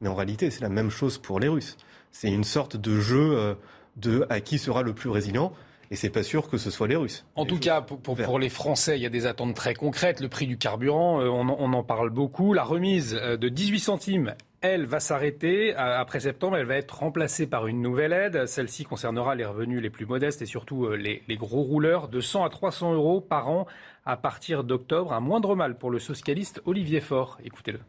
mais 0.00 0.08
en 0.08 0.14
réalité, 0.14 0.50
c'est 0.50 0.62
la 0.62 0.68
même 0.68 0.90
chose 0.90 1.18
pour 1.18 1.40
les 1.40 1.48
Russes. 1.48 1.76
C'est 2.10 2.30
une 2.30 2.44
sorte 2.44 2.76
de 2.76 2.98
jeu 2.98 3.36
euh, 3.36 3.54
de 3.96 4.26
à 4.30 4.40
qui 4.40 4.58
sera 4.58 4.82
le 4.82 4.94
plus 4.94 5.10
résilient. 5.10 5.52
Et 5.90 5.96
c'est 5.96 6.10
pas 6.10 6.22
sûr 6.22 6.48
que 6.48 6.58
ce 6.58 6.70
soit 6.70 6.86
les 6.86 6.96
Russes. 6.96 7.24
En 7.34 7.46
tout 7.46 7.58
cas, 7.58 7.80
pour, 7.80 8.00
pour, 8.00 8.38
les 8.38 8.50
Français, 8.50 8.98
il 8.98 9.02
y 9.02 9.06
a 9.06 9.10
des 9.10 9.24
attentes 9.26 9.54
très 9.54 9.74
concrètes. 9.74 10.20
Le 10.20 10.28
prix 10.28 10.46
du 10.46 10.58
carburant, 10.58 11.20
euh, 11.20 11.28
on, 11.28 11.48
on 11.48 11.72
en 11.72 11.82
parle 11.82 12.10
beaucoup. 12.10 12.52
La 12.52 12.64
remise 12.64 13.14
euh, 13.14 13.36
de 13.36 13.48
18 13.48 13.80
centimes 13.80 14.34
elle 14.60 14.86
va 14.86 15.00
s'arrêter 15.00 15.74
après 15.74 16.20
septembre. 16.20 16.56
Elle 16.56 16.66
va 16.66 16.76
être 16.76 16.98
remplacée 16.98 17.46
par 17.46 17.66
une 17.66 17.80
nouvelle 17.80 18.12
aide. 18.12 18.46
Celle-ci 18.46 18.84
concernera 18.84 19.34
les 19.34 19.44
revenus 19.44 19.80
les 19.80 19.90
plus 19.90 20.06
modestes 20.06 20.42
et 20.42 20.46
surtout 20.46 20.86
euh, 20.86 20.96
les, 20.96 21.36
gros 21.36 21.62
rouleurs 21.62 22.08
de 22.08 22.20
100 22.20 22.44
à 22.44 22.48
300 22.48 22.94
euros 22.94 23.20
par 23.20 23.48
an 23.48 23.66
à 24.04 24.16
partir 24.16 24.64
d'octobre. 24.64 25.12
Un 25.12 25.20
moindre 25.20 25.54
mal 25.54 25.78
pour 25.78 25.90
le 25.90 25.98
socialiste 25.98 26.60
Olivier 26.64 27.00
Faure. 27.00 27.38
Écoutez-le. 27.44 27.80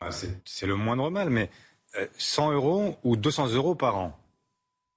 Ah, 0.00 0.10
c'est 0.10 0.66
le 0.66 0.74
moindre 0.74 1.10
mal, 1.10 1.30
mais 1.30 1.48
100 2.18 2.50
euh, 2.50 2.54
euros 2.54 2.96
ou 3.04 3.16
200 3.16 3.54
euros 3.54 3.74
par 3.74 3.96
an, 3.96 4.18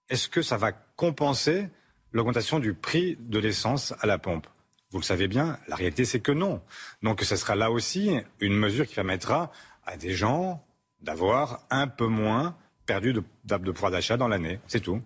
est-ce 0.09 0.27
que 0.27 0.41
ça 0.41 0.57
va 0.57 0.71
compenser 0.71 1.69
l'augmentation 2.15 2.59
du 2.59 2.73
prix 2.73 3.17
de 3.19 3.39
l'essence 3.39 3.93
à 3.99 4.07
la 4.07 4.17
pompe 4.17 4.47
Vous 4.89 4.99
le 4.99 5.03
savez 5.03 5.27
bien, 5.27 5.59
la 5.67 5.75
réalité 5.75 6.05
c'est 6.05 6.21
que 6.21 6.31
non. 6.31 6.61
Donc 7.03 7.21
ce 7.21 7.35
sera 7.35 7.55
là 7.55 7.69
aussi 7.69 8.17
une 8.39 8.55
mesure 8.55 8.87
qui 8.87 8.95
permettra 8.95 9.51
à 9.85 9.97
des 9.97 10.13
gens 10.13 10.65
d'avoir 11.01 11.67
un 11.69 11.87
peu 11.87 12.07
moins 12.07 12.55
perdu 12.85 13.11
de, 13.11 13.71
pouvoir 13.71 13.91
d'achat 13.91 14.15
dans 14.15 14.29
l'année. 14.29 14.59
C'est 14.67 14.79
tout. 14.79 15.01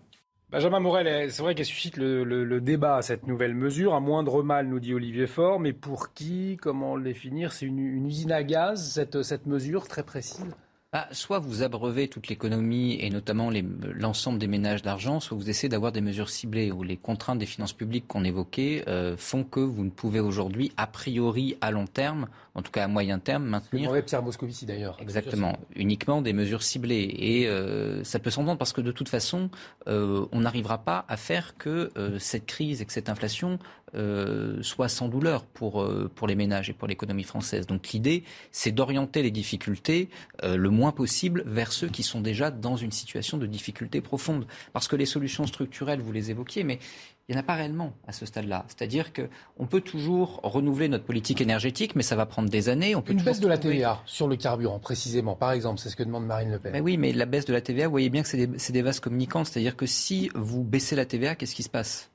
Benjamin 0.52 0.80
Morel, 0.80 1.32
c'est 1.32 1.42
vrai 1.42 1.56
qu'elle 1.56 1.66
suscite 1.66 1.98
le, 1.98 2.60
débat, 2.62 3.02
cette 3.02 3.26
nouvelle 3.26 3.56
mesure. 3.56 3.96
Un 3.96 4.00
moindre 4.00 4.44
mal, 4.44 4.68
nous 4.68 4.80
dit 4.80 4.94
Olivier 4.94 5.26
Faure. 5.26 5.60
Mais 5.60 5.74
pour 5.74 6.14
qui? 6.14 6.58
Comment 6.62 6.96
le 6.96 7.04
définir? 7.04 7.54
C'est 7.54 7.66
une, 7.66 8.06
usine 8.06 8.32
à 8.32 8.44
gaz, 8.44 9.04
cette 9.24 9.46
mesure 9.48 9.88
très 9.88 10.04
précise? 10.04 10.56
Bah, 10.92 11.08
soit 11.12 11.38
vous 11.38 11.62
abreuvez 11.62 12.08
toute 12.08 12.30
l'économie 12.30 12.98
et 13.00 13.12
notamment 13.12 13.52
l'ensemble 13.94 14.40
des 14.40 14.48
ménages 14.48 14.82
d'argent, 14.82 15.20
soit 15.20 15.38
vous 15.38 15.48
essayez 15.48 15.70
d'avoir 15.70 15.92
des 15.92 16.02
mesures 16.02 16.32
ciblées 16.32 16.72
où 16.72 16.82
les 16.82 16.98
contraintes 16.98 17.38
des 17.38 17.46
finances 17.46 17.74
publiques 17.74 18.08
qu'on 18.08 18.24
évoquait 18.24 18.86
euh, 18.88 19.16
font 19.16 19.44
que 19.44 19.60
vous 19.60 19.84
ne 19.84 19.92
pouvez 19.92 20.20
aujourd'hui, 20.20 20.72
a 20.78 20.88
priori 20.88 21.58
à 21.62 21.70
long 21.70 21.86
terme, 21.86 22.28
en 22.56 22.64
tout 22.64 22.72
cas 22.72 22.86
à 22.86 22.88
moyen 22.88 23.20
terme, 23.20 23.44
maintenir. 23.44 23.92
Le 23.92 24.02
Pierre 24.02 24.24
Moscovici 24.24 24.66
d'ailleurs. 24.66 24.98
Exactement, 25.00 25.60
uniquement 25.76 26.24
des 26.24 26.34
mesures 26.34 26.64
ciblées. 26.64 27.14
Et 27.20 27.48
euh, 27.48 28.04
ça 28.04 28.18
peut 28.18 28.32
s'entendre 28.32 28.58
parce 28.58 28.74
que 28.74 28.82
de 28.82 28.92
toute 28.92 29.10
façon, 29.10 29.52
euh, 29.88 30.26
on 30.32 30.40
n'arrivera 30.40 30.80
pas 30.80 31.06
à 31.08 31.18
faire 31.18 31.56
que 31.58 31.92
cette 32.18 32.48
crise 32.48 32.82
et 32.82 32.86
que 32.86 32.94
cette 32.94 33.10
inflation 33.10 33.60
euh, 33.96 34.62
soit 34.62 34.88
sans 34.88 35.08
douleur 35.08 35.44
pour, 35.44 35.82
euh, 35.82 36.12
pour 36.14 36.28
les 36.28 36.36
ménages 36.36 36.70
et 36.70 36.74
pour 36.74 36.88
l'économie 36.88 37.24
française. 37.24 37.66
Donc 37.66 37.90
l'idée, 37.90 38.24
c'est 38.52 38.72
d'orienter 38.72 39.24
les 39.24 39.32
difficultés 39.32 40.10
euh, 40.44 40.58
le 40.58 40.70
moins 40.70 40.92
possible 40.92 41.44
vers 41.46 41.72
ceux 41.72 41.88
qui 41.88 42.04
sont 42.04 42.22
déjà 42.22 42.52
dans 42.52 42.76
une 42.76 42.92
situation 42.92 43.38
de 43.38 43.48
difficulté 43.48 44.02
profonde. 44.02 44.46
Parce 44.74 44.88
que 44.88 44.96
les 44.96 45.06
solutions 45.06 45.48
structurelles, 45.48 46.02
vous 46.02 46.12
les 46.12 46.32
évoquiez, 46.32 46.64
mais 46.64 46.80
il 47.28 47.34
n'y 47.34 47.38
en 47.38 47.42
a 47.42 47.44
pas 47.44 47.56
réellement 47.56 47.94
à 48.08 48.12
ce 48.12 48.26
stade-là. 48.26 48.66
C'est-à-dire 48.68 49.12
qu'on 49.14 49.68
peut 49.68 49.82
toujours 49.82 50.40
renouveler 50.42 50.88
notre 50.88 51.06
politique 51.06 51.42
énergétique, 51.42 51.96
mais 51.96 52.02
ça 52.02 52.16
va 52.16 52.26
prendre 52.26 52.50
des 52.50 52.70
années. 52.70 52.96
On 52.96 53.04
peut 53.04 53.14
Une 53.14 53.22
baisse 53.22 53.40
de 53.40 53.48
la 53.48 53.60
TVA 53.60 54.02
sur 54.06 54.28
le 54.28 54.36
carburant, 54.36 54.80
précisément, 54.80 55.36
par 55.36 55.52
exemple, 55.52 55.80
c'est 55.80 55.90
ce 55.90 55.96
que 55.96 56.04
demande 56.04 56.26
Marine 56.26 56.52
Le 56.52 56.58
Pen. 56.58 56.72
Mais 56.74 56.82
oui, 56.82 56.98
mais 56.98 57.14
la 57.14 57.28
baisse 57.28 57.46
de 57.46 57.54
la 57.54 57.62
TVA, 57.62 57.86
vous 57.86 57.92
voyez 57.92 58.10
bien 58.10 58.24
que 58.24 58.28
c'est 58.28 58.48
des, 58.48 58.72
des 58.72 58.82
vases 58.82 59.00
communicants. 59.00 59.44
C'est-à-dire 59.44 59.76
que 59.76 59.86
si 59.86 60.32
vous 60.34 60.64
baissez 60.64 60.96
la 60.96 61.06
TVA, 61.06 61.36
qu'est-ce 61.36 61.54
qui 61.54 61.64
se 61.64 61.70
passe? 61.70 62.10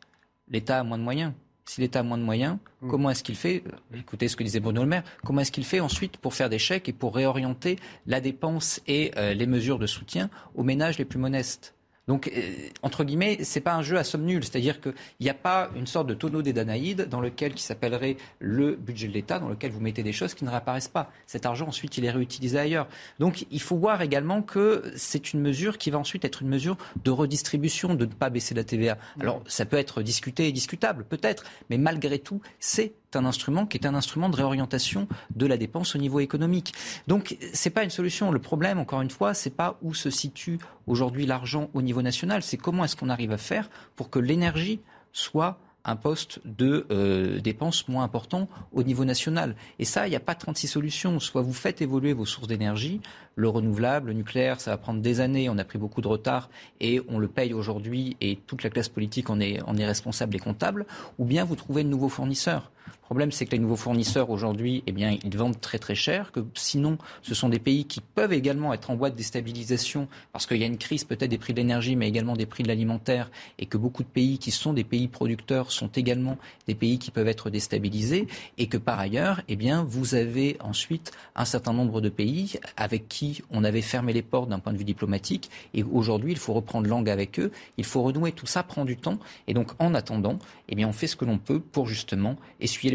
L'État 0.49 0.81
a 0.81 0.83
moins 0.83 0.99
de 0.99 1.05
moyens. 1.05 1.33
Si 1.67 1.81
l'État 1.81 2.01
a 2.01 2.03
moins 2.03 2.19
de 2.19 2.23
moyens, 2.23 2.59
mm. 2.83 2.91
comment 2.91 3.11
est-ce 3.11 3.25
qu'il 3.25 3.37
fait 3.37 3.65
Écoutez 3.95 4.29
ce 4.29 4.37
que 4.37 4.45
disait 4.45 4.61
Bruno 4.61 4.83
Le 4.83 4.89
Maire. 4.89 5.05
Comment 5.25 5.41
est-ce 5.41 5.53
qu'il 5.53 5.65
fait 5.65 5.81
ensuite 5.81 6.19
pour 6.19 6.35
faire 6.35 6.51
des 6.51 6.59
chèques 6.59 6.89
et 6.89 6.93
pour 6.93 7.15
réorienter 7.15 7.79
la 8.07 8.21
dépense 8.21 8.81
et 8.87 9.13
euh, 9.17 9.35
les 9.35 9.47
mesures 9.47 9.79
de 9.79 9.87
soutien 9.87 10.31
aux 10.55 10.63
ménages 10.63 10.99
les 10.99 11.05
plus 11.05 11.19
modestes? 11.19 11.75
Donc, 12.07 12.31
euh, 12.35 12.53
entre 12.83 13.05
guillemets, 13.05 13.39
c'est 13.43 13.61
pas 13.61 13.75
un 13.75 13.83
jeu 13.83 13.97
à 13.97 14.05
somme 14.05 14.25
nulle. 14.25 14.45
C'est-à-dire 14.45 14.81
qu'il 14.81 14.95
n'y 15.21 15.31
a 15.31 15.35
pas 15.35 15.71
une 15.75 15.87
sorte 15.87 16.07
de 16.07 16.15
tonneau 16.15 16.43
des 16.43 16.53
Danaïdes 16.53 17.09
dans 17.09 17.21
lequel 17.21 17.55
qui 17.55 17.63
s'appellerait 17.63 18.17
le 18.41 18.75
budget 18.77 19.09
de 19.09 19.13
l'État, 19.13 19.39
dans 19.39 19.49
lequel 19.49 19.71
vous 19.71 19.81
mettez 19.81 20.03
des 20.03 20.13
choses 20.13 20.35
qui 20.35 20.45
ne 20.45 20.51
réapparaissent 20.51 20.89
pas. 20.89 21.11
Cet 21.27 21.47
argent, 21.47 21.69
ensuite, 21.69 21.97
il 21.97 22.05
est 22.05 22.11
réutilisé 22.11 22.59
ailleurs. 22.59 22.89
Donc, 23.19 23.47
il 23.51 23.61
faut 23.61 23.77
voir 23.77 24.03
également 24.03 24.43
que 24.43 24.93
c'est 24.97 25.33
une 25.33 25.41
mesure 25.41 25.79
qui 25.79 25.91
va 25.91 25.99
ensuite 25.99 26.25
être 26.25 26.43
une 26.43 26.49
mesure 26.49 26.77
de 27.03 27.11
redistribution, 27.11 27.95
de 27.95 28.05
ne 28.05 28.13
pas 28.13 28.31
baisser 28.31 28.55
la 28.55 28.65
TVA. 28.65 28.99
Alors, 29.21 29.43
ça 29.47 29.65
peut 29.65 29.79
être 29.79 30.03
discuté 30.03 30.49
et 30.49 30.53
discutable, 30.53 31.05
peut-être, 31.05 31.45
mais 31.71 31.79
malgré 31.79 32.19
tout, 32.19 32.41
c'est 32.61 32.93
un 33.17 33.25
instrument 33.25 33.67
qui 33.67 33.79
est 33.79 33.87
un 33.87 33.95
instrument 33.95 34.29
de 34.29 34.37
réorientation 34.37 35.09
de 35.35 35.47
la 35.47 35.57
dépense 35.57 35.95
au 35.95 35.99
niveau 35.99 36.21
économique. 36.21 36.75
Donc, 37.07 37.37
c'est 37.53 37.71
pas 37.71 37.85
une 37.85 37.91
solution. 37.91 38.31
Le 38.31 38.39
problème, 38.39 38.79
encore 38.79 39.01
une 39.01 39.11
fois, 39.11 39.35
c'est 39.35 39.51
pas 39.51 39.79
où 39.83 39.95
se 39.95 40.11
situe 40.11 40.59
aujourd'hui 40.87 41.27
l'argent 41.27 41.71
au 41.75 41.83
niveau 41.83 42.03
national, 42.03 42.43
c'est 42.43 42.57
comment 42.57 42.85
est-ce 42.85 42.97
qu'on 42.97 43.09
arrive 43.09 43.33
à 43.33 43.39
faire 43.39 43.71
pour 43.97 44.11
que 44.11 44.19
l'énergie 44.19 44.81
soit 45.13 45.59
un 45.85 45.97
poste 45.97 46.41
de 46.45 46.87
euh, 46.91 47.41
dépenses 47.41 47.89
moins 47.89 48.05
important 48.05 48.49
au 48.73 48.83
niveau 48.83 49.05
national. 49.05 49.55
Et 49.79 49.85
ça, 49.85 50.07
il 50.07 50.11
n'y 50.11 50.17
a 50.17 50.21
pas 50.21 50.35
36 50.35 50.67
solutions. 50.67 51.21
Soit 51.21 51.43
vous 51.43 51.53
faites 51.53 51.83
évoluer 51.83 52.15
vos 52.15 52.25
sources 52.25 52.49
d'énergie, 52.49 53.01
le 53.37 53.49
renouvelable, 53.49 54.09
le 54.09 54.13
nucléaire, 54.15 54.61
ça 54.61 54.71
va 54.71 54.77
prendre 54.77 55.01
des 55.01 55.21
années, 55.21 55.49
on 55.49 55.59
a 55.59 55.65
pris 55.65 55.79
beaucoup 55.79 56.01
de 56.01 56.09
retard 56.09 56.51
et 56.81 57.01
on 57.09 57.19
le 57.19 57.29
paye 57.29 57.53
aujourd'hui 57.53 58.17
et 58.21 58.37
toute 58.47 58.63
la 58.63 58.71
classe 58.71 58.89
politique 58.89 59.31
en 59.31 59.41
est, 59.41 59.61
responsable 59.85 60.37
et 60.37 60.41
comptable, 60.41 60.87
ou 61.19 61.25
bien 61.25 61.45
vous 61.45 61.57
trouvez 61.57 61.85
de 61.85 61.89
nouveaux 61.89 62.09
fournisseurs. 62.09 62.71
Le 62.87 63.07
problème, 63.07 63.33
c'est 63.33 63.45
que 63.45 63.51
les 63.51 63.59
nouveaux 63.59 63.77
fournisseurs 63.77 64.31
aujourd'hui, 64.31 64.83
eh 64.87 64.93
bien, 64.93 65.19
ils 65.23 65.37
vendent 65.37 65.61
très 65.61 65.79
très 65.79 65.95
cher. 65.95 66.33
Que 66.33 66.41
sinon, 66.55 66.97
ce 67.21 67.35
sont 67.35 67.51
des 67.51 67.59
pays 67.59 67.85
qui 67.85 68.01
peuvent 68.01 68.33
également 68.33 68.73
être 68.73 68.91
en 68.91 68.97
voie 68.97 69.11
de 69.11 69.15
déstabilisation 69.15 70.09
parce 70.33 70.47
qu'il 70.47 70.57
y 70.57 70.63
a 70.63 70.67
une 70.67 70.79
crise 70.79 71.05
peut-être 71.05 71.31
des 71.31 71.37
prix 71.37 71.53
de 71.53 71.59
l'énergie, 71.59 71.97
mais 71.97 72.09
également 72.09 72.35
des 72.35 72.47
prix 72.47 72.63
de 72.63 72.69
l'alimentaire, 72.69 73.31
et 73.59 73.67
que 73.67 73.77
beaucoup 73.77 74.03
de 74.03 74.09
pays 74.09 74.39
qui 74.39 74.51
sont 74.51 74.73
des 74.73 74.85
pays 74.85 75.07
producteurs 75.07 75.71
sont 75.71 75.89
également 75.89 76.39
des 76.67 76.75
pays 76.75 76.99
qui 76.99 77.11
peuvent 77.11 77.29
être 77.29 77.51
déstabilisés, 77.51 78.27
et 78.57 78.69
que 78.69 78.79
par 78.79 78.99
ailleurs, 78.99 79.43
eh 79.49 79.57
bien, 79.57 79.85
vous 79.85 80.15
avez 80.15 80.57
ensuite 80.61 81.13
un 81.37 81.45
certain 81.45 81.75
nombre 81.75 82.01
de 82.01 82.09
pays 82.09 82.59
avec 82.79 83.07
qui 83.07 83.24
on 83.51 83.65
avait 83.65 83.83
fermé 83.83 84.13
les 84.13 84.23
portes 84.23 84.49
d'un 84.49 84.59
point 84.59 84.73
de 84.73 84.79
vue 84.79 84.85
diplomatique, 84.85 85.51
et 85.75 85.83
aujourd'hui, 85.83 86.33
il 86.33 86.39
faut 86.39 86.55
reprendre 86.55 86.89
langue 86.89 87.11
avec 87.11 87.39
eux. 87.39 87.51
Il 87.77 87.85
faut 87.85 88.03
renouer. 88.03 88.33
Tout 88.33 88.47
ça 88.47 88.63
prend 88.63 88.85
du 88.85 88.97
temps, 88.97 89.19
et 89.47 89.55
donc 89.55 89.73
en 89.79 89.95
attendant, 89.95 90.39
eh 90.69 90.75
bien, 90.75 90.89
on 90.89 90.93
fait 90.93 91.07
ce 91.07 91.17
que 91.17 91.25
l'on 91.25 91.39
peut 91.39 91.61
pour 91.61 91.87
justement 91.87 92.37
essuyer 92.61 92.95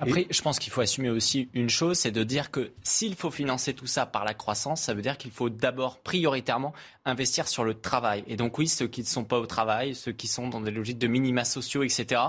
après, 0.00 0.26
je 0.30 0.42
pense 0.42 0.58
qu'il 0.58 0.72
faut 0.72 0.80
assumer 0.80 1.10
aussi 1.10 1.48
une 1.54 1.68
chose, 1.68 1.98
c'est 1.98 2.10
de 2.10 2.22
dire 2.22 2.50
que 2.50 2.70
s'il 2.82 3.14
faut 3.14 3.30
financer 3.30 3.74
tout 3.74 3.86
ça 3.86 4.06
par 4.06 4.24
la 4.24 4.34
croissance, 4.34 4.82
ça 4.82 4.94
veut 4.94 5.02
dire 5.02 5.18
qu'il 5.18 5.30
faut 5.30 5.50
d'abord 5.50 5.98
prioritairement 5.98 6.72
investir 7.04 7.48
sur 7.48 7.64
le 7.64 7.74
travail. 7.74 8.24
Et 8.26 8.36
donc 8.36 8.58
oui, 8.58 8.68
ceux 8.68 8.88
qui 8.88 9.00
ne 9.00 9.06
sont 9.06 9.24
pas 9.24 9.38
au 9.38 9.46
travail, 9.46 9.94
ceux 9.94 10.12
qui 10.12 10.26
sont 10.26 10.48
dans 10.48 10.60
des 10.60 10.70
logiques 10.70 10.98
de 10.98 11.06
minima 11.06 11.44
sociaux, 11.44 11.82
etc., 11.82 12.20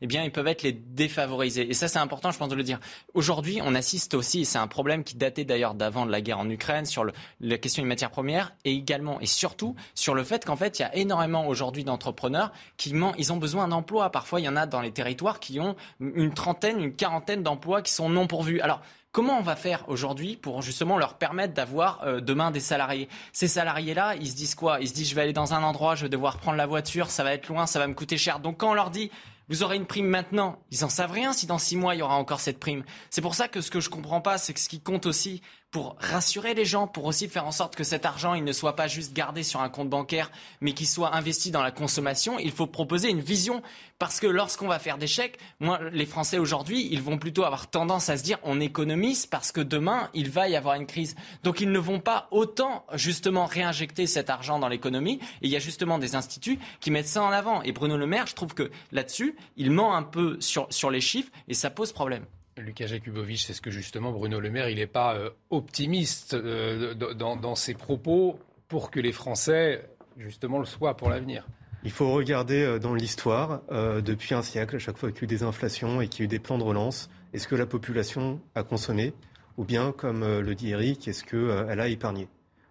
eh 0.00 0.06
bien, 0.06 0.22
ils 0.22 0.32
peuvent 0.32 0.48
être 0.48 0.62
les 0.62 0.72
défavorisés. 0.72 1.68
Et 1.68 1.72
ça, 1.72 1.88
c'est 1.88 1.98
important, 1.98 2.30
je 2.30 2.36
pense, 2.36 2.48
de 2.48 2.54
le 2.54 2.62
dire. 2.62 2.78
Aujourd'hui, 3.14 3.60
on 3.62 3.74
assiste 3.74 4.14
aussi, 4.14 4.40
et 4.40 4.44
c'est 4.44 4.58
un 4.58 4.66
problème 4.66 5.02
qui 5.02 5.16
datait 5.16 5.44
d'ailleurs 5.44 5.74
d'avant 5.74 6.04
de 6.04 6.10
la 6.10 6.20
guerre 6.20 6.40
en 6.40 6.50
Ukraine, 6.50 6.83
sur 6.86 7.04
la 7.40 7.58
question 7.58 7.82
des 7.82 7.88
matières 7.88 8.10
premières, 8.10 8.52
et 8.64 8.72
également, 8.72 9.20
et 9.20 9.26
surtout, 9.26 9.74
sur 9.94 10.14
le 10.14 10.24
fait 10.24 10.44
qu'en 10.44 10.56
fait, 10.56 10.78
il 10.78 10.82
y 10.82 10.84
a 10.84 10.94
énormément 10.96 11.46
aujourd'hui 11.46 11.84
d'entrepreneurs 11.84 12.52
qui 12.76 12.94
ils 13.18 13.32
ont 13.32 13.36
besoin 13.36 13.68
d'emplois. 13.68 14.10
Parfois, 14.10 14.40
il 14.40 14.44
y 14.44 14.48
en 14.48 14.56
a 14.56 14.66
dans 14.66 14.80
les 14.80 14.92
territoires 14.92 15.40
qui 15.40 15.60
ont 15.60 15.76
une 16.00 16.32
trentaine, 16.32 16.80
une 16.80 16.94
quarantaine 16.94 17.42
d'emplois 17.42 17.82
qui 17.82 17.92
sont 17.92 18.08
non 18.08 18.26
pourvus. 18.26 18.60
Alors, 18.60 18.80
Comment 19.14 19.38
on 19.38 19.42
va 19.42 19.54
faire 19.54 19.84
aujourd'hui 19.86 20.34
pour 20.34 20.60
justement 20.60 20.98
leur 20.98 21.14
permettre 21.14 21.54
d'avoir 21.54 22.02
euh, 22.02 22.20
demain 22.20 22.50
des 22.50 22.58
salariés? 22.58 23.08
Ces 23.32 23.46
salariés-là, 23.46 24.16
ils 24.16 24.26
se 24.26 24.34
disent 24.34 24.56
quoi? 24.56 24.80
Ils 24.80 24.88
se 24.88 24.92
disent 24.92 25.08
je 25.08 25.14
vais 25.14 25.20
aller 25.22 25.32
dans 25.32 25.54
un 25.54 25.62
endroit, 25.62 25.94
je 25.94 26.02
vais 26.02 26.08
devoir 26.08 26.38
prendre 26.38 26.56
la 26.56 26.66
voiture, 26.66 27.10
ça 27.10 27.22
va 27.22 27.32
être 27.32 27.46
loin, 27.46 27.66
ça 27.66 27.78
va 27.78 27.86
me 27.86 27.94
coûter 27.94 28.18
cher. 28.18 28.40
Donc 28.40 28.56
quand 28.56 28.72
on 28.72 28.74
leur 28.74 28.90
dit 28.90 29.12
vous 29.48 29.62
aurez 29.62 29.76
une 29.76 29.86
prime 29.86 30.06
maintenant. 30.06 30.58
Ils 30.70 30.80
n'en 30.80 30.88
savent 30.88 31.12
rien 31.12 31.32
si 31.32 31.46
dans 31.46 31.58
six 31.58 31.76
mois 31.76 31.94
il 31.94 31.98
y 31.98 32.02
aura 32.02 32.16
encore 32.16 32.40
cette 32.40 32.58
prime. 32.58 32.82
C'est 33.10 33.20
pour 33.20 33.34
ça 33.34 33.46
que 33.46 33.60
ce 33.60 33.70
que 33.70 33.80
je 33.80 33.90
comprends 33.90 34.20
pas, 34.20 34.38
c'est 34.38 34.54
que 34.54 34.60
ce 34.60 34.68
qui 34.68 34.80
compte 34.80 35.06
aussi, 35.06 35.42
pour 35.74 35.96
rassurer 35.98 36.54
les 36.54 36.64
gens, 36.64 36.86
pour 36.86 37.04
aussi 37.04 37.26
faire 37.26 37.44
en 37.46 37.50
sorte 37.50 37.74
que 37.74 37.82
cet 37.82 38.06
argent, 38.06 38.34
il 38.34 38.44
ne 38.44 38.52
soit 38.52 38.76
pas 38.76 38.86
juste 38.86 39.12
gardé 39.12 39.42
sur 39.42 39.60
un 39.60 39.68
compte 39.68 39.90
bancaire, 39.90 40.30
mais 40.60 40.72
qu'il 40.72 40.86
soit 40.86 41.16
investi 41.16 41.50
dans 41.50 41.64
la 41.64 41.72
consommation. 41.72 42.38
Il 42.38 42.52
faut 42.52 42.68
proposer 42.68 43.10
une 43.10 43.18
vision. 43.18 43.60
Parce 43.98 44.20
que 44.20 44.28
lorsqu'on 44.28 44.68
va 44.68 44.78
faire 44.78 44.98
des 44.98 45.08
chèques, 45.08 45.36
moi, 45.58 45.80
les 45.90 46.06
Français 46.06 46.38
aujourd'hui, 46.38 46.88
ils 46.92 47.02
vont 47.02 47.18
plutôt 47.18 47.42
avoir 47.42 47.70
tendance 47.70 48.08
à 48.08 48.16
se 48.16 48.22
dire 48.22 48.38
on 48.44 48.60
économise 48.60 49.26
parce 49.26 49.50
que 49.50 49.60
demain, 49.60 50.10
il 50.14 50.30
va 50.30 50.48
y 50.48 50.54
avoir 50.54 50.76
une 50.76 50.86
crise. 50.86 51.16
Donc 51.42 51.60
ils 51.60 51.72
ne 51.72 51.78
vont 51.80 51.98
pas 51.98 52.28
autant 52.30 52.86
justement 52.92 53.44
réinjecter 53.44 54.06
cet 54.06 54.30
argent 54.30 54.60
dans 54.60 54.68
l'économie. 54.68 55.18
Et 55.42 55.46
il 55.46 55.50
y 55.50 55.56
a 55.56 55.60
justement 55.60 55.98
des 55.98 56.14
instituts 56.14 56.60
qui 56.78 56.92
mettent 56.92 57.08
ça 57.08 57.24
en 57.24 57.32
avant. 57.32 57.62
Et 57.62 57.72
Bruno 57.72 57.96
Le 57.96 58.06
Maire, 58.06 58.28
je 58.28 58.36
trouve 58.36 58.54
que 58.54 58.70
là-dessus, 58.92 59.34
il 59.56 59.72
ment 59.72 59.96
un 59.96 60.04
peu 60.04 60.36
sur, 60.38 60.68
sur 60.70 60.92
les 60.92 61.00
chiffres 61.00 61.32
et 61.48 61.54
ça 61.54 61.68
pose 61.68 61.92
problème. 61.92 62.26
Lucas 62.56 62.86
Jakubowicz, 62.86 63.46
c'est 63.46 63.52
ce 63.52 63.60
que 63.60 63.70
justement 63.70 64.12
Bruno 64.12 64.38
Le 64.40 64.50
Maire, 64.50 64.68
il 64.68 64.76
n'est 64.76 64.86
pas 64.86 65.16
euh, 65.16 65.30
optimiste 65.50 66.34
euh, 66.34 66.94
dans, 66.94 67.54
ses 67.54 67.74
propos 67.74 68.38
pour 68.68 68.90
que 68.90 69.00
les 69.00 69.12
Français, 69.12 69.88
justement, 70.18 70.58
le 70.58 70.64
soient 70.64 70.96
pour 70.96 71.10
l'avenir. 71.10 71.46
Il 71.82 71.90
faut 71.90 72.12
regarder 72.12 72.62
euh, 72.62 72.78
dans 72.78 72.94
l'histoire, 72.94 73.62
depuis 73.70 74.34
un 74.34 74.42
siècle, 74.42 74.76
à 74.76 74.78
chaque 74.78 74.96
fois 74.96 75.10
qu'il 75.10 75.18
y 75.18 75.22
a 75.22 75.24
eu 75.24 75.38
des 75.38 75.42
inflations 75.42 76.00
et 76.00 76.08
qu'il 76.08 76.20
y 76.20 76.22
a 76.22 76.26
eu 76.26 76.28
des 76.28 76.38
plans 76.38 76.58
de 76.58 76.62
relance, 76.62 77.10
est-ce 77.32 77.48
que 77.48 77.56
la 77.56 77.66
population 77.66 78.40
a 78.54 78.62
consommé 78.62 79.12
Ou 79.56 79.64
bien, 79.64 79.92
comme 79.92 80.24
le 80.24 80.54
dit 80.54 80.70
Eric, 80.70 81.08
est-ce 81.08 81.24
qu'elle 81.24 81.80
a 81.80 81.88
épargné? 81.88 82.28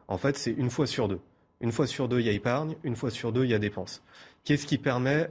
En 0.08 0.18
fait, 0.18 0.38
c'est 0.38 0.52
une 0.52 0.70
fois 0.70 0.88
sur 0.88 1.08
deux. 1.08 1.20
Une 1.60 1.72
fois 1.72 1.88
sur 1.88 2.08
deux, 2.08 2.20
il 2.20 2.26
y 2.26 2.30
a 2.30 2.34
épargne, 2.34 2.76
une 2.84 2.96
fois 2.96 3.10
sur 3.12 3.32
deux, 3.32 3.44
il 3.44 3.52
y 3.52 3.54
a 3.54 3.60
dépense. 3.60 4.02
Qu'est-ce 4.44 4.66
qui 4.66 4.78
permet 4.78 5.30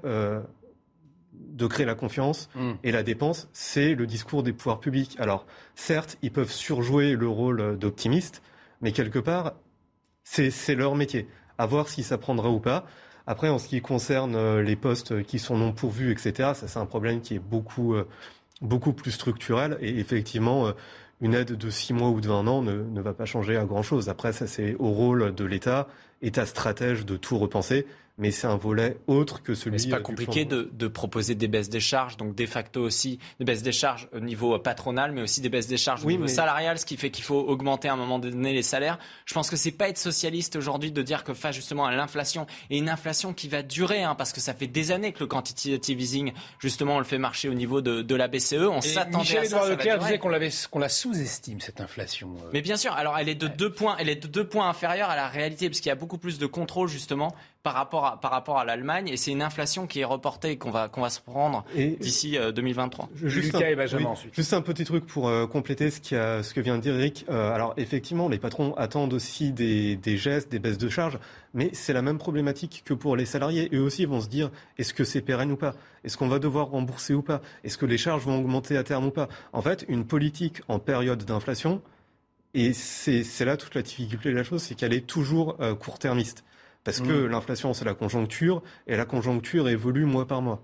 de 1.32 1.66
créer 1.66 1.86
la 1.86 1.94
confiance 1.94 2.48
mm. 2.54 2.72
et 2.84 2.92
la 2.92 3.02
dépense, 3.02 3.48
c'est 3.52 3.94
le 3.94 4.06
discours 4.06 4.42
des 4.42 4.52
pouvoirs 4.52 4.80
publics. 4.80 5.16
Alors, 5.18 5.46
certes, 5.74 6.18
ils 6.22 6.32
peuvent 6.32 6.50
surjouer 6.50 7.14
le 7.14 7.28
rôle 7.28 7.78
d'optimiste, 7.78 8.42
mais 8.80 8.92
quelque 8.92 9.18
part, 9.18 9.54
c'est 10.24 10.74
leur 10.74 10.94
métier. 10.94 11.28
À 11.58 11.66
voir 11.66 11.88
si 11.88 12.02
ça 12.02 12.18
prendra 12.18 12.50
ou 12.50 12.60
pas. 12.60 12.86
Après, 13.26 13.48
en 13.48 13.58
ce 13.58 13.68
qui 13.68 13.80
concerne 13.80 14.34
euh, 14.34 14.62
les 14.62 14.76
postes 14.76 15.22
qui 15.22 15.38
sont 15.38 15.56
non 15.56 15.72
pourvus, 15.72 16.10
etc., 16.10 16.50
ça 16.54 16.66
c'est 16.66 16.78
un 16.78 16.86
problème 16.86 17.20
qui 17.20 17.36
est 17.36 17.38
beaucoup, 17.38 17.94
euh, 17.94 18.08
beaucoup 18.60 18.92
plus 18.92 19.12
structurel. 19.12 19.78
Et 19.80 19.98
effectivement, 20.00 20.66
euh, 20.66 20.72
une 21.20 21.34
aide 21.34 21.52
de 21.52 21.70
six 21.70 21.92
mois 21.92 22.08
ou 22.08 22.20
de 22.20 22.26
20 22.26 22.46
ans 22.48 22.62
ne, 22.62 22.82
ne 22.82 23.00
va 23.00 23.14
pas 23.14 23.26
changer 23.26 23.56
à 23.56 23.64
grand-chose. 23.64 24.08
Après, 24.08 24.32
ça 24.32 24.46
c'est 24.46 24.74
au 24.78 24.90
rôle 24.90 25.34
de 25.34 25.44
l'État, 25.44 25.86
État 26.22 26.46
stratège, 26.46 27.04
de 27.04 27.16
tout 27.16 27.38
repenser 27.38 27.86
mais 28.18 28.30
c'est 28.30 28.46
un 28.46 28.56
volet 28.56 28.98
autre 29.06 29.42
que 29.42 29.54
celui. 29.54 29.80
C'est 29.80 29.88
pas 29.88 30.00
compliqué 30.00 30.44
de, 30.44 30.70
de, 30.72 30.88
proposer 30.88 31.34
des 31.34 31.48
baisses 31.48 31.70
des 31.70 31.80
charges, 31.80 32.16
donc 32.16 32.34
de 32.34 32.46
facto 32.46 32.82
aussi 32.82 33.18
des 33.38 33.44
baisses 33.44 33.62
des 33.62 33.72
charges 33.72 34.08
au 34.12 34.20
niveau 34.20 34.58
patronal, 34.58 35.12
mais 35.12 35.22
aussi 35.22 35.40
des 35.40 35.48
baisses 35.48 35.66
des 35.66 35.76
charges 35.76 36.04
au 36.04 36.08
niveau 36.08 36.26
salarial, 36.26 36.78
ce 36.78 36.86
qui 36.86 36.96
fait 36.96 37.10
qu'il 37.10 37.24
faut 37.24 37.40
augmenter 37.40 37.88
à 37.88 37.94
un 37.94 37.96
moment 37.96 38.18
donné 38.18 38.52
les 38.52 38.62
salaires. 38.62 38.98
Je 39.24 39.34
pense 39.34 39.48
que 39.48 39.56
c'est 39.56 39.72
pas 39.72 39.88
être 39.88 39.98
socialiste 39.98 40.56
aujourd'hui 40.56 40.92
de 40.92 41.02
dire 41.02 41.24
que 41.24 41.32
face 41.32 41.54
justement 41.54 41.86
à 41.86 41.94
l'inflation 41.94 42.46
et 42.70 42.78
une 42.78 42.88
inflation 42.88 43.32
qui 43.32 43.48
va 43.48 43.62
durer, 43.62 44.02
hein, 44.02 44.14
parce 44.14 44.32
que 44.32 44.40
ça 44.40 44.52
fait 44.52 44.66
des 44.66 44.92
années 44.92 45.12
que 45.12 45.20
le 45.20 45.26
quantitative 45.26 46.00
easing 46.00 46.32
justement 46.58 46.96
on 46.96 46.98
le 46.98 47.04
fait 47.04 47.18
marcher 47.18 47.48
au 47.48 47.54
niveau 47.54 47.80
de, 47.80 48.02
de 48.02 48.14
la 48.14 48.28
BCE. 48.28 48.54
On 48.54 48.80
s'attendait 48.80 49.38
à 49.38 49.44
ça. 49.44 49.56
Michel 49.56 49.70
Leclerc 49.70 49.98
disait 49.98 50.18
qu'on 50.18 50.28
l'avait, 50.28 50.50
qu'on 50.70 50.78
la 50.78 50.88
sous-estime 50.90 51.60
cette 51.60 51.80
inflation. 51.80 52.34
Euh. 52.36 52.50
Mais 52.52 52.60
bien 52.60 52.76
sûr, 52.76 52.92
alors 52.92 53.16
elle 53.18 53.30
est 53.30 53.34
de 53.34 53.48
deux 53.48 53.72
points, 53.72 53.96
elle 53.98 54.10
est 54.10 54.22
de 54.22 54.28
deux 54.28 54.46
points 54.46 54.68
inférieure 54.68 55.08
à 55.08 55.16
la 55.16 55.28
réalité, 55.28 55.68
parce 55.68 55.80
qu'il 55.80 55.88
y 55.88 55.92
a 55.92 55.96
beaucoup 55.96 56.11
beaucoup 56.12 56.20
plus 56.20 56.38
de 56.38 56.44
contrôle 56.44 56.88
justement 56.88 57.34
par 57.62 57.72
rapport 57.72 58.04
à, 58.04 58.20
par 58.20 58.32
rapport 58.32 58.58
à 58.58 58.66
l'Allemagne. 58.66 59.08
Et 59.08 59.16
c'est 59.16 59.30
une 59.30 59.40
inflation 59.40 59.86
qui 59.86 60.00
est 60.00 60.04
reportée 60.04 60.58
qu'on 60.58 60.70
va, 60.70 60.88
qu'on 60.88 61.00
va 61.00 61.08
se 61.08 61.20
prendre 61.20 61.64
d'ici 61.74 62.36
2023. 62.54 63.08
Juste 63.14 63.54
Lucas 63.54 63.66
un, 63.66 63.70
et 63.70 63.74
Benjamin 63.74 64.10
ensuite. 64.10 64.34
Juste 64.34 64.52
un 64.52 64.60
petit 64.60 64.84
truc 64.84 65.06
pour 65.06 65.28
euh, 65.28 65.46
compléter 65.46 65.90
ce, 65.90 66.00
qui 66.00 66.14
a, 66.14 66.42
ce 66.42 66.52
que 66.52 66.60
vient 66.60 66.76
de 66.76 66.82
dire 66.82 66.94
Eric. 66.96 67.24
Euh, 67.30 67.54
alors 67.54 67.72
effectivement, 67.78 68.28
les 68.28 68.38
patrons 68.38 68.74
attendent 68.74 69.14
aussi 69.14 69.52
des, 69.52 69.96
des 69.96 70.18
gestes, 70.18 70.50
des 70.50 70.58
baisses 70.58 70.76
de 70.76 70.90
charges, 70.90 71.18
mais 71.54 71.70
c'est 71.72 71.94
la 71.94 72.02
même 72.02 72.18
problématique 72.18 72.82
que 72.84 72.92
pour 72.92 73.16
les 73.16 73.24
salariés. 73.24 73.70
Eux 73.72 73.80
aussi 73.80 74.04
vont 74.04 74.20
se 74.20 74.28
dire 74.28 74.50
est-ce 74.76 74.92
que 74.92 75.04
c'est 75.04 75.22
pérenne 75.22 75.52
ou 75.52 75.56
pas? 75.56 75.74
Est-ce 76.04 76.18
qu'on 76.18 76.28
va 76.28 76.40
devoir 76.40 76.68
rembourser 76.68 77.14
ou 77.14 77.22
pas? 77.22 77.40
Est-ce 77.64 77.78
que 77.78 77.86
les 77.86 77.96
charges 77.96 78.24
vont 78.24 78.38
augmenter 78.38 78.76
à 78.76 78.84
terme 78.84 79.06
ou 79.06 79.10
pas? 79.10 79.28
En 79.54 79.62
fait, 79.62 79.86
une 79.88 80.04
politique 80.04 80.60
en 80.68 80.78
période 80.78 81.24
d'inflation, 81.24 81.80
et 82.54 82.72
c'est 82.72 83.44
là 83.44 83.56
toute 83.56 83.74
la 83.74 83.82
difficulté 83.82 84.30
de 84.30 84.36
la 84.36 84.44
chose, 84.44 84.62
c'est 84.62 84.74
qu'elle 84.74 84.92
est 84.92 85.06
toujours 85.06 85.56
euh, 85.60 85.74
court-termiste. 85.74 86.44
Parce 86.84 87.00
que 87.00 87.26
Mmh. 87.26 87.26
l'inflation, 87.26 87.74
c'est 87.74 87.84
la 87.84 87.94
conjoncture, 87.94 88.62
et 88.86 88.96
la 88.96 89.04
conjoncture 89.04 89.68
évolue 89.68 90.04
mois 90.04 90.26
par 90.26 90.42
mois. 90.42 90.62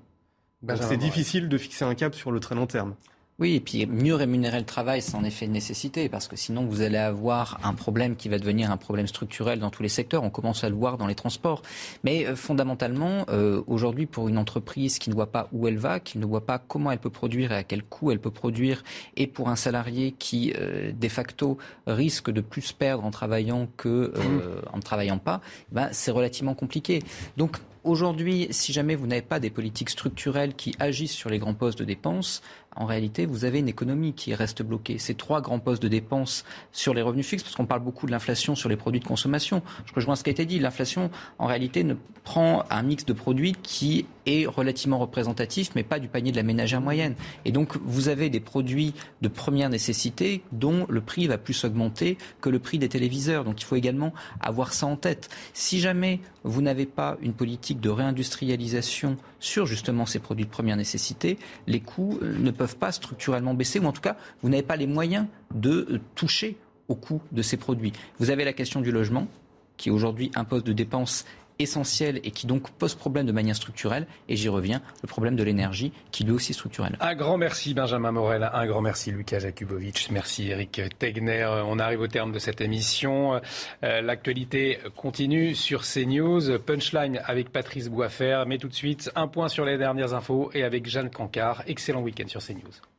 C'est 0.81 0.97
difficile 0.97 1.49
de 1.49 1.57
fixer 1.57 1.85
un 1.85 1.95
cap 1.95 2.15
sur 2.15 2.33
le 2.33 2.41
très 2.41 2.57
long 2.57 2.67
terme. 2.67 2.97
Oui, 3.41 3.55
et 3.55 3.61
puis 3.61 3.87
mieux 3.87 4.17
rémunérer 4.17 4.59
le 4.59 4.65
travail, 4.65 5.01
c'est 5.01 5.15
en 5.15 5.23
effet 5.23 5.47
une 5.47 5.53
nécessité, 5.53 6.09
parce 6.09 6.27
que 6.27 6.35
sinon 6.35 6.65
vous 6.65 6.81
allez 6.81 6.99
avoir 6.99 7.61
un 7.63 7.73
problème 7.73 8.17
qui 8.17 8.29
va 8.29 8.37
devenir 8.37 8.73
un 8.73 8.77
problème 8.77 9.07
structurel 9.07 9.61
dans 9.61 9.71
tous 9.71 9.85
les 9.85 9.89
secteurs. 9.89 10.25
On 10.25 10.31
commence 10.31 10.65
à 10.65 10.69
le 10.69 10.75
voir 10.75 10.99
dans 10.99 11.07
les 11.07 11.15
transports. 11.15 11.63
Mais 12.03 12.27
euh, 12.27 12.35
fondamentalement, 12.35 13.27
euh, 13.29 13.63
aujourd'hui, 13.69 14.07
pour 14.07 14.29
une 14.29 14.39
entreprise 14.39 14.99
qui 14.99 15.09
ne 15.09 15.15
voit 15.15 15.31
pas 15.31 15.49
où 15.53 15.69
elle 15.69 15.79
va, 15.79 16.01
qui 16.01 16.19
ne 16.19 16.27
voit 16.27 16.47
pas 16.47 16.59
comment 16.59 16.91
elle 16.91 16.99
peut 16.99 17.11
produire 17.11 17.53
et 17.53 17.57
à 17.59 17.63
quel 17.63 17.85
coût 17.85 18.11
elle 18.11 18.19
peut 18.19 18.33
produire, 18.33 18.83
et 19.17 19.29
pour 19.29 19.51
un 19.51 19.57
salarié 19.57 20.17
qui, 20.19 20.53
euh, 20.59 20.91
de 20.91 21.09
facto, 21.09 21.59
risque 21.87 22.33
de 22.33 22.41
plus 22.41 22.73
perdre 22.73 23.05
en 23.05 23.13
travaillant 23.13 23.69
que 23.77 24.13
euh, 24.17 24.61
en 24.73 24.79
ne 24.79 24.83
travaillant 24.83 25.19
pas, 25.19 25.43
ben, 25.71 25.91
c'est 25.93 26.11
relativement 26.11 26.55
compliqué. 26.55 27.05
Donc 27.37 27.59
Aujourd'hui, 27.85 28.49
si 28.51 28.73
jamais 28.75 28.97
vous 28.97 29.07
n'avez 29.07 29.23
pas 29.23 29.41
des 29.41 29.49
politiques 29.49 29.89
structurelles 29.89 30.55
qui 30.55 30.75
agissent 30.79 31.13
sur 31.13 31.31
les 31.31 31.39
grands 31.39 31.55
postes 31.55 31.79
de 31.79 31.85
dépenses, 31.85 32.43
en 32.79 32.87
réalité, 32.87 33.27
vous 33.27 33.45
avez 33.45 33.59
une 33.59 33.69
économie 33.69 34.13
qui 34.13 34.35
reste 34.35 34.63
bloquée. 34.63 34.99
Ces 34.99 35.15
trois 35.15 35.41
grands 35.41 35.59
postes 35.59 35.83
de 35.83 35.89
dépenses 35.89 36.45
sur 36.71 36.95
les 36.95 37.03
revenus 37.03 37.27
fixes, 37.27 37.43
parce 37.43 37.57
qu'on 37.57 37.67
parle 37.67 37.83
beaucoup 37.83 38.07
de 38.07 38.13
l'inflation 38.13 38.55
sur 38.55 38.69
les 38.69 38.77
produits 38.77 39.01
de 39.01 39.05
consommation. 39.05 39.63
Je 39.85 39.93
rejoins 39.93 40.15
ce 40.15 40.23
qui 40.23 40.31
a 40.31 40.33
été 40.33 40.47
dit. 40.47 40.61
L'inflation, 40.61 41.11
en 41.41 41.47
réalité, 41.47 41.83
ne 41.83 41.95
prend 42.23 42.65
un 42.71 42.83
mix 42.83 43.05
de 43.05 43.13
produits 43.13 43.57
qui 43.63 44.07
est 44.29 44.47
relativement 44.47 44.99
représentatif, 44.99 45.71
mais 45.75 45.83
pas 45.83 45.99
du 45.99 46.09
panier 46.09 46.31
de 46.33 46.37
la 46.37 46.43
ménagère 46.43 46.81
moyenne. 46.81 47.15
Et 47.45 47.53
donc, 47.53 47.77
vous 47.85 48.09
avez 48.09 48.31
des 48.31 48.41
produits 48.41 48.95
de 49.23 49.29
première 49.29 49.71
nécessité 49.71 50.43
dont 50.53 50.87
le 50.89 51.01
prix 51.01 51.27
va 51.27 51.39
plus 51.39 51.65
augmenter 51.65 52.19
que 52.41 52.49
le 52.49 52.59
prix 52.59 52.79
des 52.79 52.89
téléviseurs. 52.89 53.45
Donc, 53.45 53.61
il 53.61 53.65
faut 53.65 53.77
également 53.77 54.13
avoir 54.41 54.73
ça 54.73 54.87
en 54.87 54.97
tête. 54.97 55.29
Si 55.55 55.81
jamais 55.81 56.21
vous 56.45 56.63
n'avez 56.63 56.87
pas 56.87 57.17
une 57.23 57.33
politique 57.33 57.81
de 57.81 57.91
réindustrialisation 57.91 59.17
sur 59.41 59.67
justement 59.67 60.07
ces 60.07 60.19
produits 60.19 60.45
de 60.45 60.51
première 60.51 60.77
nécessité, 60.77 61.39
les 61.67 61.81
coûts 61.81 62.19
euh, 62.23 62.39
ne 62.39 62.51
peuvent 62.51 62.77
pas 62.77 62.93
structurellement 62.93 63.55
baisser, 63.55 63.79
ou 63.79 63.87
en 63.87 63.93
tout 63.93 64.01
cas, 64.01 64.17
vous 64.43 64.49
n'avez 64.49 64.63
pas 64.63 64.77
les 64.77 64.87
moyens 64.87 65.27
de 65.55 65.87
euh, 65.91 66.01
toucher 66.15 66.57
au 66.89 66.95
coût 66.95 67.21
de 67.33 67.43
ces 67.43 67.57
produits. 67.57 67.93
Vous 68.19 68.31
avez 68.31 68.45
la 68.45 68.53
question 68.53 68.81
du 68.81 68.91
logement, 68.91 69.29
qui 69.77 69.91
aujourd'hui 69.91 70.31
un 70.35 70.45
poste 70.45 70.67
de 70.67 70.73
dépense 70.73 71.25
essentiel 71.59 72.21
et 72.25 72.31
qui 72.31 72.47
donc 72.47 72.71
pose 72.71 72.95
problème 72.95 73.27
de 73.27 73.33
manière 73.33 73.57
structurelle. 73.57 74.07
Et 74.29 74.37
j'y 74.37 74.49
reviens, 74.49 74.83
le 75.03 75.09
problème 75.09 75.37
de 75.37 75.43
l'énergie, 75.43 75.93
qui 76.11 76.25
lui 76.25 76.33
aussi 76.33 76.53
est 76.53 76.55
structurel. 76.55 76.97
Un 77.01 77.15
grand 77.15 77.39
merci 77.39 77.75
Benjamin 77.75 78.13
Morel, 78.13 78.49
un 78.53 78.67
grand 78.67 78.81
merci 78.81 79.11
Lucas 79.11 79.41
Jakubowicz, 79.41 80.11
merci 80.11 80.49
Eric 80.51 80.81
Tegner. 80.99 81.49
On 81.67 81.79
arrive 81.79 82.01
au 82.01 82.09
terme 82.09 82.33
de 82.33 82.39
cette 82.39 82.61
émission. 82.61 83.41
Euh, 83.85 84.01
L'actualité 84.01 84.79
continue 84.97 85.55
sur 85.55 85.83
CNews. 85.83 86.59
Punchline 86.59 87.21
avec 87.25 87.51
Patrice 87.51 87.89
Boisfer. 87.89 88.45
Mais 88.47 88.59
tout 88.59 88.69
de 88.69 88.75
suite, 88.75 89.11
un 89.15 89.29
point 89.29 89.49
sur 89.49 89.65
les 89.65 89.79
dernières 89.79 90.15
infos 90.15 90.51
et 90.55 90.63
avec 90.63 90.87
Jeanne 90.87 91.11
Cancard. 91.11 91.63
Excellent 91.67 92.03
week-end 92.03 92.29
sur 92.29 92.43
CNews. 92.43 92.98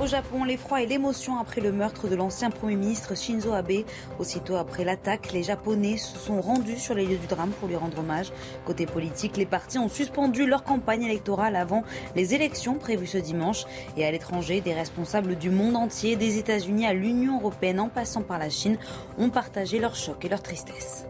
Au 0.00 0.06
Japon, 0.06 0.44
l'effroi 0.44 0.80
et 0.80 0.86
l'émotion 0.86 1.38
après 1.38 1.60
le 1.60 1.72
meurtre 1.72 2.08
de 2.08 2.16
l'ancien 2.16 2.48
Premier 2.48 2.74
ministre 2.74 3.14
Shinzo 3.14 3.52
Abe. 3.52 3.84
Aussitôt 4.18 4.56
après 4.56 4.82
l'attaque, 4.82 5.30
les 5.34 5.42
Japonais 5.42 5.98
se 5.98 6.16
sont 6.16 6.40
rendus 6.40 6.78
sur 6.78 6.94
les 6.94 7.04
lieux 7.04 7.18
du 7.18 7.26
drame 7.26 7.50
pour 7.50 7.68
lui 7.68 7.76
rendre 7.76 7.98
hommage. 7.98 8.32
Côté 8.64 8.86
politique, 8.86 9.36
les 9.36 9.44
partis 9.44 9.78
ont 9.78 9.90
suspendu 9.90 10.46
leur 10.46 10.64
campagne 10.64 11.02
électorale 11.02 11.54
avant 11.54 11.82
les 12.16 12.34
élections 12.34 12.76
prévues 12.76 13.08
ce 13.08 13.18
dimanche. 13.18 13.66
Et 13.98 14.06
à 14.06 14.10
l'étranger, 14.10 14.62
des 14.62 14.72
responsables 14.72 15.36
du 15.36 15.50
monde 15.50 15.76
entier, 15.76 16.16
des 16.16 16.38
États-Unis 16.38 16.86
à 16.86 16.94
l'Union 16.94 17.38
européenne 17.38 17.78
en 17.78 17.90
passant 17.90 18.22
par 18.22 18.38
la 18.38 18.48
Chine, 18.48 18.78
ont 19.18 19.28
partagé 19.28 19.80
leur 19.80 19.96
choc 19.96 20.24
et 20.24 20.30
leur 20.30 20.42
tristesse. 20.42 21.04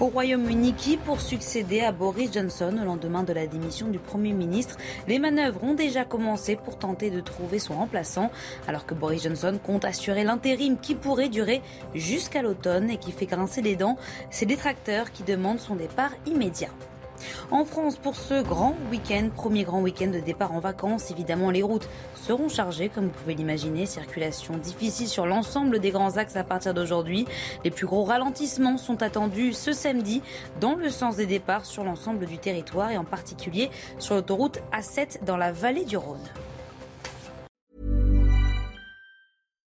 Au 0.00 0.06
Royaume-Uni, 0.06 0.74
qui 0.74 0.96
pour 0.96 1.20
succéder 1.20 1.80
à 1.80 1.92
Boris 1.92 2.32
Johnson 2.32 2.74
au 2.80 2.84
lendemain 2.84 3.22
de 3.22 3.32
la 3.32 3.46
démission 3.46 3.88
du 3.88 3.98
Premier 3.98 4.32
ministre, 4.32 4.76
les 5.08 5.18
manœuvres 5.18 5.62
ont 5.64 5.74
déjà 5.74 6.04
commencé 6.04 6.56
pour 6.56 6.78
tenter 6.78 7.10
de 7.10 7.20
trouver 7.20 7.58
son 7.58 7.74
remplaçant, 7.74 8.27
alors 8.66 8.86
que 8.86 8.94
Boris 8.94 9.22
Johnson 9.22 9.58
compte 9.62 9.84
assurer 9.84 10.24
l'intérim 10.24 10.78
qui 10.78 10.94
pourrait 10.94 11.28
durer 11.28 11.62
jusqu'à 11.94 12.42
l'automne 12.42 12.90
et 12.90 12.98
qui 12.98 13.12
fait 13.12 13.26
grincer 13.26 13.62
les 13.62 13.76
dents 13.76 13.96
ses 14.30 14.46
détracteurs 14.46 15.12
qui 15.12 15.22
demandent 15.22 15.60
son 15.60 15.76
départ 15.76 16.12
immédiat. 16.26 16.70
En 17.50 17.64
France, 17.64 17.96
pour 17.96 18.14
ce 18.14 18.42
grand 18.42 18.76
week-end, 18.90 19.28
premier 19.34 19.64
grand 19.64 19.80
week-end 19.80 20.08
de 20.08 20.20
départ 20.20 20.52
en 20.52 20.60
vacances, 20.60 21.10
évidemment, 21.10 21.50
les 21.50 21.62
routes 21.62 21.88
seront 22.14 22.48
chargées, 22.48 22.88
comme 22.88 23.06
vous 23.06 23.10
pouvez 23.10 23.34
l'imaginer. 23.34 23.86
Circulation 23.86 24.56
difficile 24.56 25.08
sur 25.08 25.26
l'ensemble 25.26 25.78
des 25.78 25.90
grands 25.90 26.16
axes 26.16 26.36
à 26.36 26.44
partir 26.44 26.74
d'aujourd'hui. 26.74 27.26
Les 27.64 27.70
plus 27.70 27.86
gros 27.86 28.04
ralentissements 28.04 28.76
sont 28.76 29.02
attendus 29.02 29.52
ce 29.52 29.72
samedi 29.72 30.22
dans 30.60 30.74
le 30.74 30.90
sens 30.90 31.16
des 31.16 31.26
départs 31.26 31.66
sur 31.66 31.84
l'ensemble 31.84 32.26
du 32.26 32.38
territoire 32.38 32.90
et 32.90 32.98
en 32.98 33.04
particulier 33.04 33.70
sur 33.98 34.14
l'autoroute 34.14 34.60
A7 34.72 35.24
dans 35.24 35.36
la 35.36 35.52
vallée 35.52 35.84
du 35.84 35.96
Rhône. 35.96 36.18